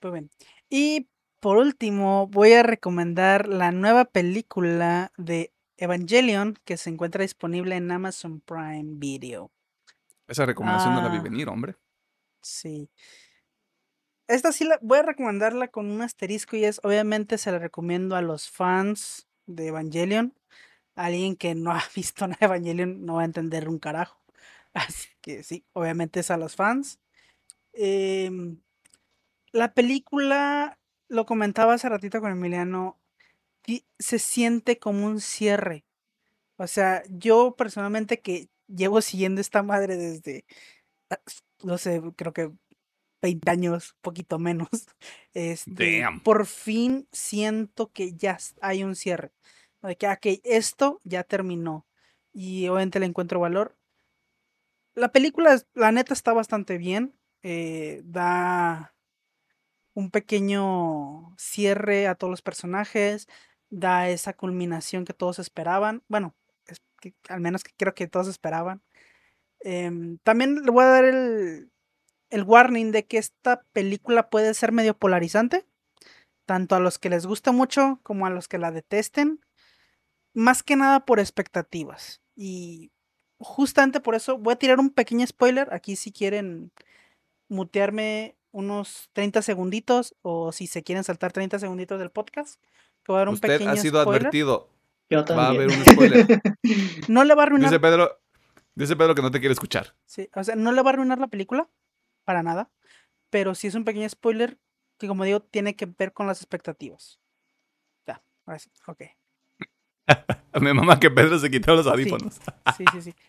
Pues 0.00 0.12
bien. 0.12 0.30
Y 0.68 1.08
por 1.40 1.56
último, 1.58 2.26
voy 2.28 2.52
a 2.52 2.62
recomendar 2.62 3.48
la 3.48 3.72
nueva 3.72 4.04
película 4.06 5.12
de 5.16 5.52
Evangelion 5.76 6.54
que 6.64 6.76
se 6.76 6.90
encuentra 6.90 7.22
disponible 7.22 7.76
en 7.76 7.90
Amazon 7.90 8.40
Prime 8.40 8.96
Video. 8.98 9.50
Esa 10.28 10.46
recomendación 10.46 10.94
no 10.94 11.02
la 11.02 11.08
vi 11.08 11.18
Ah. 11.18 11.22
venir, 11.22 11.48
hombre. 11.48 11.76
Sí. 12.42 12.90
Esta 14.28 14.52
sí 14.52 14.64
la 14.64 14.78
voy 14.82 14.98
a 14.98 15.02
recomendarla 15.02 15.68
con 15.68 15.90
un 15.90 16.02
asterisco 16.02 16.56
y 16.56 16.64
es, 16.64 16.80
obviamente, 16.84 17.38
se 17.38 17.50
la 17.50 17.58
recomiendo 17.58 18.14
a 18.14 18.22
los 18.22 18.50
fans 18.50 19.26
de 19.46 19.68
Evangelion. 19.68 20.34
Alguien 20.96 21.36
que 21.36 21.54
no 21.54 21.72
ha 21.72 21.82
visto 21.96 22.26
nada 22.28 22.38
de 22.40 22.46
Evangelion 22.46 23.06
no 23.06 23.14
va 23.16 23.22
a 23.22 23.26
entender 23.26 23.68
un 23.68 23.78
carajo. 23.78 24.20
Así 24.74 25.08
que 25.22 25.42
sí, 25.42 25.64
obviamente 25.72 26.20
es 26.20 26.30
a 26.30 26.36
los 26.36 26.56
fans. 26.56 27.00
Em, 27.74 28.60
la 29.52 29.74
película, 29.74 30.77
lo 31.08 31.26
comentaba 31.26 31.74
hace 31.74 31.88
ratito 31.88 32.20
con 32.20 32.32
Emiliano, 32.32 32.98
se 33.98 34.18
siente 34.18 34.78
como 34.78 35.06
un 35.06 35.20
cierre. 35.20 35.84
O 36.56 36.66
sea, 36.66 37.02
yo 37.08 37.54
personalmente 37.56 38.20
que 38.20 38.48
llevo 38.66 39.00
siguiendo 39.00 39.40
esta 39.40 39.62
madre 39.62 39.96
desde, 39.96 40.44
ah, 41.10 41.20
no 41.62 41.78
sé, 41.78 42.02
creo 42.16 42.32
que 42.32 42.50
20 43.22 43.50
años, 43.50 43.96
poquito 44.00 44.38
menos. 44.38 44.68
Este, 45.34 46.00
Damn. 46.00 46.20
por 46.24 46.46
fin 46.46 47.06
siento 47.12 47.92
que 47.92 48.12
ya 48.14 48.38
hay 48.60 48.82
un 48.82 48.96
cierre. 48.96 49.32
De 49.82 49.96
que, 49.96 50.40
esto 50.42 51.00
ya 51.04 51.22
terminó. 51.22 51.86
Y 52.32 52.66
obviamente 52.66 52.98
le 52.98 53.06
encuentro 53.06 53.38
valor. 53.38 53.76
La 54.96 55.12
película, 55.12 55.62
la 55.74 55.92
neta, 55.92 56.12
está 56.12 56.32
bastante 56.32 56.76
bien. 56.76 57.14
eh, 57.42 58.02
da 58.04 58.96
un 59.98 60.12
pequeño 60.12 61.34
cierre 61.38 62.06
a 62.06 62.14
todos 62.14 62.30
los 62.30 62.42
personajes. 62.42 63.26
Da 63.68 64.08
esa 64.08 64.32
culminación 64.32 65.04
que 65.04 65.12
todos 65.12 65.40
esperaban. 65.40 66.04
Bueno, 66.06 66.36
al 67.28 67.40
menos 67.40 67.64
que 67.64 67.72
creo 67.76 67.94
que 67.94 68.06
todos 68.06 68.28
esperaban. 68.28 68.80
Em, 69.60 70.18
también 70.18 70.62
le 70.62 70.70
voy 70.70 70.84
a 70.84 70.88
dar 70.88 71.04
el, 71.04 71.72
el 72.30 72.42
warning 72.44 72.92
de 72.92 73.06
que 73.06 73.18
esta 73.18 73.62
película 73.72 74.30
puede 74.30 74.54
ser 74.54 74.70
medio 74.70 74.96
polarizante, 74.96 75.66
tanto 76.46 76.76
a 76.76 76.80
los 76.80 77.00
que 77.00 77.10
les 77.10 77.26
gusta 77.26 77.50
mucho 77.50 77.98
como 78.04 78.24
a 78.24 78.30
los 78.30 78.46
que 78.46 78.58
la 78.58 78.70
detesten, 78.70 79.40
más 80.32 80.62
que 80.62 80.76
nada 80.76 81.06
por 81.06 81.18
expectativas. 81.18 82.22
Y 82.36 82.92
justamente 83.38 83.98
por 83.98 84.14
eso 84.14 84.38
voy 84.38 84.54
a 84.54 84.58
tirar 84.58 84.78
un 84.78 84.90
pequeño 84.90 85.26
spoiler, 85.26 85.74
aquí 85.74 85.96
si 85.96 86.12
quieren 86.12 86.70
mutearme 87.48 88.37
unos 88.50 89.10
30 89.12 89.42
segunditos 89.42 90.14
o 90.22 90.52
si 90.52 90.66
se 90.66 90.82
quieren 90.82 91.04
saltar 91.04 91.32
30 91.32 91.58
segunditos 91.58 91.98
del 91.98 92.10
podcast, 92.10 92.60
que 93.02 93.12
voy 93.12 93.16
a 93.16 93.18
dar 93.20 93.28
un 93.28 93.34
Usted 93.34 93.48
pequeño 93.48 93.70
ha 93.72 93.76
sido 93.76 94.00
spoiler. 94.02 94.22
advertido. 94.22 94.68
Yo 95.10 95.18
Va 95.18 95.22
a 95.22 95.24
también. 95.24 95.62
haber 95.62 95.78
un 95.78 95.84
spoiler. 95.84 96.42
No 97.08 97.24
le 97.24 97.34
va 97.34 97.42
a 97.42 97.46
arruinar 97.46 97.70
Dice 97.70 97.80
Pedro, 97.80 98.20
dice 98.74 98.96
Pedro 98.96 99.14
que 99.14 99.22
no 99.22 99.30
te 99.30 99.40
quiere 99.40 99.52
escuchar. 99.52 99.94
Sí, 100.04 100.28
o 100.34 100.44
sea, 100.44 100.54
no 100.56 100.72
le 100.72 100.82
va 100.82 100.90
a 100.90 100.92
arruinar 100.94 101.18
la 101.18 101.28
película, 101.28 101.68
para 102.24 102.42
nada, 102.42 102.70
pero 103.30 103.54
sí 103.54 103.66
es 103.68 103.74
un 103.74 103.84
pequeño 103.84 104.08
spoiler 104.08 104.58
que, 104.98 105.06
como 105.08 105.24
digo, 105.24 105.40
tiene 105.40 105.76
que 105.76 105.86
ver 105.86 106.12
con 106.12 106.26
las 106.26 106.40
expectativas. 106.42 107.18
Ya, 108.06 108.22
ahora 108.44 108.58
sí, 108.58 108.70
ok. 108.86 109.02
Me 110.60 110.74
mama 110.74 110.98
que 110.98 111.10
Pedro 111.10 111.38
se 111.38 111.50
quitó 111.50 111.74
los 111.74 111.86
audífonos. 111.86 112.34
Sí, 112.76 112.84
sí, 112.92 113.02
sí. 113.02 113.14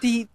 Si, 0.00 0.28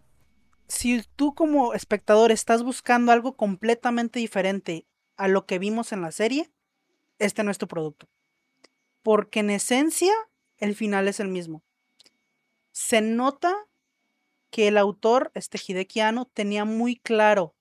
si 0.70 1.04
tú 1.18 1.34
como 1.36 1.74
espectador 1.74 2.32
estás 2.32 2.64
buscando 2.64 3.12
algo 3.12 3.36
completamente 3.36 4.20
diferente 4.20 4.86
a 5.18 5.28
lo 5.28 5.46
que 5.46 5.60
vimos 5.60 5.92
en 5.92 6.02
la 6.02 6.12
serie, 6.12 6.50
este 7.18 7.44
no 7.44 7.52
es 7.52 7.58
tu 7.58 7.68
producto. 7.68 8.08
porque 9.02 9.40
en 9.40 9.50
esencia 9.50 10.14
el 10.58 10.76
final 10.76 11.08
es 11.08 11.20
el 11.20 11.30
mismo. 11.30 11.64
Se 12.72 13.02
nota 13.02 13.56
que 14.52 14.68
el 14.68 14.78
autor, 14.78 15.32
este 15.36 15.58
Hideki 15.58 16.02
Anno, 16.02 16.26
tenía 16.26 16.66
muy 16.66 16.96
claro 16.98 17.56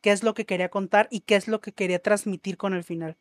qué 0.00 0.10
es 0.10 0.22
lo 0.22 0.34
que 0.34 0.46
quería 0.46 0.70
contar 0.70 1.06
y 1.10 1.20
qué 1.20 1.36
es 1.36 1.48
lo 1.48 1.60
que 1.60 1.72
quería 1.72 2.00
transmitir 2.00 2.56
con 2.56 2.74
el 2.74 2.82
final. 2.82 3.18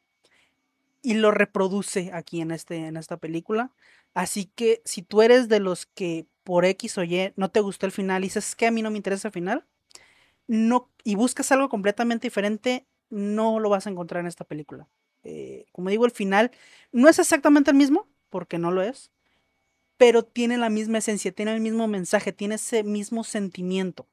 Y 1.02 1.16
lo 1.16 1.32
reproduce 1.32 2.12
aquí 2.14 2.42
en, 2.42 2.52
este, 2.52 2.88
en 2.88 2.98
esta 2.98 3.18
película. 3.18 3.72
Así 4.14 4.46
que 4.56 4.82
si 4.86 5.02
tú 5.02 5.22
eres 5.22 5.50
de 5.50 5.60
los 5.60 5.86
que 5.86 6.26
por 6.50 6.66
X 6.66 6.98
o 6.98 7.04
Y 7.04 7.32
no 7.36 7.52
te 7.52 7.60
gustó 7.60 7.86
el 7.86 7.92
final 7.92 8.24
y 8.24 8.26
dices 8.26 8.56
que 8.56 8.66
a 8.66 8.72
mí 8.72 8.82
no 8.82 8.90
me 8.90 8.98
interesa 8.98 9.28
el 9.28 9.32
final, 9.32 9.68
no, 10.48 10.90
y 11.04 11.14
buscas 11.14 11.52
algo 11.52 11.70
completamente 11.70 12.26
diferente, 12.26 12.88
no 13.12 13.60
lo 13.60 13.70
vas 13.70 13.86
a 13.86 13.92
encontrar 13.92 14.22
en 14.22 14.26
esta 14.26 14.46
película. 14.46 14.88
Eh, 15.24 15.68
como 15.72 15.92
digo, 15.92 16.06
el 16.06 16.12
final 16.12 16.50
no 16.92 17.08
es 17.08 17.20
exactamente 17.20 17.70
el 17.70 17.78
mismo, 17.78 18.08
porque 18.32 18.58
no 18.58 18.72
lo 18.72 18.82
es, 18.82 19.12
pero 19.98 20.24
tiene 20.24 20.58
la 20.58 20.72
misma 20.72 20.98
esencia, 20.98 21.32
tiene 21.32 21.54
el 21.54 21.62
mismo 21.62 21.88
mensaje, 21.88 22.34
tiene 22.34 22.56
ese 22.56 22.84
mismo 22.84 23.24
sentimiento. 23.24 24.08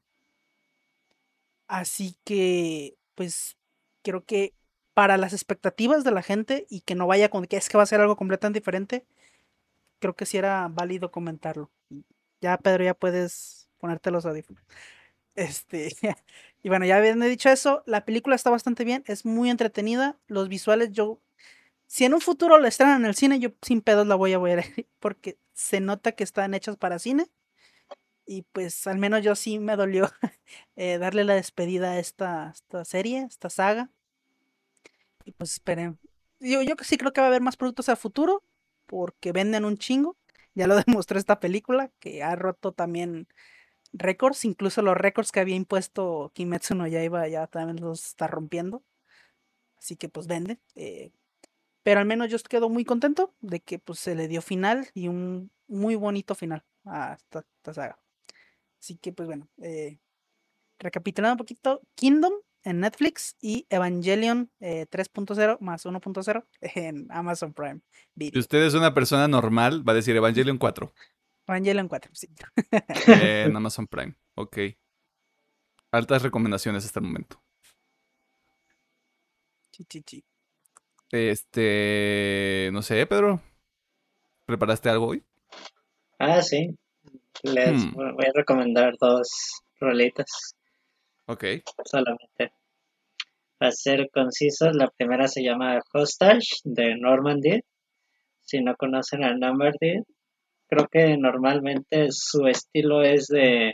Así 1.65 2.17
que, 2.23 2.99
pues, 3.15 3.57
creo 4.03 4.23
que 4.25 4.53
para 4.93 5.17
las 5.17 5.33
expectativas 5.33 6.03
de 6.03 6.11
la 6.11 6.21
gente 6.21 6.67
y 6.69 6.81
que 6.81 6.93
no 6.93 7.07
vaya 7.07 7.29
con 7.29 7.45
que 7.47 7.57
es 7.57 7.67
que 7.67 7.77
va 7.77 7.83
a 7.83 7.87
ser 7.87 7.99
algo 7.99 8.15
completamente 8.15 8.59
diferente, 8.59 9.07
creo 9.97 10.15
que 10.15 10.27
sí 10.27 10.37
era 10.37 10.67
válido 10.67 11.09
comentarlo. 11.09 11.71
Ya, 12.41 12.57
Pedro, 12.57 12.83
ya 12.83 12.93
puedes 12.93 13.69
ponerte 13.79 14.11
los 14.11 14.25
audífonos. 14.25 14.63
Este, 15.35 15.95
y 16.63 16.69
bueno, 16.69 16.85
ya 16.85 16.97
habiendo 16.97 17.25
dicho 17.25 17.49
eso, 17.49 17.83
la 17.85 18.05
película 18.05 18.35
está 18.35 18.49
bastante 18.49 18.83
bien, 18.83 19.03
es 19.07 19.25
muy 19.25 19.49
entretenida. 19.49 20.17
Los 20.27 20.49
visuales, 20.49 20.91
yo, 20.91 21.21
si 21.85 22.05
en 22.05 22.13
un 22.13 22.21
futuro 22.21 22.57
la 22.59 22.67
estrenan 22.67 23.01
en 23.01 23.07
el 23.07 23.15
cine, 23.15 23.39
yo 23.39 23.51
sin 23.61 23.81
pedos 23.81 24.07
la 24.07 24.15
voy 24.15 24.33
a 24.33 24.39
ver 24.39 24.65
porque 24.99 25.37
se 25.53 25.79
nota 25.79 26.11
que 26.13 26.23
están 26.23 26.53
hechas 26.53 26.77
para 26.77 26.99
cine. 26.99 27.27
Y 28.25 28.41
pues 28.51 28.87
al 28.87 28.97
menos 28.97 29.23
yo 29.23 29.35
sí 29.35 29.57
me 29.57 29.77
dolió 29.77 30.11
eh, 30.75 30.97
darle 30.97 31.23
la 31.23 31.35
despedida 31.35 31.91
a 31.91 31.99
esta, 31.99 32.51
esta 32.53 32.83
serie, 32.83 33.23
esta 33.23 33.49
saga. 33.49 33.89
Y 35.23 35.31
pues 35.31 35.53
esperen. 35.53 35.97
Yo, 36.39 36.61
yo 36.61 36.75
sí 36.81 36.97
creo 36.97 37.13
que 37.13 37.21
va 37.21 37.27
a 37.27 37.29
haber 37.29 37.41
más 37.41 37.57
productos 37.57 37.89
a 37.89 37.95
futuro 37.95 38.43
porque 38.85 39.31
venden 39.31 39.65
un 39.65 39.77
chingo. 39.77 40.17
Ya 40.57 40.65
lo 40.65 40.75
demostró 40.85 41.19
esta 41.19 41.39
película, 41.39 41.91
que 41.99 42.23
ha 42.23 42.35
roto 42.35 42.71
también 42.71 43.27
récords, 43.93 44.43
incluso 44.43 44.81
los 44.81 44.97
récords 44.97 45.31
que 45.31 45.39
había 45.39 45.55
impuesto 45.55 46.31
Kimetsu 46.33 46.73
no 46.75 46.87
Yaiba 46.87 47.27
ya 47.27 47.45
también 47.45 47.79
los 47.79 48.05
está 48.07 48.27
rompiendo. 48.27 48.83
Así 49.77 49.95
que 49.95 50.09
pues 50.09 50.25
vende. 50.25 50.59
Eh, 50.75 51.11
pero 51.83 51.99
al 51.99 52.07
menos 52.07 52.29
yo 52.29 52.37
quedo 52.39 52.69
muy 52.69 52.85
contento 52.85 53.35
de 53.39 53.59
que 53.61 53.77
pues 53.77 53.99
se 53.99 54.15
le 54.15 54.27
dio 54.27 54.41
final 54.41 54.87
y 54.95 55.07
un 55.09 55.51
muy 55.67 55.95
bonito 55.95 56.33
final 56.33 56.65
a 56.85 57.13
esta, 57.13 57.45
saga. 57.73 57.99
Así 58.81 58.97
que 58.97 59.13
pues 59.13 59.27
bueno, 59.27 59.47
eh, 59.61 59.99
recapitulando 60.79 61.35
un 61.35 61.37
poquito, 61.37 61.81
Kingdom 61.95 62.33
en 62.67 62.81
Netflix 62.81 63.37
y 63.39 63.65
Evangelion 63.69 64.51
3.0 64.59 65.53
eh, 65.53 65.57
más 65.61 65.85
1.0 65.85 66.45
en 66.75 67.07
Amazon 67.09 67.53
Prime 67.53 67.79
Si 68.19 68.37
usted 68.37 68.65
es 68.65 68.73
una 68.73 68.93
persona 68.93 69.27
normal, 69.29 69.87
va 69.87 69.93
a 69.93 69.95
decir 69.95 70.15
Evangelion 70.17 70.57
4. 70.57 70.93
Evangelion 71.47 71.87
4, 71.87 72.11
sí. 72.13 72.27
en 73.07 73.55
Amazon 73.55 73.87
Prime, 73.87 74.15
ok. 74.35 74.57
Altas 75.91 76.21
recomendaciones 76.23 76.85
hasta 76.85 76.99
el 76.99 77.05
momento. 77.05 77.41
Sí, 79.71 80.25
Este, 81.11 82.69
no 82.73 82.81
sé, 82.81 83.05
Pedro. 83.05 83.41
¿Preparaste 84.45 84.89
algo 84.89 85.07
hoy? 85.07 85.23
Ah, 86.19 86.41
sí. 86.41 86.77
Les 87.43 87.85
hmm. 87.85 87.93
voy 87.93 88.25
a 88.25 88.31
recomendar 88.33 88.95
dos 88.99 89.61
rolitas. 89.79 90.56
Ok. 91.27 91.43
Solamente. 91.85 92.53
Para 93.57 93.71
ser 93.71 94.09
concisos, 94.13 94.75
la 94.75 94.89
primera 94.89 95.27
se 95.27 95.43
llama 95.43 95.81
Hostage 95.93 96.61
de 96.63 96.95
Normandy. 96.95 97.59
Si 98.43 98.61
no 98.61 98.75
conocen 98.75 99.25
a 99.25 99.35
Normandy, 99.35 100.03
creo 100.69 100.87
que 100.89 101.17
normalmente 101.17 102.07
su 102.11 102.47
estilo 102.47 103.01
es 103.01 103.27
de, 103.27 103.73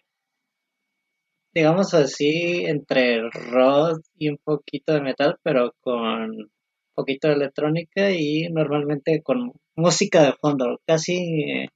digamos 1.53 1.93
así, 1.93 2.65
entre 2.65 3.29
rock 3.29 4.01
y 4.17 4.29
un 4.29 4.37
poquito 4.43 4.93
de 4.93 5.01
metal, 5.01 5.37
pero 5.43 5.73
con 5.81 6.31
un 6.31 6.49
poquito 6.95 7.27
de 7.27 7.35
electrónica 7.35 8.09
y 8.11 8.49
normalmente 8.49 9.21
con 9.21 9.51
música 9.75 10.23
de 10.23 10.33
fondo. 10.41 10.79
Casi 10.87 11.67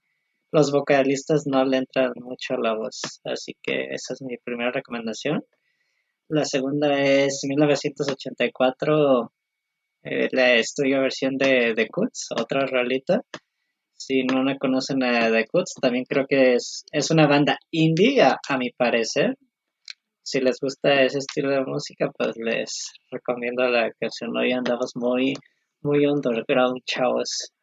los 0.51 0.71
vocalistas 0.71 1.43
no 1.45 1.63
le 1.65 1.77
entran 1.77 2.13
mucho 2.15 2.55
a 2.55 2.61
la 2.61 2.73
voz, 2.73 3.21
así 3.25 3.53
que 3.61 3.89
esa 3.91 4.13
es 4.13 4.21
mi 4.23 4.37
primera 4.37 4.71
recomendación. 4.71 5.43
La 6.29 6.43
segunda 6.43 6.99
es 6.99 7.39
1984, 7.47 9.31
eh, 10.03 10.27
la 10.33 10.55
estudio 10.55 10.99
versión 10.99 11.37
de 11.37 11.73
The 11.73 11.87
Cuts, 11.87 12.27
otra 12.37 12.65
realita. 12.65 13.21
Si 13.93 14.23
no 14.23 14.43
la 14.43 14.57
conocen 14.57 15.03
a 15.03 15.31
The 15.31 15.45
Cuts, 15.45 15.75
también 15.81 16.03
creo 16.03 16.25
que 16.27 16.55
es, 16.55 16.83
es 16.91 17.11
una 17.11 17.27
banda 17.27 17.57
indie, 17.71 18.21
a, 18.21 18.57
mi 18.57 18.71
parecer. 18.71 19.37
Si 20.21 20.41
les 20.41 20.59
gusta 20.59 21.01
ese 21.01 21.19
estilo 21.19 21.49
de 21.49 21.63
música, 21.63 22.11
pues 22.17 22.35
les 22.35 22.91
recomiendo 23.09 23.63
la 23.69 23.89
canción. 23.97 24.35
Hoy 24.35 24.51
andamos 24.51 24.91
muy, 24.95 25.33
muy 25.81 26.05
underground, 26.07 26.81
chavos 26.85 27.53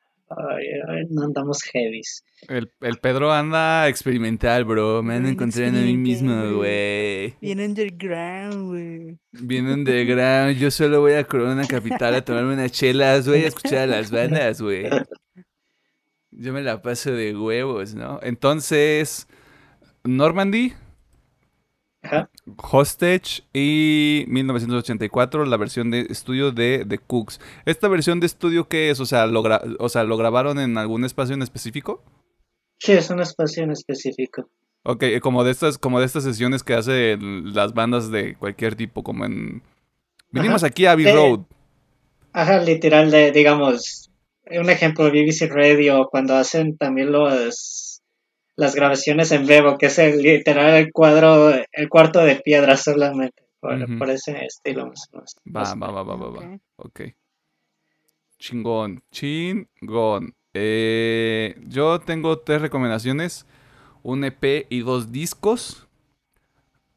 no 1.10 1.24
andamos 1.24 1.62
heavies. 1.72 2.24
El, 2.48 2.70
el, 2.80 2.98
Pedro 2.98 3.32
anda 3.32 3.88
experimental, 3.88 4.64
bro. 4.64 5.02
Me 5.02 5.14
ando 5.14 5.28
encontrando 5.28 5.78
a 5.78 5.82
mí 5.82 5.96
mismo, 5.96 6.56
güey. 6.56 7.34
Bien 7.40 7.60
underground, 7.60 8.68
güey. 8.68 9.18
Bien 9.32 9.66
underground. 9.66 10.56
Yo 10.58 10.70
solo 10.70 11.00
voy 11.00 11.14
a 11.14 11.24
Corona 11.24 11.66
Capital 11.66 12.14
a 12.14 12.24
tomarme 12.24 12.54
unas 12.54 12.72
chelas, 12.72 13.26
güey, 13.26 13.44
a 13.44 13.48
escuchar 13.48 13.78
a 13.78 13.86
las 13.86 14.10
bandas, 14.10 14.60
güey. 14.60 14.88
Yo 16.30 16.52
me 16.52 16.62
la 16.62 16.82
paso 16.82 17.12
de 17.12 17.36
huevos, 17.36 17.94
¿no? 17.94 18.18
Entonces, 18.22 19.28
Normandy, 20.02 20.74
Hostage 22.56 23.42
y 23.52 24.24
1984, 24.28 25.44
la 25.44 25.56
versión 25.56 25.90
de 25.90 26.06
estudio 26.10 26.52
de 26.52 26.84
The 26.88 26.98
Cooks. 26.98 27.40
¿Esta 27.64 27.88
versión 27.88 28.20
de 28.20 28.26
estudio 28.26 28.68
qué 28.68 28.90
es? 28.90 29.00
O 29.00 29.06
sea, 29.06 29.26
¿lo, 29.26 29.42
o 29.78 29.88
sea, 29.88 30.04
¿lo 30.04 30.16
grabaron 30.16 30.58
en 30.58 30.78
algún 30.78 31.04
espacio 31.04 31.34
en 31.34 31.42
específico? 31.42 32.02
Sí, 32.78 32.92
es 32.92 33.10
un 33.10 33.20
espacio 33.20 33.62
en 33.64 33.70
específico. 33.70 34.48
Ok, 34.82 35.02
eh, 35.04 35.20
como 35.20 35.44
de 35.44 35.50
estas, 35.50 35.78
como 35.78 36.00
de 36.00 36.06
estas 36.06 36.24
sesiones 36.24 36.62
que 36.62 36.74
hacen 36.74 37.54
las 37.54 37.72
bandas 37.72 38.10
de 38.10 38.36
cualquier 38.36 38.74
tipo, 38.74 39.02
como 39.02 39.24
en... 39.24 39.62
Vinimos 40.30 40.64
aquí 40.64 40.84
a 40.84 40.92
Abbey 40.92 41.10
Road. 41.10 41.40
Ajá, 42.32 42.58
literal, 42.58 43.10
de, 43.10 43.30
digamos, 43.30 44.10
un 44.50 44.68
ejemplo, 44.68 45.10
BBC 45.10 45.48
Radio, 45.48 46.08
cuando 46.10 46.34
hacen 46.34 46.76
también 46.76 47.12
los 47.12 47.83
las 48.56 48.74
grabaciones 48.74 49.32
en 49.32 49.46
vivo, 49.46 49.78
que 49.78 49.86
es 49.86 49.98
el, 49.98 50.22
literal 50.22 50.74
el 50.74 50.92
cuadro, 50.92 51.52
el 51.72 51.88
cuarto 51.88 52.20
de 52.20 52.36
piedra 52.36 52.76
solamente, 52.76 53.44
por, 53.60 54.10
ese 54.10 54.44
estilo 54.44 54.86
más, 54.86 55.36
Va, 55.46 55.74
va, 55.74 55.90
va, 55.90 56.02
va, 56.02 56.16
va, 56.16 56.30
va. 56.30 56.58
Ok. 56.76 57.00
Chingón, 58.38 59.02
chingón. 59.10 60.34
Eh, 60.52 61.56
yo 61.66 62.00
tengo 62.00 62.38
tres 62.38 62.60
recomendaciones, 62.60 63.46
un 64.02 64.24
EP 64.24 64.66
y 64.68 64.80
dos 64.80 65.10
discos. 65.10 65.88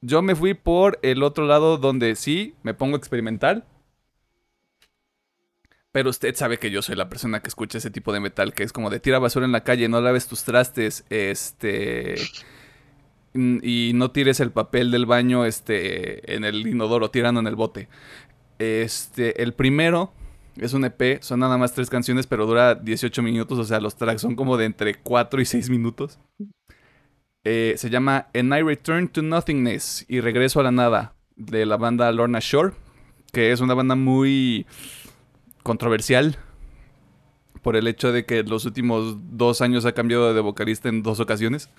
Yo 0.02 0.22
me 0.22 0.36
fui 0.36 0.54
por 0.54 1.00
el 1.02 1.24
otro 1.24 1.46
lado 1.46 1.78
donde 1.78 2.16
sí, 2.16 2.54
me 2.64 2.74
pongo 2.74 2.98
experimental. 2.98 3.66
Pero 5.98 6.12
usted 6.12 6.36
sabe 6.36 6.60
que 6.60 6.70
yo 6.70 6.84
soy 6.84 6.96
la 6.96 7.10
persona 7.10 7.40
que 7.40 7.48
escucha 7.48 7.80
ese 7.80 7.90
tipo 7.90 8.14
de 8.14 8.20
metal, 8.20 8.54
que 8.54 8.62
es 8.62 8.72
como 8.72 8.92
de 8.92 9.00
tira 9.00 9.18
basura 9.18 9.48
en 9.48 9.52
la 9.52 9.64
calle, 9.64 9.90
no 9.90 10.00
laves 10.00 10.28
tus 10.28 10.44
trastes, 10.44 11.04
este 11.10 12.14
y 13.34 13.94
no 13.96 14.12
tires 14.12 14.40
el 14.40 14.52
papel 14.52 14.92
del 14.92 15.08
baño 15.08 15.44
este 15.44 16.36
en 16.36 16.44
el 16.44 16.68
inodoro, 16.68 17.10
tirando 17.10 17.40
en 17.40 17.48
el 17.48 17.56
bote. 17.56 17.88
Este, 18.60 19.42
el 19.42 19.56
primero 19.56 20.14
es 20.56 20.74
un 20.74 20.86
EP, 20.86 21.20
son 21.24 21.40
nada 21.40 21.58
más 21.58 21.74
tres 21.74 21.90
canciones, 21.90 22.28
pero 22.28 22.46
dura 22.46 22.76
18 22.76 23.24
minutos, 23.24 23.58
o 23.58 23.64
sea, 23.64 23.80
los 23.80 23.96
tracks 23.96 24.22
son 24.22 24.36
como 24.36 24.56
de 24.56 24.66
entre 24.66 24.94
4 24.94 25.42
y 25.42 25.46
6 25.46 25.72
minutos. 25.72 26.20
Eh, 27.44 27.74
se 27.76 27.90
llama 27.90 28.28
And 28.36 28.54
I 28.54 28.62
Return 28.62 29.08
to 29.08 29.24
Nothingness 29.24 30.06
y 30.08 30.22
Regreso 30.22 30.60
a 30.60 30.64
la 30.64 30.72
Nada 30.72 31.16
de 31.36 31.66
la 31.66 31.78
banda 31.78 32.12
Lorna 32.12 32.38
Shore, 32.40 32.74
que 33.34 33.52
es 33.52 33.62
una 33.62 33.74
banda 33.74 33.96
muy 33.96 34.68
controversial 35.68 36.38
por 37.62 37.76
el 37.76 37.88
hecho 37.88 38.14
de 38.14 38.26
que 38.26 38.42
los 38.44 38.66
últimos 38.66 39.18
dos 39.38 39.60
años 39.60 39.86
ha 39.86 39.92
cambiado 39.92 40.34
de 40.34 40.40
vocalista 40.40 40.88
en 40.88 41.04
dos 41.04 41.20
ocasiones. 41.20 41.70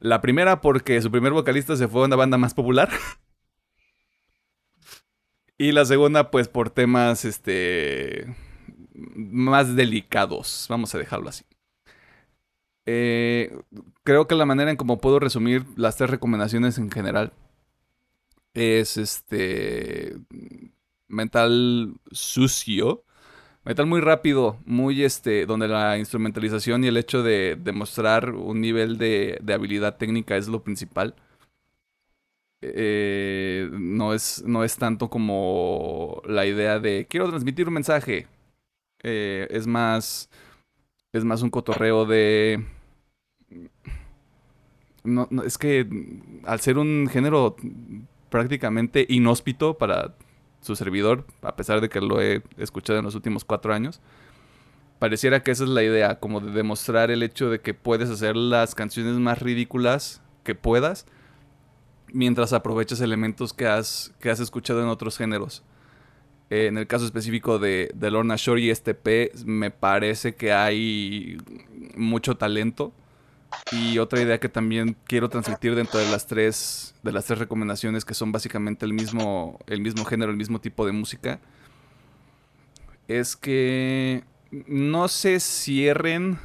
La 0.00 0.22
primera 0.22 0.62
porque 0.62 1.00
su 1.02 1.10
primer 1.10 1.32
vocalista 1.32 1.76
se 1.76 1.86
fue 1.86 2.02
a 2.02 2.06
una 2.06 2.16
banda 2.16 2.38
más 2.38 2.54
popular. 2.54 2.88
y 5.58 5.72
la 5.72 5.84
segunda 5.84 6.30
pues 6.30 6.48
por 6.48 6.70
temas 6.70 7.26
este 7.26 8.34
más 8.94 9.76
delicados, 9.76 10.66
vamos 10.70 10.94
a 10.94 10.98
dejarlo 10.98 11.28
así. 11.28 11.44
Eh, 12.86 13.54
creo 14.02 14.26
que 14.26 14.34
la 14.34 14.46
manera 14.46 14.70
en 14.70 14.78
cómo 14.78 15.00
puedo 15.00 15.20
resumir 15.20 15.66
las 15.76 15.96
tres 15.96 16.08
recomendaciones 16.08 16.78
en 16.78 16.90
general 16.90 17.32
es 18.54 18.96
este 18.96 20.16
mental 21.08 21.94
sucio, 22.10 23.04
metal 23.64 23.86
muy 23.86 24.00
rápido, 24.00 24.58
muy 24.66 25.04
este, 25.04 25.46
donde 25.46 25.68
la 25.68 25.98
instrumentalización 25.98 26.84
y 26.84 26.88
el 26.88 26.96
hecho 26.96 27.22
de 27.22 27.56
demostrar 27.60 28.30
un 28.30 28.60
nivel 28.60 28.98
de, 28.98 29.38
de 29.42 29.54
habilidad 29.54 29.96
técnica 29.96 30.36
es 30.36 30.48
lo 30.48 30.62
principal. 30.62 31.14
Eh, 32.66 33.68
no, 33.72 34.14
es, 34.14 34.42
no 34.46 34.64
es 34.64 34.76
tanto 34.78 35.10
como 35.10 36.22
la 36.24 36.46
idea 36.46 36.78
de 36.80 37.06
quiero 37.08 37.28
transmitir 37.28 37.68
un 37.68 37.74
mensaje. 37.74 38.26
Eh, 39.02 39.46
es 39.50 39.66
más. 39.66 40.30
Es 41.12 41.24
más 41.24 41.42
un 41.42 41.50
cotorreo 41.50 42.06
de. 42.06 42.64
No, 45.04 45.28
es 45.44 45.58
que 45.58 45.86
al 46.44 46.60
ser 46.60 46.78
un 46.78 47.08
género 47.10 47.56
prácticamente 48.30 49.06
inhóspito 49.10 49.76
para 49.76 50.14
su 50.64 50.76
servidor, 50.76 51.26
a 51.42 51.56
pesar 51.56 51.80
de 51.80 51.88
que 51.88 52.00
lo 52.00 52.20
he 52.20 52.42
escuchado 52.56 52.98
en 52.98 53.04
los 53.04 53.14
últimos 53.14 53.44
cuatro 53.44 53.74
años, 53.74 54.00
pareciera 54.98 55.42
que 55.42 55.50
esa 55.50 55.64
es 55.64 55.70
la 55.70 55.82
idea, 55.82 56.18
como 56.18 56.40
de 56.40 56.52
demostrar 56.52 57.10
el 57.10 57.22
hecho 57.22 57.50
de 57.50 57.60
que 57.60 57.74
puedes 57.74 58.10
hacer 58.10 58.36
las 58.36 58.74
canciones 58.74 59.14
más 59.14 59.40
ridículas 59.40 60.22
que 60.42 60.54
puedas 60.54 61.06
mientras 62.12 62.52
aprovechas 62.52 63.00
elementos 63.00 63.52
que 63.52 63.66
has, 63.66 64.14
que 64.20 64.30
has 64.30 64.40
escuchado 64.40 64.80
en 64.82 64.88
otros 64.88 65.18
géneros. 65.18 65.62
Eh, 66.50 66.66
en 66.66 66.78
el 66.78 66.86
caso 66.86 67.04
específico 67.04 67.58
de, 67.58 67.90
de 67.94 68.10
Lorna 68.10 68.36
Shore 68.36 68.60
y 68.60 68.70
este 68.70 68.96
me 69.44 69.70
parece 69.70 70.34
que 70.34 70.52
hay 70.52 71.38
mucho 71.96 72.36
talento. 72.36 72.92
Y 73.72 73.98
otra 73.98 74.20
idea 74.20 74.38
que 74.38 74.48
también 74.48 74.96
quiero 75.04 75.28
transmitir 75.28 75.74
dentro 75.74 75.98
de 75.98 76.10
las 76.10 76.26
tres, 76.26 76.94
de 77.02 77.12
las 77.12 77.24
tres 77.24 77.38
recomendaciones 77.38 78.04
que 78.04 78.14
son 78.14 78.32
básicamente 78.32 78.84
el 78.84 78.92
mismo, 78.92 79.58
el 79.66 79.80
mismo 79.80 80.04
género, 80.04 80.30
el 80.30 80.36
mismo 80.36 80.60
tipo 80.60 80.86
de 80.86 80.92
música, 80.92 81.40
es 83.08 83.36
que 83.36 84.24
no 84.66 85.08
se 85.08 85.40
cierren 85.40 86.38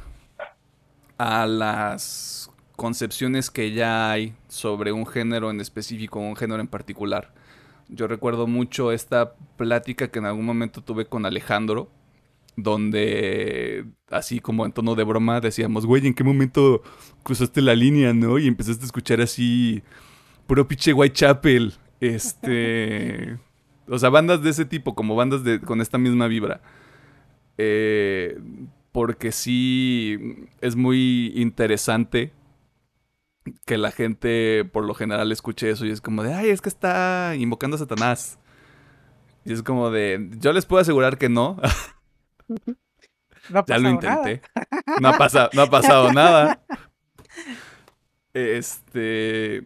a 1.18 1.46
las 1.46 2.50
concepciones 2.76 3.50
que 3.50 3.72
ya 3.72 4.10
hay 4.10 4.34
sobre 4.48 4.92
un 4.92 5.06
género 5.06 5.50
en 5.50 5.60
específico, 5.60 6.18
un 6.18 6.36
género 6.36 6.60
en 6.60 6.68
particular. 6.68 7.32
Yo 7.88 8.06
recuerdo 8.06 8.46
mucho 8.46 8.92
esta 8.92 9.34
plática 9.56 10.08
que 10.08 10.18
en 10.18 10.26
algún 10.26 10.46
momento 10.46 10.82
tuve 10.82 11.06
con 11.06 11.26
Alejandro, 11.26 11.90
donde 12.56 13.86
así 14.08 14.40
como 14.40 14.66
en 14.66 14.72
tono 14.72 14.94
de 14.94 15.04
broma 15.04 15.40
decíamos, 15.40 15.86
güey, 15.86 16.06
¿en 16.06 16.14
qué 16.14 16.24
momento 16.24 16.82
cruzaste 17.22 17.62
la 17.62 17.74
línea, 17.74 18.12
no? 18.12 18.38
Y 18.38 18.46
empezaste 18.46 18.82
a 18.82 18.86
escuchar 18.86 19.20
así 19.20 19.82
puro 20.46 20.66
pinche 20.66 20.92
Whitechapel, 20.92 21.74
este, 22.00 23.38
o 23.88 23.98
sea, 23.98 24.10
bandas 24.10 24.42
de 24.42 24.50
ese 24.50 24.64
tipo, 24.64 24.94
como 24.94 25.14
bandas 25.14 25.44
de 25.44 25.60
con 25.60 25.80
esta 25.80 25.98
misma 25.98 26.26
vibra. 26.26 26.60
Eh, 27.58 28.38
porque 28.92 29.32
sí 29.32 30.48
es 30.60 30.76
muy 30.76 31.32
interesante 31.36 32.32
que 33.66 33.78
la 33.78 33.90
gente 33.90 34.64
por 34.64 34.84
lo 34.84 34.94
general 34.94 35.30
escuche 35.32 35.70
eso 35.70 35.86
y 35.86 35.90
es 35.90 36.00
como 36.00 36.22
de, 36.22 36.34
ay, 36.34 36.50
es 36.50 36.60
que 36.60 36.68
está 36.68 37.34
invocando 37.36 37.76
a 37.76 37.78
Satanás. 37.78 38.38
Y 39.44 39.52
es 39.52 39.62
como 39.62 39.90
de, 39.90 40.30
yo 40.38 40.52
les 40.52 40.66
puedo 40.66 40.80
asegurar 40.80 41.18
que 41.18 41.28
no. 41.28 41.56
No 43.48 43.60
ha 43.60 43.64
ya 43.66 43.78
lo 43.78 43.90
intenté. 43.90 44.42
No 45.00 45.08
ha, 45.08 45.18
pasado, 45.18 45.50
no 45.54 45.62
ha 45.62 45.70
pasado 45.70 46.12
nada. 46.12 46.62
Este. 48.34 49.64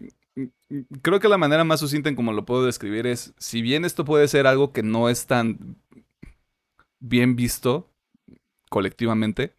Creo 1.03 1.21
que 1.21 1.29
la 1.29 1.39
manera 1.39 1.65
más 1.65 1.81
sucinta 1.81 2.09
en 2.09 2.17
como 2.17 2.33
lo 2.33 2.45
puedo 2.45 2.65
describir 2.65 3.07
es: 3.07 3.35
si 3.39 3.63
bien 3.63 3.85
esto 3.85 4.05
puede 4.05 4.29
ser 4.29 4.47
algo 4.47 4.73
que 4.73 4.83
no 4.83 5.09
es 5.09 5.27
tan 5.27 5.77
bien 7.01 7.37
visto 7.37 7.91
colectivamente, 8.71 9.55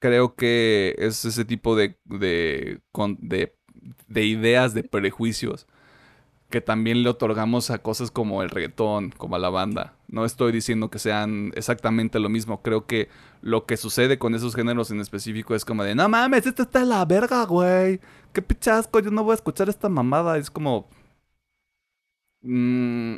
creo 0.00 0.34
que 0.34 0.94
es 0.98 1.24
ese 1.24 1.44
tipo 1.44 1.76
de, 1.76 1.98
de, 2.04 2.80
de 4.08 4.24
ideas, 4.24 4.74
de 4.74 4.82
prejuicios 4.84 5.66
que 6.50 6.60
también 6.62 7.02
le 7.02 7.10
otorgamos 7.10 7.70
a 7.70 7.78
cosas 7.78 8.10
como 8.10 8.42
el 8.42 8.48
reggaetón, 8.50 9.10
como 9.10 9.36
a 9.36 9.38
la 9.38 9.50
banda. 9.50 9.96
No 10.08 10.24
estoy 10.24 10.50
diciendo 10.52 10.90
que 10.90 10.98
sean 10.98 11.52
exactamente 11.54 12.18
lo 12.20 12.30
mismo. 12.30 12.62
Creo 12.62 12.86
que 12.86 13.08
lo 13.42 13.66
que 13.66 13.76
sucede 13.76 14.18
con 14.18 14.34
esos 14.34 14.54
géneros 14.54 14.90
en 14.90 15.00
específico 15.00 15.54
es 15.54 15.64
como 15.64 15.84
de, 15.84 15.94
no 15.94 16.08
mames, 16.08 16.46
esta 16.46 16.62
está 16.62 16.84
la 16.84 17.04
verga, 17.04 17.44
güey. 17.44 18.00
Qué 18.32 18.40
pichasco, 18.42 19.00
yo 19.00 19.10
no 19.10 19.24
voy 19.24 19.32
a 19.32 19.34
escuchar 19.34 19.68
esta 19.68 19.88
mamada. 19.90 20.38
Es 20.38 20.50
como... 20.50 20.88
mm, 22.42 23.16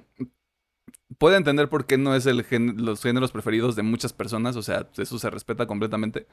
puedo 1.18 1.36
entender 1.36 1.68
por 1.68 1.86
qué 1.86 1.98
no 1.98 2.14
es 2.14 2.26
los 2.26 3.00
géneros 3.02 3.32
preferidos 3.32 3.76
de 3.76 3.82
muchas 3.82 4.12
personas. 4.12 4.56
O 4.56 4.62
sea, 4.62 4.88
eso 4.96 5.18
se 5.18 5.30
respeta 5.30 5.66
completamente. 5.66 6.26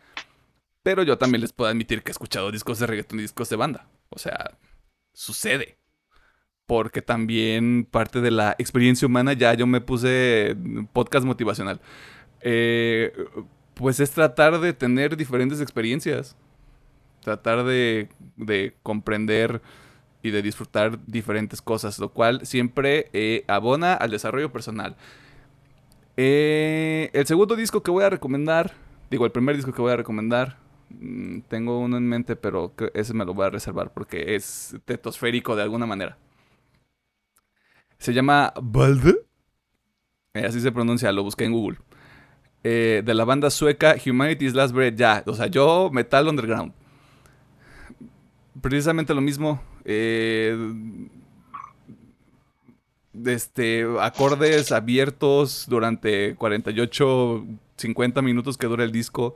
Pero 0.84 1.04
yo 1.04 1.18
también 1.18 1.42
les 1.42 1.54
puedo 1.54 1.70
admitir 1.70 2.02
que 2.02 2.10
he 2.12 2.14
escuchado 2.14 2.52
discos 2.52 2.80
de 2.80 2.88
reggaetón 2.88 3.20
y 3.20 3.24
discos 3.24 3.50
de 3.50 3.56
banda. 3.58 3.90
O 4.10 4.18
sea, 4.18 4.58
sucede. 5.14 5.77
Porque 6.68 7.02
también 7.02 7.88
parte 7.90 8.22
de 8.22 8.30
la 8.30 8.56
experiencia 8.60 9.08
humana, 9.08 9.34
ya 9.34 9.54
yo 9.56 9.66
me 9.66 9.82
puse 9.82 10.56
podcast 10.94 11.26
motivacional. 11.26 11.82
Eh, 12.42 13.12
pues 13.74 14.00
es 14.00 14.12
tratar 14.12 14.60
de 14.60 14.74
tener 14.74 15.18
diferentes 15.18 15.62
experiencias. 15.62 16.36
Tratar 17.24 17.64
de, 17.64 18.10
de 18.36 18.76
comprender 18.84 19.62
y 20.22 20.32
de 20.32 20.42
disfrutar 20.42 21.00
diferentes 21.06 21.62
cosas, 21.62 22.00
lo 22.00 22.10
cual 22.10 22.46
siempre 22.46 23.10
eh, 23.14 23.44
abona 23.48 23.94
al 23.94 24.12
desarrollo 24.12 24.52
personal. 24.52 24.96
Eh, 26.18 27.10
el 27.14 27.26
segundo 27.28 27.56
disco 27.56 27.84
que 27.84 27.92
voy 27.92 28.04
a 28.04 28.10
recomendar, 28.10 28.74
digo, 29.10 29.26
el 29.26 29.32
primer 29.32 29.56
disco 29.56 29.72
que 29.72 29.82
voy 29.82 29.92
a 29.92 29.98
recomendar, 29.98 30.58
mm, 30.90 31.42
tengo 31.48 31.80
uno 31.80 31.98
en 31.98 32.08
mente, 32.08 32.36
pero 32.36 32.74
ese 32.94 33.14
me 33.14 33.26
lo 33.26 33.34
voy 33.34 33.46
a 33.46 33.50
reservar 33.50 33.94
porque 33.94 34.36
es 34.36 34.76
tetosférico 34.86 35.56
de 35.56 35.64
alguna 35.64 35.86
manera. 35.86 36.18
Se 37.98 38.14
llama 38.14 38.54
Balde. 38.62 39.16
Eh, 40.34 40.46
así 40.46 40.62
se 40.62 40.72
pronuncia, 40.72 41.12
lo 41.12 41.24
busqué 41.24 41.46
en 41.46 41.54
Google. 41.54 41.78
Eh, 42.64 43.02
de 43.06 43.14
la 43.14 43.26
banda 43.26 43.50
sueca 43.50 43.96
Humanity's 44.06 44.54
Last 44.54 44.74
Breath. 44.74 44.96
Ya, 44.96 45.24
o 45.26 45.34
sea, 45.34 45.48
yo, 45.48 45.90
Metal 45.92 46.28
Underground. 46.28 46.74
Precisamente 48.62 49.14
lo 49.14 49.22
mismo. 49.22 49.62
eh, 49.86 50.56
este, 53.26 53.86
acordes 54.00 54.72
abiertos 54.72 55.66
durante 55.68 56.36
48, 56.36 57.46
50 57.78 58.22
minutos 58.22 58.58
que 58.58 58.68
dura 58.68 58.84
el 58.84 58.92
disco. 58.92 59.36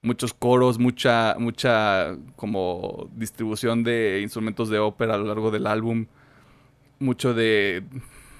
Muchos 0.00 0.34
coros, 0.34 0.78
mucha, 0.78 1.36
mucha 1.38 2.16
como 2.36 3.08
distribución 3.14 3.84
de 3.84 4.20
instrumentos 4.22 4.68
de 4.68 4.78
ópera 4.78 5.14
a 5.14 5.18
lo 5.18 5.24
largo 5.24 5.50
del 5.50 5.66
álbum. 5.66 6.06
Mucho 7.02 7.34
de... 7.34 7.82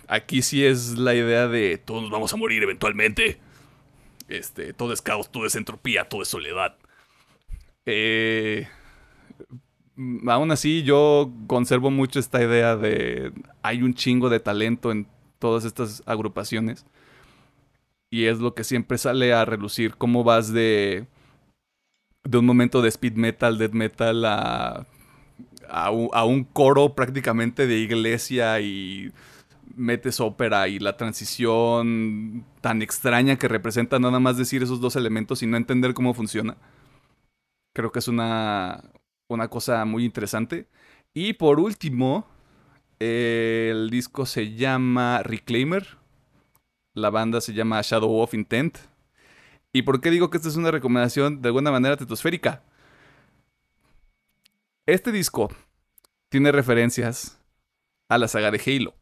Aquí 0.06 0.42
sí 0.42 0.64
es 0.64 0.98
la 0.98 1.14
idea 1.14 1.48
de 1.48 1.78
todos 1.78 2.10
vamos 2.10 2.32
a 2.32 2.36
morir 2.36 2.62
eventualmente. 2.62 3.38
Este, 4.28 4.72
todo 4.72 4.92
es 4.92 5.02
caos, 5.02 5.30
todo 5.32 5.46
es 5.46 5.56
entropía, 5.56 6.08
todo 6.08 6.22
es 6.22 6.28
soledad. 6.28 6.76
Eh, 7.86 8.68
aún 10.28 10.50
así, 10.52 10.82
yo 10.82 11.32
conservo 11.46 11.90
mucho 11.90 12.18
esta 12.18 12.42
idea 12.42 12.76
de 12.76 13.32
hay 13.62 13.82
un 13.82 13.94
chingo 13.94 14.28
de 14.28 14.40
talento 14.40 14.92
en 14.92 15.06
todas 15.38 15.64
estas 15.64 16.02
agrupaciones. 16.06 16.86
Y 18.10 18.26
es 18.26 18.38
lo 18.38 18.54
que 18.54 18.64
siempre 18.64 18.98
sale 18.98 19.32
a 19.32 19.44
relucir. 19.44 19.96
Cómo 19.96 20.22
vas 20.22 20.52
de, 20.52 21.06
de 22.24 22.38
un 22.38 22.46
momento 22.46 22.82
de 22.82 22.90
speed 22.90 23.14
metal, 23.14 23.58
death 23.58 23.72
metal, 23.72 24.24
a, 24.24 24.86
a, 25.72 25.90
un, 26.24 26.44
coro 26.44 26.94
prácticamente 26.94 27.66
de 27.66 27.78
iglesia 27.78 28.60
y 28.60 29.10
metes 29.74 30.20
ópera 30.20 30.68
y 30.68 30.78
la 30.78 30.98
transición 30.98 32.44
tan 32.60 32.82
extraña 32.82 33.36
que 33.36 33.48
representa 33.48 33.98
nada 33.98 34.20
más 34.20 34.36
decir 34.36 34.62
esos 34.62 34.80
dos 34.80 34.96
elementos 34.96 35.42
y 35.42 35.46
no 35.46 35.56
entender 35.56 35.94
cómo 35.94 36.12
funciona. 36.12 36.56
Creo 37.74 37.90
que 37.90 38.00
es 38.00 38.08
una, 38.08 38.84
una 39.28 39.48
cosa 39.48 39.84
muy 39.86 40.04
interesante. 40.04 40.68
Y 41.14 41.34
por 41.34 41.58
último, 41.58 42.26
el 42.98 43.88
disco 43.90 44.26
se 44.26 44.54
llama 44.54 45.22
Reclaimer. 45.22 45.96
La 46.94 47.08
banda 47.08 47.40
se 47.40 47.54
llama 47.54 47.80
Shadow 47.82 48.20
of 48.20 48.34
Intent. 48.34 48.76
¿Y 49.72 49.82
por 49.82 50.02
qué 50.02 50.10
digo 50.10 50.28
que 50.28 50.36
esta 50.36 50.50
es 50.50 50.56
una 50.56 50.70
recomendación 50.70 51.40
de 51.40 51.48
alguna 51.48 51.70
manera 51.70 51.96
tetosférica? 51.96 52.62
Este 54.92 55.10
disco 55.10 55.48
tiene 56.28 56.52
referencias 56.52 57.40
a 58.10 58.18
la 58.18 58.28
saga 58.28 58.50
de 58.50 58.60
Halo. 58.60 58.94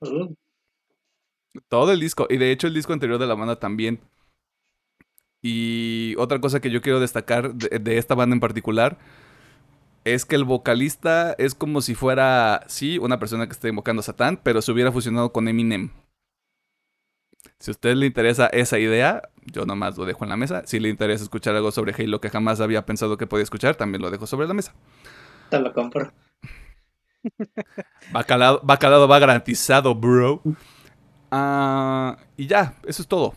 Uh, 0.00 0.32
Todo 1.66 1.90
el 1.90 1.98
disco. 1.98 2.28
Y 2.30 2.36
de 2.36 2.52
hecho 2.52 2.68
el 2.68 2.74
disco 2.74 2.92
anterior 2.92 3.18
de 3.18 3.26
la 3.26 3.34
banda 3.34 3.58
también. 3.58 3.98
Y 5.42 6.14
otra 6.18 6.40
cosa 6.40 6.60
que 6.60 6.70
yo 6.70 6.80
quiero 6.80 7.00
destacar 7.00 7.52
de, 7.52 7.80
de 7.80 7.98
esta 7.98 8.14
banda 8.14 8.34
en 8.34 8.38
particular 8.38 8.96
es 10.04 10.24
que 10.24 10.36
el 10.36 10.44
vocalista 10.44 11.32
es 11.32 11.56
como 11.56 11.80
si 11.80 11.96
fuera, 11.96 12.62
sí, 12.68 12.98
una 12.98 13.18
persona 13.18 13.46
que 13.46 13.54
esté 13.54 13.70
invocando 13.70 13.98
a 13.98 14.04
Satán, 14.04 14.40
pero 14.40 14.62
se 14.62 14.70
hubiera 14.70 14.92
fusionado 14.92 15.32
con 15.32 15.48
Eminem. 15.48 15.90
Si 17.58 17.72
a 17.72 17.72
usted 17.72 17.96
le 17.96 18.06
interesa 18.06 18.46
esa 18.46 18.78
idea, 18.78 19.30
yo 19.52 19.64
nomás 19.66 19.96
lo 19.96 20.04
dejo 20.04 20.24
en 20.24 20.30
la 20.30 20.36
mesa. 20.36 20.62
Si 20.66 20.80
le 20.80 20.88
interesa 20.88 21.24
escuchar 21.24 21.54
algo 21.54 21.70
sobre 21.70 21.92
Halo 21.92 22.20
que 22.20 22.30
jamás 22.30 22.60
había 22.60 22.84
pensado 22.86 23.16
que 23.16 23.26
podía 23.26 23.44
escuchar, 23.44 23.76
también 23.76 24.02
lo 24.02 24.10
dejo 24.10 24.26
sobre 24.26 24.46
la 24.46 24.54
mesa. 24.54 24.74
Te 25.50 25.60
lo 25.60 25.72
compro. 25.72 26.12
Va 28.14 28.24
calado, 28.24 28.62
va, 28.68 28.78
calado, 28.78 29.08
va 29.08 29.18
garantizado, 29.18 29.94
bro. 29.94 30.40
Ah, 31.30 32.16
y 32.36 32.46
ya, 32.46 32.74
eso 32.86 33.02
es 33.02 33.08
todo. 33.08 33.34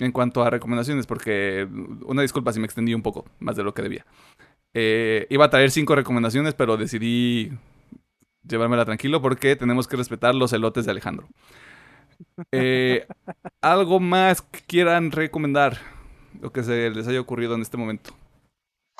En 0.00 0.12
cuanto 0.12 0.42
a 0.42 0.50
recomendaciones, 0.50 1.06
porque 1.06 1.68
una 2.06 2.22
disculpa 2.22 2.52
si 2.52 2.58
me 2.60 2.66
extendí 2.66 2.94
un 2.94 3.02
poco 3.02 3.26
más 3.38 3.54
de 3.56 3.64
lo 3.64 3.74
que 3.74 3.82
debía. 3.82 4.06
Eh, 4.74 5.26
iba 5.30 5.44
a 5.44 5.50
traer 5.50 5.70
cinco 5.70 5.94
recomendaciones, 5.94 6.54
pero 6.54 6.76
decidí 6.76 7.52
llevármela 8.48 8.84
tranquilo 8.84 9.20
porque 9.20 9.56
tenemos 9.56 9.86
que 9.86 9.96
respetar 9.96 10.34
los 10.34 10.52
elotes 10.52 10.84
de 10.84 10.90
Alejandro. 10.90 11.28
Eh, 12.52 13.06
¿Algo 13.60 14.00
más 14.00 14.42
que 14.42 14.60
quieran 14.60 15.10
recomendar? 15.10 15.78
Lo 16.40 16.52
que 16.52 16.62
se 16.62 16.90
les 16.90 17.06
haya 17.08 17.20
ocurrido 17.20 17.54
en 17.54 17.62
este 17.62 17.76
momento. 17.76 18.14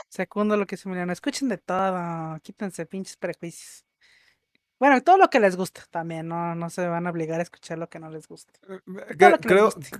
Segundo 0.08 0.56
lo 0.56 0.66
que 0.66 0.76
se 0.76 0.88
me 0.88 1.12
escuchen 1.12 1.48
de 1.48 1.58
todo, 1.58 2.38
quítense 2.42 2.86
pinches 2.86 3.16
prejuicios. 3.16 3.84
Bueno, 4.78 5.00
todo 5.02 5.18
lo 5.18 5.28
que 5.28 5.40
les 5.40 5.56
gusta 5.56 5.82
también, 5.90 6.28
no, 6.28 6.54
no 6.54 6.70
se 6.70 6.86
van 6.86 7.06
a 7.06 7.10
obligar 7.10 7.40
a 7.40 7.42
escuchar 7.42 7.78
lo 7.78 7.88
que 7.88 7.98
no 7.98 8.10
les 8.10 8.28
gusta. 8.28 8.52
Que 9.18 9.28
les 9.28 9.40
Creo, 9.40 9.64
guste. 9.74 9.98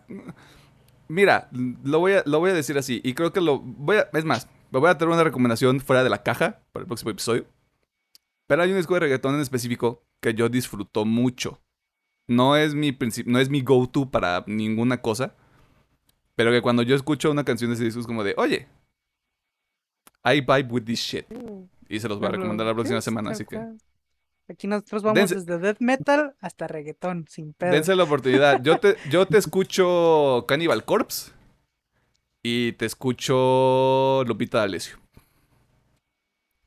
mira, 1.09 1.49
lo 1.53 1.99
voy, 2.01 2.13
a, 2.15 2.23
lo 2.27 2.39
voy 2.39 2.51
a 2.51 2.55
decir 2.55 2.79
así 2.79 3.01
y 3.05 3.15
creo 3.15 3.33
que 3.33 3.41
lo 3.41 3.59
voy 3.59 3.99
a, 3.99 4.09
es 4.13 4.25
más, 4.25 4.49
me 4.71 4.79
voy 4.79 4.89
a 4.89 4.97
traer 4.97 5.13
una 5.13 5.25
recomendación 5.25 5.81
fuera 5.81 6.05
de 6.05 6.11
la 6.11 6.23
caja 6.23 6.61
para 6.73 6.83
el 6.83 6.87
próximo 6.87 7.11
episodio. 7.11 7.47
Pero 8.47 8.63
hay 8.63 8.71
un 8.71 8.77
disco 8.79 8.95
de 8.95 9.01
reggaetón 9.01 9.35
en 9.35 9.41
específico 9.41 10.05
que 10.21 10.35
yo 10.35 10.49
disfruto 10.49 11.05
mucho. 11.05 11.61
No 12.29 12.57
es 12.57 12.75
mi 12.75 12.97
no 13.27 13.39
es 13.41 13.49
mi 13.49 13.63
go-to 13.63 14.11
para 14.11 14.45
ninguna 14.47 15.01
cosa. 15.03 15.35
Pero 16.37 16.53
que 16.53 16.63
cuando 16.63 16.83
yo 16.83 16.95
escucho 16.95 17.31
una 17.33 17.45
canción 17.45 17.71
de 17.71 17.75
ese 17.75 17.85
disco 17.85 17.99
es 18.01 18.07
como 18.07 18.23
de, 18.23 18.35
oye, 18.37 18.69
I 20.25 20.41
vibe 20.41 20.69
with 20.71 20.85
this 20.85 21.01
shit. 21.01 21.27
Y 21.89 21.99
se 21.99 22.09
los 22.09 22.19
voy 22.19 22.29
a 22.29 22.33
recomendar 22.33 22.67
la 22.67 22.75
próxima 22.75 23.01
semana, 23.01 23.31
así 23.31 23.45
que. 23.45 23.61
Aquí 24.51 24.67
nosotros 24.67 25.03
vamos 25.03 25.19
Dense- 25.19 25.35
desde 25.45 25.59
death 25.59 25.79
metal 25.81 26.35
hasta 26.41 26.67
reggaetón, 26.69 27.27
sin 27.29 27.55
pedo. 27.55 27.73
dense 27.73 27.95
la 27.97 28.05
oportunidad. 28.05 28.63
Yo 28.63 28.79
te, 28.79 28.97
yo 29.11 29.27
te 29.27 29.37
escucho 29.37 30.45
Cannibal 30.47 30.85
Corpse 30.85 31.33
y 32.43 32.73
te 32.73 32.87
escucho 32.87 34.23
Lupita 34.27 34.59
D'Alessio. 34.59 34.97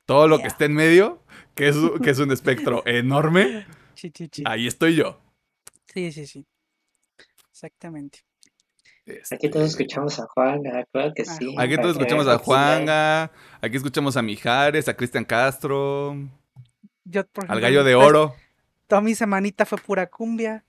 Todo 0.06 0.28
lo 0.28 0.40
que 0.40 0.48
esté 0.48 0.66
en 0.66 0.74
medio, 0.74 1.22
que 1.56 1.70
es, 1.70 1.76
que 2.04 2.10
es 2.10 2.20
un 2.20 2.32
espectro 2.32 2.84
enorme, 2.86 3.66
ahí 4.46 4.68
estoy 4.68 4.96
yo. 4.96 5.21
Sí, 5.94 6.12
sí, 6.12 6.26
sí. 6.26 6.48
Exactamente. 7.52 8.20
Aquí 9.32 9.50
todos 9.50 9.66
Este, 9.70 9.84
escuchamos 9.84 10.20
a 10.20 10.28
Juan, 10.28 10.62
ah, 10.68 10.86
claro 10.92 11.14
que 11.14 11.26
sí. 11.26 11.56
Aquí 11.58 11.76
todos 11.76 11.98
escuchamos 11.98 12.28
a. 12.28 12.38
Juanga, 12.38 13.32
aquí 13.60 13.78
escuchamos 13.78 14.16
a 14.16 14.22
Mijares, 14.22 14.88
a 14.88 14.96
Cristian 14.96 15.26
Castro, 15.26 16.16
Yo, 17.04 17.28
por 17.28 17.52
al 17.52 17.60
Gallo 17.60 17.84
de 17.84 17.96
pues, 17.96 18.08
Oro. 18.08 18.36
Toda 18.88 19.02
mi 19.02 19.16
semanita 19.16 19.66
fue 19.66 19.80
pura 19.80 20.08
cumbia. 20.08 20.64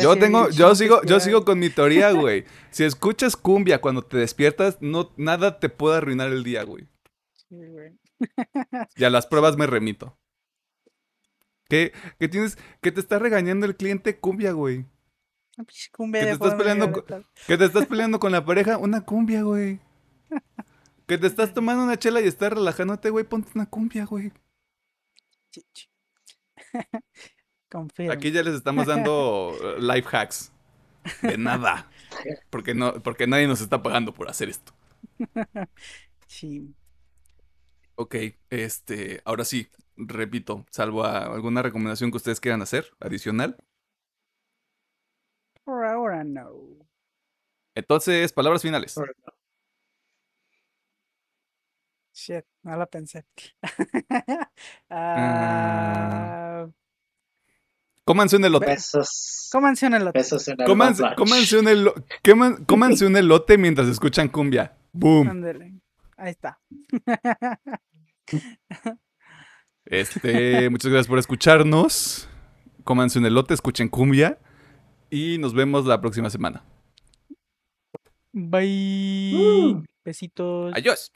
Yo 0.00 0.16
tengo, 0.16 0.48
yo 0.48 0.74
sigo, 0.74 1.02
yo 1.02 1.20
sigo 1.20 1.44
con 1.44 1.58
mi 1.58 1.68
teoría, 1.68 2.10
güey. 2.12 2.44
Si 2.70 2.84
escuchas 2.84 3.36
cumbia 3.36 3.80
cuando 3.80 4.02
te 4.02 4.16
despiertas, 4.16 4.78
no, 4.80 5.12
nada 5.16 5.58
te 5.58 5.68
puede 5.68 5.98
arruinar 5.98 6.30
el 6.32 6.42
día, 6.42 6.62
güey. 6.62 6.88
Sí, 7.34 7.56
güey. 7.66 7.98
Y 8.96 9.04
a 9.04 9.10
las 9.10 9.26
pruebas 9.28 9.56
me 9.58 9.66
remito. 9.66 10.16
¿Qué, 11.68 11.92
qué 12.18 12.28
tienes? 12.28 12.58
Que 12.80 12.92
te 12.92 13.00
está 13.00 13.18
regañando 13.18 13.66
el 13.66 13.76
cliente 13.76 14.18
cumbia, 14.18 14.52
güey. 14.52 14.86
Pinche 15.56 15.90
cumbia 15.92 16.20
Que 16.20 16.26
te 16.26 16.32
estás 16.32 16.54
peleando 16.54 16.92
con-. 16.92 17.26
Que 17.46 17.58
te 17.58 17.64
estás 17.64 17.86
peleando 17.86 18.18
con 18.20 18.32
la 18.32 18.44
pareja, 18.44 18.78
una 18.78 19.02
cumbia, 19.02 19.42
güey. 19.42 19.80
Que 21.06 21.18
te 21.18 21.26
estás 21.26 21.52
tomando 21.54 21.84
una 21.84 21.98
chela 21.98 22.20
y 22.20 22.26
estás 22.26 22.52
relajándote, 22.52 23.10
güey, 23.10 23.24
ponte 23.24 23.50
una 23.54 23.66
cumbia, 23.66 24.04
güey. 24.04 24.32
Confirmo. 27.70 28.12
Aquí 28.12 28.30
ya 28.30 28.42
les 28.42 28.54
estamos 28.54 28.86
dando 28.86 29.54
life 29.78 30.08
hacks. 30.16 30.52
De 31.22 31.36
nada. 31.38 31.90
Porque, 32.50 32.74
no, 32.74 32.94
porque 33.02 33.26
nadie 33.26 33.46
nos 33.46 33.60
está 33.60 33.82
pagando 33.82 34.12
por 34.12 34.28
hacer 34.28 34.48
esto. 34.48 34.72
Sí. 36.26 36.74
Ok, 37.94 38.14
este, 38.50 39.22
ahora 39.24 39.44
sí, 39.44 39.68
repito, 39.98 40.64
salvo 40.70 41.04
a 41.04 41.26
alguna 41.34 41.62
recomendación 41.62 42.10
que 42.10 42.16
ustedes 42.16 42.40
quieran 42.40 42.62
hacer, 42.62 42.90
adicional. 43.00 43.56
Por 45.64 45.84
ahora 45.84 46.24
no. 46.24 46.50
Entonces, 47.74 48.32
palabras 48.32 48.62
finales. 48.62 48.94
Por- 48.94 49.14
Shit, 52.14 52.44
no 52.62 52.76
la 52.76 52.86
pensé. 52.86 53.24
Ah, 54.90 56.66
Cómanse 58.04 58.36
un 58.36 58.44
elote. 58.46 58.66
Besos. 58.66 59.48
Cómanse 59.52 59.86
un 59.86 59.94
elote. 59.94 60.18
Besos 60.18 60.48
en 60.48 60.60
el 60.60 60.66
Cómanse, 60.66 61.58
un 61.58 61.66
elo- 61.68 61.94
queman- 62.24 62.64
cómanse 62.66 63.06
un 63.06 63.16
elote 63.16 63.58
mientras 63.58 63.86
escuchan 63.88 64.28
cumbia. 64.28 64.76
Boom. 64.92 65.28
Ándele. 65.28 65.74
Ahí 66.16 66.30
está. 66.30 66.58
Este, 69.90 70.68
muchas 70.70 70.90
gracias 70.90 71.08
por 71.08 71.18
escucharnos. 71.18 72.28
Cómanse 72.84 73.18
un 73.18 73.26
elote, 73.26 73.54
escuchen 73.54 73.88
cumbia. 73.88 74.38
Y 75.10 75.38
nos 75.38 75.54
vemos 75.54 75.86
la 75.86 76.00
próxima 76.00 76.30
semana. 76.30 76.62
Bye. 78.32 79.34
Uh. 79.34 79.84
Besitos. 80.04 80.72
Adiós. 80.74 81.12